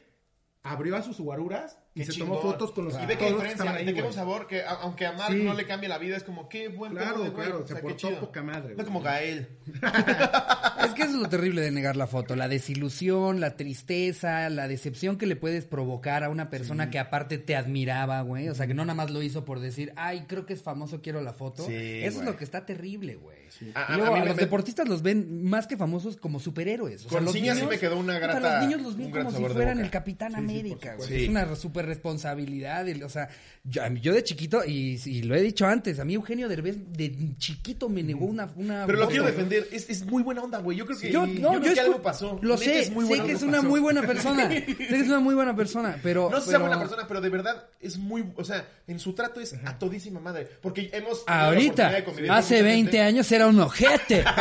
abrió 0.62 0.96
a 0.96 1.02
sus 1.02 1.20
guaruras 1.20 1.78
y 1.92 2.00
Qué 2.00 2.06
se 2.06 2.12
chingón. 2.12 2.38
tomó 2.38 2.40
fotos 2.52 2.70
con 2.70 2.84
los 2.84 2.94
Y 2.94 3.04
ve 3.06 3.18
que 3.18 3.26
diferencia, 3.32 3.72
ahí, 3.74 3.84
queda 3.86 3.94
un 3.96 4.00
güey. 4.02 4.12
sabor 4.14 4.46
que, 4.46 4.62
a- 4.62 4.74
aunque 4.82 5.06
a 5.06 5.12
Mark 5.12 5.32
Sí. 5.34 5.42
no 5.42 5.54
le 5.54 5.66
cambie 5.66 5.88
la 5.88 5.98
vida, 5.98 6.16
es 6.16 6.22
como, 6.22 6.48
qué 6.48 6.68
buen 6.68 6.92
Claro, 6.92 7.24
de 7.24 7.32
claro, 7.32 7.56
O 7.62 7.66
sea, 7.66 7.68
se 7.68 7.74
qué 7.74 7.80
portó 7.82 8.08
chido. 8.08 8.20
poca 8.20 8.42
madre, 8.44 8.74
No 8.76 8.84
como 8.84 9.00
Gael. 9.00 9.48
Es 10.84 10.94
que 10.94 11.02
eso 11.02 11.12
es 11.14 11.20
lo 11.22 11.28
terrible 11.28 11.60
de 11.60 11.70
negar 11.70 11.96
la 11.96 12.06
foto, 12.06 12.34
la 12.36 12.48
desilusión, 12.48 13.40
la 13.40 13.56
tristeza, 13.56 14.48
la 14.50 14.66
decepción 14.66 15.18
que 15.18 15.26
le 15.26 15.36
puedes 15.36 15.64
provocar 15.66 16.24
a 16.24 16.30
una 16.30 16.48
persona 16.48 16.90
que 16.90 16.98
aparte 16.98 17.38
te 17.38 17.54
admiraba, 17.54 18.22
güey. 18.22 18.48
O 18.48 18.54
sea, 18.54 18.66
que 18.66 18.74
no 18.74 18.84
nada 18.84 18.94
más 18.94 19.10
lo 19.10 19.22
hizo 19.22 19.44
por 19.44 19.60
decir, 19.60 19.92
ay, 19.96 20.24
creo 20.26 20.46
que 20.46 20.54
es 20.54 20.62
famoso, 20.62 21.02
quiero 21.02 21.20
la 21.20 21.32
foto. 21.32 21.64
Sí, 21.66 21.74
eso 21.74 22.20
es 22.20 22.24
lo 22.24 22.36
que 22.36 22.44
está 22.44 22.64
terrible, 22.66 23.16
güey. 23.16 23.38
A- 23.74 23.96
luego 23.96 24.16
los 24.16 24.36
me- 24.36 24.42
deportistas 24.42 24.88
los 24.88 25.02
ven 25.02 25.44
más 25.44 25.66
que 25.66 25.76
famosos 25.76 26.16
como 26.16 26.40
superhéroes. 26.40 27.04
O 27.06 27.08
sea, 27.08 27.18
Con 27.18 27.24
los 27.24 27.34
Ciña 27.34 27.52
sí 27.54 27.60
niños- 27.60 27.70
me 27.74 27.78
quedó 27.78 27.98
una 27.98 28.18
grata- 28.18 28.58
los 28.60 28.68
niños 28.68 28.82
los 28.82 28.96
ven 28.96 29.06
un 29.06 29.12
gran 29.12 29.24
como 29.26 29.30
si 29.36 29.42
sabor 29.42 29.50
de 29.50 29.54
fueran 29.54 29.80
el 29.80 29.90
Capitán 29.90 30.34
América, 30.36 30.94
güey. 30.96 31.24
Es 31.24 31.28
una 31.28 31.54
super 31.56 31.79
súper 31.80 31.86
responsabilidad. 31.86 32.86
o 33.04 33.08
sea, 33.08 33.28
yo, 33.64 33.82
yo 34.00 34.14
de 34.14 34.22
chiquito, 34.24 34.62
y, 34.64 35.00
y 35.04 35.22
lo 35.22 35.34
he 35.34 35.40
dicho 35.42 35.66
antes, 35.66 35.98
a 36.00 36.04
mí 36.04 36.14
Eugenio 36.14 36.48
Derbez 36.48 36.76
de 36.92 37.14
chiquito 37.38 37.88
me 37.88 38.02
negó 38.02 38.24
una. 38.26 38.48
una 38.56 38.86
Pero 38.86 38.98
lo 38.98 39.08
quiero 39.08 39.24
defender. 39.24 39.68
Es, 39.72 39.88
es 39.90 40.04
muy 40.06 40.22
buena 40.22 40.42
onda, 40.42 40.58
güey. 40.58 40.78
Yo 40.78 40.86
creo 40.86 40.98
que, 40.98 41.10
Yo, 41.12 41.26
yo 41.26 41.40
no, 41.40 41.48
creo 41.50 41.52
yo 41.52 41.60
que 41.74 41.80
escu- 41.80 41.84
algo 41.84 42.02
pasó. 42.02 42.38
Lo 42.42 42.54
Neta, 42.54 42.64
sé, 42.64 42.80
es 42.80 42.90
muy 42.90 43.06
sé 43.06 43.22
que 43.22 43.32
es 43.32 43.42
una 43.42 43.62
muy 43.62 43.80
buena 43.80 44.02
persona. 44.02 44.48
sé 44.50 44.64
que 44.64 44.96
es 44.96 45.06
una 45.08 45.20
muy 45.20 45.34
buena 45.34 45.54
persona, 45.54 45.98
pero. 46.02 46.30
No 46.30 46.36
sé 46.38 46.42
si 46.44 46.50
sea 46.50 46.58
pero- 46.58 46.68
buena 46.68 46.80
persona, 46.80 47.06
pero 47.08 47.20
de 47.20 47.28
verdad 47.28 47.64
es 47.80 47.98
muy, 47.98 48.24
o 48.36 48.44
sea, 48.44 48.66
en 48.86 48.98
su 48.98 49.12
trato 49.14 49.40
es 49.40 49.54
a 49.64 49.78
todísima 49.78 50.20
madre. 50.20 50.48
Porque 50.60 50.90
hemos. 50.92 51.22
Ahorita, 51.26 51.88
hace 52.30 52.54
mucha 52.56 52.64
20 52.64 52.72
gente. 52.90 53.00
años 53.00 53.30
era 53.32 53.46
un 53.46 53.60
ojete. 53.60 54.24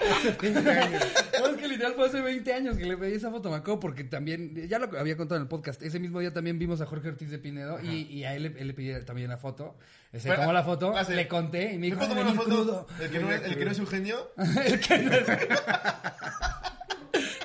No, 0.00 1.46
es 1.46 1.56
que 1.56 1.68
literal 1.68 1.94
fue 1.94 2.06
hace 2.06 2.20
20 2.20 2.52
años 2.52 2.76
que 2.76 2.84
le 2.84 2.96
pedí 2.96 3.14
esa 3.14 3.30
foto, 3.30 3.50
me 3.50 3.56
acuerdo, 3.56 3.80
porque 3.80 4.04
también, 4.04 4.54
ya 4.68 4.78
lo 4.78 4.98
había 4.98 5.16
contado 5.16 5.36
en 5.36 5.42
el 5.42 5.48
podcast, 5.50 5.82
ese 5.82 5.98
mismo 5.98 6.20
día 6.20 6.32
también 6.32 6.58
vimos 6.58 6.80
a 6.80 6.86
Jorge 6.86 7.08
Ortiz 7.08 7.28
de 7.30 7.38
Pinedo 7.38 7.78
y, 7.82 8.04
y 8.04 8.24
a 8.24 8.34
él, 8.34 8.44
le- 8.44 8.58
él 8.58 8.68
le 8.68 8.72
pedí 8.72 9.04
también 9.04 9.28
la 9.28 9.36
foto. 9.36 9.76
Se 10.14 10.26
Bueno, 10.28 10.44
tomó 10.44 10.52
la 10.54 10.64
foto, 10.64 10.96
hace- 10.96 11.14
le 11.14 11.28
conté 11.28 11.72
y 11.72 11.74
me 11.74 11.78
¿Me 11.80 11.86
dijo, 11.88 11.98
puedo 11.98 12.12
"Ay, 12.12 12.16
tomar 12.18 12.32
una 12.32 12.42
foto? 12.42 12.56
crudo". 12.56 12.86
El 12.98 13.10
que, 13.10 13.18
no 13.20 13.30
es, 13.30 13.42
el 13.42 13.58
que 13.58 13.64
no 13.66 13.70
es 13.72 13.78
Eugenio. 13.78 14.30
El 14.64 14.80
que 14.80 14.98
no 14.98 15.12
es- 15.12 15.26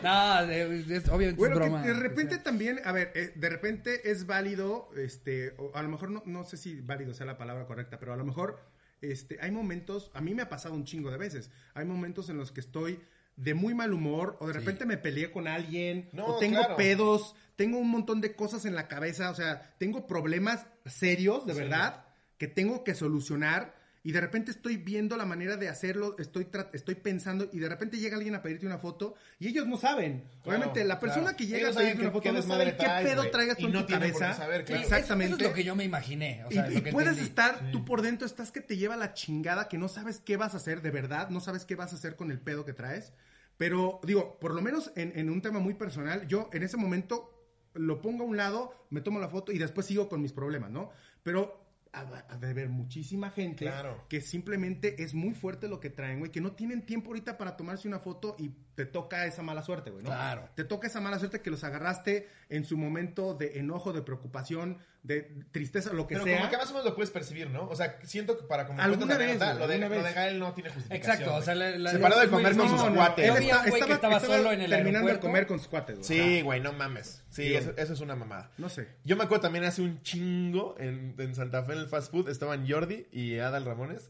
No, 0.04 0.46
de- 0.46 0.96
es- 0.96 1.10
obviamente 1.10 1.40
Bueno, 1.40 1.56
es 1.56 1.62
que 1.62 1.68
broma. 1.70 1.82
de 1.82 1.94
repente 1.94 2.38
también, 2.38 2.80
a 2.86 2.92
ver, 2.92 3.12
eh, 3.16 3.32
de 3.36 3.50
repente 3.50 4.12
es 4.12 4.28
válido, 4.28 4.90
este, 4.96 5.54
o 5.58 5.72
a 5.76 5.82
lo 5.82 5.90
mejor 5.90 6.12
no, 6.12 6.22
no 6.26 6.44
sé 6.44 6.58
si 6.58 6.80
válido 6.82 7.14
sea 7.14 7.26
la 7.26 7.38
palabra 7.38 7.66
correcta, 7.66 7.98
pero 7.98 8.14
a 8.14 8.18
lo 8.18 8.24
mejor, 8.24 8.60
este, 9.02 9.38
hay 9.42 9.50
momentos, 9.52 10.12
a 10.14 10.22
mí 10.22 10.36
me 10.36 10.44
ha 10.44 10.50
pasado 10.50 10.76
un 10.76 10.86
chingo 10.86 11.10
de 11.10 11.18
veces, 11.18 11.50
hay 11.74 11.86
momentos 11.86 12.30
en 12.30 12.38
los 12.38 12.52
que 12.52 12.60
estoy 12.62 13.00
de 13.36 13.54
muy 13.56 13.74
mal 13.74 13.94
humor, 13.94 14.38
o 14.40 14.48
de 14.48 14.54
repente 14.54 14.86
me 14.86 14.98
peleé 14.98 15.32
con 15.32 15.48
alguien, 15.48 16.08
No, 16.14 16.26
o 16.28 16.40
tengo 16.40 16.60
claro. 16.60 16.76
pedos, 16.76 17.36
tengo 17.56 17.78
un 17.78 17.90
montón 17.90 18.22
de 18.22 18.36
cosas 18.36 18.66
en 18.66 18.76
la 18.76 18.88
cabeza, 18.88 19.30
o 19.30 19.36
sea, 19.36 19.74
tengo 19.78 20.08
problemas 20.08 20.66
serios, 20.86 21.46
de 21.46 21.54
verdad, 21.54 22.06
que 22.38 22.48
tengo 22.48 22.84
que 22.84 22.96
solucionar. 22.96 23.84
Y 24.04 24.12
de 24.12 24.22
repente 24.22 24.52
estoy 24.52 24.78
viendo 24.78 25.18
la 25.18 25.26
manera 25.26 25.58
de 25.58 25.68
hacerlo, 25.68 26.16
estoy, 26.20 26.48
estoy 26.74 26.94
pensando, 26.94 27.50
y 27.52 27.58
de 27.58 27.68
repente 27.68 27.98
llega 27.98 28.18
alguien 28.18 28.36
a 28.36 28.42
pedirte 28.44 28.68
una 28.68 28.78
foto, 28.78 29.16
y 29.40 29.48
ellos 29.48 29.66
no 29.66 29.78
saben. 29.78 30.26
Claro, 30.44 30.60
Obviamente, 30.60 30.84
la 30.86 31.00
persona 31.00 31.22
claro. 31.24 31.38
que 31.38 31.48
llega 31.48 31.70
Ellos 31.70 31.76
a 31.76 31.80
pedirte 31.80 32.02
una 32.04 32.12
foto 32.12 32.32
no 32.32 32.42
sabe 32.44 32.66
qué 32.66 32.84
traes, 32.84 33.08
pedo 33.08 33.22
güey, 33.22 33.32
traigas 33.32 33.58
tú 33.58 33.66
en 33.66 33.72
no 33.74 33.86
tu 33.88 33.94
cabeza. 33.94 34.34
saber, 34.36 34.64
claro. 34.64 34.84
Sí, 34.84 34.86
Exactamente. 34.94 35.34
Eso 35.34 35.44
es 35.46 35.50
lo 35.50 35.56
que 35.56 35.64
yo 35.64 35.76
me 35.76 35.86
imaginé. 35.86 36.44
O 36.46 36.52
sea, 36.52 36.68
y 36.70 36.76
lo 36.76 36.84
que 36.84 36.90
y 36.90 36.92
puedes 36.92 37.18
entendí. 37.18 37.30
estar, 37.30 37.72
tú 37.72 37.84
por 37.84 38.04
dentro 38.04 38.28
estás 38.28 38.52
que 38.52 38.62
te 38.62 38.78
lleva 38.78 38.96
la 38.96 39.16
chingada, 39.16 39.68
que 39.68 39.80
no 39.80 39.88
sabes 39.88 40.20
qué 40.20 40.38
vas 40.38 40.54
a 40.54 40.58
hacer 40.58 40.84
de 40.84 40.92
verdad, 40.92 41.30
no 41.32 41.40
sabes 41.40 41.66
qué 41.66 41.74
vas 41.74 41.92
a 41.92 41.96
hacer 41.96 42.16
con 42.16 42.30
el 42.30 42.40
pedo 42.40 42.64
que 42.64 42.74
traes. 42.74 43.12
Pero 43.58 44.02
digo, 44.04 44.38
por 44.40 44.54
lo 44.54 44.62
menos 44.62 44.92
en, 44.96 45.14
en 45.16 45.32
un 45.32 45.42
tema 45.42 45.58
muy 45.60 45.74
personal, 45.74 46.28
yo 46.28 46.52
en 46.54 46.62
ese 46.62 46.78
momento 46.78 47.35
lo 47.76 48.02
pongo 48.02 48.24
a 48.24 48.28
un 48.28 48.38
lado, 48.38 48.74
me 48.90 49.02
tomo 49.02 49.20
la 49.20 49.30
foto 49.30 49.52
y 49.52 49.58
después 49.58 49.86
sigo 49.86 50.10
con 50.10 50.22
mis 50.22 50.34
problemas, 50.34 50.72
¿no? 50.72 50.90
Pero 51.24 51.64
ha 51.94 52.36
de 52.38 52.50
haber 52.50 52.68
muchísima 52.68 53.30
gente 53.30 53.64
Claro. 53.64 54.04
que 54.10 54.20
simplemente 54.20 55.02
es 55.02 55.14
muy 55.14 55.34
fuerte 55.34 55.70
lo 55.70 55.80
que 55.80 55.90
traen, 55.90 56.20
güey, 56.20 56.30
que 56.30 56.42
no 56.42 56.52
tienen 56.52 56.86
tiempo 56.86 57.08
ahorita 57.12 57.38
para 57.38 57.56
tomarse 57.56 57.88
una 57.88 58.00
foto 58.00 58.36
y 58.38 58.50
te 58.76 58.86
toca 58.86 59.26
esa 59.26 59.44
mala 59.44 59.64
suerte, 59.64 59.92
güey, 59.92 60.04
¿no? 60.04 60.10
Claro. 60.10 60.50
Te 60.56 60.66
toca 60.66 60.88
esa 60.88 61.00
mala 61.00 61.20
suerte 61.20 61.42
que 61.42 61.50
los 61.50 61.64
agarraste 61.64 62.28
en 62.50 62.66
su 62.66 62.76
momento 62.78 63.34
de 63.34 63.60
enojo, 63.60 63.94
de 63.94 64.02
preocupación, 64.02 64.78
de 65.06 65.22
tristeza, 65.52 65.94
lo 65.94 66.08
que 66.08 66.16
Pero 66.16 66.26
sea. 66.26 66.38
como 66.40 66.50
que 66.50 66.58
más 66.58 66.66
o 66.70 66.74
menos 66.74 66.86
lo 66.86 66.96
puedes 66.96 67.12
percibir, 67.12 67.50
¿no? 67.50 67.68
O 67.70 67.76
sea, 67.76 68.00
siento 68.04 68.38
que 68.38 68.44
para 68.46 68.66
como 68.66 68.82
Alguna 68.82 69.18
vez, 69.18 69.28
anécdota, 69.30 69.54
güey, 69.54 69.60
lo 69.60 69.68
de, 69.68 69.78
lo 70.00 70.04
de. 70.04 70.14
Gael 70.14 70.40
no 70.40 70.54
tiene 70.54 70.72
justificación. 70.72 71.14
Exacto, 71.14 71.36
o 71.36 71.42
sea, 71.44 71.54
la- 71.54 71.78
la- 71.78 71.92
Se 71.92 72.00
paró 72.00 72.20
de 72.20 72.28
comer 72.28 72.58
con 72.58 72.70
sus 72.70 72.82
cuates. 72.90 73.26
Él 73.38 73.92
estaba 73.92 74.20
solo 74.20 74.52
en 74.52 74.62
el 74.62 74.70
terminando 74.72 75.12
de 75.12 75.20
comer 75.20 75.46
con 75.46 75.60
sus 75.60 75.68
cuates, 75.68 75.98
güey. 76.00 76.08
Sí, 76.08 76.42
güey, 76.42 76.60
no 76.60 76.74
mames. 76.74 77.24
Sí, 77.30 77.54
eso, 77.54 77.74
eso 77.78 77.94
es 77.94 78.00
una 78.00 78.16
mamada. 78.16 78.52
No 78.58 78.68
sé. 78.70 78.88
Yo 79.04 79.16
me 79.16 79.24
acuerdo 79.26 79.44
también 79.44 79.66
hace 79.66 79.82
un 79.84 80.02
chingo 80.02 80.76
en, 80.80 81.14
en 81.20 81.36
Santa 81.36 81.64
Fe 81.64 81.74
en 81.74 81.80
el 81.80 81.88
fast 81.88 82.12
food 82.12 82.30
estaban 82.30 82.68
Jordi 82.68 83.06
y 83.12 83.38
Adal 83.38 83.66
Ramones. 83.66 84.10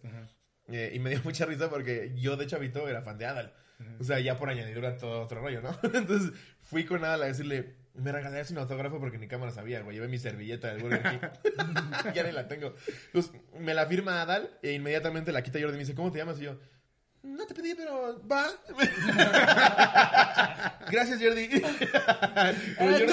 Eh, 0.68 0.92
y 0.96 1.00
me 1.00 1.10
dio 1.12 1.20
mucha 1.24 1.46
risa 1.46 1.70
porque 1.70 2.14
yo 2.16 2.38
de 2.38 2.48
chavito 2.48 2.88
era 2.88 3.02
fan 3.02 3.18
de 3.18 3.26
Adal. 3.26 3.54
O 4.00 4.04
sea, 4.06 4.20
ya 4.22 4.38
por 4.38 4.50
añadidura 4.50 4.96
todo 4.98 5.22
otro 5.22 5.42
rollo, 5.42 5.62
¿no? 5.62 5.78
Entonces 5.94 6.32
fui 6.62 6.86
con 6.86 7.04
Adal 7.04 7.24
a 7.24 7.26
decirle, 7.26 7.76
me 7.98 8.12
regalarías 8.12 8.52
un 8.52 8.58
autógrafo 8.58 9.00
porque 9.00 9.18
ni 9.18 9.28
cámara 9.28 9.52
sabía, 9.52 9.82
güey. 9.82 9.96
Llevé 9.96 10.08
mi 10.08 10.18
servilleta 10.18 10.70
del 10.70 10.82
Burger 10.82 11.04
King. 11.04 11.54
ya 12.14 12.24
ni 12.24 12.32
la 12.32 12.48
tengo. 12.48 12.74
Entonces 13.08 13.32
me 13.60 13.74
la 13.74 13.86
firma 13.86 14.22
Adal 14.22 14.52
e 14.62 14.74
inmediatamente 14.74 15.32
la 15.32 15.44
quita 15.44 15.60
Jordi 15.60 15.76
y 15.76 15.78
me 15.78 15.84
dice, 15.84 15.96
¿cómo 15.96 16.12
te 16.12 16.20
llamas? 16.20 16.40
Y 16.40 16.44
yo, 16.44 16.60
no 17.26 17.46
te 17.46 17.54
pedí, 17.54 17.76
pero 17.76 18.22
va. 18.32 18.46
Gracias, 20.92 21.20
Jordi. 21.22 21.48
Tú 21.50 21.62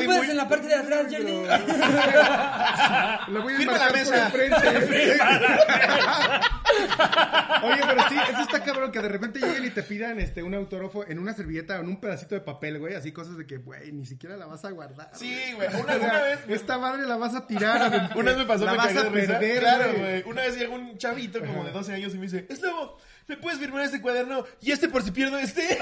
puedes 0.05 0.23
muy- 0.23 0.31
en 0.31 0.37
la 0.37 0.49
parte 0.49 0.69
de 0.69 0.75
atrás, 0.75 1.07
Jordi. 1.11 1.33
Lo 3.33 3.43
voy 3.43 3.55
a 3.55 3.57
Firma 3.57 3.79
la 3.79 3.89
embarcar 3.89 3.93
mesa. 3.93 4.29
por 4.31 4.41
enfrente. 4.43 5.19
Oye, 7.65 7.81
pero 7.87 8.09
sí, 8.09 8.17
eso 8.33 8.43
está 8.43 8.63
cabrón 8.65 8.91
que 8.93 9.01
de 9.01 9.09
repente 9.09 9.39
lleguen 9.41 9.65
y 9.67 9.71
te 9.71 9.83
pidan 9.83 10.19
este 10.21 10.43
un 10.43 10.55
autógrafo 10.55 11.07
en 11.07 11.19
una 11.19 11.35
servilleta 11.35 11.79
o 11.79 11.83
en 11.83 11.89
un 11.89 12.01
pedacito 12.01 12.35
de 12.35 12.41
papel, 12.41 12.79
güey, 12.79 12.95
así 12.95 13.13
cosas 13.13 13.37
de 13.37 13.47
que, 13.47 13.59
güey, 13.59 13.93
ni 13.93 14.07
siquiera 14.07 14.37
la 14.37 14.47
vas 14.47 14.65
a 14.65 14.71
guardar. 14.71 15.11
Sí, 15.15 15.37
güey. 15.55 15.69
Una, 15.69 15.79
O 15.79 15.85
sea, 15.87 15.97
una 15.99 16.23
vez. 16.23 16.39
esta 16.49 16.79
madre 16.79 17.07
la 17.07 17.17
vas 17.17 17.35
a 17.35 17.47
tirar. 17.47 18.11
Una 18.17 18.31
vez 18.31 18.39
me 18.39 18.45
pasó, 18.47 18.65
la 18.65 18.73
me 18.73 18.79
vas 18.79 18.87
cagué 18.89 18.99
a 19.01 19.05
de 19.05 19.11
risa. 19.11 19.39
perder, 19.39 19.61
Claro, 19.61 19.93
güey. 19.97 20.23
Una 20.27 20.43
vez 20.43 20.57
llegó 20.59 20.75
un 20.75 20.99
chavito 20.99 21.41
como 21.41 21.65
de 21.65 21.73
12 21.73 21.95
años 21.95 22.15
y 22.15 22.19
me 22.19 22.25
dice, 22.25 22.47
es 22.49 22.61
lobo, 22.63 22.99
¿me 23.33 23.39
puedes 23.39 23.59
firmar 23.59 23.83
este 23.85 24.01
cuaderno? 24.03 24.45
Y 24.61 24.73
este 24.73 24.89
por 24.91 25.03
si 25.03 25.11
pierdo 25.11 25.39
este. 25.39 25.63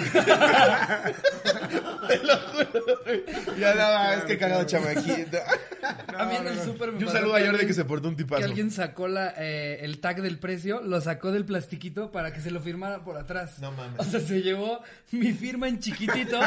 Te 2.09 2.19
lo 2.19 2.37
juro. 2.37 3.57
Ya 3.59 3.75
nada, 3.75 4.15
es 4.15 4.25
que 4.25 4.39
cagado 4.39 4.65
chamaquito. 4.65 5.39
A 6.17 6.25
mí 6.27 6.37
en 6.37 6.47
el 6.47 6.61
súper 6.61 6.93
me 6.93 6.99
Y 7.01 7.03
un 7.03 7.07
pasó 7.07 7.17
saludo 7.19 7.35
a 7.35 7.39
Jordi 7.39 7.49
alguien- 7.51 7.67
que 7.69 7.73
se 7.75 7.85
portó 7.85 8.09
un 8.09 8.15
Que 8.17 8.25
tipazo. 8.25 8.45
alguien 8.45 8.71
sacó 8.71 9.09
la, 9.09 9.33
eh, 9.39 9.79
el 9.83 9.99
tag 10.01 10.21
del 10.23 10.39
precio, 10.39 10.83
lo 10.83 11.01
sacó 11.01 11.33
del 11.33 11.45
plastiquito 11.47 12.13
para 12.13 12.33
que 12.33 12.41
se 12.41 12.51
lo 12.51 12.61
firmara 12.61 13.03
por 13.03 13.17
atrás. 13.17 13.59
No 13.61 13.73
mames. 13.73 13.99
O 13.99 14.05
sea, 14.05 14.21
se 14.21 14.43
llevó 14.43 14.83
mi 15.11 15.33
firma 15.33 15.69
en 15.69 15.79
chiquitito 15.81 16.39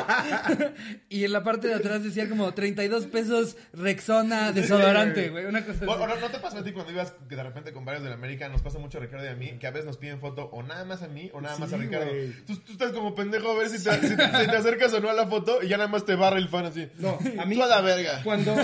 y 1.09 1.23
en 1.25 1.31
la 1.33 1.43
parte 1.43 1.67
de 1.67 1.73
atrás 1.73 2.03
decía 2.03 2.29
como 2.29 2.53
32 2.53 3.07
pesos 3.07 3.57
Rexona 3.73 4.51
desodorante, 4.51 5.29
güey. 5.29 5.45
Una 5.45 5.65
cosa 5.65 5.85
O, 5.85 5.91
o 5.91 5.93
así. 6.05 6.13
no, 6.13 6.19
¿no 6.21 6.29
te 6.29 6.37
pasó 6.39 6.59
a 6.59 6.63
ti 6.63 6.71
cuando 6.71 6.91
ibas 6.91 7.13
que 7.27 7.35
de 7.35 7.43
repente 7.43 7.73
con 7.73 7.83
varios 7.85 8.03
de 8.03 8.09
la 8.09 8.15
América? 8.15 8.47
Nos 8.49 8.61
pasa 8.61 8.77
mucho 8.79 8.99
Ricardo 8.99 9.25
y 9.25 9.29
a 9.29 9.35
mí, 9.35 9.57
que 9.59 9.65
a 9.67 9.71
veces 9.71 9.85
nos 9.87 9.97
piden 9.97 10.19
foto 10.19 10.45
o 10.51 10.61
nada 10.63 10.85
más 10.85 10.92
a 11.01 11.07
mí 11.07 11.29
o 11.33 11.41
nada 11.41 11.57
más 11.57 11.73
a 11.73 11.77
Ricardo. 11.77 12.11
Tú, 12.45 12.55
tú 12.57 12.71
estás 12.73 12.91
como 12.91 13.15
pendejo 13.15 13.49
a 13.51 13.57
ver 13.57 13.69
si 13.69 13.83
te, 13.83 13.91
si 14.07 14.15
te- 14.15 14.25
si 14.25 14.47
te 14.47 14.55
acercas 14.57 14.93
o 14.93 14.99
no 14.99 15.09
a 15.09 15.13
la 15.13 15.25
foto 15.27 15.63
y 15.63 15.67
ya 15.69 15.77
nada 15.77 15.89
más 15.89 16.05
te 16.05 16.15
barra 16.15 16.37
el 16.37 16.47
fan 16.49 16.65
así. 16.65 16.87
No, 16.99 17.17
a 17.39 17.45
mí. 17.45 17.55
Tú 17.55 17.63
a 17.63 17.67
la 17.67 17.81
verga. 17.81 18.21
Cuando. 18.23 18.55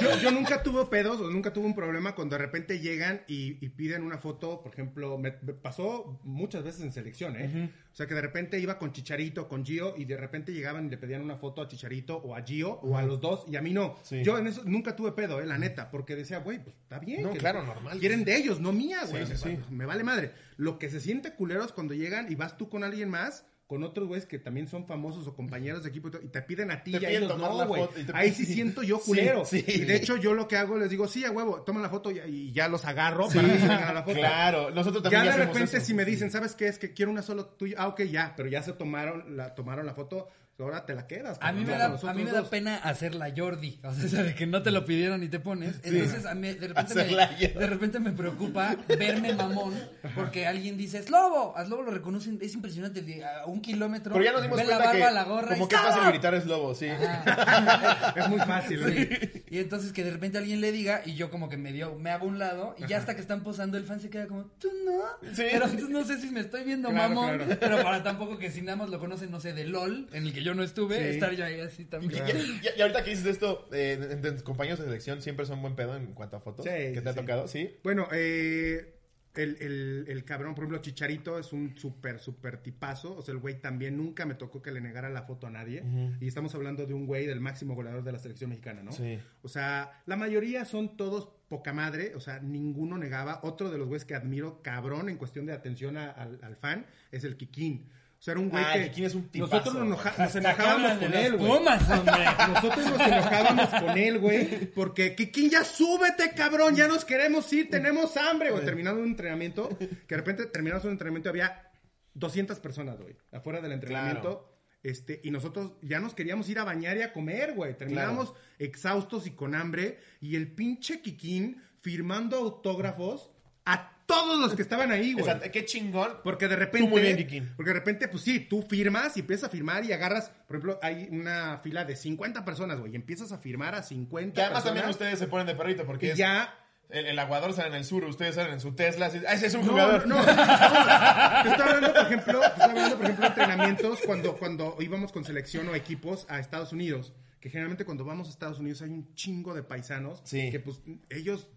Yo, 0.00 0.18
yo 0.20 0.30
nunca 0.30 0.62
tuve 0.62 0.84
pedos 0.86 1.20
o 1.20 1.30
nunca 1.30 1.52
tuve 1.52 1.66
un 1.66 1.74
problema 1.74 2.14
cuando 2.14 2.36
de 2.36 2.42
repente 2.42 2.78
llegan 2.80 3.22
y, 3.26 3.64
y 3.64 3.68
piden 3.70 4.02
una 4.02 4.18
foto. 4.18 4.60
Por 4.62 4.72
ejemplo, 4.72 5.18
me, 5.18 5.34
me 5.42 5.54
pasó 5.54 6.20
muchas 6.24 6.62
veces 6.62 6.82
en 6.82 6.92
selección, 6.92 7.36
¿eh? 7.36 7.70
O 7.94 7.96
sea, 7.96 8.08
que 8.08 8.14
de 8.14 8.22
repente 8.22 8.58
iba 8.58 8.76
con 8.76 8.92
Chicharito, 8.92 9.46
con 9.46 9.64
Gio, 9.64 9.94
y 9.96 10.04
de 10.04 10.16
repente 10.16 10.52
llegaban 10.52 10.86
y 10.86 10.90
le 10.90 10.98
pedían 10.98 11.22
una 11.22 11.36
foto 11.36 11.62
a 11.62 11.68
Chicharito 11.68 12.16
o 12.16 12.34
a 12.34 12.42
Gio 12.42 12.72
o 12.82 12.96
a 12.98 13.02
los 13.02 13.20
dos, 13.20 13.44
y 13.48 13.54
a 13.54 13.62
mí 13.62 13.72
no. 13.72 13.94
Sí. 14.02 14.20
Yo 14.24 14.36
en 14.36 14.48
eso 14.48 14.62
nunca 14.64 14.96
tuve 14.96 15.12
pedo, 15.12 15.40
¿eh? 15.40 15.46
La 15.46 15.58
neta, 15.58 15.92
porque 15.92 16.16
decía, 16.16 16.38
güey, 16.40 16.58
pues 16.60 16.74
está 16.76 16.98
bien. 16.98 17.22
No, 17.22 17.30
que- 17.30 17.38
claro, 17.38 17.62
normal. 17.64 18.00
Quieren 18.00 18.24
de 18.24 18.36
ellos, 18.36 18.58
no 18.58 18.72
mía, 18.72 19.04
güey. 19.08 19.24
Sí, 19.26 19.36
sí, 19.36 19.42
sí. 19.44 19.58
Me 19.70 19.86
vale 19.86 20.02
madre. 20.02 20.32
Lo 20.56 20.76
que 20.80 20.90
se 20.90 20.98
siente 20.98 21.34
culero 21.34 21.64
es 21.64 21.70
cuando 21.70 21.94
llegan 21.94 22.32
y 22.32 22.34
vas 22.34 22.56
tú 22.56 22.68
con 22.68 22.82
alguien 22.82 23.10
más. 23.10 23.46
Con 23.66 23.82
otros 23.82 24.06
güeyes 24.08 24.26
que 24.26 24.38
también 24.38 24.66
son 24.68 24.86
famosos 24.86 25.26
o 25.26 25.34
compañeros 25.34 25.82
de 25.82 25.88
equipo 25.88 26.10
y 26.22 26.28
te 26.28 26.42
piden 26.42 26.70
a 26.70 26.84
ti 26.84 26.92
Te 26.92 27.00
y 27.00 27.04
a 27.06 27.10
ellos 27.10 27.28
tomar 27.28 27.50
no, 27.50 27.58
la 27.58 27.64
güey. 27.64 27.82
Ahí 28.12 28.30
sí 28.34 28.44
siento 28.44 28.82
yo 28.82 28.98
Sí, 28.98 29.04
culero. 29.06 29.44
sí. 29.46 29.64
Y 29.66 29.80
de 29.80 29.96
hecho, 29.96 30.16
yo 30.18 30.34
lo 30.34 30.46
que 30.46 30.56
hago, 30.58 30.76
les 30.76 30.90
digo, 30.90 31.08
sí, 31.08 31.24
a 31.24 31.30
huevo, 31.30 31.62
toma 31.62 31.80
la 31.80 31.88
foto 31.88 32.10
y, 32.10 32.18
y 32.20 32.52
ya 32.52 32.68
los 32.68 32.84
agarro 32.84 33.26
para 33.28 33.48
que 33.50 33.58
se 33.58 33.66
a 33.66 33.92
la 33.94 34.02
foto. 34.02 34.18
Claro, 34.18 34.70
nosotros 34.70 35.02
también 35.02 35.24
Ya 35.24 35.30
de 35.38 35.46
repente, 35.46 35.78
eso. 35.78 35.86
si 35.86 35.94
me 35.94 36.04
dicen, 36.04 36.30
¿sabes 36.30 36.54
qué? 36.54 36.68
Es 36.68 36.78
que 36.78 36.92
quiero 36.92 37.10
una 37.10 37.22
solo 37.22 37.46
tuya. 37.46 37.76
Ah, 37.78 37.88
ok, 37.88 38.02
ya, 38.02 38.34
pero 38.36 38.50
ya 38.50 38.62
se 38.62 38.74
tomaron 38.74 39.34
la, 39.36 39.54
tomaron 39.54 39.86
la 39.86 39.94
foto, 39.94 40.28
ahora 40.62 40.86
te 40.86 40.94
la 40.94 41.06
quedas. 41.06 41.38
A 41.40 41.52
mí, 41.52 41.64
me 41.64 41.72
da, 41.72 41.86
a 41.86 42.14
mí 42.14 42.24
me 42.24 42.30
da 42.30 42.48
pena 42.48 42.76
hacer 42.76 43.14
la 43.14 43.32
Jordi. 43.36 43.80
O 43.82 43.92
sea, 43.92 44.22
de 44.22 44.34
que 44.34 44.46
no 44.46 44.62
te 44.62 44.70
lo 44.70 44.84
pidieron 44.84 45.22
y 45.22 45.28
te 45.28 45.40
pones. 45.40 45.80
Entonces, 45.82 46.26
a 46.26 46.34
mí 46.34 46.52
de 46.52 46.68
repente, 46.68 46.94
me, 46.94 47.48
de 47.48 47.66
repente 47.66 48.00
me 48.00 48.12
preocupa 48.12 48.76
verme 48.86 49.34
mamón 49.34 49.74
porque 50.14 50.46
alguien 50.46 50.76
dice, 50.76 50.98
es 50.98 51.10
lobo. 51.10 51.56
A 51.56 51.64
lobo 51.64 51.82
lo 51.82 51.90
reconocen, 51.90 52.38
es 52.40 52.54
impresionante, 52.54 53.02
de 53.02 53.24
a 53.24 53.46
un 53.46 53.60
kilómetro. 53.60 54.12
Pero 54.12 54.24
ya 54.24 54.32
nos 54.32 54.42
dimos 54.42 54.58
ve 54.58 54.64
la 54.64 54.78
barba, 54.78 54.92
que 54.92 54.98
la 54.98 55.24
gorra 55.24 55.54
como 55.54 55.64
y 55.64 55.68
que 55.68 55.74
es 55.74 55.80
fácil 55.80 56.08
gritar 56.08 56.34
es 56.34 56.46
lobo, 56.46 56.74
sí. 56.74 56.86
Es 58.16 58.28
muy 58.28 58.38
fácil. 58.38 58.80
Sí. 58.84 59.44
Y 59.50 59.58
entonces 59.58 59.92
que 59.92 60.04
de 60.04 60.10
repente 60.10 60.38
alguien 60.38 60.60
le 60.60 60.72
diga 60.72 61.02
y 61.04 61.14
yo 61.14 61.30
como 61.30 61.48
que 61.48 61.56
me 61.56 61.72
dio, 61.72 61.96
me 61.96 62.10
hago 62.10 62.26
un 62.26 62.38
lado 62.38 62.74
y 62.78 62.86
ya 62.86 62.98
hasta 62.98 63.14
que 63.14 63.20
están 63.20 63.42
posando 63.42 63.76
el 63.76 63.84
fan 63.84 64.00
se 64.00 64.10
queda 64.10 64.26
como, 64.26 64.44
tú 64.58 64.68
no. 64.84 65.32
Sí. 65.34 65.44
Pero 65.50 65.64
entonces 65.64 65.88
no 65.88 66.04
sé 66.04 66.20
si 66.20 66.30
me 66.30 66.40
estoy 66.40 66.64
viendo 66.64 66.90
Claro, 66.90 67.14
mamón, 67.14 67.36
claro. 67.38 67.56
pero 67.60 67.82
para 67.82 68.02
tampoco 68.02 68.38
que 68.38 68.50
si 68.50 68.62
nada 68.62 68.76
más 68.76 68.90
lo 68.90 68.98
conocen, 68.98 69.30
no 69.30 69.40
sé, 69.40 69.52
de 69.52 69.64
LOL, 69.64 70.08
en 70.12 70.26
el 70.26 70.32
que 70.32 70.42
yo 70.44 70.54
no 70.54 70.62
estuve, 70.62 70.96
Sí. 70.98 71.04
estar 71.14 71.32
yo 71.34 71.44
ahí 71.44 71.58
así 71.60 71.82
Y, 71.82 71.86
también. 71.86 72.22
y- 72.28 72.78
y 72.78 72.80
ahorita 72.82 73.02
que 73.02 73.10
dices 73.10 73.26
esto, 73.26 73.68
eh, 73.72 73.98
entre 74.10 74.32
tus 74.32 74.42
compañeros 74.42 74.78
de 74.78 74.84
selección 74.86 75.20
siempre 75.22 75.46
son 75.46 75.60
buen 75.62 75.74
pedo 75.74 75.96
en 75.96 76.12
cuanto 76.14 76.36
a 76.36 76.40
fotos. 76.40 76.64
Sí, 76.64 76.70
que 76.70 76.94
sí, 76.96 77.00
te 77.02 77.08
ha 77.08 77.14
tocado, 77.14 77.48
¿sí? 77.48 77.76
Bueno, 77.82 78.08
eh, 78.12 78.90
el, 79.34 79.56
el, 79.60 80.04
el, 80.06 80.24
cabrón, 80.24 80.54
por 80.54 80.62
ejemplo, 80.62 80.78
Chicharito 80.80 81.40
es 81.40 81.52
un 81.52 81.76
súper, 81.76 82.20
súper 82.20 82.58
tipazo. 82.58 83.16
O 83.16 83.22
sea, 83.22 83.32
el 83.32 83.40
güey 83.40 83.60
también 83.60 83.96
nunca 83.96 84.26
me 84.26 84.34
tocó 84.36 84.62
que 84.62 84.70
le 84.70 84.80
negara 84.80 85.08
la 85.10 85.22
foto 85.24 85.48
a 85.48 85.50
nadie. 85.50 85.82
Y 86.20 86.28
estamos 86.28 86.54
hablando 86.54 86.86
de 86.86 86.94
un 86.94 87.04
güey 87.06 87.26
del 87.26 87.40
máximo 87.40 87.74
goleador 87.74 88.04
de 88.04 88.12
la 88.12 88.20
selección 88.20 88.50
mexicana, 88.50 88.84
¿no? 88.84 88.92
Sí. 88.92 89.18
O 89.42 89.48
sea, 89.48 90.00
la 90.06 90.14
mayoría 90.14 90.64
son 90.64 90.96
todos 90.96 91.30
poca 91.48 91.72
madre. 91.72 92.14
O 92.14 92.20
sea, 92.20 92.38
ninguno 92.38 92.96
negaba. 92.96 93.40
Otro 93.42 93.70
de 93.72 93.78
los 93.78 93.88
güeyes 93.88 94.04
que 94.04 94.14
admiro, 94.14 94.62
cabrón, 94.62 95.08
en 95.08 95.16
cuestión 95.16 95.46
de 95.46 95.52
atención 95.52 95.96
a, 95.96 96.12
al, 96.12 96.38
al, 96.40 96.54
fan, 96.54 96.86
es 97.10 97.24
el 97.24 97.36
Kikín. 97.36 97.88
O 98.24 98.26
sea, 98.26 98.32
era 98.32 98.40
un 98.40 98.48
güey 98.48 98.64
ah, 98.64 98.90
que. 98.90 99.04
Es 99.04 99.14
un 99.14 99.28
tipazo, 99.28 99.54
nosotros 99.54 99.74
nos, 99.74 99.84
enoja, 99.84 100.14
nos 100.16 100.34
enojábamos 100.34 100.92
con 100.92 101.12
él, 101.12 101.36
güey. 101.36 101.50
Nosotros 102.54 102.86
nos 102.86 103.00
enojábamos 103.00 103.68
con 103.68 103.98
él, 103.98 104.18
güey. 104.18 104.66
Porque, 104.72 105.14
Kikín, 105.14 105.50
ya 105.50 105.62
súbete, 105.62 106.32
cabrón. 106.34 106.74
Ya 106.74 106.88
nos 106.88 107.04
queremos 107.04 107.52
ir. 107.52 107.68
Tenemos 107.68 108.16
hambre, 108.16 108.50
güey. 108.50 108.64
Terminando 108.64 109.02
un 109.02 109.08
entrenamiento. 109.08 109.68
Que 109.78 109.86
de 109.86 110.16
repente 110.16 110.46
terminamos 110.46 110.86
un 110.86 110.92
entrenamiento. 110.92 111.28
Había 111.28 111.70
200 112.14 112.58
personas, 112.60 112.98
güey. 112.98 113.14
Afuera 113.30 113.60
del 113.60 113.72
entrenamiento. 113.72 114.22
Claro. 114.22 114.58
Este, 114.82 115.20
y 115.22 115.30
nosotros 115.30 115.72
ya 115.82 116.00
nos 116.00 116.14
queríamos 116.14 116.48
ir 116.48 116.58
a 116.60 116.64
bañar 116.64 116.96
y 116.96 117.02
a 117.02 117.12
comer, 117.12 117.52
güey. 117.52 117.76
Terminábamos 117.76 118.30
Claro. 118.30 118.44
exhaustos 118.58 119.26
y 119.26 119.32
con 119.32 119.54
hambre. 119.54 119.98
Y 120.22 120.36
el 120.36 120.50
pinche 120.50 121.02
Kikín 121.02 121.62
firmando 121.82 122.38
autógrafos 122.38 123.32
a 123.66 123.93
todos 124.06 124.38
los 124.40 124.54
que 124.54 124.62
estaban 124.62 124.90
ahí, 124.90 125.12
güey. 125.14 125.22
O 125.22 125.26
sea, 125.26 125.38
qué 125.50 125.64
chingón. 125.64 126.18
Porque 126.22 126.46
de 126.48 126.56
repente. 126.56 126.86
Tú 126.86 126.88
muy 126.90 127.00
bien, 127.02 127.16
Kikín. 127.16 127.52
Porque 127.56 127.70
de 127.70 127.78
repente, 127.78 128.08
pues 128.08 128.22
sí, 128.22 128.40
tú 128.40 128.62
firmas 128.62 129.16
y 129.16 129.20
empiezas 129.20 129.48
a 129.48 129.50
firmar 129.50 129.84
y 129.84 129.92
agarras. 129.92 130.30
Por 130.46 130.56
ejemplo, 130.56 130.78
hay 130.82 131.08
una 131.10 131.58
fila 131.62 131.84
de 131.84 131.96
50 131.96 132.44
personas, 132.44 132.80
güey. 132.80 132.92
Y 132.92 132.96
empiezas 132.96 133.32
a 133.32 133.38
firmar 133.38 133.74
a 133.74 133.82
50 133.82 134.34
Que 134.34 134.40
además 134.42 134.62
personas. 134.62 134.82
también 134.82 134.90
ustedes 134.90 135.18
se 135.18 135.26
ponen 135.26 135.46
de 135.46 135.54
perrito 135.54 135.84
porque 135.86 136.06
Y 136.06 136.10
es- 136.10 136.16
ya. 136.18 136.54
el, 136.90 137.06
el 137.06 137.18
aguador 137.18 137.52
sale 137.54 137.68
en 137.68 137.74
el 137.74 137.84
sur, 137.84 138.04
ustedes 138.04 138.34
salen 138.34 138.52
en 138.52 138.60
su 138.60 138.72
Tesla. 138.74 139.06
así, 139.06 139.20
"Ah, 139.26 139.32
ese 139.34 139.46
es 139.46 139.54
un 139.54 139.62
No, 139.66 139.72
jugador. 139.72 140.06
no, 140.06 140.16
no. 140.16 140.24
Te 140.24 141.48
estoy 141.48 141.66
hablando, 141.68 141.92
por 141.94 142.02
ejemplo, 142.06 142.40
te 142.40 142.46
estoy 142.46 142.62
hablando, 142.70 142.96
por 142.96 143.04
ejemplo, 143.06 143.22
de 143.24 143.28
entrenamientos 143.28 144.00
cuando, 144.04 144.36
cuando 144.36 144.76
íbamos 144.80 145.10
con 145.12 145.24
selección 145.24 145.68
o 145.68 145.74
equipos 145.74 146.26
a 146.28 146.38
Estados 146.38 146.72
Unidos. 146.72 147.12
Que 147.40 147.50
generalmente 147.50 147.84
cuando 147.84 148.04
vamos 148.04 148.28
a 148.28 148.30
Estados 148.30 148.58
Unidos 148.58 148.80
hay 148.82 148.90
un 148.90 149.14
chingo 149.14 149.52
de 149.54 149.62
paisanos 149.62 150.20
Sí. 150.24 150.50
que 150.50 150.60
pues 150.60 150.80
ellos 151.10 151.48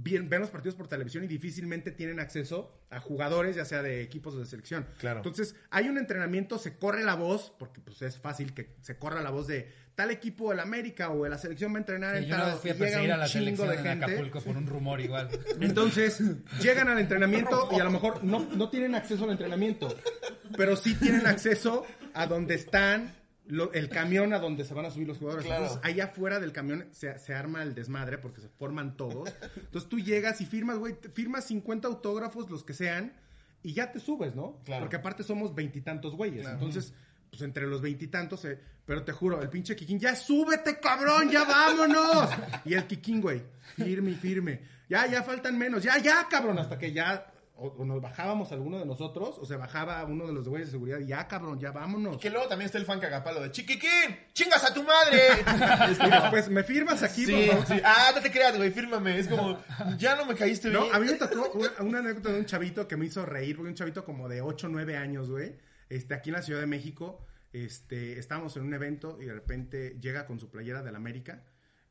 ven, 0.00 0.28
ven 0.28 0.40
los 0.40 0.50
partidos 0.50 0.74
por 0.74 0.88
televisión 0.88 1.24
y 1.24 1.26
difícilmente 1.26 1.90
tienen 1.90 2.20
acceso 2.20 2.72
a 2.90 3.00
jugadores, 3.00 3.56
ya 3.56 3.64
sea 3.64 3.82
de 3.82 4.02
equipos 4.02 4.34
o 4.34 4.38
de 4.38 4.46
selección. 4.46 4.86
Claro. 4.98 5.18
Entonces, 5.18 5.54
hay 5.70 5.88
un 5.88 5.98
entrenamiento, 5.98 6.58
se 6.58 6.76
corre 6.76 7.02
la 7.02 7.14
voz, 7.14 7.52
porque 7.58 7.80
pues 7.80 8.00
es 8.02 8.18
fácil 8.18 8.54
que 8.54 8.76
se 8.80 8.98
corra 8.98 9.22
la 9.22 9.30
voz 9.30 9.46
de 9.46 9.68
tal 9.94 10.10
equipo 10.12 10.50
del 10.50 10.60
América 10.60 11.10
o 11.10 11.24
de 11.24 11.30
la 11.30 11.38
selección 11.38 11.72
va 11.72 11.78
a 11.78 11.80
entrenar 11.80 12.16
Sí, 12.16 12.24
en 12.24 12.30
yo 12.30 12.36
tal 12.36 12.52
vez 12.52 12.60
fui 12.60 12.70
a 12.70 12.74
perseguir 12.74 13.12
a 13.12 13.16
la 13.16 13.26
selección 13.26 13.68
de 13.68 13.74
en 13.74 13.82
gente. 13.82 14.04
Acapulco 14.04 14.40
por 14.40 14.56
un 14.56 14.66
rumor 14.66 15.00
igual. 15.00 15.28
Entonces, 15.60 16.22
llegan 16.60 16.88
al 16.88 16.98
entrenamiento 16.98 17.68
y 17.72 17.80
a 17.80 17.84
lo 17.84 17.90
mejor 17.90 18.22
no, 18.22 18.40
no 18.40 18.70
tienen 18.70 18.94
acceso 18.94 19.24
al 19.24 19.30
entrenamiento, 19.30 19.94
pero 20.56 20.76
sí 20.76 20.94
tienen 20.94 21.26
acceso 21.26 21.84
a 22.14 22.26
donde 22.26 22.54
están 22.54 23.12
lo- 23.48 23.72
el 23.72 23.88
camión 23.88 24.32
a 24.32 24.38
donde 24.38 24.64
se 24.64 24.72
van 24.74 24.84
a 24.86 24.90
subir 24.90 25.08
los 25.08 25.18
jugadores. 25.18 25.46
Claro. 25.46 25.64
Entonces, 25.64 25.84
allá 25.84 26.04
afuera 26.04 26.38
del 26.40 26.52
camión 26.52 26.86
se, 26.92 27.18
se 27.18 27.34
arma 27.34 27.62
el 27.62 27.74
desmadre 27.74 28.18
porque 28.18 28.40
se 28.40 28.48
forman 28.48 28.96
todos. 28.96 29.32
Entonces, 29.56 29.88
tú 29.90 29.98
llegas 29.98 30.40
y 30.40 30.46
firmas, 30.46 30.78
güey, 30.78 30.96
firmas 31.14 31.44
50 31.46 31.88
autógrafos, 31.88 32.48
los 32.50 32.62
que 32.64 32.74
sean, 32.74 33.12
y 33.62 33.72
ya 33.72 33.90
te 33.90 33.98
subes, 34.00 34.34
¿no? 34.36 34.60
Claro. 34.64 34.82
Porque 34.84 34.96
aparte 34.96 35.22
somos 35.24 35.54
veintitantos 35.54 36.14
güeyes. 36.14 36.46
Entonces, 36.46 36.92
pues 37.30 37.42
entre 37.42 37.66
los 37.66 37.82
veintitantos, 37.82 38.44
eh, 38.46 38.58
pero 38.86 39.04
te 39.04 39.12
juro, 39.12 39.42
el 39.42 39.50
pinche 39.50 39.76
Kikín, 39.76 39.98
ya 39.98 40.14
súbete, 40.16 40.78
cabrón, 40.80 41.28
ya 41.30 41.44
vámonos. 41.44 42.30
Y 42.64 42.74
el 42.74 42.86
Kikín, 42.86 43.20
güey, 43.20 43.42
firme 43.76 44.12
y 44.12 44.14
firme. 44.14 44.60
Ya, 44.88 45.06
ya 45.06 45.22
faltan 45.22 45.58
menos, 45.58 45.82
ya, 45.82 45.98
ya, 45.98 46.26
cabrón, 46.30 46.58
hasta 46.58 46.78
que 46.78 46.92
ya 46.92 47.30
o, 47.58 47.74
o 47.78 47.84
nos 47.84 48.00
bajábamos 48.00 48.52
alguno 48.52 48.78
de 48.78 48.86
nosotros, 48.86 49.36
o 49.38 49.44
se 49.44 49.56
bajaba 49.56 50.04
uno 50.04 50.26
de 50.26 50.32
los 50.32 50.48
güeyes 50.48 50.68
de 50.68 50.72
seguridad, 50.72 51.00
y 51.00 51.06
ya, 51.06 51.26
cabrón, 51.26 51.58
ya 51.58 51.72
vámonos. 51.72 52.18
Que 52.18 52.30
luego 52.30 52.46
también 52.46 52.66
está 52.66 52.78
el 52.78 52.84
fan 52.84 53.00
cagapalo 53.00 53.40
de 53.40 53.50
Chiquiquín, 53.50 54.16
chingas 54.32 54.64
a 54.64 54.72
tu 54.72 54.82
madre. 54.84 55.18
Y 56.08 56.10
después, 56.10 56.48
¿me 56.48 56.62
firmas 56.62 57.02
aquí, 57.02 57.26
por 57.26 57.34
sí, 57.34 57.46
favor? 57.48 57.66
sí. 57.66 57.80
Ah, 57.84 58.12
no 58.14 58.20
te 58.20 58.30
creas, 58.30 58.56
güey, 58.56 58.70
fírmame. 58.70 59.18
Es 59.18 59.26
como, 59.26 59.58
ya 59.96 60.14
no 60.16 60.24
me 60.26 60.34
caíste 60.34 60.70
bien. 60.70 60.82
No, 60.82 60.92
a 60.92 61.00
mí 61.00 61.06
me 61.06 61.14
tocó 61.14 61.50
una, 61.54 61.70
una 61.80 61.98
anécdota 61.98 62.32
de 62.32 62.38
un 62.40 62.46
chavito 62.46 62.86
que 62.86 62.96
me 62.96 63.06
hizo 63.06 63.26
reír, 63.26 63.56
porque 63.56 63.70
un 63.70 63.74
chavito 63.74 64.04
como 64.04 64.28
de 64.28 64.40
8 64.40 64.66
o 64.66 64.70
9 64.70 64.96
años, 64.96 65.28
güey, 65.30 65.56
este, 65.88 66.14
aquí 66.14 66.30
en 66.30 66.34
la 66.36 66.42
Ciudad 66.42 66.60
de 66.60 66.66
México, 66.66 67.26
este, 67.52 68.18
estábamos 68.18 68.56
en 68.56 68.62
un 68.64 68.74
evento 68.74 69.18
y 69.20 69.24
de 69.24 69.34
repente 69.34 69.98
llega 70.00 70.26
con 70.26 70.38
su 70.38 70.50
playera 70.50 70.82
del 70.82 70.94
América 70.94 71.44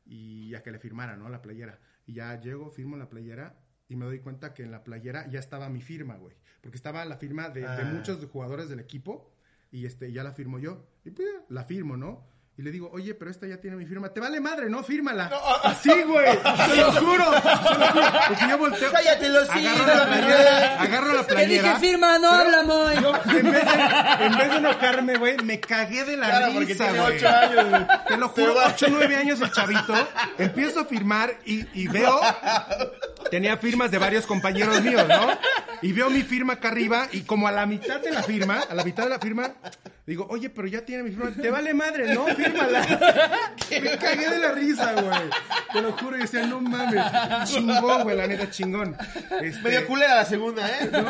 y 0.06 0.54
a 0.54 0.62
que 0.62 0.70
le 0.70 0.78
firmara, 0.78 1.16
¿no? 1.16 1.28
La 1.28 1.42
playera. 1.42 1.78
Y 2.06 2.14
ya 2.14 2.40
llego, 2.40 2.70
firmo 2.70 2.96
la 2.96 3.08
playera 3.10 3.58
y 3.88 3.96
me 3.96 4.04
doy 4.04 4.20
cuenta 4.20 4.52
que 4.54 4.62
en 4.62 4.70
la 4.70 4.84
playera 4.84 5.26
ya 5.30 5.38
estaba 5.38 5.68
mi 5.68 5.80
firma, 5.82 6.16
güey. 6.16 6.34
Porque 6.60 6.76
estaba 6.76 7.04
la 7.04 7.16
firma 7.16 7.48
de, 7.48 7.60
de 7.60 7.66
Ah. 7.66 7.90
muchos 7.92 8.18
jugadores 8.30 8.68
del 8.68 8.80
equipo 8.80 9.30
y 9.70 9.86
este, 9.86 10.12
ya 10.12 10.22
la 10.24 10.32
firmo 10.32 10.58
yo. 10.58 10.84
Y 11.04 11.10
pues 11.10 11.26
ya, 11.28 11.44
la 11.48 11.64
firmo, 11.64 11.96
¿no? 11.96 12.26
Y 12.56 12.62
le 12.62 12.72
digo, 12.72 12.90
oye, 12.92 13.14
pero 13.14 13.30
esta 13.30 13.46
ya 13.46 13.60
tiene 13.60 13.76
mi 13.76 13.86
firma. 13.86 14.08
Te 14.08 14.18
vale 14.18 14.40
madre, 14.40 14.68
¿no? 14.68 14.82
Fírmala. 14.82 15.30
Así, 15.62 15.92
güey. 16.02 16.36
Te 16.42 16.76
lo 16.76 16.90
juro. 17.00 17.24
Te. 17.30 18.28
Porque 18.28 18.48
yo 18.50 18.58
volteo. 18.58 18.90
Cállate, 18.90 19.28
los 19.28 19.48
Agarro 19.48 19.86
la 19.86 20.06
playera. 20.06 20.80
Agarro 20.82 21.12
la 21.14 21.22
Te 21.24 21.34
playera. 21.34 21.68
dije 21.74 21.80
firma, 21.80 22.18
no 22.18 22.28
habla, 22.32 22.62
Moy. 22.64 22.96
En 22.96 23.52
vez 23.52 23.64
de, 23.64 24.24
en 24.26 24.36
vez 24.38 24.50
de 24.50 24.56
enojarme, 24.56 25.18
güey, 25.18 25.36
me 25.44 25.60
cagué 25.60 26.04
de 26.04 26.16
la 26.16 26.26
Claro, 26.30 26.52
porque 26.54 26.72
risa, 26.72 26.84
tiene 26.88 27.00
güey. 27.00 27.16
ocho 27.16 27.28
años, 27.28 27.68
güey. 27.70 27.86
Te 28.08 28.16
lo 28.16 28.28
juro, 28.30 28.54
8 28.66 28.86
o 28.86 28.90
9 28.90 29.16
años 29.16 29.40
el 29.40 29.52
chavito. 29.52 29.94
Empiezo 30.38 30.80
a 30.80 30.84
firmar 30.84 31.38
y, 31.44 31.64
y 31.80 31.86
veo. 31.86 32.20
Tenía 33.30 33.56
firmas 33.56 33.90
de 33.90 33.98
varios 33.98 34.26
compañeros 34.26 34.80
míos, 34.82 35.04
¿no? 35.08 35.28
Y 35.82 35.92
veo 35.92 36.10
mi 36.10 36.22
firma 36.22 36.54
acá 36.54 36.68
arriba 36.68 37.08
y 37.12 37.20
como 37.22 37.46
a 37.46 37.52
la 37.52 37.66
mitad 37.66 38.00
de 38.00 38.10
la 38.10 38.22
firma, 38.22 38.60
a 38.68 38.74
la 38.74 38.82
mitad 38.84 39.04
de 39.04 39.10
la 39.10 39.18
firma, 39.18 39.52
digo, 40.06 40.26
oye, 40.30 40.50
pero 40.50 40.66
ya 40.66 40.84
tiene 40.84 41.02
mi 41.04 41.10
firma. 41.10 41.30
Te 41.30 41.50
vale 41.50 41.72
madre, 41.74 42.12
¿no? 42.14 42.26
Fírmala. 42.26 42.80
Me 43.70 43.98
cagué 43.98 44.28
de 44.30 44.38
la 44.38 44.52
risa, 44.52 44.92
güey. 44.94 45.30
Te 45.72 45.82
lo 45.82 45.92
juro, 45.92 46.16
y 46.16 46.20
decía, 46.20 46.46
no 46.46 46.60
mames. 46.60 47.04
Chingón, 47.44 48.02
güey, 48.02 48.16
la 48.16 48.26
neta, 48.26 48.50
chingón. 48.50 48.96
Este, 49.42 49.62
Medio 49.62 49.86
culera 49.86 50.16
la 50.16 50.24
segunda, 50.24 50.68
¿eh? 50.68 50.88
no, 50.90 51.04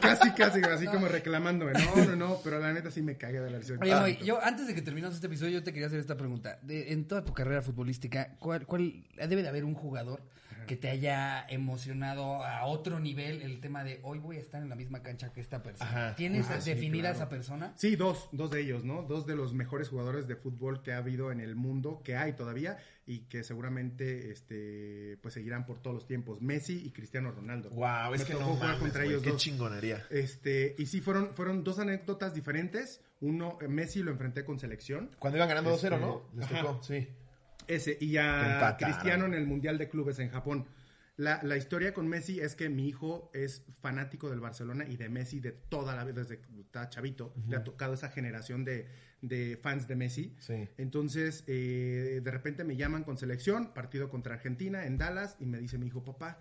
casi, 0.00 0.30
casi, 0.32 0.60
así 0.62 0.86
como 0.86 1.06
reclamándome. 1.08 1.72
No, 1.74 2.04
no, 2.04 2.16
no, 2.16 2.40
pero 2.42 2.58
la 2.58 2.72
neta 2.72 2.90
sí 2.90 3.02
me 3.02 3.16
cagué 3.16 3.40
de 3.40 3.50
la 3.50 3.58
risa. 3.58 3.74
Oye, 3.80 3.94
Moy, 3.94 4.18
yo 4.24 4.42
antes 4.42 4.66
de 4.66 4.74
que 4.74 4.82
terminemos 4.82 5.14
este 5.14 5.26
episodio, 5.26 5.52
yo 5.58 5.62
te 5.62 5.72
quería 5.72 5.86
hacer 5.86 6.00
esta 6.00 6.16
pregunta. 6.16 6.58
De- 6.62 6.92
en 6.92 7.06
toda 7.06 7.24
tu 7.24 7.32
carrera 7.32 7.62
futbolística, 7.62 8.30
¿cuál, 8.38 8.66
cuál 8.66 9.04
debe 9.16 9.42
de 9.42 9.48
haber 9.48 9.64
un 9.64 9.74
jugador 9.74 10.22
que 10.68 10.76
te 10.76 10.88
haya 10.88 11.44
emocionado 11.48 12.44
a 12.44 12.64
otro 12.66 13.00
nivel 13.00 13.42
el 13.42 13.60
tema 13.60 13.82
de 13.82 13.98
hoy 14.04 14.20
voy 14.20 14.36
a 14.36 14.40
estar 14.40 14.62
en 14.62 14.68
la 14.68 14.76
misma 14.76 15.02
cancha 15.02 15.32
que 15.32 15.40
esta 15.40 15.62
persona? 15.64 15.90
Ajá. 15.90 16.14
¿Tienes 16.14 16.46
sí, 16.46 16.70
definida 16.70 17.00
claro. 17.10 17.16
esa 17.16 17.28
persona? 17.28 17.72
Sí, 17.76 17.96
dos, 17.96 18.28
dos 18.30 18.50
de 18.52 18.60
ellos, 18.60 18.84
¿no? 18.84 19.02
Dos 19.02 19.26
de 19.26 19.34
los 19.34 19.52
mejores 19.54 19.88
jugadores 19.88 20.28
de 20.28 20.36
fútbol 20.36 20.82
que 20.82 20.92
ha 20.92 20.98
habido 20.98 21.32
en 21.32 21.40
el 21.40 21.56
mundo, 21.56 22.00
que 22.04 22.16
hay 22.16 22.34
todavía, 22.34 22.78
y 23.06 23.20
que 23.20 23.42
seguramente, 23.42 24.30
este, 24.30 25.18
pues 25.22 25.34
seguirán 25.34 25.64
por 25.66 25.80
todos 25.80 25.94
los 25.94 26.06
tiempos. 26.06 26.42
Messi 26.42 26.84
y 26.86 26.90
Cristiano 26.90 27.32
Ronaldo. 27.32 27.70
Wow, 27.70 28.12
es 28.14 28.20
Me 28.20 28.26
que 28.26 28.32
tocó 28.34 28.44
no 28.44 28.50
jugar 28.52 28.66
mames, 28.68 28.80
contra 28.82 29.00
güey, 29.02 29.10
ellos 29.14 29.22
qué 29.22 29.30
dos. 29.30 29.40
chingonería. 29.42 30.06
Este, 30.10 30.74
y 30.78 30.86
sí, 30.86 31.00
fueron, 31.00 31.34
fueron 31.34 31.64
dos 31.64 31.78
anécdotas 31.78 32.34
diferentes. 32.34 33.00
Uno, 33.20 33.58
eh, 33.62 33.66
Messi 33.68 34.02
lo 34.02 34.10
enfrenté 34.12 34.44
con 34.44 34.58
selección. 34.60 35.10
Cuando 35.18 35.38
iban 35.38 35.48
ganando 35.48 35.70
2-0, 35.74 35.76
Este, 35.76 35.98
¿no? 35.98 36.22
Les 36.36 36.44
ajá. 36.46 36.60
tocó, 36.62 36.82
sí. 36.82 37.08
Ese, 37.68 37.96
y 38.00 38.16
a. 38.16 38.76
Cristiano 38.78 39.26
en 39.26 39.34
el 39.34 39.46
Mundial 39.46 39.78
de 39.78 39.88
Clubes 39.88 40.18
en 40.18 40.30
Japón. 40.30 40.66
La, 41.16 41.40
la 41.42 41.56
historia 41.56 41.92
con 41.92 42.06
Messi 42.06 42.38
es 42.38 42.54
que 42.54 42.68
mi 42.68 42.86
hijo 42.86 43.30
es 43.34 43.64
fanático 43.80 44.30
del 44.30 44.38
Barcelona 44.38 44.84
y 44.88 44.96
de 44.96 45.08
Messi 45.08 45.40
de 45.40 45.50
toda 45.50 45.96
la 45.96 46.04
vida, 46.04 46.20
desde 46.20 46.38
que 46.38 46.60
está 46.60 46.88
chavito. 46.88 47.34
Le 47.48 47.56
ha 47.56 47.64
tocado 47.64 47.94
esa 47.94 48.08
generación 48.08 48.64
de, 48.64 48.86
de 49.20 49.58
fans 49.60 49.88
de 49.88 49.96
Messi. 49.96 50.36
Sí. 50.38 50.68
Entonces, 50.76 51.42
eh, 51.48 52.20
de 52.22 52.30
repente 52.30 52.62
me 52.62 52.76
llaman 52.76 53.02
con 53.02 53.18
selección, 53.18 53.74
partido 53.74 54.08
contra 54.10 54.34
Argentina 54.34 54.86
en 54.86 54.96
Dallas, 54.96 55.36
y 55.40 55.46
me 55.46 55.58
dice 55.58 55.76
mi 55.76 55.88
hijo, 55.88 56.04
papá, 56.04 56.38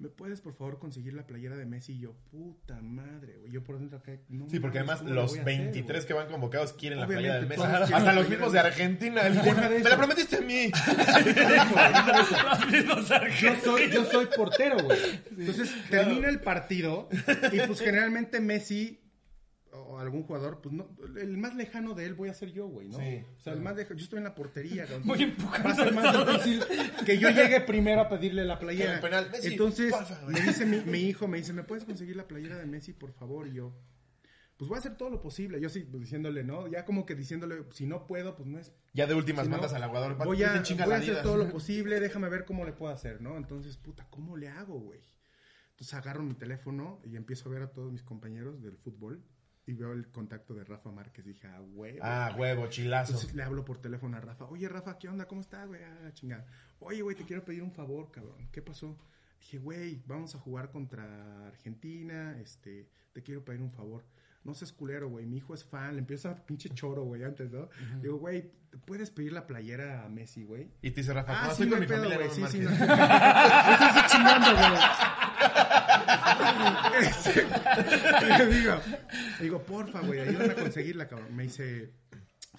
¿me 0.00 0.08
puedes 0.08 0.40
por 0.40 0.54
favor 0.54 0.78
conseguir 0.78 1.12
la 1.14 1.26
playera 1.26 1.56
de 1.56 1.66
Messi? 1.66 1.92
Y 1.92 1.98
yo, 2.00 2.14
puta 2.30 2.80
madre, 2.80 3.36
güey. 3.38 3.52
Yo 3.52 3.62
por 3.62 3.78
dentro 3.78 3.98
acá, 3.98 4.12
no 4.28 4.48
Sí, 4.48 4.58
porque 4.58 4.78
además 4.78 4.98
¿cómo 5.00 5.10
le 5.10 5.16
los 5.16 5.32
hacer, 5.32 5.44
23 5.44 5.98
güey? 6.00 6.06
que 6.06 6.14
van 6.14 6.28
convocados 6.28 6.72
quieren 6.72 7.00
la 7.00 7.06
Obviamente, 7.06 7.28
playa 7.28 7.40
del 7.40 7.48
mes. 7.48 7.56
todos 7.58 7.70
Hasta 7.70 7.80
los 7.98 8.04
playera 8.04 8.28
mismos 8.30 8.52
de 8.52 8.62
Messi. 8.62 8.68
Argentina. 8.82 9.22
De 9.22 9.78
Me 9.78 9.90
la 9.90 9.96
prometiste 9.96 10.36
a 10.36 10.40
mí. 10.40 10.70
yo 13.40 13.56
soy, 13.62 13.90
yo 13.90 14.04
soy 14.06 14.26
portero, 14.34 14.78
güey. 14.82 14.98
Entonces 15.38 15.70
termina 15.90 16.28
el 16.28 16.40
partido 16.40 17.08
y 17.52 17.60
pues 17.66 17.80
generalmente 17.80 18.40
Messi 18.40 19.00
o 19.72 19.98
algún 19.98 20.22
jugador, 20.24 20.60
pues 20.60 20.74
no, 20.74 20.90
el 21.16 21.36
más 21.36 21.54
lejano 21.54 21.94
de 21.94 22.04
él 22.04 22.14
voy 22.14 22.28
a 22.28 22.34
ser 22.34 22.52
yo, 22.52 22.66
güey, 22.66 22.88
¿no? 22.88 22.98
Sí. 22.98 23.24
o 23.36 23.40
sea, 23.40 23.52
el 23.52 23.60
más 23.60 23.76
lejano, 23.76 23.98
yo 23.98 24.04
estoy 24.04 24.18
en 24.18 24.24
la 24.24 24.34
portería, 24.34 24.86
güey. 24.86 25.00
Voy 25.04 25.22
empujando 25.22 25.68
Va 25.68 25.72
a 25.72 25.76
ser 25.76 25.94
más 25.94 26.44
difícil 26.44 26.64
que 27.04 27.18
yo 27.18 27.30
llegue 27.30 27.60
primero 27.60 28.00
a 28.00 28.08
pedirle 28.08 28.44
la 28.44 28.58
playera. 28.58 28.94
El 28.94 29.00
penal, 29.00 29.28
Messi, 29.30 29.48
Entonces, 29.48 29.92
pasa, 29.92 30.22
me 30.26 30.40
dice 30.40 30.66
mi, 30.66 30.80
mi 30.80 30.98
hijo, 31.00 31.28
me 31.28 31.38
dice, 31.38 31.52
¿me 31.52 31.62
puedes 31.62 31.84
conseguir 31.84 32.16
la 32.16 32.26
playera 32.26 32.58
de 32.58 32.66
Messi, 32.66 32.92
por 32.92 33.12
favor? 33.12 33.46
Y 33.46 33.54
yo, 33.54 33.72
pues 34.56 34.68
voy 34.68 34.76
a 34.76 34.80
hacer 34.80 34.96
todo 34.96 35.10
lo 35.10 35.22
posible. 35.22 35.60
Yo 35.60 35.68
sí, 35.68 35.80
pues, 35.80 36.02
diciéndole, 36.02 36.42
¿no? 36.44 36.66
Ya 36.66 36.84
como 36.84 37.06
que 37.06 37.14
diciéndole, 37.14 37.64
si 37.70 37.86
no 37.86 38.06
puedo, 38.06 38.36
pues 38.36 38.48
no 38.48 38.58
es 38.58 38.72
Ya 38.92 39.06
de 39.06 39.14
últimas 39.14 39.44
si 39.44 39.50
no, 39.50 39.56
mandas 39.56 39.72
al 39.72 39.82
aguador. 39.82 40.16
Voy 40.16 40.42
a, 40.42 40.62
voy 40.62 40.92
a 40.92 40.96
hacer 40.96 41.22
todo 41.22 41.36
lo 41.36 41.48
posible, 41.52 42.00
déjame 42.00 42.28
ver 42.28 42.44
cómo 42.44 42.64
le 42.64 42.72
puedo 42.72 42.92
hacer, 42.92 43.20
¿no? 43.20 43.36
Entonces, 43.36 43.76
puta, 43.76 44.06
¿cómo 44.10 44.36
le 44.36 44.48
hago, 44.48 44.78
güey? 44.78 45.00
Entonces 45.70 45.94
agarro 45.94 46.22
mi 46.22 46.34
teléfono 46.34 47.00
y 47.04 47.16
empiezo 47.16 47.48
a 47.48 47.52
ver 47.52 47.62
a 47.62 47.72
todos 47.72 47.90
mis 47.90 48.02
compañeros 48.02 48.60
del 48.60 48.76
fútbol 48.76 49.24
y 49.66 49.72
veo 49.72 49.92
el 49.92 50.08
contacto 50.10 50.54
de 50.54 50.64
Rafa 50.64 50.90
Márquez. 50.90 51.24
Dije, 51.24 51.46
ah, 51.46 51.60
huevo. 51.60 51.98
Ah, 52.02 52.34
huevo, 52.36 52.66
chilazo. 52.68 53.12
Entonces 53.12 53.34
le 53.34 53.42
hablo 53.42 53.64
por 53.64 53.78
teléfono 53.78 54.16
a 54.16 54.20
Rafa. 54.20 54.44
Oye, 54.46 54.68
Rafa, 54.68 54.98
¿qué 54.98 55.08
onda? 55.08 55.26
¿Cómo 55.26 55.40
estás, 55.40 55.68
güey? 55.68 55.80
Ah, 55.82 56.10
chingada. 56.12 56.46
Oye, 56.80 57.02
güey, 57.02 57.16
te 57.16 57.24
quiero 57.24 57.44
pedir 57.44 57.62
un 57.62 57.72
favor, 57.72 58.10
cabrón. 58.10 58.48
¿Qué 58.50 58.62
pasó? 58.62 58.96
Dije, 59.40 59.58
güey, 59.58 60.02
vamos 60.06 60.34
a 60.34 60.38
jugar 60.38 60.70
contra 60.70 61.46
Argentina. 61.46 62.36
Este, 62.40 62.88
te 63.12 63.22
quiero 63.22 63.44
pedir 63.44 63.60
un 63.62 63.70
favor. 63.70 64.04
No 64.42 64.54
seas 64.54 64.72
culero, 64.72 65.08
güey. 65.08 65.26
Mi 65.26 65.36
hijo 65.36 65.52
es 65.54 65.64
fan. 65.64 65.92
Le 65.94 65.98
empieza 66.00 66.30
a 66.30 66.46
pinche 66.46 66.70
choro, 66.70 67.04
güey, 67.04 67.22
antes, 67.24 67.50
¿no? 67.50 67.68
Digo, 68.00 68.16
güey, 68.16 68.50
¿te 68.70 68.78
puedes 68.78 69.10
pedir 69.10 69.32
la 69.32 69.46
playera 69.46 70.04
a 70.04 70.08
Messi, 70.08 70.44
güey? 70.44 70.70
Y 70.80 70.90
te 70.92 71.02
dice 71.02 71.12
Rafa, 71.12 71.44
Ah, 71.50 71.54
sí, 71.54 71.66
no 71.66 71.76
mi 71.76 71.86
pedo, 71.86 72.04
familia, 72.04 72.16
güey. 72.26 72.30
Sí, 72.30 72.44
sí. 72.50 72.58
Estás 72.62 74.10
chingando, 74.10 74.52
güey. 74.52 74.80
Este, 77.00 77.46
le 78.26 78.46
digo, 78.54 78.80
le 79.38 79.44
digo, 79.44 79.62
porfa, 79.62 80.00
güey, 80.00 80.20
ayúdame 80.20 80.52
a 80.52 80.56
conseguirla, 80.56 81.08
cabrón. 81.08 81.34
Me 81.34 81.44
dice, 81.44 81.90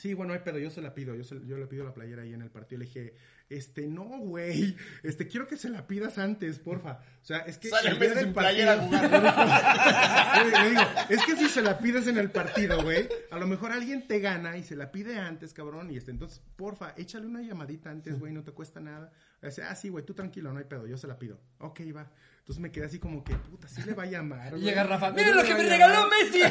sí, 0.01 0.15
bueno, 0.15 0.29
no 0.29 0.33
hay 0.33 0.43
pedo, 0.43 0.57
yo 0.57 0.71
se 0.71 0.81
la 0.81 0.95
pido, 0.95 1.13
yo, 1.15 1.23
se- 1.23 1.45
yo 1.45 1.57
le 1.57 1.67
pido 1.67 1.83
la 1.85 1.93
playera 1.93 2.23
ahí 2.23 2.33
en 2.33 2.41
el 2.41 2.49
partido. 2.49 2.79
Le 2.79 2.85
dije, 2.85 3.13
este, 3.49 3.85
no, 3.85 4.03
güey, 4.05 4.75
este, 5.03 5.27
quiero 5.27 5.47
que 5.47 5.57
se 5.57 5.69
la 5.69 5.85
pidas 5.85 6.17
antes, 6.17 6.57
porfa. 6.57 6.99
O 7.21 7.25
sea, 7.25 7.39
es 7.39 7.59
que... 7.59 7.69
Sale 7.69 7.91
el 7.91 8.17
sin 8.19 8.33
playera 8.33 8.73
a 8.73 8.77
jugar. 8.79 10.45
le 10.63 10.69
digo, 10.69 10.81
es 11.09 11.23
que 11.25 11.35
si 11.35 11.47
se 11.49 11.61
la 11.61 11.77
pides 11.77 12.07
en 12.07 12.17
el 12.17 12.31
partido, 12.31 12.81
güey, 12.81 13.07
a 13.29 13.37
lo 13.37 13.45
mejor 13.45 13.71
alguien 13.71 14.07
te 14.07 14.19
gana 14.19 14.57
y 14.57 14.63
se 14.63 14.75
la 14.75 14.91
pide 14.91 15.19
antes, 15.19 15.53
cabrón, 15.53 15.91
y 15.91 15.97
este, 15.97 16.09
entonces, 16.09 16.41
porfa, 16.55 16.93
échale 16.97 17.27
una 17.27 17.41
llamadita 17.41 17.91
antes, 17.91 18.17
güey, 18.19 18.33
no 18.33 18.43
te 18.43 18.51
cuesta 18.53 18.79
nada. 18.79 19.11
Dice, 19.41 19.61
ah, 19.63 19.75
sí, 19.75 19.89
güey, 19.89 20.03
tú 20.05 20.13
tranquilo, 20.15 20.51
no 20.51 20.57
hay 20.59 20.65
pedo, 20.65 20.87
yo 20.87 20.97
se 20.97 21.07
la 21.07 21.19
pido. 21.19 21.39
Ok, 21.59 21.81
va. 21.95 22.11
Entonces 22.39 22.59
me 22.59 22.71
quedé 22.71 22.85
así 22.85 22.97
como 22.97 23.23
que, 23.23 23.35
puta, 23.35 23.67
sí 23.67 23.83
le 23.83 23.93
va 23.93 24.03
a 24.03 24.07
llamar, 24.07 24.47
Y 24.47 24.51
güey. 24.51 24.63
llega 24.63 24.83
Rafa, 24.83 25.11
¡miren 25.11 25.35
lo 25.35 25.43
que 25.43 25.53
me 25.53 25.63
regaló 25.69 25.93
llamar". 25.93 26.09
Messi! 26.09 26.41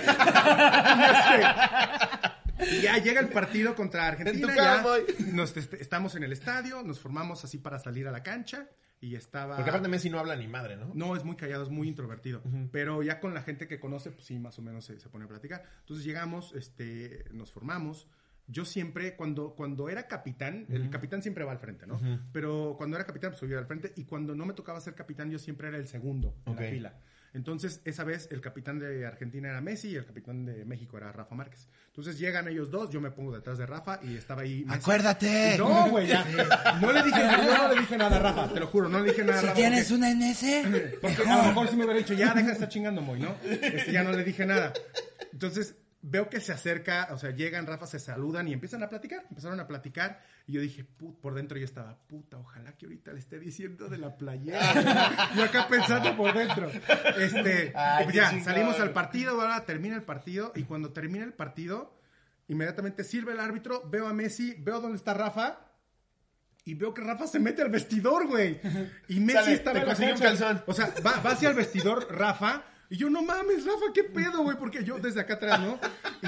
Y 2.73 2.83
ya 2.83 2.99
llega 2.99 3.21
el 3.21 3.29
partido 3.29 3.75
contra 3.75 4.07
Argentina. 4.09 4.55
Ya 4.55 4.85
nos, 5.33 5.57
estamos 5.57 6.15
en 6.15 6.25
el 6.25 6.33
estadio, 6.33 6.83
nos 6.83 7.01
formamos 7.01 7.45
así 7.45 7.59
para 7.59 7.79
salir 7.79 8.09
a 8.09 8.11
la 8.11 8.23
cancha 8.23 8.69
y 9.01 9.15
estaba... 9.15 9.57
Porque 9.57 9.71
aparte 9.71 9.89
Messi 9.89 10.11
no 10.11 10.19
habla 10.19 10.37
ni 10.37 10.47
madre, 10.47 10.77
¿no? 10.77 10.93
No, 10.95 11.17
es 11.17 11.25
muy 11.25 11.37
callado, 11.37 11.63
es 11.63 11.71
muy 11.71 11.89
introvertido. 11.89 12.43
Pero 12.71 13.03
ya 13.03 13.19
con 13.21 13.33
la 13.35 13.43
gente 13.43 13.67
que 13.67 13.81
conoce, 13.81 14.11
pues 14.11 14.27
sí, 14.27 14.39
más 14.39 14.59
o 14.59 14.63
menos 14.63 14.85
se, 14.85 15.01
se 15.01 15.09
pone 15.09 15.25
a 15.25 15.29
platicar. 15.29 15.65
Entonces 15.81 16.05
llegamos, 16.05 16.55
este, 16.55 17.25
nos 17.33 17.51
formamos. 17.53 18.09
Yo 18.47 18.65
siempre, 18.65 19.17
cuando, 19.17 19.55
cuando 19.55 19.89
era 19.89 20.07
capitán, 20.09 20.67
el 20.69 20.91
capitán 20.91 21.23
siempre 21.23 21.45
va 21.45 21.53
al 21.53 21.59
frente, 21.59 21.87
¿no? 21.87 22.01
Pero 22.33 22.75
cuando 22.77 22.97
era 22.97 23.07
capitán, 23.07 23.31
pues 23.31 23.41
subía 23.41 23.59
al 23.59 23.67
frente. 23.67 23.93
Y 23.97 24.05
cuando 24.05 24.35
no 24.35 24.45
me 24.45 24.55
tocaba 24.55 24.81
ser 24.81 24.95
capitán, 24.95 25.31
yo 25.31 25.39
siempre 25.39 25.69
era 25.69 25.79
el 25.79 25.87
segundo 25.87 26.37
en 26.47 26.57
la 26.57 26.63
fila. 26.63 26.99
Entonces, 27.33 27.81
esa 27.85 28.05
vez 28.05 28.29
el 28.33 28.41
capitán 28.41 28.81
de 28.81 29.07
Argentina 29.07 29.49
era 29.49 29.61
Messi 29.61 29.91
y 29.91 29.95
el 29.95 30.05
capitán 30.05 30.45
de 30.45 30.65
México 30.65 30.97
era 30.97 31.13
Rafa 31.13 31.35
Márquez. 31.35 31.69
Entonces 31.93 32.21
llegan 32.21 32.47
ellos 32.47 32.71
dos, 32.71 32.89
yo 32.91 33.01
me 33.01 33.11
pongo 33.11 33.33
detrás 33.35 33.59
de 33.59 33.67
Rafa 33.67 33.99
y 34.05 34.17
estaba 34.17 34.43
ahí. 34.43 34.65
¡Acuérdate! 34.69 35.57
No, 35.59 35.89
güey, 35.91 36.07
ya. 36.07 36.25
No 36.81 36.93
le 36.93 37.03
dije, 37.03 37.21
yo 37.21 37.59
no 37.59 37.75
le 37.75 37.81
dije 37.81 37.97
nada 37.99 38.17
a 38.17 38.19
Rafa, 38.21 38.49
te 38.55 38.61
lo 38.61 38.69
juro, 38.69 38.89
no 38.89 39.01
le 39.01 39.11
dije 39.11 39.25
nada 39.25 39.41
a 39.41 39.43
Rafa. 39.43 39.55
porque- 39.55 39.95
una 39.95 40.11
NS? 40.15 40.45
porque 41.03 41.29
a 41.29 41.37
lo 41.39 41.43
mejor 41.49 41.69
sí 41.69 41.77
me 41.77 41.85
hubiera 41.85 41.99
dicho, 41.99 42.15
ya 42.15 42.33
deja 42.33 42.47
de 42.47 42.53
estar 42.53 42.69
chingando, 42.69 43.03
Moy, 43.03 43.19
¿no? 43.19 43.35
Este, 43.45 43.91
ya 43.91 44.05
no 44.05 44.13
le 44.13 44.23
dije 44.23 44.47
nada. 44.47 44.73
Entonces, 45.33 45.75
veo 46.03 46.29
que 46.29 46.41
se 46.41 46.53
acerca, 46.53 47.09
o 47.11 47.19
sea, 47.19 47.31
llegan, 47.31 47.67
Rafa, 47.67 47.87
se 47.87 47.99
saludan 47.99 48.49
y 48.49 48.53
empiezan 48.53 48.83
a 48.83 48.89
platicar. 48.89 49.25
Empezaron 49.29 49.61
a 49.61 49.67
platicar 49.67 50.23
y 50.47 50.53
yo 50.53 50.61
dije, 50.61 50.85
put, 50.85 51.21
por 51.21 51.35
dentro 51.35 51.59
yo 51.59 51.65
estaba, 51.65 51.99
puta, 52.07 52.39
ojalá 52.39 52.77
que 52.77 52.87
ahorita 52.87 53.13
le 53.13 53.19
esté 53.19 53.39
diciendo 53.39 53.89
de 53.89 53.99
la 53.99 54.17
playera. 54.17 55.31
yo 55.37 55.45
acá 55.45 55.69
pensando 55.69 56.17
por 56.17 56.35
dentro. 56.35 56.71
Este, 57.19 57.73
Ay, 57.75 58.05
pues 58.05 58.17
ya, 58.17 58.41
salimos 58.43 58.81
al 58.81 58.93
partido, 58.93 59.41
ahora 59.41 59.65
termina 59.65 59.97
el 59.97 60.03
partido 60.03 60.53
y 60.55 60.65
cuando 60.65 60.93
termina 60.93 61.25
el 61.25 61.35
partido, 61.35 61.99
inmediatamente 62.49 63.05
sirve 63.05 63.33
el 63.33 63.41
árbitro, 63.41 63.89
veo 63.89 64.07
a 64.07 64.15
Messi, 64.15 64.55
veo 64.59 64.81
dónde 64.81 64.97
está 64.97 65.15
Rafa. 65.15 65.67
Y 66.63 66.75
veo 66.75 66.93
que 66.93 67.01
Rafa 67.01 67.27
se 67.27 67.41
mete 67.41 67.63
al 67.63 67.71
vestidor, 67.71 68.27
güey. 68.29 68.61
Y 69.09 69.19
Messi 69.21 69.39
Sale, 69.39 69.53
estaba 69.55 69.95
te 69.95 70.13
un 70.13 70.19
calzón. 70.19 70.63
O 70.67 70.75
sea, 70.75 70.93
va, 71.05 71.19
va 71.21 71.31
hacia 71.31 71.49
el 71.49 71.57
vestidor 71.57 72.07
Rafa. 72.11 72.65
Y 72.91 72.97
yo, 72.97 73.09
no 73.09 73.23
mames, 73.23 73.65
Rafa, 73.65 73.93
qué 73.95 74.05
pedo, 74.05 74.43
güey. 74.43 74.59
Porque 74.59 74.85
yo 74.85 74.99
desde 74.99 75.21
acá 75.21 75.35
atrás, 75.35 75.61
¿no? 75.61 75.79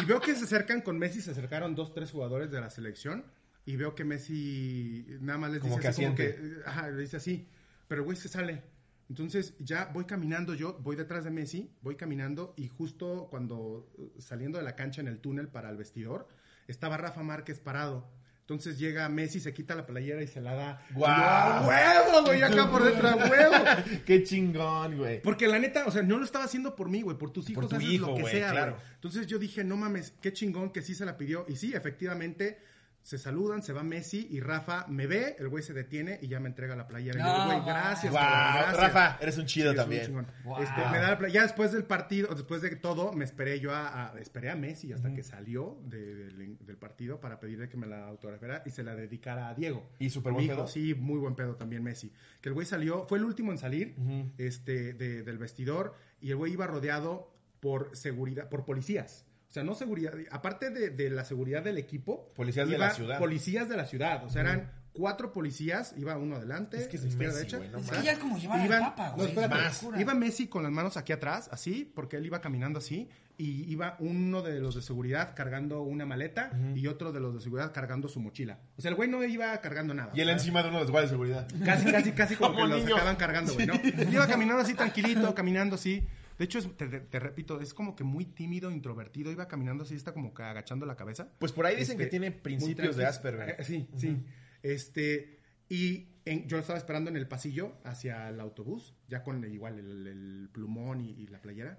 Y 0.00 0.04
veo 0.04 0.20
que 0.20 0.34
se 0.34 0.44
acercan 0.44 0.80
con 0.80 0.96
Messi, 0.96 1.20
se 1.20 1.32
acercaron 1.32 1.74
dos, 1.74 1.92
tres 1.92 2.12
jugadores 2.12 2.50
de 2.52 2.60
la 2.60 2.70
selección. 2.70 3.24
Y 3.66 3.76
veo 3.76 3.94
que 3.94 4.04
Messi 4.04 5.04
nada 5.20 5.38
más 5.38 5.50
les 5.50 5.60
Como 5.60 5.76
dice 5.76 5.82
que 5.82 5.88
así, 5.88 6.02
como 6.04 6.14
que, 6.14 6.28
eh, 6.28 6.62
ajá, 6.64 6.88
le 6.88 7.02
dice 7.02 7.16
así. 7.16 7.48
Pero 7.88 8.04
güey 8.04 8.16
se 8.16 8.28
sale. 8.28 8.62
Entonces 9.08 9.54
ya 9.58 9.90
voy 9.92 10.04
caminando 10.04 10.54
yo, 10.54 10.78
voy 10.80 10.96
detrás 10.96 11.24
de 11.24 11.30
Messi, 11.30 11.70
voy 11.82 11.96
caminando 11.96 12.54
y 12.56 12.68
justo 12.68 13.26
cuando 13.28 13.92
eh, 13.98 14.12
saliendo 14.18 14.56
de 14.56 14.64
la 14.64 14.74
cancha 14.74 15.00
en 15.00 15.08
el 15.08 15.18
túnel 15.18 15.48
para 15.48 15.68
el 15.68 15.76
vestidor, 15.76 16.28
estaba 16.66 16.96
Rafa 16.96 17.22
Márquez 17.22 17.58
parado. 17.58 18.08
Entonces 18.53 18.78
llega 18.78 19.09
Messi, 19.09 19.40
se 19.40 19.53
quita 19.53 19.74
la 19.74 19.86
playera 19.86 20.22
y 20.22 20.26
se 20.26 20.40
la 20.40 20.55
da. 20.55 20.86
¡Guau! 20.94 21.12
Y 21.12 21.20
yo, 21.20 21.24
¡a 21.24 21.66
huevo, 21.66 22.26
güey! 22.26 22.42
Acá 22.42 22.70
por 22.70 22.84
dentro, 22.88 23.09
¡a 23.09 23.16
huevo! 23.16 23.55
¡Qué 24.07 24.22
chingón, 24.22 24.98
güey! 24.98 25.22
Porque 25.22 25.48
la 25.48 25.59
neta, 25.59 25.86
o 25.86 25.90
sea, 25.90 26.03
no 26.03 26.18
lo 26.18 26.24
estaba 26.24 26.44
haciendo 26.44 26.76
por 26.76 26.88
mí, 26.88 27.03
güey, 27.03 27.16
por 27.16 27.30
tus 27.30 27.48
hijos 27.50 27.68
tu 27.68 27.76
haces 27.76 27.88
hijo, 27.88 28.09
lo 28.09 28.14
que 28.14 28.24
sea, 28.24 28.50
claro. 28.50 28.76
Entonces 28.94 29.26
yo 29.26 29.38
dije, 29.38 29.64
no 29.64 29.76
mames, 29.76 30.12
qué 30.20 30.32
chingón 30.32 30.70
que 30.70 30.82
sí 30.82 30.94
se 30.94 31.05
la 31.05 31.16
pidió. 31.16 31.44
Y 31.48 31.57
sí, 31.57 31.74
efectivamente, 31.74 32.59
se 33.03 33.18
saludan, 33.18 33.62
se 33.62 33.72
va 33.72 33.82
Messi 33.82 34.28
y 34.30 34.40
Rafa 34.40 34.86
me 34.88 35.07
ve, 35.09 35.34
el 35.40 35.48
güey 35.48 35.62
se 35.64 35.72
detiene 35.72 36.18
y 36.22 36.28
ya 36.28 36.38
me 36.40 36.48
entrega 36.48 36.76
la 36.76 36.86
playera. 36.86 37.18
Y 37.18 37.22
yo, 37.22 37.46
güey, 37.46 37.66
gracias, 37.66 38.12
cabrón, 38.12 38.62
gracias. 38.62 38.76
Rafa, 38.94 39.18
eres 39.20 39.38
un 39.38 39.46
chido 39.46 39.72
Sí, 39.72 39.78
es 39.78 40.09
un 40.09 40.14
también. 40.14 40.26
Wow. 40.44 40.62
Este, 40.62 40.80
me 40.92 40.98
da 40.98 41.18
la 41.18 41.28
ya 41.28 41.42
después 41.42 41.72
del 41.72 41.84
partido, 41.84 42.34
después 42.34 42.62
de 42.62 42.76
todo, 42.76 43.12
me 43.12 43.24
esperé 43.24 43.59
yo 43.61 43.74
a, 43.74 44.11
a- 44.12 44.18
esperé 44.20 44.50
a 44.50 44.57
Messi 44.57 44.92
hasta 44.92 45.12
que 45.12 45.22
salió 45.22 45.78
de- 45.84 46.14
del, 46.14 46.59
del 46.64 46.76
partido 46.76 47.20
para 47.20 47.40
pedirle 47.40 47.68
que 47.68 47.76
me 47.76 47.86
la 47.86 48.07
autografiara 48.07 48.62
y 48.66 48.70
se 48.70 48.82
la 48.84 48.94
dedicara 48.94 49.48
a 49.48 49.55
Diego. 49.55 49.90
¿Y 49.98 50.11
súper 50.11 50.32
buen 50.32 50.44
hijo, 50.44 50.55
pedo? 50.55 50.68
Sí, 50.68 50.94
muy 50.94 51.18
buen 51.18 51.34
pedo 51.34 51.57
también 51.57 51.82
Messi. 51.82 52.12
Que 52.40 52.48
el 52.50 52.55
güey 52.55 52.66
salió, 52.66 53.05
fue 53.09 53.18
el 53.18 53.24
último 53.24 53.50
en 53.53 53.59
salir 53.59 53.96
este, 54.38 54.92
de- 54.94 55.22
del 55.22 55.38
vestidor 55.38 55.94
y 56.20 56.30
el 56.30 56.36
güey 56.36 56.53
iba 56.53 56.66
rodeado 56.68 57.32
por 57.61 57.96
seguridad, 57.96 58.48
por 58.48 58.64
policías. 58.64 59.26
O 59.53 59.55
sea, 59.55 59.62
no 59.64 59.74
seguridad, 59.74 60.14
aparte 60.30 60.70
de, 60.70 60.88
de 60.88 61.11
la 61.11 61.26
seguridad 61.26 61.62
del 61.62 61.76
equipo. 61.76 62.26
Policías 62.34 62.66
de 62.66 62.78
la 62.78 62.88
ciudad. 62.94 63.18
Policías 63.18 63.68
de 63.68 63.76
la 63.76 63.84
ciudad. 63.84 64.24
O 64.24 64.30
sea, 64.30 64.40
eran 64.40 64.72
cuatro 64.94 65.30
policías, 65.30 65.92
iba 65.98 66.16
uno 66.16 66.36
adelante, 66.36 66.78
Es 66.78 66.88
que 66.88 66.96
es 66.96 67.05
izquierda, 67.05 67.38
Messi, 67.38 67.57
derecha. 67.57 67.78
Es 67.78 67.90
que 67.90 68.03
ya 68.03 68.12
es 68.12 68.18
como 68.18 68.38
llevar 68.38 68.61
al 68.61 68.66
Iban- 68.66 68.80
papa, 68.80 69.09
no, 69.11 69.16
güey. 69.16 69.28
espérate. 69.28 69.55
Más. 69.55 69.86
Iba 69.98 70.14
Messi 70.14 70.46
con 70.46 70.62
las 70.62 70.72
manos 70.72 70.96
aquí 70.96 71.12
atrás, 71.12 71.50
así, 71.53 71.84
porque 71.94 72.16
él 72.16 72.24
iba 72.24 72.40
caminando 72.40 72.78
así, 72.78 73.11
y 73.36 73.70
iba 73.70 73.96
uno 73.98 74.40
de 74.40 74.59
los 74.59 74.74
de 74.74 74.80
seguridad 74.80 75.34
cargando 75.36 75.82
una 75.82 76.07
maleta 76.07 76.50
y 76.74 76.86
otro 76.86 77.12
de 77.12 77.20
los 77.20 77.34
de 77.34 77.42
seguridad 77.42 77.72
cargando 77.74 78.09
su 78.09 78.20
mochila. 78.20 78.59
O 78.78 78.80
sea, 78.80 78.88
el 78.90 78.94
güey 78.94 79.11
no 79.11 79.22
iba 79.22 79.55
cargando 79.61 79.92
nada. 79.92 80.12
Y 80.14 80.22
él 80.22 80.30
encima 80.30 80.62
de 80.62 80.70
uno 80.70 80.78
de 80.78 80.84
los 80.84 80.90
guardias 80.90 81.11
de 81.11 81.14
seguridad. 81.14 81.46
Casi, 81.62 81.92
casi, 81.92 82.12
casi 82.12 82.36
como, 82.36 82.55
Como 82.59 82.68
que 82.74 82.80
los 82.84 82.92
acaban 82.96 83.16
cargando, 83.16 83.53
güey, 83.53 83.66
¿no? 83.66 83.74
Él 83.74 84.09
iba 84.14 84.26
caminando 84.26 84.62
así 84.62 84.72
tranquilito, 84.72 85.34
caminando 85.34 85.74
así. 85.74 86.07
De 86.43 86.47
hecho, 86.47 86.59
es- 86.59 86.76
te, 86.76 86.88
te- 86.88 87.20
repito, 87.20 87.61
es 87.61 87.72
como 87.72 87.95
que 87.95 88.03
muy 88.03 88.24
tímido, 88.24 88.72
introvertido. 88.72 89.30
Iba 89.30 89.47
caminando 89.47 89.84
así, 89.84 89.95
está 89.95 90.12
como 90.12 90.34
que 90.34 90.43
agachando 90.43 90.86
la 90.86 90.97
cabeza. 90.97 91.30
Pues 91.38 91.53
por 91.53 91.66
ahí 91.66 91.76
dicen 91.76 91.93
Este, 91.93 92.03
que 92.05 92.11
tiene 92.11 92.30
muy 92.32 92.40
principios 92.40 92.97
de 92.97 93.07
Asperger. 93.07 93.51
Eh, 93.61 93.64
sí, 93.64 93.86
sí. 93.97 94.24
Este, 94.61 95.38
y 95.68 96.09
en- 96.24 96.49
yo 96.49 96.59
estaba 96.59 96.76
esperando 96.78 97.11
en 97.11 97.16
el 97.16 97.28
pasillo 97.28 97.74
hacia 97.84 98.28
el 98.28 98.40
autobús, 98.40 98.93
ya 99.07 99.22
con 99.22 99.45
igual 99.45 99.78
el, 99.78 100.07
el 100.09 100.49
plumón 100.53 101.01
y, 101.01 101.11
y 101.11 101.28
la 101.28 101.40
playera. 101.40 101.78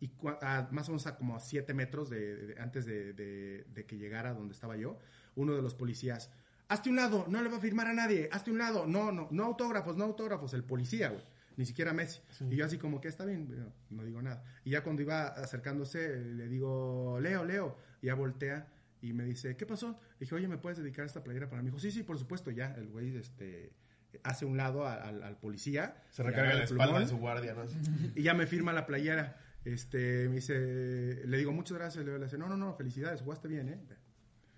Y 0.00 0.08
cua- 0.16 0.38
a- 0.40 0.68
más 0.72 0.88
o 0.88 0.92
menos 0.92 1.06
a 1.06 1.16
como 1.16 1.36
a 1.36 1.40
siete 1.40 1.74
metros 1.74 2.08
de, 2.08 2.36
de- 2.36 2.58
antes 2.58 2.86
de, 2.86 3.12
de- 3.12 3.64
de 3.64 3.84
que 3.84 3.98
llegara 3.98 4.32
donde 4.32 4.54
estaba 4.54 4.78
yo, 4.78 4.96
uno 5.34 5.54
de 5.54 5.60
los 5.60 5.74
policías, 5.74 6.32
hazte 6.68 6.88
un 6.88 6.96
lado, 6.96 7.26
no 7.28 7.42
le 7.42 7.50
va 7.50 7.58
a 7.58 7.60
firmar 7.60 7.86
a 7.86 7.92
nadie, 7.92 8.30
hazte 8.32 8.50
un 8.50 8.56
lado, 8.56 8.86
no, 8.86 9.12
no, 9.12 9.28
no 9.30 9.44
autógrafos, 9.44 9.98
no 9.98 10.04
autógrafos, 10.04 10.54
el 10.54 10.64
policía, 10.64 11.10
güey. 11.10 11.22
Ni 11.56 11.66
siquiera 11.66 11.92
Messi. 11.92 12.20
Y 12.48 12.56
yo 12.56 12.64
así 12.64 12.78
como 12.78 13.00
que 13.00 13.08
está 13.08 13.24
bien, 13.24 13.48
no, 13.48 13.72
no 13.90 14.04
digo 14.04 14.22
nada. 14.22 14.42
Y 14.64 14.70
ya 14.70 14.82
cuando 14.82 15.02
iba 15.02 15.26
acercándose, 15.28 16.16
le 16.16 16.48
digo, 16.48 17.18
Leo, 17.20 17.44
Leo. 17.44 17.76
Y 18.00 18.06
ya 18.06 18.14
voltea 18.14 18.68
y 19.02 19.12
me 19.12 19.24
dice, 19.24 19.56
¿qué 19.56 19.66
pasó? 19.66 19.98
Le 20.12 20.20
dije, 20.20 20.34
oye, 20.34 20.48
¿me 20.48 20.58
puedes 20.58 20.78
dedicar 20.78 21.06
esta 21.06 21.22
playera 21.22 21.48
para 21.48 21.62
mí? 21.62 21.68
Dijo, 21.68 21.78
sí, 21.78 21.90
sí, 21.90 22.02
por 22.02 22.18
supuesto. 22.18 22.50
Ya, 22.50 22.74
el 22.74 22.88
güey 22.88 23.16
este, 23.16 23.72
hace 24.22 24.44
un 24.44 24.56
lado 24.56 24.86
al, 24.86 25.22
al 25.22 25.38
policía. 25.38 26.02
Se 26.10 26.22
recarga 26.22 26.50
la 26.50 26.58
el 26.58 26.64
espalda 26.64 26.84
plumón, 26.84 27.02
de 27.02 27.08
su 27.08 27.18
guardia, 27.18 27.54
¿no? 27.54 27.64
y 28.14 28.22
ya 28.22 28.34
me 28.34 28.46
firma 28.46 28.72
la 28.72 28.86
playera. 28.86 29.38
Este, 29.64 30.28
me 30.28 30.36
dice, 30.36 31.22
le 31.26 31.36
digo, 31.36 31.52
muchas 31.52 31.78
gracias. 31.78 32.04
Leo. 32.04 32.18
Le 32.18 32.24
dice, 32.24 32.38
no, 32.38 32.48
no, 32.48 32.56
no, 32.56 32.74
felicidades, 32.74 33.22
jugaste 33.22 33.48
bien, 33.48 33.68
¿eh? 33.68 33.80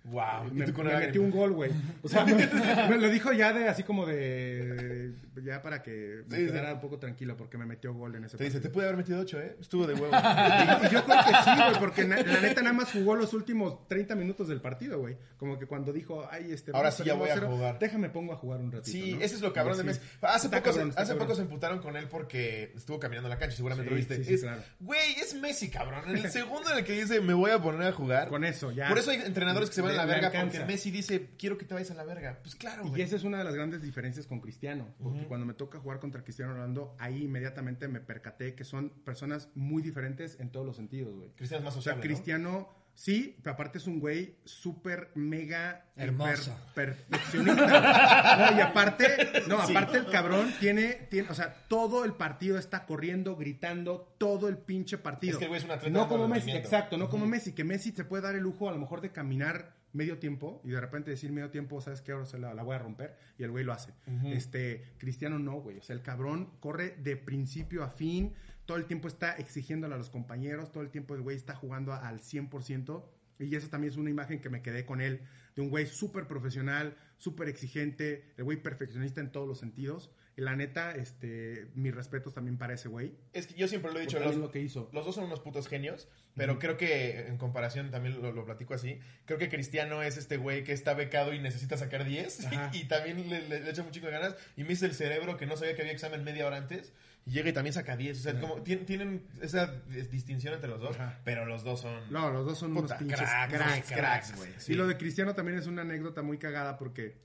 Wow. 0.05 0.51
Me, 0.51 0.65
me 0.67 0.83
metió 0.99 1.21
un 1.21 1.31
gol, 1.31 1.53
güey. 1.53 1.71
O 2.01 2.09
sea, 2.09 2.25
me, 2.89 2.97
lo 2.97 3.09
dijo 3.09 3.31
ya 3.31 3.53
de 3.53 3.69
así 3.69 3.83
como 3.83 4.05
de. 4.05 5.13
Ya 5.41 5.61
para 5.61 5.81
que 5.81 6.23
me 6.27 6.37
Sí, 6.37 6.45
quedara 6.47 6.69
sí. 6.69 6.73
un 6.75 6.81
poco 6.81 6.99
tranquilo 6.99 7.35
porque 7.37 7.57
me 7.57 7.65
metió 7.65 7.93
gol 7.93 8.15
en 8.15 8.25
ese 8.25 8.37
Te 8.37 8.43
dice, 8.43 8.59
te 8.59 8.69
pude 8.69 8.83
haber 8.85 8.97
metido 8.97 9.19
ocho, 9.21 9.39
¿eh? 9.39 9.55
Estuvo 9.59 9.87
de 9.87 9.93
huevo. 9.93 10.09
Y, 10.13 10.15
y 10.87 10.89
yo 10.89 11.03
creo 11.05 11.17
que 11.17 11.33
sí, 11.43 11.49
güey, 11.57 11.79
porque 11.79 12.03
na- 12.05 12.21
la 12.21 12.41
neta 12.41 12.61
nada 12.61 12.73
más 12.73 12.91
jugó 12.91 13.15
los 13.15 13.33
últimos 13.33 13.87
30 13.87 14.15
minutos 14.15 14.47
del 14.49 14.59
partido, 14.61 14.99
güey. 14.99 15.17
Como 15.37 15.57
que 15.57 15.65
cuando 15.65 15.91
dijo, 15.93 16.27
ay, 16.29 16.51
este. 16.51 16.71
Ahora 16.73 16.91
sí 16.91 17.03
ya 17.03 17.13
voy 17.15 17.29
a 17.29 17.35
2-0, 17.37 17.47
jugar. 17.47 17.79
Déjame 17.79 18.09
pongo 18.09 18.33
a 18.33 18.35
jugar 18.35 18.59
un 18.59 18.71
ratito. 18.73 18.91
Sí, 18.91 19.13
¿no? 19.13 19.21
ese 19.21 19.35
es 19.35 19.41
lo 19.41 19.53
cabrón 19.53 19.75
Y 19.75 19.77
de. 19.79 19.83
Messi. 19.85 20.01
Hace, 20.21 20.47
Está 20.47 20.57
poco, 20.59 20.71
se- 20.73 20.79
cabrón, 20.79 20.89
hace 20.97 21.07
cabrón. 21.07 21.17
poco 21.27 21.35
se 21.35 21.41
emputaron 21.43 21.79
con 21.79 21.95
él 21.97 22.07
porque 22.09 22.73
estuvo 22.75 22.99
caminando 22.99 23.29
la 23.29 23.37
cancha, 23.37 23.55
seguramente 23.55 23.89
Sí, 23.89 23.93
lo 23.93 23.97
viste. 23.97 24.17
sí, 24.17 24.23
sí, 24.25 24.33
Es- 24.35 24.41
claro. 24.41 24.61
Güey, 24.81 25.13
es 25.21 25.33
Messi, 25.35 25.69
cabrón. 25.69 26.09
En 26.09 26.17
el 26.17 26.29
segundo 26.31 26.69
en 26.71 26.79
el 26.79 26.83
que 26.83 26.93
dice, 26.93 27.21
me 27.21 27.33
voy 27.33 27.51
a 27.51 27.59
poner 27.59 27.87
a 27.87 27.91
jugar. 27.93 28.27
Con 28.27 28.43
eso, 28.43 28.71
ya. 28.71 28.89
Por 28.89 28.97
eso 28.99 29.11
hay 29.11 29.21
entrenadores 29.21 29.69
que 29.69 29.75
se 29.75 29.81
van 29.81 29.92
a 29.93 29.97
la 29.97 30.05
verga 30.05 30.27
alcanza. 30.27 30.57
porque 30.59 30.73
Messi 30.73 30.91
dice, 30.91 31.29
quiero 31.37 31.57
que 31.57 31.65
te 31.65 31.73
vayas 31.73 31.91
a 31.91 31.93
la 31.95 32.03
verga. 32.03 32.39
Pues 32.43 32.55
claro, 32.55 32.91
Y 32.95 33.01
esa 33.01 33.15
es 33.15 33.23
una 33.23 33.37
de 33.37 33.43
las 33.43 33.55
grandes 33.55 33.81
diferencias 33.81 34.27
con 34.27 34.39
Cristiano. 34.39 34.93
Porque 35.01 35.25
cuando 35.25 35.45
me 35.45 35.53
toca 35.53 35.79
jugar 35.79 35.99
contra 35.99 36.23
Cristiano 36.23 36.53
Ronaldo, 36.53 36.95
ahí 36.99 37.23
inmediatamente 37.23 37.87
me 37.87 37.99
percaté 37.99 38.55
que 38.55 38.63
son 38.63 38.89
personas 39.03 39.49
muy 39.55 39.81
diferentes 39.81 40.39
en 40.39 40.51
todos 40.51 40.65
los 40.65 40.75
sentidos, 40.75 41.15
güey. 41.15 41.29
Cristiano 41.35 41.59
es 41.61 41.65
más 41.65 41.75
O 41.77 41.81
sea, 41.81 41.93
sociable, 41.93 42.09
¿no? 42.09 42.15
Cristiano, 42.15 42.69
sí, 42.95 43.37
pero 43.41 43.53
aparte 43.53 43.77
es 43.79 43.87
un 43.87 43.99
güey 43.99 44.35
súper, 44.45 45.09
mega, 45.15 45.85
Hermoso. 45.95 46.55
perfeccionista. 46.75 48.51
no, 48.51 48.57
y 48.57 48.61
aparte, 48.61 49.43
no, 49.47 49.59
aparte 49.59 49.97
el 49.97 50.05
cabrón 50.07 50.53
tiene, 50.59 50.93
tiene, 51.09 51.29
o 51.29 51.33
sea, 51.33 51.53
todo 51.67 52.05
el 52.05 52.13
partido 52.13 52.57
está 52.57 52.85
corriendo, 52.85 53.35
gritando, 53.35 54.15
todo 54.17 54.47
el 54.49 54.57
pinche 54.57 54.97
partido. 54.97 55.33
Es 55.33 55.37
que 55.37 55.45
el 55.45 55.49
güey 55.49 55.59
es 55.59 55.65
un 55.65 55.71
atleta 55.71 55.89
No 55.97 56.07
como 56.07 56.27
Messi, 56.27 56.51
exacto, 56.51 56.97
no 56.97 57.09
como 57.09 57.25
Messi, 57.25 57.53
que 57.53 57.63
Messi 57.63 57.91
se 57.91 58.05
puede 58.05 58.23
dar 58.23 58.35
el 58.35 58.41
lujo 58.43 58.69
a 58.69 58.71
lo 58.71 58.77
mejor 58.79 59.01
de 59.01 59.11
caminar 59.11 59.75
medio 59.93 60.17
tiempo 60.17 60.59
y 60.63 60.71
de 60.71 60.81
repente 60.81 61.11
decir 61.11 61.31
medio 61.31 61.49
tiempo, 61.51 61.79
¿sabes 61.79 62.01
qué? 62.01 62.11
Ahora 62.11 62.25
se 62.25 62.39
la, 62.39 62.53
la 62.53 62.63
voy 62.63 62.75
a 62.75 62.79
romper 62.79 63.15
y 63.37 63.43
el 63.43 63.51
güey 63.51 63.63
lo 63.63 63.73
hace. 63.73 63.93
Este, 64.25 64.83
Cristiano 64.97 65.39
no, 65.39 65.61
güey. 65.61 65.77
O 65.77 65.83
sea, 65.83 65.95
el 65.95 66.01
cabrón 66.01 66.49
corre 66.59 66.97
de 66.97 67.15
principio 67.15 67.83
a 67.83 67.89
fin, 67.89 68.33
todo 68.65 68.77
el 68.77 68.85
tiempo 68.85 69.07
está 69.07 69.33
exigiéndole 69.33 69.93
a 69.95 69.97
los 69.97 70.09
compañeros, 70.09 70.71
todo 70.71 70.83
el 70.83 70.89
tiempo 70.89 71.15
el 71.15 71.21
güey 71.21 71.37
está 71.37 71.55
jugando 71.55 71.93
al 71.93 72.19
100%. 72.19 73.03
Y 73.39 73.55
eso 73.55 73.69
también 73.69 73.91
es 73.91 73.97
una 73.97 74.09
imagen 74.09 74.41
que 74.41 74.49
me 74.49 74.61
quedé 74.61 74.85
con 74.85 75.01
él, 75.01 75.21
de 75.55 75.61
un 75.61 75.69
güey 75.69 75.85
súper 75.85 76.27
profesional, 76.27 76.95
súper 77.17 77.49
exigente, 77.49 78.33
el 78.37 78.43
güey 78.43 78.61
perfeccionista 78.61 79.21
en 79.21 79.31
todos 79.31 79.47
los 79.47 79.59
sentidos. 79.59 80.11
Y 80.35 80.41
la 80.41 80.55
neta, 80.55 80.93
este, 80.95 81.67
mis 81.75 81.93
respetos 81.93 82.33
también 82.33 82.57
para 82.57 82.73
ese 82.73 82.89
güey. 82.89 83.13
Es 83.33 83.45
que 83.45 83.53
yo 83.53 83.67
siempre 83.67 83.91
lo 83.93 83.99
he 83.99 84.01
dicho, 84.01 84.19
los, 84.19 84.35
lo 84.35 84.49
que 84.49 84.59
hizo. 84.59 84.89
los 84.91 85.05
dos 85.05 85.13
son 85.13 85.25
unos 85.25 85.39
putos 85.41 85.67
genios, 85.67 86.07
pero 86.35 86.57
creo 86.57 86.75
que 86.75 87.27
en 87.27 87.37
comparación, 87.37 87.91
también 87.91 88.19
lo, 88.19 88.31
lo 88.31 88.43
platico 88.43 88.73
así, 88.73 88.99
creo 89.25 89.37
que 89.37 89.47
Cristiano 89.49 90.01
es 90.01 90.17
este 90.17 90.37
güey 90.37 90.63
que 90.63 90.71
está 90.73 90.95
becado 90.95 91.33
y 91.33 91.39
necesita 91.39 91.77
sacar 91.77 92.03
10 92.03 92.45
Ajá. 92.47 92.69
y, 92.73 92.85
también 92.85 93.29
le, 93.29 93.47
le- 93.47 93.59
le 93.59 93.69
echa 93.69 93.83
un 93.83 93.91
chingo 93.91 94.07
de 94.07 94.13
ganas 94.13 94.35
y 94.57 94.63
me 94.63 94.69
dice 94.69 94.87
el 94.87 94.95
cerebro 94.95 95.37
que 95.37 95.45
no 95.45 95.55
sabía 95.55 95.75
que 95.75 95.81
había 95.83 95.93
examen 95.93 96.23
media 96.23 96.47
hora 96.47 96.57
antes 96.57 96.93
y 97.27 97.31
llega 97.31 97.49
y 97.49 97.53
también 97.53 97.73
saca 97.73 97.95
10. 97.95 98.19
O 98.19 98.21
sea, 98.23 98.39
como 98.39 98.63
tien- 98.63 98.85
tienen 98.85 99.27
esa 99.39 99.71
dis- 99.87 100.09
distinción 100.09 100.55
entre 100.55 100.67
los 100.69 100.81
dos, 100.81 100.95
Ajá. 100.99 101.19
pero 101.23 101.45
los 101.45 101.63
dos 101.63 101.81
son... 101.81 102.11
No, 102.11 102.31
los 102.31 102.43
dos 102.45 102.57
son 102.57 102.73
Puta, 102.73 102.85
unos 102.95 102.97
pinches 102.97 103.19
cracks, 103.19 103.53
cracks, 103.53 103.87
güey, 103.89 103.99
cracks, 104.01 104.35
güey, 104.35 104.49
sí. 104.57 104.73
Y 104.73 104.75
lo 104.75 104.87
de 104.87 104.97
Cristiano 104.97 105.35
también 105.35 105.59
es 105.59 105.67
una 105.67 105.83
anécdota 105.83 106.23
muy 106.23 106.39
cagada 106.39 106.75
porque 106.77 107.21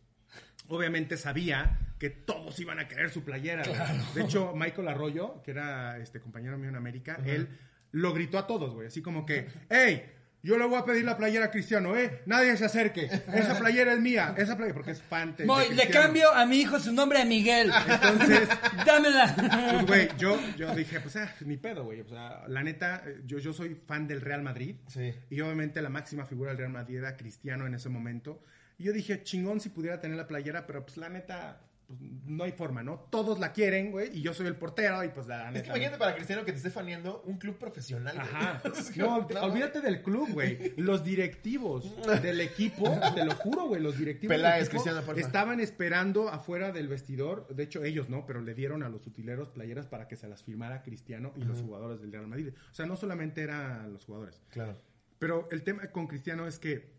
obviamente 0.68 1.16
sabía 1.16 1.78
que 1.98 2.10
todos 2.10 2.58
iban 2.60 2.78
a 2.78 2.88
querer 2.88 3.10
su 3.10 3.24
playera. 3.24 3.64
güey. 3.66 3.78
De 4.14 4.22
hecho, 4.22 4.52
Michael 4.54 4.88
Arroyo, 4.88 5.42
que 5.42 5.50
era 5.50 5.98
este 5.98 6.20
compañero 6.20 6.56
mío 6.58 6.68
en 6.68 6.76
América, 6.76 7.18
él 7.24 7.48
lo 7.90 8.12
gritó 8.12 8.38
a 8.38 8.46
todos, 8.46 8.74
güey, 8.74 8.86
así 8.88 9.02
como 9.02 9.26
que, 9.26 9.48
¡Ey! 9.68 10.14
Yo 10.40 10.56
le 10.56 10.64
voy 10.66 10.78
a 10.78 10.84
pedir 10.84 11.04
la 11.04 11.16
playera 11.16 11.46
a 11.46 11.50
Cristiano, 11.50 11.96
¿eh? 11.96 12.22
Nadie 12.26 12.56
se 12.56 12.64
acerque. 12.64 13.06
Esa 13.06 13.58
playera 13.58 13.92
es 13.92 14.00
mía. 14.00 14.34
Esa 14.36 14.56
playera, 14.56 14.74
porque 14.74 14.92
es 14.92 15.02
fan 15.02 15.34
le 15.36 15.88
cambio 15.88 16.32
a 16.32 16.46
mi 16.46 16.60
hijo 16.60 16.78
su 16.78 16.92
nombre 16.92 17.20
a 17.20 17.24
Miguel. 17.24 17.72
Entonces, 17.88 18.48
Dámela. 18.86 19.34
pues, 19.34 19.86
güey, 19.86 20.08
yo, 20.16 20.38
yo 20.56 20.72
dije, 20.76 21.00
pues, 21.00 21.16
ah, 21.16 21.34
ni 21.44 21.56
pedo, 21.56 21.84
güey. 21.84 22.02
O 22.02 22.08
sea, 22.08 22.44
la 22.46 22.62
neta, 22.62 23.02
yo, 23.26 23.38
yo 23.38 23.52
soy 23.52 23.74
fan 23.74 24.06
del 24.06 24.20
Real 24.20 24.42
Madrid. 24.42 24.76
Sí. 24.86 25.12
Y 25.28 25.40
obviamente 25.40 25.82
la 25.82 25.90
máxima 25.90 26.24
figura 26.24 26.50
del 26.50 26.58
Real 26.58 26.72
Madrid 26.72 26.98
era 26.98 27.16
Cristiano 27.16 27.66
en 27.66 27.74
ese 27.74 27.88
momento. 27.88 28.40
Y 28.78 28.84
yo 28.84 28.92
dije, 28.92 29.22
chingón 29.24 29.60
si 29.60 29.68
pudiera 29.70 30.00
tener 30.00 30.16
la 30.16 30.26
playera, 30.28 30.66
pero 30.66 30.84
pues 30.86 30.96
la 30.98 31.08
neta, 31.08 31.60
pues, 31.88 31.98
no 32.00 32.44
hay 32.44 32.52
forma, 32.52 32.82
¿no? 32.84 33.00
Todos 33.10 33.40
la 33.40 33.52
quieren, 33.52 33.90
güey, 33.90 34.16
y 34.16 34.22
yo 34.22 34.32
soy 34.34 34.46
el 34.46 34.54
portero 34.54 35.02
y 35.02 35.08
pues 35.08 35.26
la 35.26 35.48
Es 35.48 35.52
neta. 35.54 35.62
que 35.64 35.68
imagínate 35.70 35.98
para 35.98 36.14
Cristiano 36.14 36.44
que 36.44 36.52
te 36.52 36.58
esté 36.58 36.70
faneando 36.70 37.22
un 37.26 37.38
club 37.38 37.56
profesional. 37.58 38.14
güey. 38.14 38.28
Ajá. 38.28 38.62
Es 38.78 38.96
No, 38.96 39.26
olvídate 39.42 39.80
del 39.80 40.02
club, 40.02 40.28
güey. 40.32 40.74
Los 40.76 41.02
directivos 41.02 41.90
del 42.22 42.40
equipo, 42.40 42.88
te 43.16 43.24
lo 43.24 43.34
juro, 43.34 43.66
güey, 43.66 43.82
los 43.82 43.98
directivos 43.98 44.36
Peláez, 44.36 44.54
del 44.58 44.66
equipo 44.66 44.82
Cristiano, 44.84 45.04
porfa. 45.06 45.20
estaban 45.22 45.58
esperando 45.60 46.28
afuera 46.28 46.70
del 46.70 46.86
vestidor. 46.86 47.48
De 47.52 47.64
hecho, 47.64 47.82
ellos 47.82 48.08
no, 48.08 48.26
pero 48.26 48.42
le 48.42 48.54
dieron 48.54 48.84
a 48.84 48.88
los 48.88 49.04
utileros 49.08 49.48
playeras 49.48 49.86
para 49.88 50.06
que 50.06 50.14
se 50.14 50.28
las 50.28 50.44
firmara 50.44 50.82
Cristiano 50.82 51.32
y 51.36 51.42
los 51.42 51.62
jugadores 51.62 52.00
del 52.00 52.12
Real 52.12 52.28
Madrid. 52.28 52.50
O 52.70 52.74
sea, 52.74 52.86
no 52.86 52.96
solamente 52.96 53.42
eran 53.42 53.92
los 53.92 54.04
jugadores. 54.04 54.40
Claro. 54.50 54.80
Pero 55.18 55.48
el 55.50 55.64
tema 55.64 55.84
con 55.90 56.06
Cristiano 56.06 56.46
es 56.46 56.60
que 56.60 56.96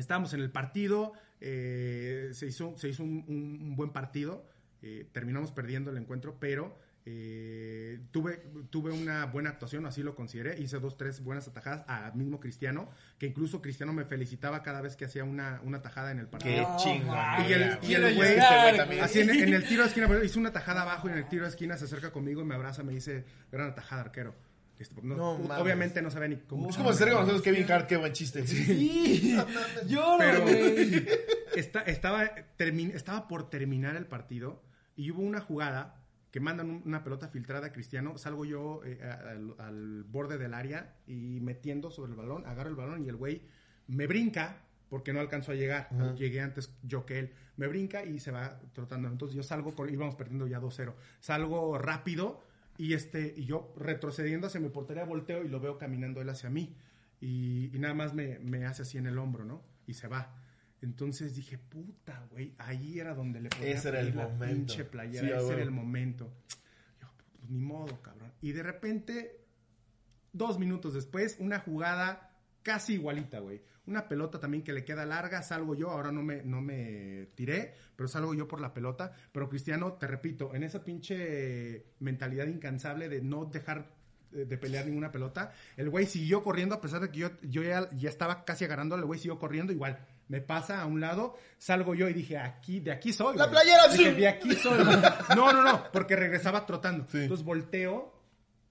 estábamos 0.00 0.32
en 0.34 0.40
el 0.40 0.50
partido, 0.50 1.12
eh, 1.40 2.30
se 2.32 2.46
hizo, 2.46 2.74
se 2.76 2.88
hizo 2.88 3.02
un, 3.02 3.24
un- 3.28 3.58
un 3.62 3.76
buen 3.76 3.90
partido, 3.90 4.46
eh, 4.82 5.06
terminamos 5.12 5.52
perdiendo 5.52 5.90
el 5.90 5.96
encuentro, 5.98 6.38
pero 6.40 6.78
eh, 7.06 7.98
tuve, 8.10 8.42
tuve 8.68 8.92
una 8.92 9.24
buena 9.26 9.50
actuación, 9.50 9.86
así 9.86 10.02
lo 10.02 10.14
consideré, 10.14 10.60
hice 10.60 10.78
dos, 10.78 10.96
tres 10.98 11.22
buenas 11.24 11.48
atajadas 11.48 11.82
al 11.88 12.14
mismo 12.14 12.40
Cristiano, 12.40 12.90
que 13.18 13.26
incluso 13.26 13.62
Cristiano 13.62 13.92
me 13.94 14.04
felicitaba 14.04 14.62
cada 14.62 14.80
vez 14.82 14.96
que 14.96 15.06
hacía 15.06 15.24
una, 15.24 15.60
una 15.64 15.80
tajada 15.82 16.10
en 16.12 16.18
el 16.18 16.28
partido. 16.28 16.66
Qué 16.84 17.00
mames. 17.06 17.48
Y 17.50 17.52
el- 17.54 17.78
güey. 18.16 18.28
y 18.36 18.68
el. 18.68 19.00
Así 19.00 19.20
en, 19.20 19.30
en 19.30 19.54
el 19.54 19.66
tiro 19.66 19.82
de 19.82 19.88
esquina, 19.88 20.08
hizo 20.24 20.38
una 20.38 20.52
tajada 20.52 20.82
abajo 20.82 21.08
y 21.08 21.12
en 21.12 21.18
el 21.18 21.28
tiro 21.28 21.44
de 21.44 21.48
esquina 21.50 21.76
se 21.78 21.86
acerca 21.86 22.10
conmigo 22.12 22.42
y 22.42 22.44
me 22.44 22.54
abraza, 22.54 22.82
me 22.82 22.92
dice, 22.92 23.24
gran 23.50 23.68
atajada, 23.70 24.02
arquero. 24.02 24.34
Este, 24.80 25.00
no- 25.02 25.14
No 25.14 25.38
mames. 25.38 25.62
obviamente 25.62 26.00
no 26.02 26.10
sabía 26.10 26.28
ni 26.28 26.36
cómo. 26.38 26.70
Es 26.70 26.76
como 26.76 26.90
hacer 26.90 27.08
con 27.10 27.18
nosotros 27.20 27.42
Kevin 27.42 27.70
Hart, 27.70 27.86
qué 27.86 27.96
buen 27.98 28.12
chiste. 28.12 28.46
Sí. 28.46 29.36
Lloro, 29.86 30.16
Pero 30.18 30.42
güey. 30.42 31.06
esta- 31.54 31.82
estaba, 31.82 32.24
termi- 32.58 32.94
estaba 32.94 33.28
por 33.28 33.50
terminar 33.50 33.94
el 33.96 34.06
partido 34.06 34.62
y 34.96 35.10
hubo 35.10 35.22
una 35.22 35.40
jugada 35.40 35.96
que 36.30 36.40
mandan 36.40 36.70
un- 36.70 36.82
una 36.86 37.02
pelota 37.04 37.28
filtrada 37.28 37.66
a 37.68 37.72
Cristiano, 37.72 38.16
salgo 38.16 38.44
yo 38.44 38.80
eh, 38.84 39.00
al, 39.02 39.54
al 39.58 40.04
borde 40.04 40.38
del 40.38 40.54
área 40.54 40.96
y 41.06 41.40
metiendo 41.40 41.90
sobre 41.90 42.12
el 42.12 42.16
balón, 42.16 42.46
agarro 42.46 42.70
el 42.70 42.76
balón 42.76 43.04
y 43.04 43.08
el 43.08 43.16
güey 43.16 43.42
me 43.86 44.06
brinca 44.06 44.62
porque 44.88 45.12
no 45.12 45.20
alcanzó 45.20 45.52
a 45.52 45.54
llegar, 45.54 45.88
llegué 46.16 46.40
antes 46.40 46.72
yo 46.82 47.04
que 47.06 47.18
él, 47.20 47.32
me 47.56 47.68
brinca 47.68 48.02
y 48.04 48.18
se 48.18 48.30
va 48.32 48.60
trotando, 48.72 49.06
entonces 49.08 49.36
yo 49.36 49.42
salgo, 49.44 49.72
con, 49.74 49.88
íbamos 49.88 50.16
perdiendo 50.16 50.48
ya 50.48 50.60
2-0, 50.60 50.94
salgo 51.20 51.78
rápido 51.78 52.42
y, 52.80 52.94
este, 52.94 53.34
y 53.36 53.44
yo 53.44 53.74
retrocediendo 53.76 54.46
hacia 54.46 54.58
mi 54.58 54.70
portería 54.70 55.04
volteo 55.04 55.44
y 55.44 55.48
lo 55.48 55.60
veo 55.60 55.76
caminando 55.76 56.22
él 56.22 56.30
hacia 56.30 56.48
mí 56.48 56.74
y, 57.20 57.70
y 57.76 57.78
nada 57.78 57.92
más 57.92 58.14
me, 58.14 58.38
me 58.38 58.64
hace 58.64 58.82
así 58.82 58.96
en 58.96 59.06
el 59.06 59.18
hombro, 59.18 59.44
¿no? 59.44 59.62
Y 59.86 59.92
se 59.92 60.08
va. 60.08 60.34
Entonces 60.80 61.34
dije, 61.36 61.58
puta, 61.58 62.26
güey, 62.30 62.54
ahí 62.56 62.98
era 62.98 63.14
donde 63.14 63.42
le 63.42 63.50
podía 63.50 63.72
Ese 63.74 63.90
era 63.90 64.00
el 64.00 64.06
pedir 64.06 64.16
la 64.16 64.28
momento. 64.28 64.54
pinche 64.54 64.84
playera, 64.86 65.26
Sí, 65.40 65.44
ese 65.44 65.52
era 65.52 65.62
el 65.62 65.70
momento. 65.70 66.32
Yo, 67.02 67.08
pues 67.38 67.50
ni 67.50 67.60
modo, 67.60 68.00
cabrón. 68.00 68.32
Y 68.40 68.52
de 68.52 68.62
repente, 68.62 69.44
dos 70.32 70.58
minutos 70.58 70.94
después, 70.94 71.36
una 71.38 71.58
jugada 71.60 72.34
casi 72.62 72.94
igualita, 72.94 73.40
güey. 73.40 73.60
Una 73.86 74.06
pelota 74.08 74.38
también 74.38 74.62
que 74.62 74.72
le 74.72 74.84
queda 74.84 75.04
larga, 75.06 75.42
salgo 75.42 75.74
yo, 75.74 75.90
ahora 75.90 76.12
no 76.12 76.22
me, 76.22 76.42
no 76.42 76.60
me 76.60 77.28
tiré, 77.34 77.74
pero 77.96 78.08
salgo 78.08 78.34
yo 78.34 78.46
por 78.46 78.60
la 78.60 78.72
pelota. 78.74 79.12
Pero 79.32 79.48
Cristiano, 79.48 79.94
te 79.94 80.06
repito, 80.06 80.54
en 80.54 80.62
esa 80.62 80.84
pinche 80.84 81.86
mentalidad 81.98 82.46
incansable 82.46 83.08
de 83.08 83.20
no 83.22 83.46
dejar 83.46 83.90
eh, 84.32 84.44
de 84.44 84.58
pelear 84.58 84.86
ninguna 84.86 85.10
pelota, 85.10 85.52
el 85.76 85.90
güey 85.90 86.06
siguió 86.06 86.44
corriendo 86.44 86.74
a 86.76 86.80
pesar 86.80 87.00
de 87.00 87.10
que 87.10 87.18
yo, 87.18 87.30
yo 87.42 87.62
ya, 87.62 87.88
ya 87.90 88.08
estaba 88.08 88.44
casi 88.44 88.64
agarrando, 88.64 88.94
el 88.94 89.04
güey 89.04 89.18
siguió 89.18 89.38
corriendo 89.38 89.72
igual. 89.72 89.98
Me 90.28 90.40
pasa 90.40 90.80
a 90.80 90.86
un 90.86 91.00
lado, 91.00 91.36
salgo 91.58 91.94
yo 91.96 92.08
y 92.08 92.12
dije, 92.12 92.38
aquí, 92.38 92.78
de 92.78 92.92
aquí 92.92 93.12
soy. 93.12 93.36
¡La 93.36 93.46
güey". 93.46 93.56
playera, 93.62 93.88
Dije, 93.88 94.10
sí. 94.14 94.20
de 94.20 94.28
aquí 94.28 94.52
soy. 94.54 94.84
güey. 94.84 94.96
No, 95.34 95.52
no, 95.52 95.64
no, 95.64 95.84
porque 95.92 96.14
regresaba 96.14 96.64
trotando. 96.66 97.06
Sí. 97.10 97.18
Entonces 97.22 97.44
volteo, 97.44 98.14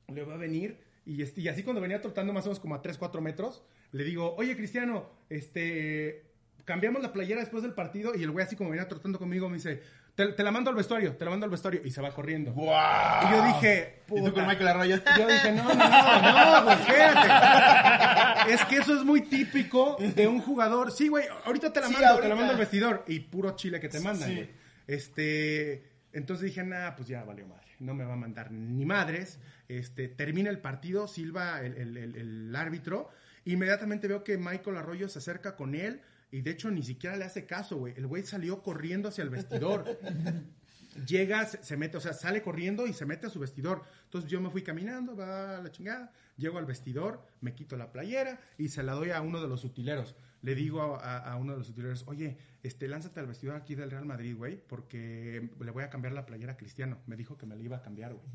le 0.07 0.23
va 0.23 0.35
a 0.35 0.37
venir 0.37 0.79
y, 1.05 1.21
este, 1.21 1.41
y 1.41 1.49
así 1.49 1.63
cuando 1.63 1.81
venía 1.81 1.99
trotando 1.99 2.31
más 2.31 2.45
o 2.45 2.49
menos 2.49 2.59
como 2.61 2.75
a 2.75 2.81
3, 2.81 2.97
4 2.97 3.19
metros, 3.21 3.61
le 3.91 4.03
digo, 4.03 4.35
oye 4.37 4.55
Cristiano, 4.55 5.09
este, 5.29 6.23
cambiamos 6.65 7.01
la 7.01 7.11
playera 7.13 7.41
después 7.41 7.63
del 7.63 7.73
partido 7.73 8.13
y 8.15 8.23
el 8.23 8.31
güey 8.31 8.45
así 8.45 8.55
como 8.55 8.69
venía 8.69 8.87
trotando 8.87 9.17
conmigo 9.19 9.49
me 9.49 9.55
dice, 9.55 9.81
te, 10.15 10.27
te 10.33 10.43
la 10.43 10.51
mando 10.51 10.69
al 10.69 10.75
vestuario, 10.75 11.15
te 11.15 11.23
la 11.25 11.31
mando 11.31 11.45
al 11.45 11.49
vestuario 11.49 11.81
y 11.83 11.91
se 11.91 12.01
va 12.01 12.11
corriendo. 12.11 12.51
¡Guau! 12.51 13.27
Y 13.27 13.31
yo 13.31 13.45
dije, 13.45 14.01
¿Y 14.11 14.23
tú 14.23 14.33
con 14.33 14.45
Michael 14.47 14.67
Arroyo? 14.67 14.95
Yo 15.17 15.27
dije, 15.27 15.51
no, 15.53 15.63
no, 15.63 15.75
no, 15.75 16.55
no, 16.59 16.63
güey, 16.65 16.77
espérate. 16.81 18.53
Es 18.53 18.65
que 18.65 18.77
eso 18.77 18.95
es 18.97 19.05
muy 19.05 19.21
típico 19.21 19.95
de 19.99 20.27
un 20.27 20.41
jugador. 20.41 20.91
Sí, 20.91 21.07
güey, 21.07 21.25
ahorita 21.45 21.71
te 21.71 21.79
la 21.81 21.87
Sí, 21.87 21.93
mando, 21.93 22.19
te 22.19 22.27
la 22.27 22.35
mando 22.35 22.51
al 22.51 22.59
vestidor. 22.59 23.05
Y 23.07 23.19
puro 23.21 23.55
chile 23.55 23.79
que 23.79 23.87
te 23.89 23.99
mandan, 24.01 24.29
Sí. 24.29 24.49
Este, 24.87 25.83
entonces 26.13 26.45
dije, 26.47 26.63
nah, 26.63 26.95
pues 26.95 27.07
ya 27.07 27.23
valió 27.23 27.47
madre. 27.47 27.67
No 27.79 27.93
me 27.93 28.03
va 28.03 28.13
a 28.13 28.17
mandar 28.17 28.51
ni 28.51 28.85
madres. 28.85 29.39
Este, 29.69 30.07
termina 30.09 30.49
el 30.49 30.59
partido, 30.59 31.07
silba 31.07 31.61
el, 31.61 31.75
el- 31.77 31.97
el- 31.97 32.15
el 32.15 32.55
árbitro. 32.55 33.09
Inmediatamente 33.45 34.07
veo 34.07 34.23
que 34.23 34.37
Michael 34.37 34.77
Arroyo 34.77 35.07
se 35.09 35.19
acerca 35.19 35.55
con 35.55 35.75
él 35.75 36.01
Y 36.31 36.41
de 36.41 36.51
hecho 36.51 36.69
ni 36.69 36.83
siquiera 36.83 37.15
le 37.17 37.25
hace 37.25 37.45
caso, 37.45 37.77
güey. 37.77 37.93
El 37.97 38.05
güey 38.07 38.23
salió 38.23 38.61
corriendo 38.61 39.09
hacia 39.09 39.23
el 39.23 39.29
vestidor. 39.31 39.85
Llega, 41.07 41.45
se, 41.45 41.77
mete, 41.77 41.97
o 41.97 41.99
sea, 42.01 42.13
sale 42.13 42.41
corriendo 42.41 42.85
y 42.87 42.93
se 42.93 43.05
mete 43.05 43.27
a 43.27 43.29
su 43.29 43.39
vestidor. 43.39 43.83
Entonces 44.05 44.29
yo 44.29 44.41
me 44.41 44.49
fui 44.49 44.63
caminando, 44.63 45.15
va 45.15 45.57
a 45.57 45.61
la 45.61 45.71
chingada, 45.71 46.11
llego 46.35 46.57
al 46.57 46.65
vestidor, 46.65 47.25
me 47.41 47.53
quito 47.53 47.77
la 47.77 47.91
playera 47.91 48.39
y 48.57 48.69
se 48.69 48.83
la 48.83 48.93
doy 48.93 49.11
a 49.11 49.21
uno 49.21 49.41
de 49.41 49.47
los 49.47 49.63
utileros. 49.63 50.15
Le 50.41 50.55
digo 50.55 50.81
a, 50.81 50.97
a- 51.17 51.31
a 51.33 51.35
uno 51.37 51.53
de 51.53 51.59
los 51.59 51.69
utileros, 51.69 52.03
oye, 52.07 52.37
este, 52.63 52.87
lánzate 52.87 53.19
al 53.19 53.27
vestidor 53.27 53.55
aquí 53.55 53.75
del 53.75 53.91
Real 53.91 54.05
Madrid, 54.05 54.35
güey, 54.35 54.57
porque 54.57 55.49
le 55.59 55.71
voy 55.71 55.83
a 55.83 55.89
cambiar 55.89 56.13
la 56.13 56.25
playera 56.25 56.53
a 56.53 56.57
Cristiano. 56.57 56.99
Me 57.05 57.15
dijo 57.15 57.37
que 57.37 57.45
me 57.45 57.55
la 57.55 57.61
iba 57.63 57.77
a 57.77 57.81
cambiar, 57.81 58.13
güey. 58.15 58.25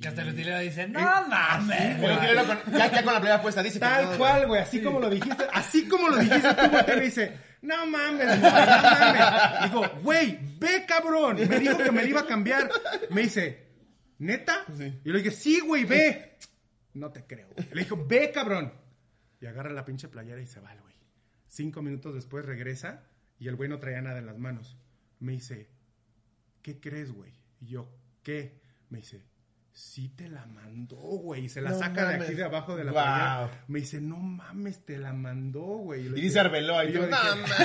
Que 0.00 0.08
hasta 0.08 0.22
el 0.22 0.30
utilero 0.30 0.58
dice, 0.60 0.88
no 0.88 1.00
mames. 1.28 2.02
El 2.02 2.16
utilero 2.16 2.46
con- 2.46 2.72
ya, 2.72 2.90
ya 2.90 3.04
con 3.04 3.12
la 3.12 3.20
primera 3.20 3.42
puesta 3.42 3.62
dice 3.62 3.78
Tal 3.78 4.10
no, 4.12 4.16
cual, 4.18 4.46
güey, 4.46 4.60
así 4.62 4.82
como 4.82 4.98
lo 4.98 5.10
dijiste, 5.10 5.44
así 5.52 5.86
como 5.86 6.08
lo 6.08 6.16
dijiste 6.16 6.48
tú, 6.54 6.70
voltea 6.70 6.94
y 6.94 6.98
me 6.98 7.04
dice, 7.04 7.38
no 7.62 7.86
mames, 7.86 8.26
güey, 8.26 8.40
no 8.40 8.50
mames. 8.50 9.70
Digo, 9.70 9.88
güey, 10.02 10.38
ve 10.58 10.84
cabrón. 10.88 11.36
Me 11.48 11.60
dijo 11.60 11.76
que 11.78 11.92
me 11.92 12.02
la 12.02 12.08
iba 12.08 12.20
a 12.22 12.26
cambiar. 12.26 12.68
Me 13.10 13.22
dice, 13.22 13.66
¿neta? 14.18 14.64
Sí. 14.76 15.00
Y 15.04 15.10
le 15.12 15.18
dije, 15.18 15.30
sí, 15.30 15.60
güey, 15.60 15.84
ve. 15.84 16.38
No 16.94 17.10
te 17.12 17.24
creo, 17.26 17.48
güey. 17.54 17.68
Le 17.72 17.82
dijo, 17.82 18.04
ve 18.06 18.30
cabrón. 18.32 18.72
Y 19.40 19.46
agarra 19.46 19.70
la 19.70 19.84
pinche 19.84 20.08
playera 20.08 20.40
y 20.40 20.46
se 20.46 20.60
va, 20.60 20.74
güey. 20.76 20.94
Cinco 21.48 21.82
minutos 21.82 22.14
después 22.14 22.44
regresa 22.46 23.04
y 23.38 23.48
el 23.48 23.54
güey 23.56 23.68
no 23.68 23.78
traía 23.78 24.00
nada 24.00 24.18
en 24.18 24.26
las 24.26 24.38
manos. 24.38 24.76
Me 25.20 25.32
dice, 25.32 25.70
¿qué 26.62 26.80
crees, 26.80 27.12
güey? 27.12 27.32
Y 27.60 27.66
yo, 27.68 27.94
¿qué? 28.22 28.60
Me 28.88 28.98
dice, 28.98 29.22
sí 29.76 30.08
te 30.08 30.28
la 30.28 30.46
mandó, 30.46 30.96
güey. 30.96 31.46
Y 31.46 31.48
se 31.48 31.60
la 31.60 31.70
No 31.70 31.78
saca 31.80 32.02
de 32.06 32.12
mames. 32.14 32.28
aquí 32.28 32.36
de 32.36 32.44
abajo 32.44 32.76
de 32.76 32.84
la 32.84 32.92
Guau. 32.92 33.04
playera. 33.04 33.64
Me 33.66 33.80
dice, 33.80 34.00
no 34.00 34.16
mames, 34.18 34.84
te 34.86 34.96
la 34.98 35.12
mandó, 35.12 35.60
güey. 35.62 36.08
le 36.08 36.18
Y 36.18 36.22
dice 36.22 36.38
Arbeloa 36.40 36.84
y 36.84 36.90
y 36.90 36.92
yo 36.92 37.00
no, 37.00 37.06
dije, 37.06 37.64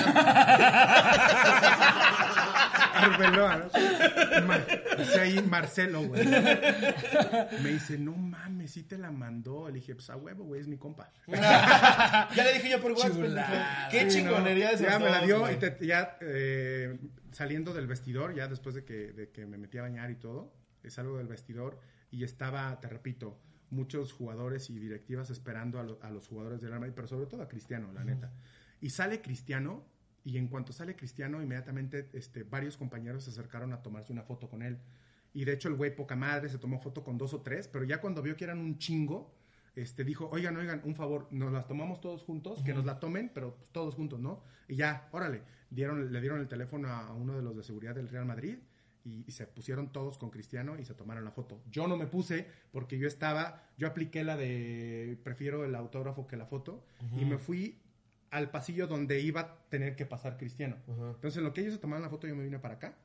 Arbeloa, 2.94 3.56
¿no? 3.56 4.46
Ma- 4.46 4.58
dice 4.98 5.20
ahí 5.20 5.42
Marcelo, 5.42 6.02
güey. 6.02 6.26
Me 6.26 7.68
dice, 7.70 7.96
no 7.98 8.12
mames, 8.12 8.72
sí 8.72 8.82
te 8.82 8.98
la 8.98 9.10
mandó. 9.10 9.68
Le 9.68 9.74
dije, 9.74 9.94
pues 9.94 10.10
a 10.10 10.16
huevo, 10.16 10.44
güey, 10.44 10.60
es 10.60 10.66
mi 10.68 10.76
compa. 10.76 11.10
ya 11.26 12.28
le 12.44 12.52
dije 12.54 12.70
yo 12.70 12.80
por 12.80 12.92
WhatsApp. 12.92 13.12
Chulada. 13.12 13.88
Qué 13.90 14.10
Sí, 14.10 14.22
no, 14.22 14.30
chingonería 14.30 14.68
de 14.68 14.74
esos 14.74 14.86
Ya 14.86 14.98
me 14.98 15.10
la 15.10 15.20
dio 15.24 15.50
y 15.50 15.56
te- 15.56 15.78
ya 15.86 16.16
eh, 16.20 16.98
saliendo 17.32 17.72
del 17.72 17.86
vestidor, 17.86 18.34
ya 18.34 18.48
después 18.48 18.74
de 18.74 18.84
que, 18.84 19.12
de 19.12 19.30
que 19.30 19.46
me 19.46 19.56
metí 19.58 19.78
a 19.78 19.82
bañar 19.82 20.10
y 20.10 20.16
todo, 20.16 20.52
salgo 20.88 21.18
del 21.18 21.26
vestidor 21.28 21.78
y 22.10 22.24
estaba, 22.24 22.78
te 22.80 22.88
repito, 22.88 23.38
muchos 23.70 24.12
jugadores 24.12 24.68
y 24.70 24.78
directivas 24.78 25.30
esperando 25.30 25.78
a, 25.78 25.84
lo- 25.84 25.98
a 26.02 26.10
los 26.10 26.26
jugadores 26.26 26.60
del 26.60 26.70
Real 26.70 26.80
Madrid, 26.80 26.94
pero 26.96 27.06
sobre 27.08 27.26
todo 27.26 27.42
a 27.42 27.48
Cristiano, 27.48 27.92
la 27.92 28.04
neta. 28.04 28.32
Y 28.80 28.90
sale 28.90 29.20
Cristiano 29.20 29.84
y 30.24 30.36
en 30.38 30.48
cuanto 30.48 30.72
sale 30.72 30.96
Cristiano, 30.96 31.40
inmediatamente 31.42 32.10
este, 32.12 32.42
varios 32.42 32.76
compañeros 32.76 33.24
se 33.24 33.30
acercaron 33.30 33.72
a 33.72 33.82
tomarse 33.82 34.12
una 34.12 34.22
foto 34.22 34.48
con 34.48 34.62
él. 34.62 34.78
Y 35.32 35.44
de 35.44 35.52
hecho 35.52 35.68
el 35.68 35.74
güey 35.74 35.94
poca 35.94 36.16
madre 36.16 36.48
se 36.48 36.58
tomó 36.58 36.80
foto 36.80 37.04
con 37.04 37.16
dos 37.16 37.32
o 37.34 37.42
tres, 37.42 37.68
pero 37.68 37.84
ya 37.84 38.00
cuando 38.00 38.20
vio 38.22 38.36
que 38.36 38.44
eran 38.44 38.58
un 38.58 38.78
chingo, 38.78 39.32
este, 39.76 40.02
dijo, 40.02 40.28
oigan, 40.32 40.56
oigan, 40.56 40.82
un 40.84 40.96
favor, 40.96 41.28
nos 41.30 41.52
las 41.52 41.68
tomamos 41.68 42.00
todos 42.00 42.22
juntos, 42.24 42.62
que 42.64 42.74
nos 42.74 42.84
la 42.84 42.98
tomen, 42.98 43.30
pero 43.32 43.54
pues, 43.54 43.70
todos 43.70 43.94
juntos, 43.94 44.18
¿no? 44.18 44.42
Y 44.66 44.74
ya, 44.74 45.08
órale, 45.12 45.42
dieron, 45.70 46.12
le 46.12 46.20
dieron 46.20 46.40
el 46.40 46.48
teléfono 46.48 46.88
a, 46.88 47.06
a 47.06 47.14
uno 47.14 47.36
de 47.36 47.42
los 47.42 47.56
de 47.56 47.62
seguridad 47.62 47.94
del 47.94 48.08
Real 48.08 48.26
Madrid 48.26 48.58
y, 49.04 49.24
y 49.26 49.32
se 49.32 49.46
pusieron 49.46 49.92
todos 49.92 50.18
con 50.18 50.30
Cristiano 50.30 50.78
y 50.78 50.84
se 50.84 50.94
tomaron 50.94 51.24
la 51.24 51.30
foto. 51.30 51.60
Yo 51.70 51.86
no 51.88 51.96
me 51.96 52.06
puse 52.06 52.46
porque 52.72 52.98
yo 52.98 53.08
estaba, 53.08 53.62
yo 53.76 53.86
apliqué 53.86 54.24
la 54.24 54.36
de, 54.36 55.18
prefiero 55.22 55.64
el 55.64 55.74
autógrafo 55.74 56.26
que 56.26 56.36
la 56.36 56.46
foto, 56.46 56.84
y 57.16 57.24
me 57.24 57.38
fui 57.38 57.80
al 58.30 58.50
pasillo 58.50 58.86
donde 58.86 59.20
iba 59.20 59.40
a 59.40 59.68
tener 59.68 59.96
que 59.96 60.06
pasar 60.06 60.36
Cristiano. 60.36 60.76
Entonces, 60.86 61.38
en 61.38 61.44
lo 61.44 61.52
que 61.52 61.62
ellos 61.62 61.74
se 61.74 61.80
tomaron 61.80 62.02
la 62.02 62.10
foto, 62.10 62.26
yo 62.26 62.36
me 62.36 62.44
vine 62.44 62.58
para 62.58 62.74
acá. 62.74 62.96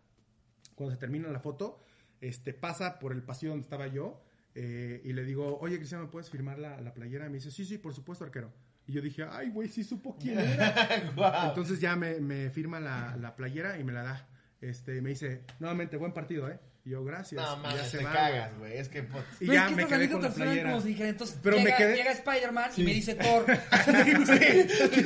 Cuando 0.75 0.93
se 0.93 0.99
termina 0.99 1.29
la 1.29 1.39
foto, 1.39 1.79
este, 2.21 2.53
pasa 2.53 2.99
por 2.99 3.11
el 3.11 3.23
pasillo 3.23 3.51
donde 3.51 3.63
estaba 3.63 3.87
yo 3.87 4.21
eh, 4.53 5.01
y 5.03 5.13
le 5.13 5.23
digo, 5.23 5.57
oye, 5.59 5.77
Cristiano, 5.77 6.05
¿me 6.05 6.11
puedes 6.11 6.29
firmar 6.29 6.59
la, 6.59 6.79
la 6.81 6.93
playera? 6.93 7.25
Y 7.25 7.29
me 7.29 7.35
dice, 7.35 7.51
sí, 7.51 7.65
sí, 7.65 7.77
por 7.77 7.93
supuesto, 7.93 8.23
arquero. 8.23 8.51
Y 8.87 8.93
yo 8.93 9.01
dije, 9.01 9.25
ay, 9.29 9.49
güey, 9.49 9.67
sí 9.67 9.83
supo 9.83 10.15
quién 10.17 10.39
era. 10.39 11.47
Entonces 11.49 11.79
ya 11.79 11.95
me, 11.95 12.19
me 12.19 12.49
firma 12.51 12.79
la, 12.79 13.17
la 13.17 13.35
playera 13.35 13.79
y 13.79 13.83
me 13.83 13.93
la 13.93 14.03
da. 14.03 14.29
Este, 14.69 15.01
me 15.01 15.09
dice, 15.09 15.41
nuevamente, 15.59 15.97
buen 15.97 16.11
partido, 16.13 16.49
¿eh? 16.49 16.59
Y 16.83 16.91
yo, 16.91 17.03
gracias. 17.03 17.41
No 17.43 17.53
Y 17.53 17.55
ya 17.55 17.61
mames, 17.69 17.87
se 17.89 17.97
te 17.97 18.03
va, 18.03 18.13
cagas, 18.13 18.57
güey. 18.59 18.77
Es 18.77 18.89
que... 18.89 19.01
pues, 19.03 19.23
Y 19.39 19.47
ya 19.47 19.63
es 19.63 19.69
que 19.69 19.75
me 19.75 19.87
quedé 19.87 20.09
con 20.09 20.21
la 20.21 20.29
playera. 20.29 20.69
como 20.69 20.81
si 20.81 20.89
dijera, 20.89 21.09
entonces 21.09 21.39
Pero 21.41 21.57
me 21.57 21.63
llega, 21.63 21.77
quedé- 21.77 21.95
llega 21.95 22.11
Spider-Man 22.11 22.69
y 22.71 22.75
Sí. 22.75 22.83
me 22.83 22.93
dice 22.93 23.15
Thor. 23.15 23.45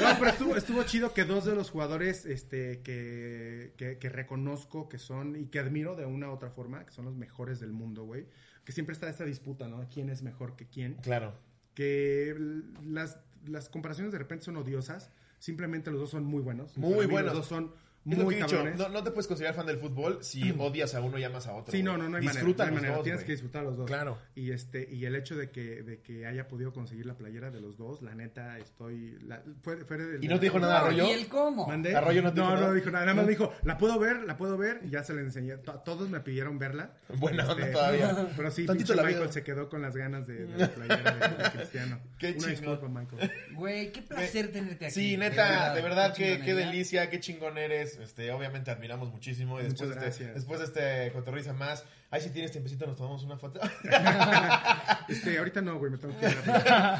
No, 0.00 0.18
pero 0.18 0.30
estuvo, 0.30 0.56
estuvo 0.56 0.82
chido 0.84 1.12
que 1.14 1.24
dos 1.24 1.44
de 1.44 1.54
los 1.54 1.70
jugadores 1.70 2.26
este, 2.26 2.80
que, 2.82 3.72
que, 3.76 3.98
que 3.98 4.08
reconozco 4.08 4.88
que 4.88 4.98
son 4.98 5.36
y 5.36 5.46
que 5.46 5.58
admiro 5.58 5.96
de 5.96 6.06
una 6.06 6.28
u 6.28 6.32
otra 6.32 6.50
forma, 6.50 6.84
que 6.84 6.92
son 6.92 7.04
los 7.04 7.14
mejores 7.16 7.60
del 7.60 7.72
mundo, 7.72 8.04
güey. 8.04 8.26
Que 8.64 8.72
siempre 8.72 8.92
está 8.92 9.08
esta 9.08 9.24
disputa, 9.24 9.66
¿no? 9.68 9.88
¿Quién 9.92 10.08
es 10.10 10.22
mejor 10.22 10.54
que 10.56 10.66
quién? 10.66 10.94
Claro. 11.02 11.34
Que 11.74 12.36
las, 12.84 13.18
las 13.46 13.68
comparaciones 13.68 14.12
de 14.12 14.18
repente 14.18 14.44
son 14.44 14.56
odiosas. 14.56 15.10
Simplemente 15.38 15.90
los 15.90 15.98
dos 16.00 16.10
son 16.10 16.24
muy 16.24 16.40
buenos. 16.42 16.76
Muy 16.78 17.06
buenos. 17.06 17.32
Los 17.34 17.40
dos 17.42 17.46
son 17.48 17.72
muy 18.04 18.34
dicho, 18.34 18.64
no, 18.76 18.88
no 18.88 19.04
te 19.04 19.10
puedes 19.12 19.26
considerar 19.28 19.54
fan 19.54 19.66
del 19.66 19.78
fútbol 19.78 20.18
si 20.22 20.50
odias 20.58 20.94
a 20.94 21.00
uno 21.00 21.18
y 21.18 21.24
amas 21.24 21.46
a 21.46 21.54
otro. 21.54 21.70
Sí, 21.72 21.82
no, 21.82 21.96
no, 21.96 22.08
no 22.08 22.16
hay 22.16 22.22
Disfrutan 22.22 22.66
manera. 22.66 22.70
no 22.70 22.76
hay 22.76 22.82
manera. 22.82 22.94
dos, 22.96 23.04
Tienes 23.04 23.24
que 23.24 23.32
disfrutar 23.32 23.62
a 23.62 23.64
los 23.64 23.76
dos. 23.76 23.86
Claro. 23.86 24.18
Y 24.34 24.50
este 24.50 24.88
y 24.92 25.04
el 25.04 25.14
hecho 25.14 25.36
de 25.36 25.50
que, 25.50 25.82
de 25.82 26.00
que 26.00 26.26
haya 26.26 26.48
podido 26.48 26.72
conseguir 26.72 27.06
la 27.06 27.14
playera 27.14 27.50
de 27.50 27.60
los 27.60 27.76
dos, 27.76 28.02
la 28.02 28.14
neta, 28.14 28.58
estoy... 28.58 29.18
La, 29.22 29.42
fue, 29.62 29.84
fue 29.84 29.96
del- 29.98 30.24
¿Y 30.24 30.28
no 30.28 30.38
te 30.38 30.46
dijo 30.46 30.58
nada, 30.58 30.80
Arroyo? 30.80 31.06
¿Y 31.06 31.10
el 31.10 31.28
cómo? 31.28 31.66
¿Mandé? 31.66 31.94
Arroyo 31.94 32.22
no 32.22 32.32
te 32.32 32.40
no, 32.40 32.46
dijo 32.46 32.54
no 32.56 32.60
nada. 32.62 32.74
dijo 32.74 32.90
nada. 32.90 33.04
Nada 33.06 33.14
más 33.16 33.24
me 33.26 33.30
dijo, 33.30 33.52
la 33.64 33.78
puedo 33.78 33.98
ver, 33.98 34.22
la 34.24 34.36
puedo 34.36 34.56
ver. 34.58 34.80
Y 34.84 34.90
ya 34.90 35.04
se 35.04 35.14
la 35.14 35.20
enseñé. 35.20 35.56
To- 35.58 35.80
Todos 35.84 36.08
me 36.10 36.20
pidieron 36.20 36.58
verla. 36.58 36.94
Este, 37.08 37.16
Buena 37.20 37.48
onda 37.50 37.70
todavía. 37.70 38.28
Pero 38.36 38.50
sí, 38.50 38.66
Tantito 38.66 38.86
pinche 38.88 38.94
la 38.96 39.02
Michael 39.02 39.22
vida. 39.24 39.32
se 39.32 39.42
quedó 39.44 39.68
con 39.68 39.80
las 39.82 39.96
ganas 39.96 40.26
de, 40.26 40.46
de 40.46 40.58
la 40.58 40.68
playera 40.68 41.12
de, 41.12 41.42
de 41.44 41.50
Cristiano. 41.58 42.00
Qué 42.18 42.32
disculpa, 42.32 42.88
Michael. 42.88 43.30
Güey, 43.54 43.92
qué 43.92 44.02
placer 44.02 44.50
tenerte 44.52 44.86
aquí. 44.86 44.94
Sí, 44.94 45.16
neta, 45.16 45.74
de 45.74 45.82
verdad, 45.82 46.14
qué, 46.14 46.38
delicia, 46.54 47.08
qué 47.10 47.20
chingón 47.20 47.58
eres. 47.58 47.91
Este, 47.98 48.30
obviamente 48.32 48.70
admiramos 48.70 49.10
muchísimo. 49.12 49.60
Y 49.60 49.64
después, 49.64 49.90
Muchas 49.90 50.06
este, 50.20 50.32
después 50.32 50.58
de 50.60 50.66
este 50.66 51.12
cotorriza 51.12 51.52
más, 51.52 51.84
ahí 52.10 52.20
si 52.20 52.30
tienes 52.30 52.52
tiempecito 52.52 52.86
nos 52.86 52.96
tomamos 52.96 53.22
una 53.24 53.36
foto. 53.38 53.60
Este, 55.08 55.36
ahorita 55.38 55.60
no, 55.60 55.78
güey, 55.78 55.90
me 55.90 55.98
tengo 55.98 56.18
que 56.18 56.26
ir 56.26 56.36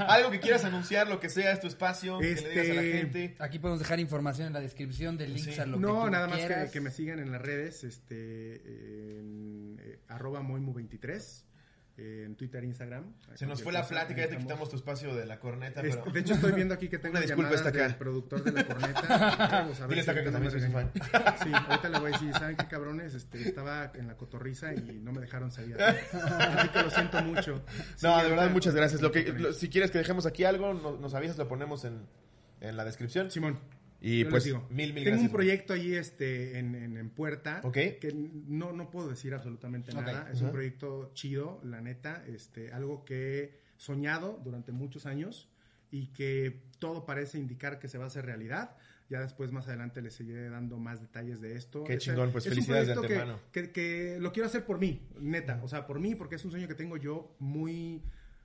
Algo 0.09 0.31
que 0.31 0.41
quieras 0.41 0.65
anunciar, 0.65 1.09
lo 1.09 1.21
que 1.21 1.29
sea, 1.31 1.53
es 1.53 1.61
tu 1.61 1.67
espacio, 1.67 2.19
que 2.19 2.35
le 2.35 2.51
digas 2.51 2.71
a 2.71 2.75
la 2.75 2.83
Este, 2.83 2.99
gente. 2.99 3.37
Aquí 3.39 3.59
podemos 3.59 3.79
dejar 3.79 4.01
información 4.01 4.49
en 4.49 4.53
la 4.53 4.61
descripción 4.61 5.17
de 5.17 5.29
links 5.29 5.55
Sí. 5.55 5.61
a 5.61 5.67
lo 5.67 5.77
que 5.77 5.83
No, 5.83 6.05
tú 6.05 6.11
nada 6.11 6.27
más 6.27 6.39
que, 6.41 6.47
quieras. 6.47 6.71
que 6.71 6.81
me 6.81 6.91
sigan 6.91 7.19
en 7.21 7.31
las 7.33 7.41
redes, 7.41 7.85
este, 7.85 8.55
en 9.19 9.79
eh, 9.81 9.99
arroba 10.09 10.41
moimu23, 10.43 11.45
eh, 11.99 12.25
en 12.27 12.37
Twitter, 12.37 12.65
Instagram. 12.65 13.13
Se 13.35 13.47
nos 13.47 13.63
fue 13.63 13.73
la 13.73 13.81
cosa, 13.81 13.91
plática, 13.91 14.23
ya 14.23 14.29
te 14.31 14.39
quitamos 14.39 14.69
tu 14.71 14.77
espacio 14.77 15.15
de 15.15 15.27
la 15.27 15.39
corneta, 15.39 15.83
pero... 15.83 16.05
de 16.11 16.21
hecho, 16.21 16.35
estoy 16.35 16.53
viendo 16.53 16.73
aquí 16.75 16.89
que 16.89 16.99
tengo 16.99 17.13
Una 17.13 17.21
disculpa, 17.21 17.55
está 17.55 17.69
acá. 17.69 17.83
del 17.83 17.97
productor 17.97 18.43
de 18.45 18.53
la 18.53 18.65
corneta. 18.67 19.03
Vamos 19.51 19.81
a 19.81 19.87
ver 19.87 20.03
si 20.03 20.11
acá 20.11 20.25
que 20.25 20.31
también 20.31 20.51
soy 20.53 20.61
fan. 20.71 20.91
Sí, 21.43 21.51
ahorita 21.53 21.89
le 21.91 21.99
voy 21.99 22.11
a 22.11 22.13
decir, 22.15 22.33
¿saben 22.33 22.57
qué 22.57 22.67
cabrones? 22.67 23.15
Este, 23.15 23.43
estaba 23.49 23.93
en 23.95 24.09
la 24.09 24.17
cotorriza 24.17 24.73
y 24.75 25.01
no 25.03 25.13
me 25.13 25.21
dejaron 25.21 25.51
salir. 25.53 25.77
Así 25.83 26.69
que 26.71 26.83
lo 26.83 26.91
siento 26.91 27.23
mucho. 27.23 27.63
Sí, 27.97 28.07
No, 28.07 28.23
de 28.23 28.31
verdad, 28.31 28.51
muchas 28.51 28.75
gracias. 28.75 29.01
Lo 29.03 29.13
que, 29.13 29.25
lo- 29.33 29.53
si 29.53 29.69
quieres 29.69 29.91
que 29.91 29.99
dejemos 29.99 30.25
aquí 30.27 30.45
algo, 30.45 30.73
no- 30.75 30.97
nos 30.97 31.15
avisas, 31.15 31.37
lo 31.37 31.47
ponemos 31.49 31.85
en, 31.85 32.07
en 32.61 32.77
la 32.77 32.85
descripción. 32.85 33.31
Simón. 33.31 33.59
Y 34.05 34.25
yo 34.25 34.31
pues, 34.31 34.45
digo, 34.45 34.67
mil, 34.69 34.93
mil 34.93 35.05
Tengo 35.05 35.17
gracias. 35.17 35.31
un 35.31 35.33
proyecto 35.33 35.73
ahí 35.75 35.95
este, 35.95 36.59
en, 36.59 36.75
en, 36.75 36.97
en 36.97 37.11
puerta 37.11 37.61
Ok. 37.63 37.75
que 38.01 38.13
no, 38.49 38.73
no 38.73 38.91
puedo 38.91 39.09
decir 39.09 39.33
absolutamente 39.33 39.93
nada. 39.95 40.29
Es 40.31 40.39
Ajá. 40.39 40.47
un 40.47 40.53
proyecto 40.53 41.13
chido, 41.15 41.61
la 41.65 41.81
neta. 41.81 42.25
Este, 42.27 42.73
algo 42.73 43.05
que 43.05 43.39
he 43.45 43.53
soñado 43.77 44.41
durante 44.45 44.73
muchos 44.73 45.07
años 45.07 45.49
y 45.93 46.09
que 46.09 46.63
todo 46.81 47.07
parece 47.07 47.39
indicar 47.39 47.79
que 47.79 47.87
se 47.89 47.97
va 47.99 48.05
a 48.05 48.07
hacer 48.09 48.27
realidad. 48.27 48.77
Ya 49.09 49.21
después, 49.21 49.53
más 49.53 49.69
adelante, 49.69 50.01
les 50.03 50.15
seguiré 50.15 50.49
dando 50.49 50.79
más 50.79 51.01
detalles 51.03 51.41
de 51.41 51.55
esto. 51.57 51.85
Qué 51.85 51.99
chingón, 51.99 52.33
pues, 52.33 52.47
es 52.47 52.55
felicidades 52.55 52.89
de 52.89 52.95
proyecto 52.95 53.15
que- 53.15 53.21
antemano. 53.21 53.41
Que, 53.53 53.71
que 53.71 54.17
lo 54.19 54.33
quiero 54.33 54.47
hacer 54.49 54.65
por 54.65 54.79
mí, 54.81 55.01
neta. 55.21 55.61
O 55.63 55.69
sea, 55.69 55.87
por 55.87 56.01
mí, 56.01 56.15
porque 56.17 56.37
es 56.37 56.45
un 56.45 56.51
sueño 56.51 56.67
que 56.67 56.75
tengo 56.75 56.97
yo 56.97 57.37
muy, 57.39 58.03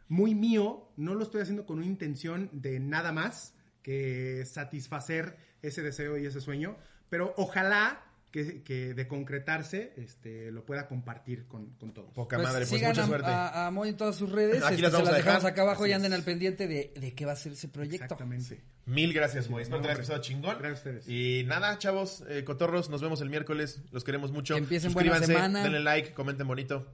muy 0.10 0.36
mío. 0.36 0.90
No 0.98 1.16
lo 1.16 1.24
estoy 1.24 1.42
haciendo 1.42 1.66
con 1.66 1.78
una 1.78 1.88
intención 1.88 2.50
de 2.52 2.80
nada 2.80 3.12
más 3.12 3.56
que 3.82 4.44
satisfacer 4.46 5.38
ese 5.62 5.82
deseo 5.82 6.18
y 6.18 6.26
ese 6.26 6.42
sueño. 6.42 6.76
Pero 7.10 7.34
ojalá 7.38 8.04
que, 8.32 8.62
que 8.64 8.94
de 8.94 9.08
concretarse 9.08 9.94
este, 9.98 10.52
lo 10.52 10.66
pueda 10.66 10.88
compartir 10.88 11.48
con, 11.48 11.68
con 11.78 11.94
todos. 11.94 12.14
Poca 12.14 12.36
Pues 12.38 12.48
madre, 12.48 12.66
pues 12.66 12.70
sigan 12.80 12.90
mucha 12.92 13.04
a, 13.04 13.08
suerte. 13.08 13.28
a, 13.28 13.68
a 13.68 13.72
Moy 13.72 13.90
en 13.90 13.98
todas 13.98 14.16
sus 14.16 14.30
redes. 14.32 14.62
Aquí 14.64 14.74
este, 14.76 14.82
las 14.84 14.92
vamos 14.92 15.08
se 15.10 15.14
a 15.14 15.18
dejamos 15.18 15.42
dejar. 15.44 15.52
acá 15.54 15.62
abajo 15.62 15.84
Así 15.84 15.92
y 15.92 15.94
anden 15.94 16.12
es. 16.12 16.20
al 16.20 16.26
pendiente 16.26 16.68
de, 16.68 16.94
de 17.00 17.14
qué 17.16 17.26
va 17.26 17.32
a 17.32 17.36
ser 17.38 17.54
ese 17.54 17.68
proyecto. 17.70 18.04
Exactamente. 18.04 18.62
Mil 18.86 19.14
gracias, 19.14 19.50
Moy. 19.50 19.64
Espero 19.64 19.82
que 19.82 19.88
hayas 19.88 20.00
pasado 20.00 20.22
chingón. 20.22 20.58
Gracias 20.60 20.86
a 20.86 20.90
ustedes. 20.90 21.08
Y 21.10 21.44
nada, 21.46 21.78
chavos, 21.78 22.24
eh, 22.30 22.44
cotorros, 22.44 22.90
nos 22.90 23.02
vemos 23.02 23.22
el 23.22 23.30
miércoles. 23.30 23.82
Los 23.92 24.04
queremos 24.04 24.32
mucho. 24.32 24.54
Que 24.56 24.60
empiecen 24.60 24.94
buena 24.94 25.16
Suscríbanse, 25.18 25.34
semana. 25.34 25.64
denle 25.64 25.80
like, 25.82 26.14
comenten 26.14 26.48
bonito. 26.48 26.86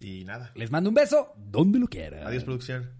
Y 0.00 0.24
nada. 0.24 0.52
Les 0.54 0.70
mando 0.70 0.90
un 0.90 0.94
beso 0.94 1.32
donde 1.36 1.78
lo 1.78 1.86
quieran. 1.88 2.26
Adiós, 2.26 2.44
producción. 2.44 2.90